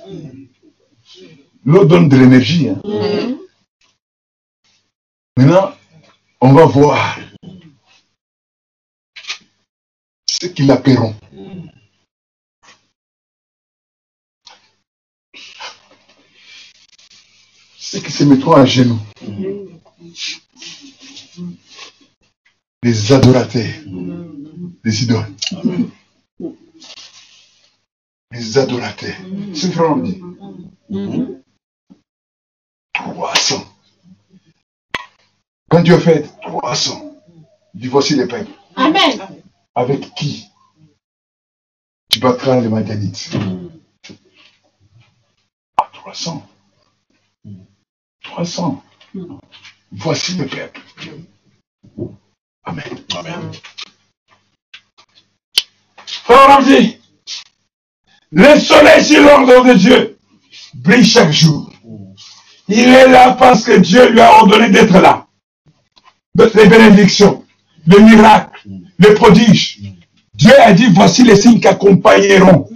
L'eau 1.65 1.85
donne 1.85 2.09
de 2.09 2.17
l'énergie. 2.17 2.69
hein. 2.69 2.81
Maintenant, 5.37 5.73
on 6.41 6.53
va 6.53 6.65
voir 6.65 7.17
ce 10.29 10.47
qu'ils 10.47 10.71
appelleront. 10.71 11.15
Ceux 17.77 17.99
qui 17.99 18.11
se 18.11 18.23
mettront 18.23 18.53
à 18.53 18.65
genoux. 18.65 18.99
Les 22.83 23.11
adorateurs. 23.13 23.73
Les 24.83 25.03
idoles. 25.03 25.33
Les 28.35 28.57
adorateurs. 28.57 29.15
C'est 29.53 29.71
ce 29.71 29.77
qu'on 29.77 29.97
dit. 29.97 30.21
300. 32.93 33.65
Quand 35.69 35.81
Dieu 35.81 35.97
fait 35.99 36.23
300, 36.41 37.15
il 37.73 37.81
dit 37.81 37.87
voici 37.87 38.15
les 38.15 38.27
peuples. 38.27 38.51
Amen. 38.75 39.19
Avec 39.73 40.13
qui 40.15 40.47
tu 42.09 42.19
battras 42.19 42.59
les 42.59 42.69
Madianites 42.69 43.31
Ah, 45.77 45.89
300. 45.93 46.45
300. 48.21 48.83
Voici 49.91 50.35
le 50.37 50.45
peuple. 50.45 50.81
Amen. 52.65 53.05
Amen. 53.17 53.51
Frère 56.05 56.63
dit, 56.63 56.97
le 58.31 58.59
soleil 58.59 59.03
sur 59.03 59.23
l'ordre 59.23 59.65
de 59.65 59.73
Dieu 59.73 60.15
brille 60.75 61.05
chaque 61.05 61.31
jour. 61.31 61.71
Il 62.67 62.79
est 62.79 63.07
là 63.07 63.33
parce 63.33 63.63
que 63.63 63.77
Dieu 63.77 64.11
lui 64.11 64.19
a 64.19 64.33
ordonné 64.33 64.69
d'être 64.69 64.99
là. 64.99 65.27
Les 66.37 66.67
bénédictions, 66.67 67.43
les 67.87 67.99
miracles, 67.99 68.59
les 68.99 69.13
prodiges. 69.13 69.79
Dieu 70.33 70.51
a 70.59 70.73
dit, 70.73 70.87
voici 70.93 71.23
les 71.23 71.35
signes 71.35 71.59
qui 71.59 71.67
accompagneront. 71.67 72.67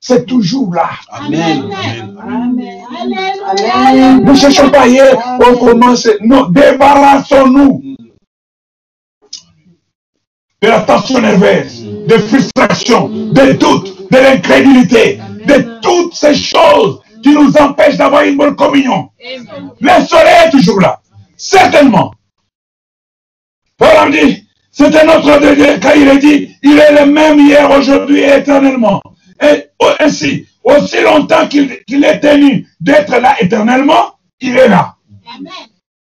C'est 0.00 0.24
toujours 0.24 0.72
là. 0.72 0.90
Amen. 1.10 1.70
Amen. 2.20 4.24
Ne 4.24 4.34
cherchons 4.34 4.70
pas 4.70 4.86
hier, 4.86 5.18
on 5.40 5.56
commence. 5.56 6.08
Non, 6.22 6.48
débarrassons-nous 6.48 7.82
de 10.62 10.68
la 10.68 10.80
tension 10.80 11.20
nerveuse, 11.20 11.84
des 12.06 12.18
frustrations, 12.18 13.08
des 13.32 13.54
doutes, 13.54 13.97
de 14.10 14.16
l'incrédulité, 14.16 15.20
de 15.46 15.80
toutes 15.80 16.14
ces 16.14 16.34
choses 16.34 17.00
qui 17.22 17.30
nous 17.30 17.52
empêchent 17.56 17.96
d'avoir 17.96 18.22
une 18.22 18.36
bonne 18.36 18.56
communion. 18.56 19.10
Le 19.80 20.06
soleil 20.06 20.46
est 20.46 20.50
toujours 20.50 20.80
là, 20.80 21.00
certainement. 21.36 22.12
Paul 23.76 24.10
dit, 24.10 24.46
c'était 24.70 25.04
notre 25.04 25.38
Dieu 25.54 25.78
quand 25.80 25.92
il 25.96 26.08
est 26.08 26.18
dit, 26.18 26.56
il 26.62 26.78
est 26.78 26.92
le 27.00 27.06
même 27.06 27.38
hier, 27.38 27.70
aujourd'hui 27.70 28.20
et 28.20 28.38
éternellement. 28.38 29.00
Et 29.40 29.66
ainsi, 30.00 30.46
aussi 30.64 31.00
longtemps 31.00 31.46
qu'il 31.48 31.82
qu'il 31.84 32.04
est 32.04 32.20
tenu 32.20 32.66
d'être 32.80 33.16
là 33.18 33.36
éternellement, 33.40 34.18
il 34.40 34.56
est 34.56 34.68
là. 34.68 34.96
Amen. 35.36 35.52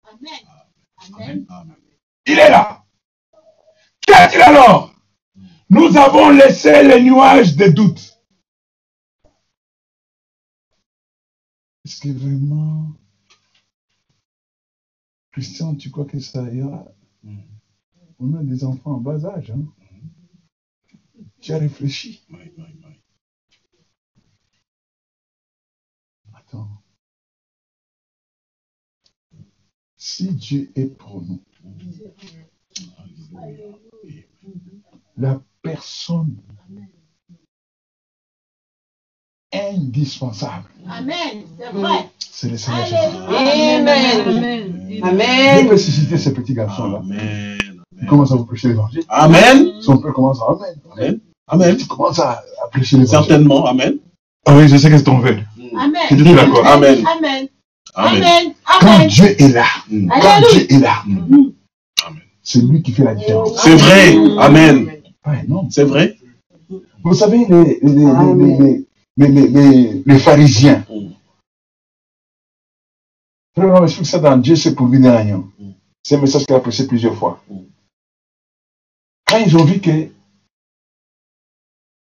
Amen. 0.05 1.47
Amen. 1.51 1.77
Il 2.27 2.39
est 2.39 2.51
là. 2.51 2.83
Qu'est-il 4.07 4.43
alors? 4.43 4.90
Nous 5.71 5.97
avons 5.97 6.31
laissé 6.31 6.83
les 6.83 7.01
nuages 7.01 7.55
de 7.55 7.69
doute. 7.69 8.21
Est-ce 11.85 12.01
que 12.01 12.09
vraiment, 12.09 12.93
Christian, 15.31 15.77
tu 15.77 15.91
crois 15.91 16.07
que 16.07 16.19
ça 16.19 16.43
ira? 16.53 16.87
On 18.19 18.35
a 18.35 18.43
des 18.43 18.65
enfants 18.65 18.97
en 18.97 19.01
bas 19.01 19.25
âge. 19.25 19.53
Hein. 19.53 19.65
Tu 21.41 21.53
as 21.53 21.59
réfléchi? 21.59 22.27
Attends. 26.35 26.83
Si 29.97 30.35
Dieu 30.35 30.73
est 30.75 30.87
pour 30.87 31.23
nous, 31.23 31.41
Alléluia. 33.37 33.77
la 35.17 35.43
personne 35.62 36.37
indispensable, 39.53 40.69
Amen. 40.89 41.43
C'est 41.59 41.73
vrai. 41.73 42.09
c'est 42.19 42.49
le 42.51 42.57
Seigneur 42.57 42.85
Jésus. 42.87 43.16
Amen. 43.28 44.73
Je 44.89 45.03
Amen. 45.03 45.69
peux 45.69 45.77
susciter 45.77 46.19
ces 46.19 46.32
petits 46.32 46.55
garçons-là. 46.55 46.99
Amen. 46.99 47.59
Ils 48.01 48.07
commencent 48.07 48.31
à 48.32 48.37
vous 48.37 48.45
prêcher 48.47 48.69
l'évangile. 48.69 49.03
Amen. 49.09 49.73
Son 49.81 49.99
père 49.99 50.12
commence 50.12 50.41
à 50.41 50.45
Amen. 50.53 50.74
Amen. 50.93 51.20
Amen. 51.49 51.77
Tu 51.77 51.87
commences 51.87 52.20
à, 52.20 52.31
à 52.65 52.69
prêcher 52.70 52.97
l'évangile. 52.97 53.19
Certainement. 53.19 53.66
Amen. 53.66 53.99
Ah 54.47 54.57
oui, 54.57 54.69
je 54.69 54.77
sais 54.77 54.89
que 54.89 54.97
c'est 54.97 55.05
ton 55.05 55.19
veut. 55.19 55.39
Amen. 55.77 56.03
Je 56.11 56.24
suis 56.24 56.35
d'accord. 56.35 56.66
Amen. 56.66 57.05
Amen. 57.07 57.49
Amen. 57.95 58.23
Amen. 58.23 58.55
Quand 58.81 58.87
Amen. 58.87 59.09
Dieu 59.09 59.43
est 59.43 59.49
là, 59.49 59.65
quand 59.89 60.31
Alléluia. 60.31 60.51
Dieu 60.53 60.66
est 60.77 60.78
là. 60.78 61.03
Amen. 61.05 61.53
c'est 62.43 62.61
lui 62.62 62.82
qui 62.82 62.93
fait 62.93 63.05
la 63.05 63.16
différence. 63.16 63.61
C'est 63.61 63.74
vrai. 63.74 64.15
Amen. 64.39 65.00
Ouais, 65.27 65.45
non. 65.47 65.69
C'est 65.71 65.85
vrai. 65.85 66.17
Vous 67.03 67.15
savez, 67.15 67.47
les, 67.47 67.81
les, 67.81 67.93
les, 67.93 68.35
les, 68.35 68.59
les, 68.59 68.87
les, 69.17 69.29
les- 69.29 69.49
les- 69.49 70.03
les 70.05 70.19
pharisiens, 70.19 70.85
Mm. 70.89 71.11
Frère, 73.57 73.75
on 73.75 73.85
explique 73.85 74.07
ça 74.07 74.19
dans 74.21 74.37
Dieu, 74.37 74.55
c'est 74.57 74.75
pour 74.75 74.87
lui 74.87 75.05
agneau. 75.07 75.51
Mm. 75.59 75.71
C'est 76.03 76.17
un 76.17 76.21
message 76.21 76.47
qu'il 76.47 76.55
a 76.55 76.61
prêché 76.61 76.87
plusieurs 76.87 77.17
fois. 77.17 77.43
Mm. 77.51 77.59
Quand 79.27 79.39
ils 79.39 79.57
ont 79.57 79.65
vu 79.65 79.81
que 79.81 80.09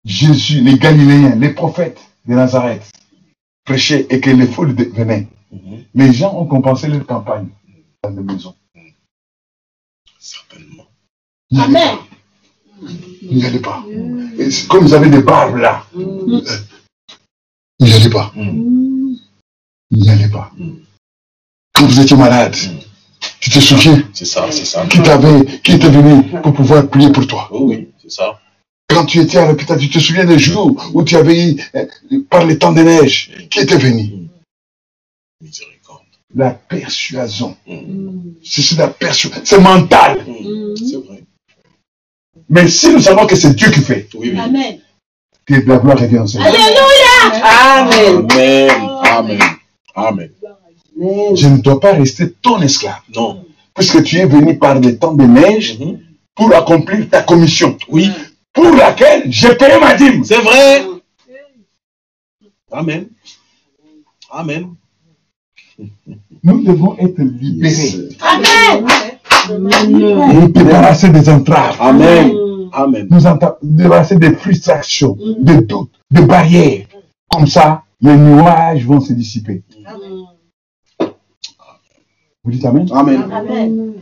Jésus, 0.06 0.62
les 0.62 0.78
Galiléens, 0.78 1.36
les 1.36 1.54
prophètes 1.54 2.00
de 2.26 2.34
Nazareth 2.36 2.90
prêchaient 3.66 4.06
et 4.10 4.20
que 4.20 4.30
les 4.30 4.48
foules 4.48 4.74
venaient, 4.74 5.28
Mhm. 5.52 5.86
les 5.94 6.12
gens 6.14 6.36
ont 6.36 6.46
compensé 6.48 6.88
leur 6.88 7.06
campagne 7.06 7.48
dans 8.04 8.10
les 8.10 8.24
maisons. 8.24 8.56
Certainement. 10.20 10.86
Amen. 11.56 11.98
N'y 13.22 13.46
allait 13.46 13.60
pas. 13.60 13.84
Et 14.38 14.50
comme 14.68 14.86
ils 14.88 14.96
avaient 14.96 15.10
des 15.10 15.22
barbes 15.22 15.58
là, 15.58 15.86
n'y 17.80 17.94
allait 17.94 18.10
pas. 18.10 18.32
N'y 19.92 20.10
allait 20.10 20.30
pas. 20.30 20.52
Quand 21.74 21.86
vous 21.86 22.00
étiez 22.00 22.18
malade, 22.18 22.56
tu 23.40 23.50
te 23.50 23.60
souviens 23.60 24.02
C'est 24.14 24.26
ça, 24.26 24.48
c'est 24.52 24.66
ça. 24.66 24.86
qui 24.88 25.02
t'avait, 25.02 25.46
qui 25.64 25.74
était 25.74 25.90
venu 25.90 26.24
pour 26.42 26.54
pouvoir 26.54 26.88
prier 26.88 27.12
pour 27.12 27.28
toi. 27.28 27.50
Oh 27.52 27.66
oui, 27.68 27.90
c'est 28.02 28.12
ça. 28.12 28.40
Quand 28.88 29.06
tu 29.06 29.20
étais 29.20 29.38
à 29.38 29.48
l'hôpital, 29.48 29.80
tu 29.80 29.90
te 29.90 30.00
souviens 30.00 30.26
des 30.26 30.40
jours 30.40 30.92
où 30.94 31.04
tu 31.04 31.16
avais 31.16 31.52
eu, 31.52 31.62
euh, 31.76 31.86
par 32.30 32.46
les 32.46 32.58
temps 32.58 32.72
de 32.74 32.82
neige, 32.82 33.32
qui 33.50 33.60
était 33.60 33.78
venu? 33.78 34.30
Miséricorde. 35.42 36.02
La 36.36 36.52
persuasion. 36.52 37.58
Mm. 37.68 38.34
C'est 38.44 38.62
c'est 38.62 38.78
la 38.78 38.88
persuasion. 38.88 39.42
C'est 39.44 39.60
mental. 39.60 40.24
Mm. 40.28 40.76
C'est 40.78 40.98
vrai. 40.98 41.13
Mais 42.50 42.68
si 42.68 42.90
nous 42.92 43.00
savons 43.02 43.26
que 43.26 43.36
c'est 43.36 43.54
Dieu 43.56 43.70
qui 43.72 43.80
fait, 43.82 44.08
Oui, 44.16 44.32
oui. 44.34 44.40
Amen. 44.40 44.80
que 45.46 45.54
la 45.56 45.78
gloire 45.78 46.00
revient 46.00 46.20
au 46.20 46.28
Seigneur. 46.28 46.48
Alléluia. 46.48 47.44
Amen. 47.44 48.28
Amen. 48.32 49.40
Amen. 49.96 50.30
Amen. 50.98 51.36
Je 51.36 51.48
ne 51.48 51.58
dois 51.58 51.80
pas 51.80 51.94
rester 51.94 52.32
ton 52.34 52.62
esclave. 52.62 53.02
Non. 53.16 53.46
Puisque 53.74 54.04
tu 54.04 54.18
es 54.18 54.26
venu 54.26 54.58
par 54.58 54.80
les 54.80 54.98
temps 54.98 55.14
de 55.14 55.24
neige 55.26 55.80
Mhm. 55.80 56.00
pour 56.36 56.54
accomplir 56.56 57.10
ta 57.10 57.22
commission. 57.24 57.78
Oui, 57.90 58.10
Pour 58.54 58.72
laquelle 58.76 59.24
j'ai 59.32 59.56
payé 59.56 59.80
ma 59.80 59.96
dîme. 59.96 60.24
c'est 60.24 60.38
vrai. 60.42 60.86
Amen. 62.72 63.08
Amen. 64.30 64.76
Nous 66.44 66.64
devons 66.64 66.96
être 67.00 67.20
libérés. 67.20 68.10
Amen. 68.22 68.86
Nous 69.50 70.48
débarrasser 70.50 71.10
des 71.10 71.30
entraves. 71.30 71.78
Amen. 71.80 72.34
Amen. 72.72 73.08
Nous 73.10 73.22
débarrasser 73.62 74.16
des 74.16 74.36
frustrations, 74.36 75.18
des 75.40 75.62
doutes, 75.62 75.92
des 76.10 76.22
barrières. 76.22 76.88
Comme 77.30 77.48
ça, 77.48 77.84
les 78.02 78.16
nuages 78.16 78.86
vont 78.86 79.00
se 79.00 79.14
dissiper. 79.14 79.64
Vous 82.44 82.52
dites 82.52 82.66
Amen? 82.66 82.88
Amen. 82.92 83.32
Amen. 83.32 83.94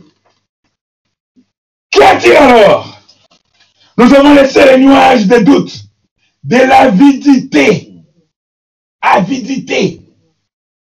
Qu'y 1.90 2.02
a-t-il 2.02 2.32
alors? 2.36 2.98
Nous 3.98 4.12
avons 4.14 4.34
laissé 4.34 4.64
les 4.64 4.84
nuages 4.84 5.26
des 5.26 5.44
doutes, 5.44 5.84
de 6.42 6.56
l'avidité. 6.56 7.92
Avidité. 9.00 10.00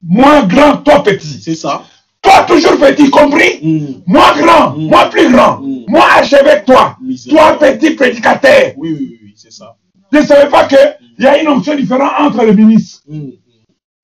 Moi 0.02 0.42
grand, 0.42 0.78
toi 0.78 1.02
petit. 1.02 1.40
C'est 1.40 1.54
ça. 1.54 1.84
Toi 2.22 2.44
toujours 2.46 2.78
petit, 2.78 3.10
compris 3.10 3.58
Mm. 3.62 4.02
Moi 4.06 4.32
grand, 4.38 4.76
Mm. 4.76 4.86
moi 4.88 5.06
plus 5.10 5.30
grand. 5.32 5.60
Mm. 5.60 5.84
Moi 5.88 6.04
achevé 6.16 6.62
toi. 6.64 6.96
Toi 7.28 7.58
petit 7.58 7.90
prédicateur. 7.92 8.72
Oui, 8.76 8.96
oui, 8.98 9.18
oui, 9.22 9.32
c'est 9.36 9.52
ça. 9.52 9.76
Je 10.12 10.18
ne 10.18 10.24
savais 10.24 10.48
pas 10.48 10.66
qu'il 10.66 10.78
y 11.18 11.26
a 11.26 11.40
une 11.42 11.48
option 11.48 11.74
différente 11.74 12.12
entre 12.18 12.44
les 12.44 12.54
ministres. 12.54 13.02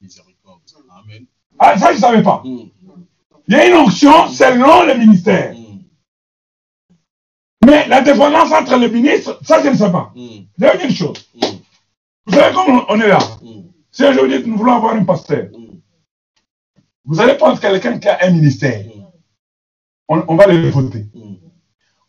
Miséricorde. 0.00 0.60
Amen. 0.90 1.26
Ah, 1.58 1.76
ça, 1.78 1.90
je 1.90 1.96
ne 1.96 2.00
savais 2.00 2.22
pas. 2.22 2.42
Il 2.44 3.54
y 3.54 3.54
a 3.54 3.66
une 3.68 3.74
onction 3.74 4.28
selon 4.28 4.84
le 4.84 4.94
ministère. 4.94 5.54
Mais 7.66 7.86
la 7.88 8.00
dépendance 8.00 8.50
entre 8.52 8.76
les 8.76 8.88
ministres, 8.88 9.38
ça, 9.44 9.62
je 9.62 9.68
ne 9.68 9.74
sais 9.76 9.90
pas. 9.92 10.12
Je 10.16 10.20
vais 10.64 10.70
vous 10.72 10.78
dire 10.78 10.86
une 10.88 10.94
chose. 10.94 11.28
Vous 12.26 12.32
savez 12.34 12.54
comment 12.54 12.84
on 12.88 13.00
est 13.00 13.08
là? 13.08 13.18
Si 13.90 14.04
aujourd'hui 14.04 14.42
nous 14.46 14.56
voulons 14.56 14.74
avoir 14.76 14.94
un 14.94 15.04
pasteur. 15.04 15.48
Vous 17.08 17.20
allez 17.20 17.34
prendre 17.34 17.58
quelqu'un 17.58 17.98
qui 17.98 18.06
a 18.08 18.18
un 18.26 18.30
ministère. 18.30 18.84
On, 20.08 20.22
on 20.28 20.36
va 20.36 20.46
les 20.46 20.70
voter. 20.70 21.06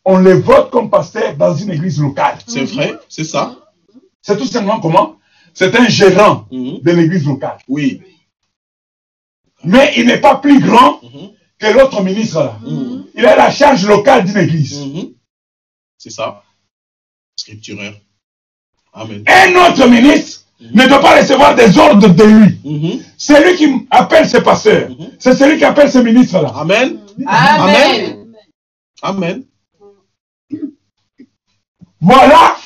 On 0.04 0.18
les 0.18 0.34
vote 0.34 0.70
comme 0.70 0.90
pasteur 0.90 1.36
dans 1.36 1.54
une 1.54 1.70
église 1.70 2.00
locale. 2.00 2.38
C'est 2.46 2.64
vrai, 2.64 2.94
c'est 3.08 3.24
ça. 3.24 3.56
C'est 4.22 4.36
tout 4.36 4.46
simplement 4.46 4.78
comment? 4.80 5.16
C'est 5.54 5.74
un 5.74 5.88
gérant 5.88 6.46
Mm. 6.50 6.78
de 6.82 6.90
l'église 6.92 7.26
locale. 7.26 7.58
Oui. 7.66 8.02
Mais 9.64 9.92
il 9.96 10.06
n'est 10.06 10.20
pas 10.20 10.36
plus 10.36 10.60
grand 10.60 11.02
Mhm. 11.02 11.30
que 11.58 11.66
l'autre 11.76 12.02
ministre 12.02 12.38
là. 12.42 12.58
Mm. 12.62 13.04
Il 13.14 13.26
a 13.26 13.36
la 13.36 13.50
charge 13.50 13.86
locale 13.86 14.24
d'une 14.26 14.36
église. 14.38 14.78
Mhm. 14.80 15.14
C'est 15.98 16.10
ça. 16.10 16.42
Scripturaire. 17.36 17.94
Amen. 18.92 19.24
Un 19.26 19.50
autre 19.64 19.86
ministre 19.88 20.44
ne 20.60 20.86
doit 20.86 21.00
pas 21.00 21.16
recevoir 21.20 21.54
des 21.54 21.76
ordres 21.78 22.08
de 22.08 22.24
lui. 22.24 22.58
Mhm. 22.64 23.02
C'est 23.16 23.42
lui 23.44 23.56
qui 23.56 23.86
appelle 23.90 24.28
ses 24.28 24.42
pasteurs. 24.42 24.90
Mhm. 24.90 25.10
C'est 25.18 25.34
celui 25.34 25.58
qui 25.58 25.64
appelle 25.64 25.90
ses 25.90 26.02
ministres 26.02 26.40
là. 26.42 26.52
Amen. 26.56 26.98
Amen. 27.26 28.26
Amen. 29.02 29.42
Voilà 32.00 32.56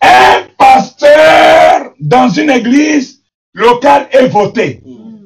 un 0.00 0.42
pasteur 0.58 1.92
dans 2.00 2.28
une 2.28 2.50
église 2.50 3.20
locale 3.54 4.08
est 4.10 4.26
voté. 4.26 4.82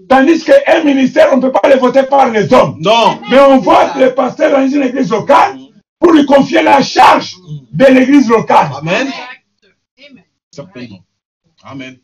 Tandis 0.09 0.43
qu'un 0.43 0.85
ministère, 0.85 1.29
on 1.33 1.37
ne 1.37 1.43
peut 1.43 1.53
pas 1.53 1.69
le 1.69 1.77
voter 1.77 2.03
par 2.05 2.31
les 2.31 2.53
hommes. 2.53 2.77
Non. 2.81 3.19
Mais 3.31 3.39
on 3.41 3.59
vote 3.59 3.95
le 3.99 4.15
pasteur 4.15 4.51
dans 4.53 4.67
une 4.67 4.83
église 4.83 5.11
locale 5.11 5.59
pour 5.99 6.13
lui 6.13 6.25
confier 6.25 6.63
la 6.63 6.81
charge 6.83 7.35
de 7.73 7.85
l'église 7.87 8.29
locale. 8.29 8.71
Amen. 8.79 9.09
Amen. 10.59 10.99
Amen. 11.63 11.99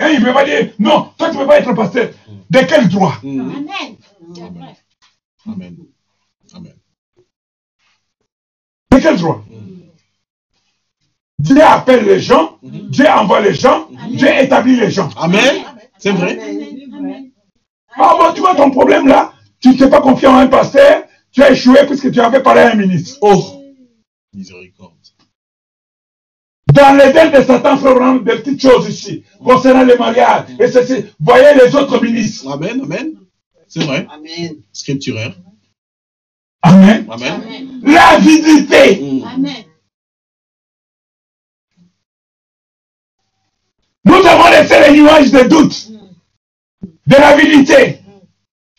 Et 0.00 0.14
il 0.14 0.20
ne 0.20 0.24
peut 0.24 0.32
pas 0.32 0.44
dire, 0.44 0.72
non, 0.78 1.12
toi 1.16 1.30
tu 1.30 1.36
ne 1.36 1.42
peux 1.42 1.46
pas 1.46 1.58
être 1.58 1.72
pasteur. 1.74 2.10
De 2.50 2.58
quel 2.60 2.88
droit? 2.88 3.18
Mm. 3.22 3.40
Amen. 3.40 4.74
Amen. 5.46 5.76
Amen. 6.54 6.74
De 8.90 8.98
quel 8.98 9.16
droit? 9.16 9.44
Dieu 11.38 11.60
appelle 11.60 12.04
les 12.04 12.20
gens, 12.20 12.58
Dieu 12.62 13.06
envoie 13.08 13.40
les 13.40 13.54
gens, 13.54 13.88
Dieu 14.10 14.28
établit 14.28 14.76
les 14.76 14.90
gens. 14.90 15.08
Amen. 15.16 15.64
C'est 15.98 16.12
vrai. 16.12 16.38
Amen. 16.40 17.30
Ah 17.94 18.16
bon, 18.18 18.32
tu 18.32 18.40
vois 18.40 18.54
ton 18.54 18.70
problème 18.70 19.06
là 19.06 19.32
Tu 19.60 19.70
ne 19.70 19.74
t'es 19.74 19.90
pas 19.90 20.00
confié 20.00 20.28
en 20.28 20.36
un 20.36 20.46
pasteur, 20.46 21.04
tu 21.32 21.42
as 21.42 21.50
échoué 21.50 21.86
puisque 21.86 22.10
tu 22.12 22.20
avais 22.20 22.42
parlé 22.42 22.60
à 22.60 22.72
un 22.72 22.76
ministre. 22.76 23.18
Oh. 23.20 23.60
Miséricorde. 24.32 25.01
Dans 26.72 26.96
l'Éden 26.96 27.30
de 27.30 27.42
Satan, 27.44 27.76
frère, 27.76 27.96
on 28.00 28.16
a 28.16 28.18
des 28.20 28.40
petites 28.40 28.62
choses 28.62 28.88
ici, 28.88 29.22
concernant 29.44 29.84
les 29.84 29.96
mariages, 29.96 30.44
et 30.58 30.68
ceci. 30.68 31.04
Voyez 31.20 31.54
les 31.54 31.74
autres 31.76 32.02
ministres. 32.02 32.50
Amen. 32.50 32.80
Amen. 32.82 33.12
C'est 33.68 33.84
vrai. 33.84 34.06
Amen. 34.10 34.54
Scripturaire. 34.72 35.34
Amen. 36.62 37.06
Amen. 37.10 37.32
Amen. 37.32 37.80
L'avidité. 37.82 39.02
Mm. 39.02 39.24
Amen. 39.34 39.64
Nous 44.04 44.26
avons 44.26 44.50
laissé 44.50 44.74
les 44.88 44.98
nuages 44.98 45.30
de 45.30 45.48
doute, 45.48 45.90
de 47.06 47.16
l'avidité, 47.16 48.00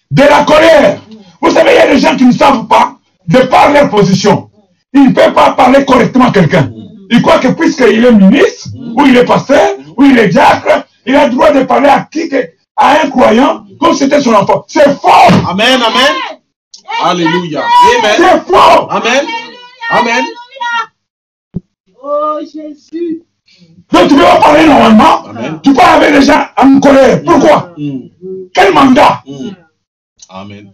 de 0.09 0.23
la 0.23 0.43
colère. 0.45 0.99
Vous 1.41 1.51
savez, 1.51 1.71
il 1.73 1.75
y 1.75 1.79
a 1.79 1.93
des 1.93 1.99
gens 1.99 2.17
qui 2.17 2.25
ne 2.25 2.31
savent 2.31 2.67
pas 2.67 2.97
de 3.27 3.39
par 3.39 3.71
leur 3.71 3.89
position, 3.89 4.49
ils 4.93 5.09
ne 5.09 5.13
peuvent 5.13 5.33
pas 5.33 5.51
parler 5.51 5.85
correctement 5.85 6.29
à 6.29 6.31
quelqu'un. 6.31 6.71
Ils 7.15 7.21
croient 7.21 7.37
que 7.39 7.49
puisqu'il 7.49 8.03
est 8.03 8.11
ministre, 8.11 8.69
ou 8.97 9.05
il 9.05 9.15
est 9.15 9.23
pasteur, 9.25 9.77
ou 9.97 10.03
il 10.03 10.17
est 10.17 10.29
diacre, 10.29 10.87
il 11.05 11.15
a 11.15 11.27
le 11.27 11.33
droit 11.35 11.51
de 11.51 11.61
parler 11.63 11.89
à 11.89 12.07
qui 12.11 12.27
que- 12.27 12.49
à 12.75 13.01
un 13.03 13.09
croyant 13.11 13.65
comme 13.79 13.93
c'était 13.93 14.19
son 14.19 14.33
enfant. 14.33 14.65
C'est 14.67 14.99
faux! 14.99 15.29
Amen, 15.47 15.79
amen. 15.79 16.13
Alléluia. 17.03 17.61
Amen. 17.99 18.15
C'est 18.17 18.39
faux! 18.51 18.87
Amen. 18.89 19.25
Amen. 19.91 20.23
Oh 22.01 22.39
Jésus. 22.41 23.21
Donc 23.91 24.07
tu 24.07 24.15
ne 24.15 24.19
peux 24.19 24.25
pas 24.25 24.39
parler 24.39 24.65
normalement. 24.65 25.25
Amen. 25.25 25.59
Tu 25.63 25.71
parles 25.73 26.01
avec 26.03 26.15
les 26.15 26.25
gens 26.25 26.45
en 26.57 26.79
colère. 26.79 27.21
Pourquoi? 27.23 27.73
Mm, 27.77 27.99
Quel 28.55 28.73
mandat? 28.73 29.21
mm. 29.27 29.49
Amen. 30.29 30.73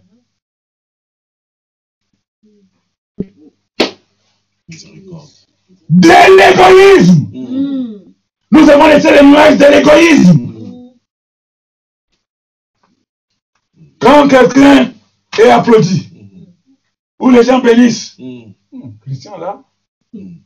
Miséricorde. 4.68 5.39
De 5.90 6.08
l'égoïsme. 6.38 7.26
Mm, 7.32 8.12
Nous 8.52 8.70
avons 8.70 8.86
laissé 8.86 9.10
les 9.10 9.26
nuages 9.26 9.58
de 9.58 9.64
l'égoïsme. 9.64 10.38
mm, 13.76 13.90
Quand 13.98 14.28
quelqu'un 14.28 14.92
est 15.38 15.50
applaudi, 15.50 16.08
ou 17.18 17.30
les 17.30 17.42
gens 17.42 17.58
bénissent, 17.60 18.16
mm, 18.18 18.52
Hum, 18.72 18.96
Christian 19.00 19.36
là, 19.36 19.64
mm. 20.12 20.36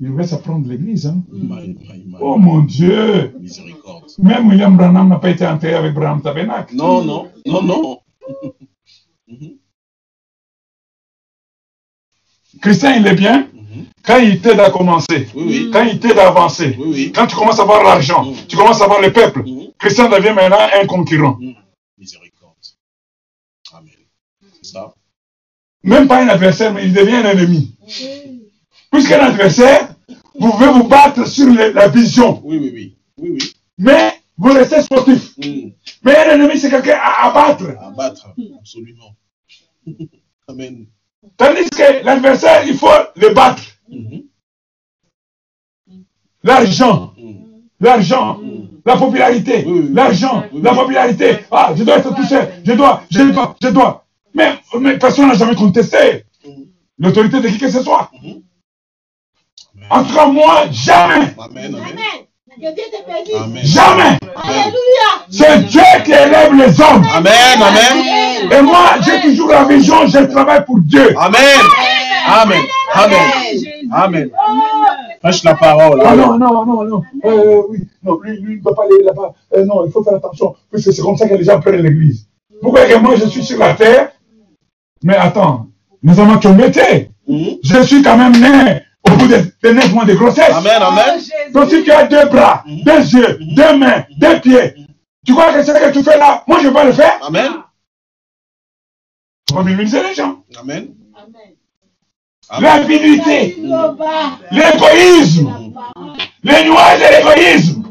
il 0.00 0.12
va 0.12 0.26
s'apprendre 0.26 0.66
l'église. 0.68 1.06
Hein? 1.06 1.22
My. 1.30 1.76
Oh 2.20 2.36
mon 2.36 2.62
Dieu! 2.64 3.32
Miséricorde. 3.38 4.10
Même 4.18 4.48
William 4.48 4.76
Branham 4.76 5.08
n'a 5.08 5.20
pas 5.20 5.30
été 5.30 5.46
enterré 5.46 5.74
avec 5.74 5.94
Branham 5.94 6.20
Tabernacle. 6.20 6.74
Non, 6.74 7.04
non, 7.04 7.30
non, 7.46 7.62
non. 7.62 8.00
Christian, 12.60 12.94
il 12.98 13.06
est 13.06 13.14
bien. 13.14 13.48
Quand 14.04 14.18
il 14.18 14.40
t'aide 14.40 14.60
à 14.60 14.70
commencer, 14.70 15.28
Oui, 15.34 15.44
oui. 15.46 15.70
quand 15.72 15.82
il 15.84 15.98
t'aide 16.00 16.18
à 16.18 16.28
avancer, 16.28 16.76
Oui, 16.78 17.12
quand 17.14 17.26
tu 17.26 17.36
commences 17.36 17.60
à 17.60 17.64
voir 17.64 17.82
l'argent, 17.84 18.32
tu 18.48 18.56
commences 18.56 18.80
à 18.80 18.86
voir 18.86 19.00
le 19.00 19.12
peuple. 19.12 19.44
Christian 19.78 20.08
devient 20.08 20.32
maintenant 20.34 20.58
un 20.80 20.86
concurrent. 20.86 21.38
Miséricorde. 21.98 22.54
Amen. 23.74 23.90
C'est 24.62 24.72
ça? 24.72 24.94
Même 25.84 26.06
pas 26.08 26.22
un 26.22 26.28
adversaire, 26.28 26.72
mais 26.72 26.84
il 26.84 26.92
devient 26.92 27.16
un 27.16 27.30
ennemi. 27.30 27.74
Puisqu'un 28.90 29.20
adversaire, 29.20 29.94
vous 30.38 30.50
pouvez 30.52 30.68
vous 30.68 30.84
battre 30.88 31.26
sur 31.26 31.48
la 31.52 31.88
vision, 31.88 32.40
Oui, 32.44 32.58
oui, 32.58 32.70
oui. 32.74 32.96
Oui, 33.18 33.30
oui. 33.32 33.52
mais 33.78 34.12
vous 34.36 34.52
restez 34.52 34.82
sportif. 34.82 35.36
Mm. 35.38 35.70
Mais 36.02 36.16
un 36.16 36.30
ennemi, 36.34 36.58
c'est 36.58 36.70
quelqu'un 36.70 36.98
à 37.00 37.28
abattre. 37.28 37.64
À 37.80 37.90
battre. 37.90 38.28
Absolument. 38.58 39.14
Amen. 40.48 40.86
Tandis 41.36 41.70
que 41.70 42.04
l'adversaire, 42.04 42.66
il 42.66 42.76
faut 42.76 42.88
le 43.16 43.28
battre. 43.32 43.62
Mhm. 43.92 44.22
L'argent, 46.44 47.12
Mm. 47.16 47.32
l'argent, 47.80 48.40
la 48.84 48.96
popularité, 48.96 49.64
l'argent, 49.92 50.42
la 50.52 50.74
popularité. 50.74 51.38
Ah, 51.50 51.72
je 51.76 51.84
dois 51.84 51.98
être 51.98 52.14
touché, 52.14 52.38
je 52.64 52.72
dois, 52.72 53.02
je 53.10 53.22
dois, 53.22 53.54
je 53.62 53.68
dois. 53.68 54.04
Mais, 54.34 54.54
mais 54.80 54.98
personne 54.98 55.28
n'a 55.28 55.34
jamais 55.34 55.54
contesté 55.54 56.24
l'autorité 56.98 57.40
de 57.40 57.48
qui 57.48 57.58
que 57.58 57.70
ce 57.70 57.82
soit. 57.82 58.10
Mhm. 58.22 58.42
En 59.90 60.04
tout 60.04 60.14
cas, 60.14 60.26
moi, 60.26 60.64
jamais, 60.70 61.34
Amen, 61.38 61.74
amen. 61.74 61.74
Amen. 61.74 62.26
Que 62.54 62.74
Dieu 62.74 62.84
te 62.92 63.06
bénisse. 63.06 63.34
Amen. 63.42 63.64
jamais. 63.64 64.18
Alléluia. 64.36 65.10
C'est 65.30 65.66
Dieu 65.66 65.82
qui 66.04 66.12
élève 66.12 66.54
les 66.54 66.80
hommes. 66.80 67.04
Amen, 67.14 67.62
amen. 67.62 68.52
Et 68.52 68.62
moi, 68.62 68.96
j'ai 69.04 69.20
toujours 69.22 69.48
la 69.48 69.64
vision, 69.64 70.06
je 70.06 70.18
travaille 70.26 70.64
pour 70.64 70.78
Dieu. 70.80 71.14
Amen. 71.18 71.60
Amen. 72.26 72.60
Amen. 72.94 73.30
Amen. 73.92 74.30
Prêche 75.20 75.44
la 75.44 75.54
parole. 75.54 76.02
Ah 76.04 76.16
non, 76.16 76.38
non, 76.38 76.66
non, 76.66 76.84
non. 76.84 77.02
Euh, 77.24 77.62
oui, 77.68 77.78
non, 78.02 78.18
lui, 78.20 78.40
lui, 78.40 78.54
il 78.54 78.58
ne 78.58 78.62
va 78.64 78.74
pas 78.74 78.84
aller 78.84 79.02
là-bas. 79.04 79.34
Euh, 79.54 79.64
non, 79.64 79.86
il 79.86 79.92
faut 79.92 80.02
faire 80.02 80.14
attention, 80.14 80.54
parce 80.70 80.84
que 80.84 80.90
c'est 80.92 81.02
comme 81.02 81.16
ça 81.16 81.28
que 81.28 81.34
les 81.34 81.44
gens 81.44 81.60
prennent 81.60 81.82
l'église. 81.82 82.26
Pourquoi? 82.60 82.86
Que 82.86 82.96
moi, 82.98 83.14
je 83.16 83.26
suis 83.26 83.42
sur 83.44 83.58
la 83.58 83.74
terre 83.74 84.12
Mais 85.02 85.16
attends, 85.16 85.66
nous 86.02 86.18
avons 86.18 86.38
commetté. 86.38 87.10
Mhm. 87.26 87.58
Je 87.62 87.82
suis 87.82 88.02
quand 88.02 88.16
même 88.16 88.32
né 88.32 88.82
au 89.08 89.16
bout 89.16 89.28
de, 89.28 89.36
de 89.62 89.74
9 89.74 89.92
mois 89.94 90.04
de 90.04 90.14
grossesse. 90.14 90.50
Amen, 90.54 90.80
amen. 90.80 91.20
Donc 91.52 91.70
si 91.70 91.82
tu 91.82 91.90
as 91.90 92.06
deux 92.06 92.26
bras, 92.26 92.64
deux 92.66 93.00
yeux, 93.00 93.38
deux 93.40 93.76
mains, 93.78 94.04
deux 94.18 94.40
pieds, 94.40 94.74
tu 95.24 95.32
crois 95.32 95.52
que 95.52 95.62
c'est 95.62 95.72
ce 95.72 95.88
que 95.88 95.92
tu 95.92 96.02
fais 96.02 96.18
là 96.18 96.42
Moi, 96.48 96.58
je 96.60 96.68
vais 96.68 96.74
pas 96.74 96.84
le 96.84 96.92
faire? 96.92 97.18
Amen. 97.26 97.52
On 99.52 99.56
va 99.56 99.62
minimiser 99.62 100.02
les 100.02 100.14
gens. 100.14 100.42
Amen. 100.60 100.94
Amen. 101.14 101.54
L'avidité, 102.60 103.56
l'égoïsme, 104.50 105.72
les 106.42 106.64
nuages 106.64 107.00
de 107.00 107.16
l'égoïsme, 107.16 107.82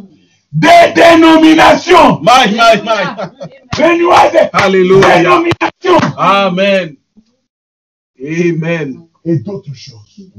des 0.51 0.93
dénominations, 0.95 2.19
My, 2.21 2.51
my, 2.51 2.81
my. 2.83 3.79
les 3.79 3.97
nuages 3.97 4.33
de 4.33 5.17
dénominations 5.23 6.17
Amen. 6.17 6.95
Amen. 8.23 9.07
et 9.25 9.39
d'autres 9.39 9.73
choses. 9.73 10.29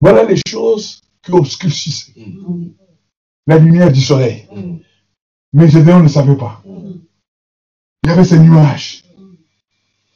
Voilà 0.00 0.24
les 0.24 0.40
choses 0.46 1.00
qui 1.22 1.32
obscurcissent 1.32 2.12
la 3.46 3.58
lumière 3.58 3.90
du 3.92 4.00
soleil. 4.00 4.46
Mais 5.52 5.68
Gédéon 5.68 6.00
ne 6.00 6.08
savait 6.08 6.36
pas. 6.36 6.62
Il 6.66 8.08
y 8.08 8.12
avait 8.12 8.24
ces 8.24 8.38
nuages 8.38 9.04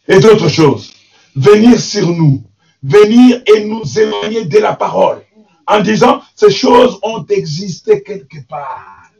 et 0.06 0.18
d'autres 0.20 0.48
choses. 0.48 0.92
Venir 1.36 1.80
sur 1.80 2.08
nous, 2.14 2.42
venir 2.84 3.42
et 3.46 3.64
nous 3.64 3.82
éloigner 3.98 4.44
de 4.44 4.58
la 4.58 4.74
parole 4.74 5.24
en 5.66 5.80
disant 5.80 6.20
ces 6.36 6.50
choses 6.50 6.98
ont 7.02 7.24
existé 7.26 8.02
quelque 8.02 8.46
part. 8.46 9.10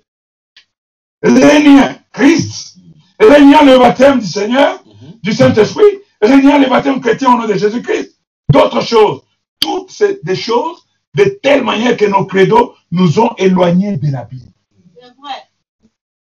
Régnant 1.23 1.97
Christ, 2.13 2.77
régnant 3.19 3.65
le 3.65 3.79
baptême 3.79 4.21
du 4.21 4.27
Seigneur, 4.27 4.85
du 5.23 5.33
Saint-Esprit, 5.33 5.83
régnant 6.21 6.59
le 6.59 6.69
baptême 6.69 7.01
chrétien 7.01 7.35
au 7.35 7.39
nom 7.39 7.49
de 7.49 7.55
Jésus-Christ, 7.55 8.21
d'autres 8.51 8.83
choses. 8.83 9.23
Toutes 9.59 9.91
ces 9.91 10.37
choses 10.37 10.85
de 11.15 11.25
telle 11.43 11.65
manière 11.65 11.97
que 11.97 12.05
nos 12.05 12.27
credos 12.27 12.75
nous 12.91 13.19
ont 13.19 13.35
éloignés 13.39 13.97
de 13.97 14.13
la 14.13 14.25
Bible. 14.25 14.53
Vrai. 15.01 15.49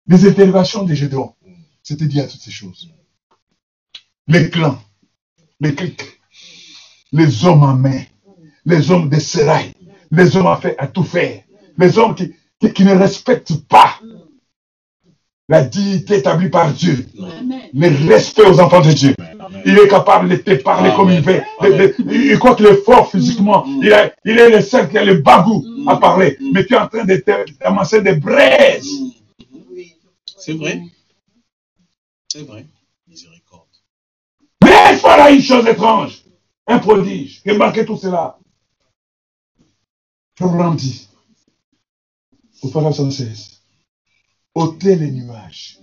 Les 0.05 0.27
interrogations 0.27 0.83
de 0.83 0.93
Gédéon, 0.93 1.33
c'était 1.81 2.05
dit 2.05 2.19
à 2.19 2.27
toutes 2.27 2.41
ces 2.41 2.51
choses. 2.51 2.91
Les 4.27 4.51
clans, 4.51 4.79
les 5.59 5.73
clics, 5.73 6.20
les 7.11 7.45
hommes 7.45 7.63
en 7.63 7.73
main, 7.75 8.01
les 8.65 8.91
hommes 8.91 9.09
de 9.09 9.19
sérail, 9.19 9.73
les 10.11 10.35
hommes 10.37 10.47
à, 10.47 10.55
faire, 10.57 10.75
à 10.77 10.87
tout 10.87 11.03
faire, 11.03 11.41
les 11.77 11.97
hommes 11.97 12.15
qui, 12.15 12.33
qui, 12.59 12.71
qui 12.73 12.83
ne 12.85 12.95
respectent 12.95 13.65
pas 13.67 13.99
la 15.49 15.63
dignité 15.63 16.17
établie 16.19 16.47
par 16.49 16.71
Dieu, 16.71 17.05
le 17.73 18.07
respect 18.09 18.43
aux 18.43 18.59
enfants 18.61 18.79
de 18.81 18.91
Dieu. 18.93 19.13
Il 19.65 19.77
est 19.77 19.87
capable 19.89 20.29
de 20.29 20.37
te 20.37 20.51
parler 20.63 20.91
comme 20.95 21.11
il 21.11 21.19
veut. 21.21 21.41
Il 22.09 22.39
croit 22.39 22.55
qu'il 22.55 22.67
est 22.67 22.83
fort 22.85 23.11
physiquement. 23.11 23.65
Il, 23.81 23.89
est- 23.91 24.13
il 24.23 24.39
est 24.39 24.49
le 24.49 24.61
seul 24.61 24.89
qui 24.89 24.97
a 24.97 25.03
le 25.03 25.15
bagou 25.15 25.65
à 25.87 25.97
parler. 25.97 26.37
Mm. 26.39 26.51
Mais 26.53 26.65
tu 26.65 26.73
es 26.73 26.77
en 26.77 26.87
train 26.87 27.03
de 27.03 27.15
te- 27.17 27.51
d'amasser 27.59 28.01
des 28.01 28.15
braises. 28.15 28.87
C'est 30.37 30.53
vrai. 30.53 30.81
C'est 32.31 32.47
vrai. 32.47 32.65
Miséricorde. 33.09 33.65
Mais 34.63 34.95
voilà 35.01 35.31
une 35.31 35.41
chose 35.41 35.67
étrange, 35.67 36.20
un 36.71 36.79
prodige. 36.79 37.41
Remarquez 37.45 37.85
tout 37.85 37.97
cela. 37.97 38.37
Abraham 40.39 40.75
dit 40.75 41.07
au 42.61 42.69
paragraphe 42.69 42.97
116, 42.97 43.61
ôtez 44.55 44.95
les 44.95 45.11
nuages. 45.11 45.79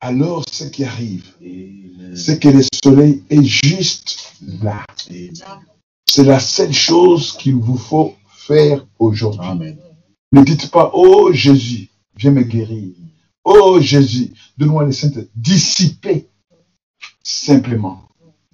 Alors 0.00 0.44
ce 0.50 0.64
qui 0.64 0.84
arrive, 0.84 1.32
c'est 2.14 2.38
que 2.40 2.48
le 2.48 2.62
soleil 2.82 3.22
est 3.30 3.42
juste 3.42 4.34
là. 4.62 4.84
C'est 6.06 6.24
la 6.24 6.40
seule 6.40 6.72
chose 6.72 7.36
qu'il 7.36 7.56
vous 7.56 7.78
faut 7.78 8.14
faire 8.28 8.86
aujourd'hui. 8.98 9.76
Ne 10.32 10.42
dites 10.42 10.70
pas, 10.70 10.90
oh 10.94 11.32
Jésus, 11.32 11.88
viens 12.16 12.30
me 12.30 12.42
guérir. 12.42 12.94
Oh 13.44 13.80
Jésus, 13.80 14.32
donne-moi 14.58 14.86
les 14.86 14.92
saintes. 14.92 15.18
Dissipez 15.34 16.28
simplement 17.22 18.08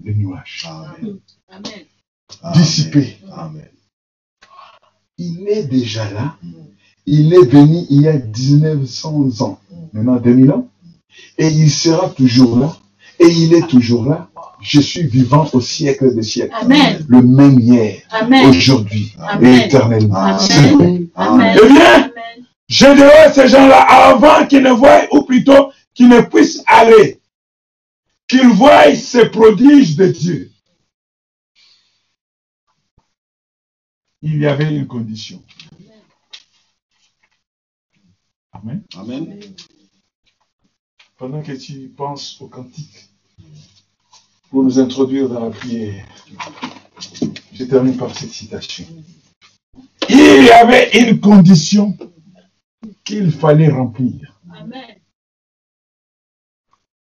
les 0.05 0.15
nuages. 0.15 0.67
Amen. 0.69 1.19
Amen. 1.49 2.55
Dissipé. 2.55 3.19
Amen. 3.33 3.69
Il 5.19 5.49
est 5.49 5.65
déjà 5.65 6.11
là. 6.11 6.37
Il 7.07 7.35
est 7.35 7.47
venu 7.51 7.85
il 7.91 8.03
y 8.03 8.09
a 8.09 8.19
1900 8.19 9.41
ans, 9.41 9.59
maintenant 9.93 10.17
2000 10.17 10.51
ans. 10.53 10.69
Et 11.39 11.49
il 11.49 11.71
sera 11.71 12.09
toujours 12.11 12.59
là. 12.59 12.77
Et 13.19 13.27
il 13.27 13.55
est 13.55 13.67
toujours 13.67 14.05
là. 14.05 14.29
Je 14.63 14.81
suis 14.81 15.07
vivant 15.07 15.47
au 15.53 15.61
siècle 15.61 16.15
des 16.15 16.23
siècles. 16.23 16.55
Amen. 16.55 17.05
Le 17.09 17.23
même 17.23 17.59
hier, 17.59 18.03
Amen. 18.11 18.47
aujourd'hui 18.47 19.15
et 19.41 19.57
éternellement. 19.65 20.17
Amen. 20.17 21.09
Amen. 21.15 21.57
Eh 21.63 21.69
bien. 21.69 22.11
Je 22.69 22.87
dirais 22.95 23.33
ces 23.35 23.49
gens-là 23.49 23.81
avant 23.81 24.47
qu'ils 24.47 24.63
ne 24.63 24.71
voient, 24.71 25.03
ou 25.11 25.23
plutôt 25.23 25.73
qu'ils 25.93 26.09
ne 26.09 26.21
puissent 26.21 26.63
aller. 26.67 27.20
Qu'ils 28.31 28.49
voient 28.51 28.95
ces 28.95 29.29
prodiges 29.29 29.97
de 29.97 30.07
Dieu, 30.07 30.53
il 34.23 34.39
y 34.39 34.47
avait 34.47 34.73
une 34.73 34.87
condition. 34.87 35.43
Amen. 38.53 38.85
Amen. 38.95 39.41
Pendant 41.17 41.43
que 41.43 41.53
tu 41.53 41.89
penses 41.89 42.41
au 42.41 42.47
cantique, 42.47 43.09
pour 44.49 44.63
nous 44.63 44.79
introduire 44.79 45.29
dans 45.29 45.41
la 45.41 45.51
prière, 45.51 46.07
je 47.53 47.65
termine 47.65 47.97
par 47.97 48.17
cette 48.17 48.31
citation. 48.31 48.87
Il 50.09 50.45
y 50.45 50.51
avait 50.51 50.91
une 51.01 51.19
condition 51.19 51.99
qu'il 53.03 53.33
fallait 53.33 53.71
remplir. 53.71 54.41
Amen. 54.55 55.01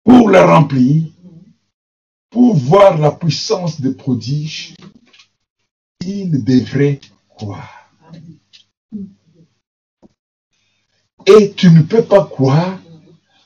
Pour 0.04 0.30
la 0.30 0.46
remplir, 0.46 1.10
pour 2.36 2.54
voir 2.54 2.98
la 2.98 3.12
puissance 3.12 3.80
des 3.80 3.94
prodiges, 3.94 4.74
il 6.04 6.44
devrait 6.44 7.00
croire. 7.30 7.90
Et 11.24 11.54
tu 11.56 11.70
ne 11.70 11.80
peux 11.80 12.02
pas 12.02 12.26
croire 12.26 12.78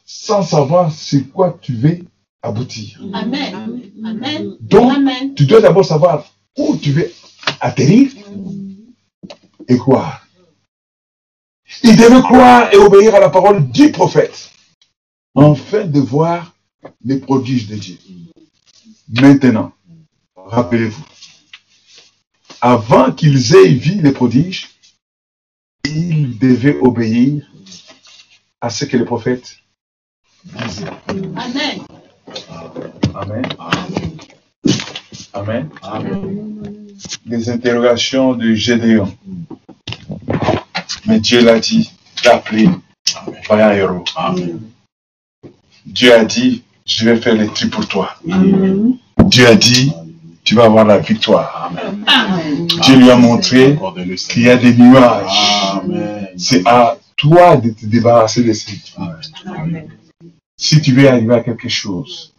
sans 0.04 0.42
savoir 0.42 0.90
c'est 0.90 1.22
quoi 1.22 1.56
tu 1.62 1.74
veux 1.74 2.00
aboutir. 2.42 3.00
Amen. 3.12 3.80
Amen. 4.04 4.56
Donc, 4.58 4.92
Amen. 4.92 5.34
tu 5.36 5.46
dois 5.46 5.60
d'abord 5.60 5.84
savoir 5.84 6.26
où 6.58 6.76
tu 6.76 6.90
veux 6.90 7.12
atterrir 7.60 8.10
et 9.68 9.76
croire. 9.76 10.26
Il 11.84 11.96
devait 11.96 12.22
croire 12.22 12.74
et 12.74 12.76
obéir 12.76 13.14
à 13.14 13.20
la 13.20 13.30
parole 13.30 13.70
du 13.70 13.92
prophète, 13.92 14.50
afin 15.36 15.84
de 15.84 16.00
voir 16.00 16.52
les 17.04 17.20
prodiges 17.20 17.68
de 17.68 17.76
Dieu. 17.76 17.96
Maintenant, 19.12 19.72
rappelez-vous, 20.36 21.04
avant 22.60 23.10
qu'ils 23.10 23.56
aient 23.56 23.74
vu 23.74 24.00
les 24.00 24.12
prodiges, 24.12 24.68
ils 25.84 26.38
devaient 26.38 26.78
obéir 26.80 27.44
à 28.60 28.70
ce 28.70 28.84
que 28.84 28.96
le 28.96 29.04
prophète 29.04 29.56
disait. 30.44 30.86
Amen. 31.34 31.80
Amen. 35.32 35.70
Amen. 35.82 36.88
Les 37.26 37.50
interrogations 37.50 38.34
de 38.34 38.54
Gédéon. 38.54 39.16
Mais 41.06 41.18
Dieu 41.18 41.42
l'a 41.42 41.58
dit, 41.58 41.90
appelé 42.24 42.68
vaillant 43.48 43.72
héros. 43.72 44.04
Dieu 45.86 46.14
a 46.14 46.24
dit, 46.24 46.62
je 46.84 47.04
vais 47.08 47.16
faire 47.20 47.34
les 47.34 47.48
tri 47.48 47.68
pour 47.68 47.86
toi. 47.88 48.14
Dieu 49.30 49.46
a 49.46 49.54
dit, 49.54 49.92
tu 50.42 50.56
vas 50.56 50.64
avoir 50.64 50.84
la 50.84 50.98
victoire. 50.98 51.72
Dieu 52.82 52.96
lui 52.96 53.10
a 53.10 53.16
montré 53.16 53.78
qu'il 54.28 54.42
y 54.42 54.50
a 54.50 54.56
des 54.56 54.74
nuages. 54.74 55.72
Amen. 55.72 56.28
C'est 56.36 56.66
à 56.66 56.98
toi 57.16 57.56
de 57.56 57.70
te 57.70 57.86
débarrasser 57.86 58.42
de 58.42 58.52
ces 58.52 58.72
nuages. 58.98 59.30
Si 60.56 60.80
tu 60.82 60.92
veux 60.92 61.08
arriver 61.08 61.34
à 61.34 61.40
quelque 61.40 61.68
chose, 61.68 62.34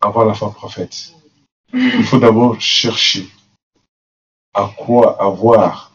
avoir 0.00 0.26
la 0.26 0.34
foi 0.34 0.52
prophète, 0.52 1.14
il 1.72 2.04
faut 2.04 2.18
d'abord 2.18 2.60
chercher 2.60 3.26
à 4.52 4.70
quoi 4.76 5.16
avoir 5.22 5.92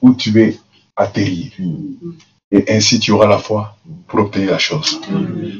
où 0.00 0.14
tu 0.14 0.30
veux 0.30 0.54
atterrir. 0.96 1.52
Et 2.52 2.64
ainsi 2.68 3.00
tu 3.00 3.10
auras 3.10 3.26
la 3.26 3.38
foi 3.38 3.76
pour 4.06 4.20
obtenir 4.20 4.52
la 4.52 4.58
chose. 4.58 5.00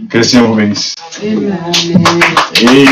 Que 0.08 0.18
le 0.18 0.22
Seigneur 0.22 0.48
vous 0.48 0.54
bénisse. 0.54 0.94
Amen. 1.20 1.58
Et 2.62 2.84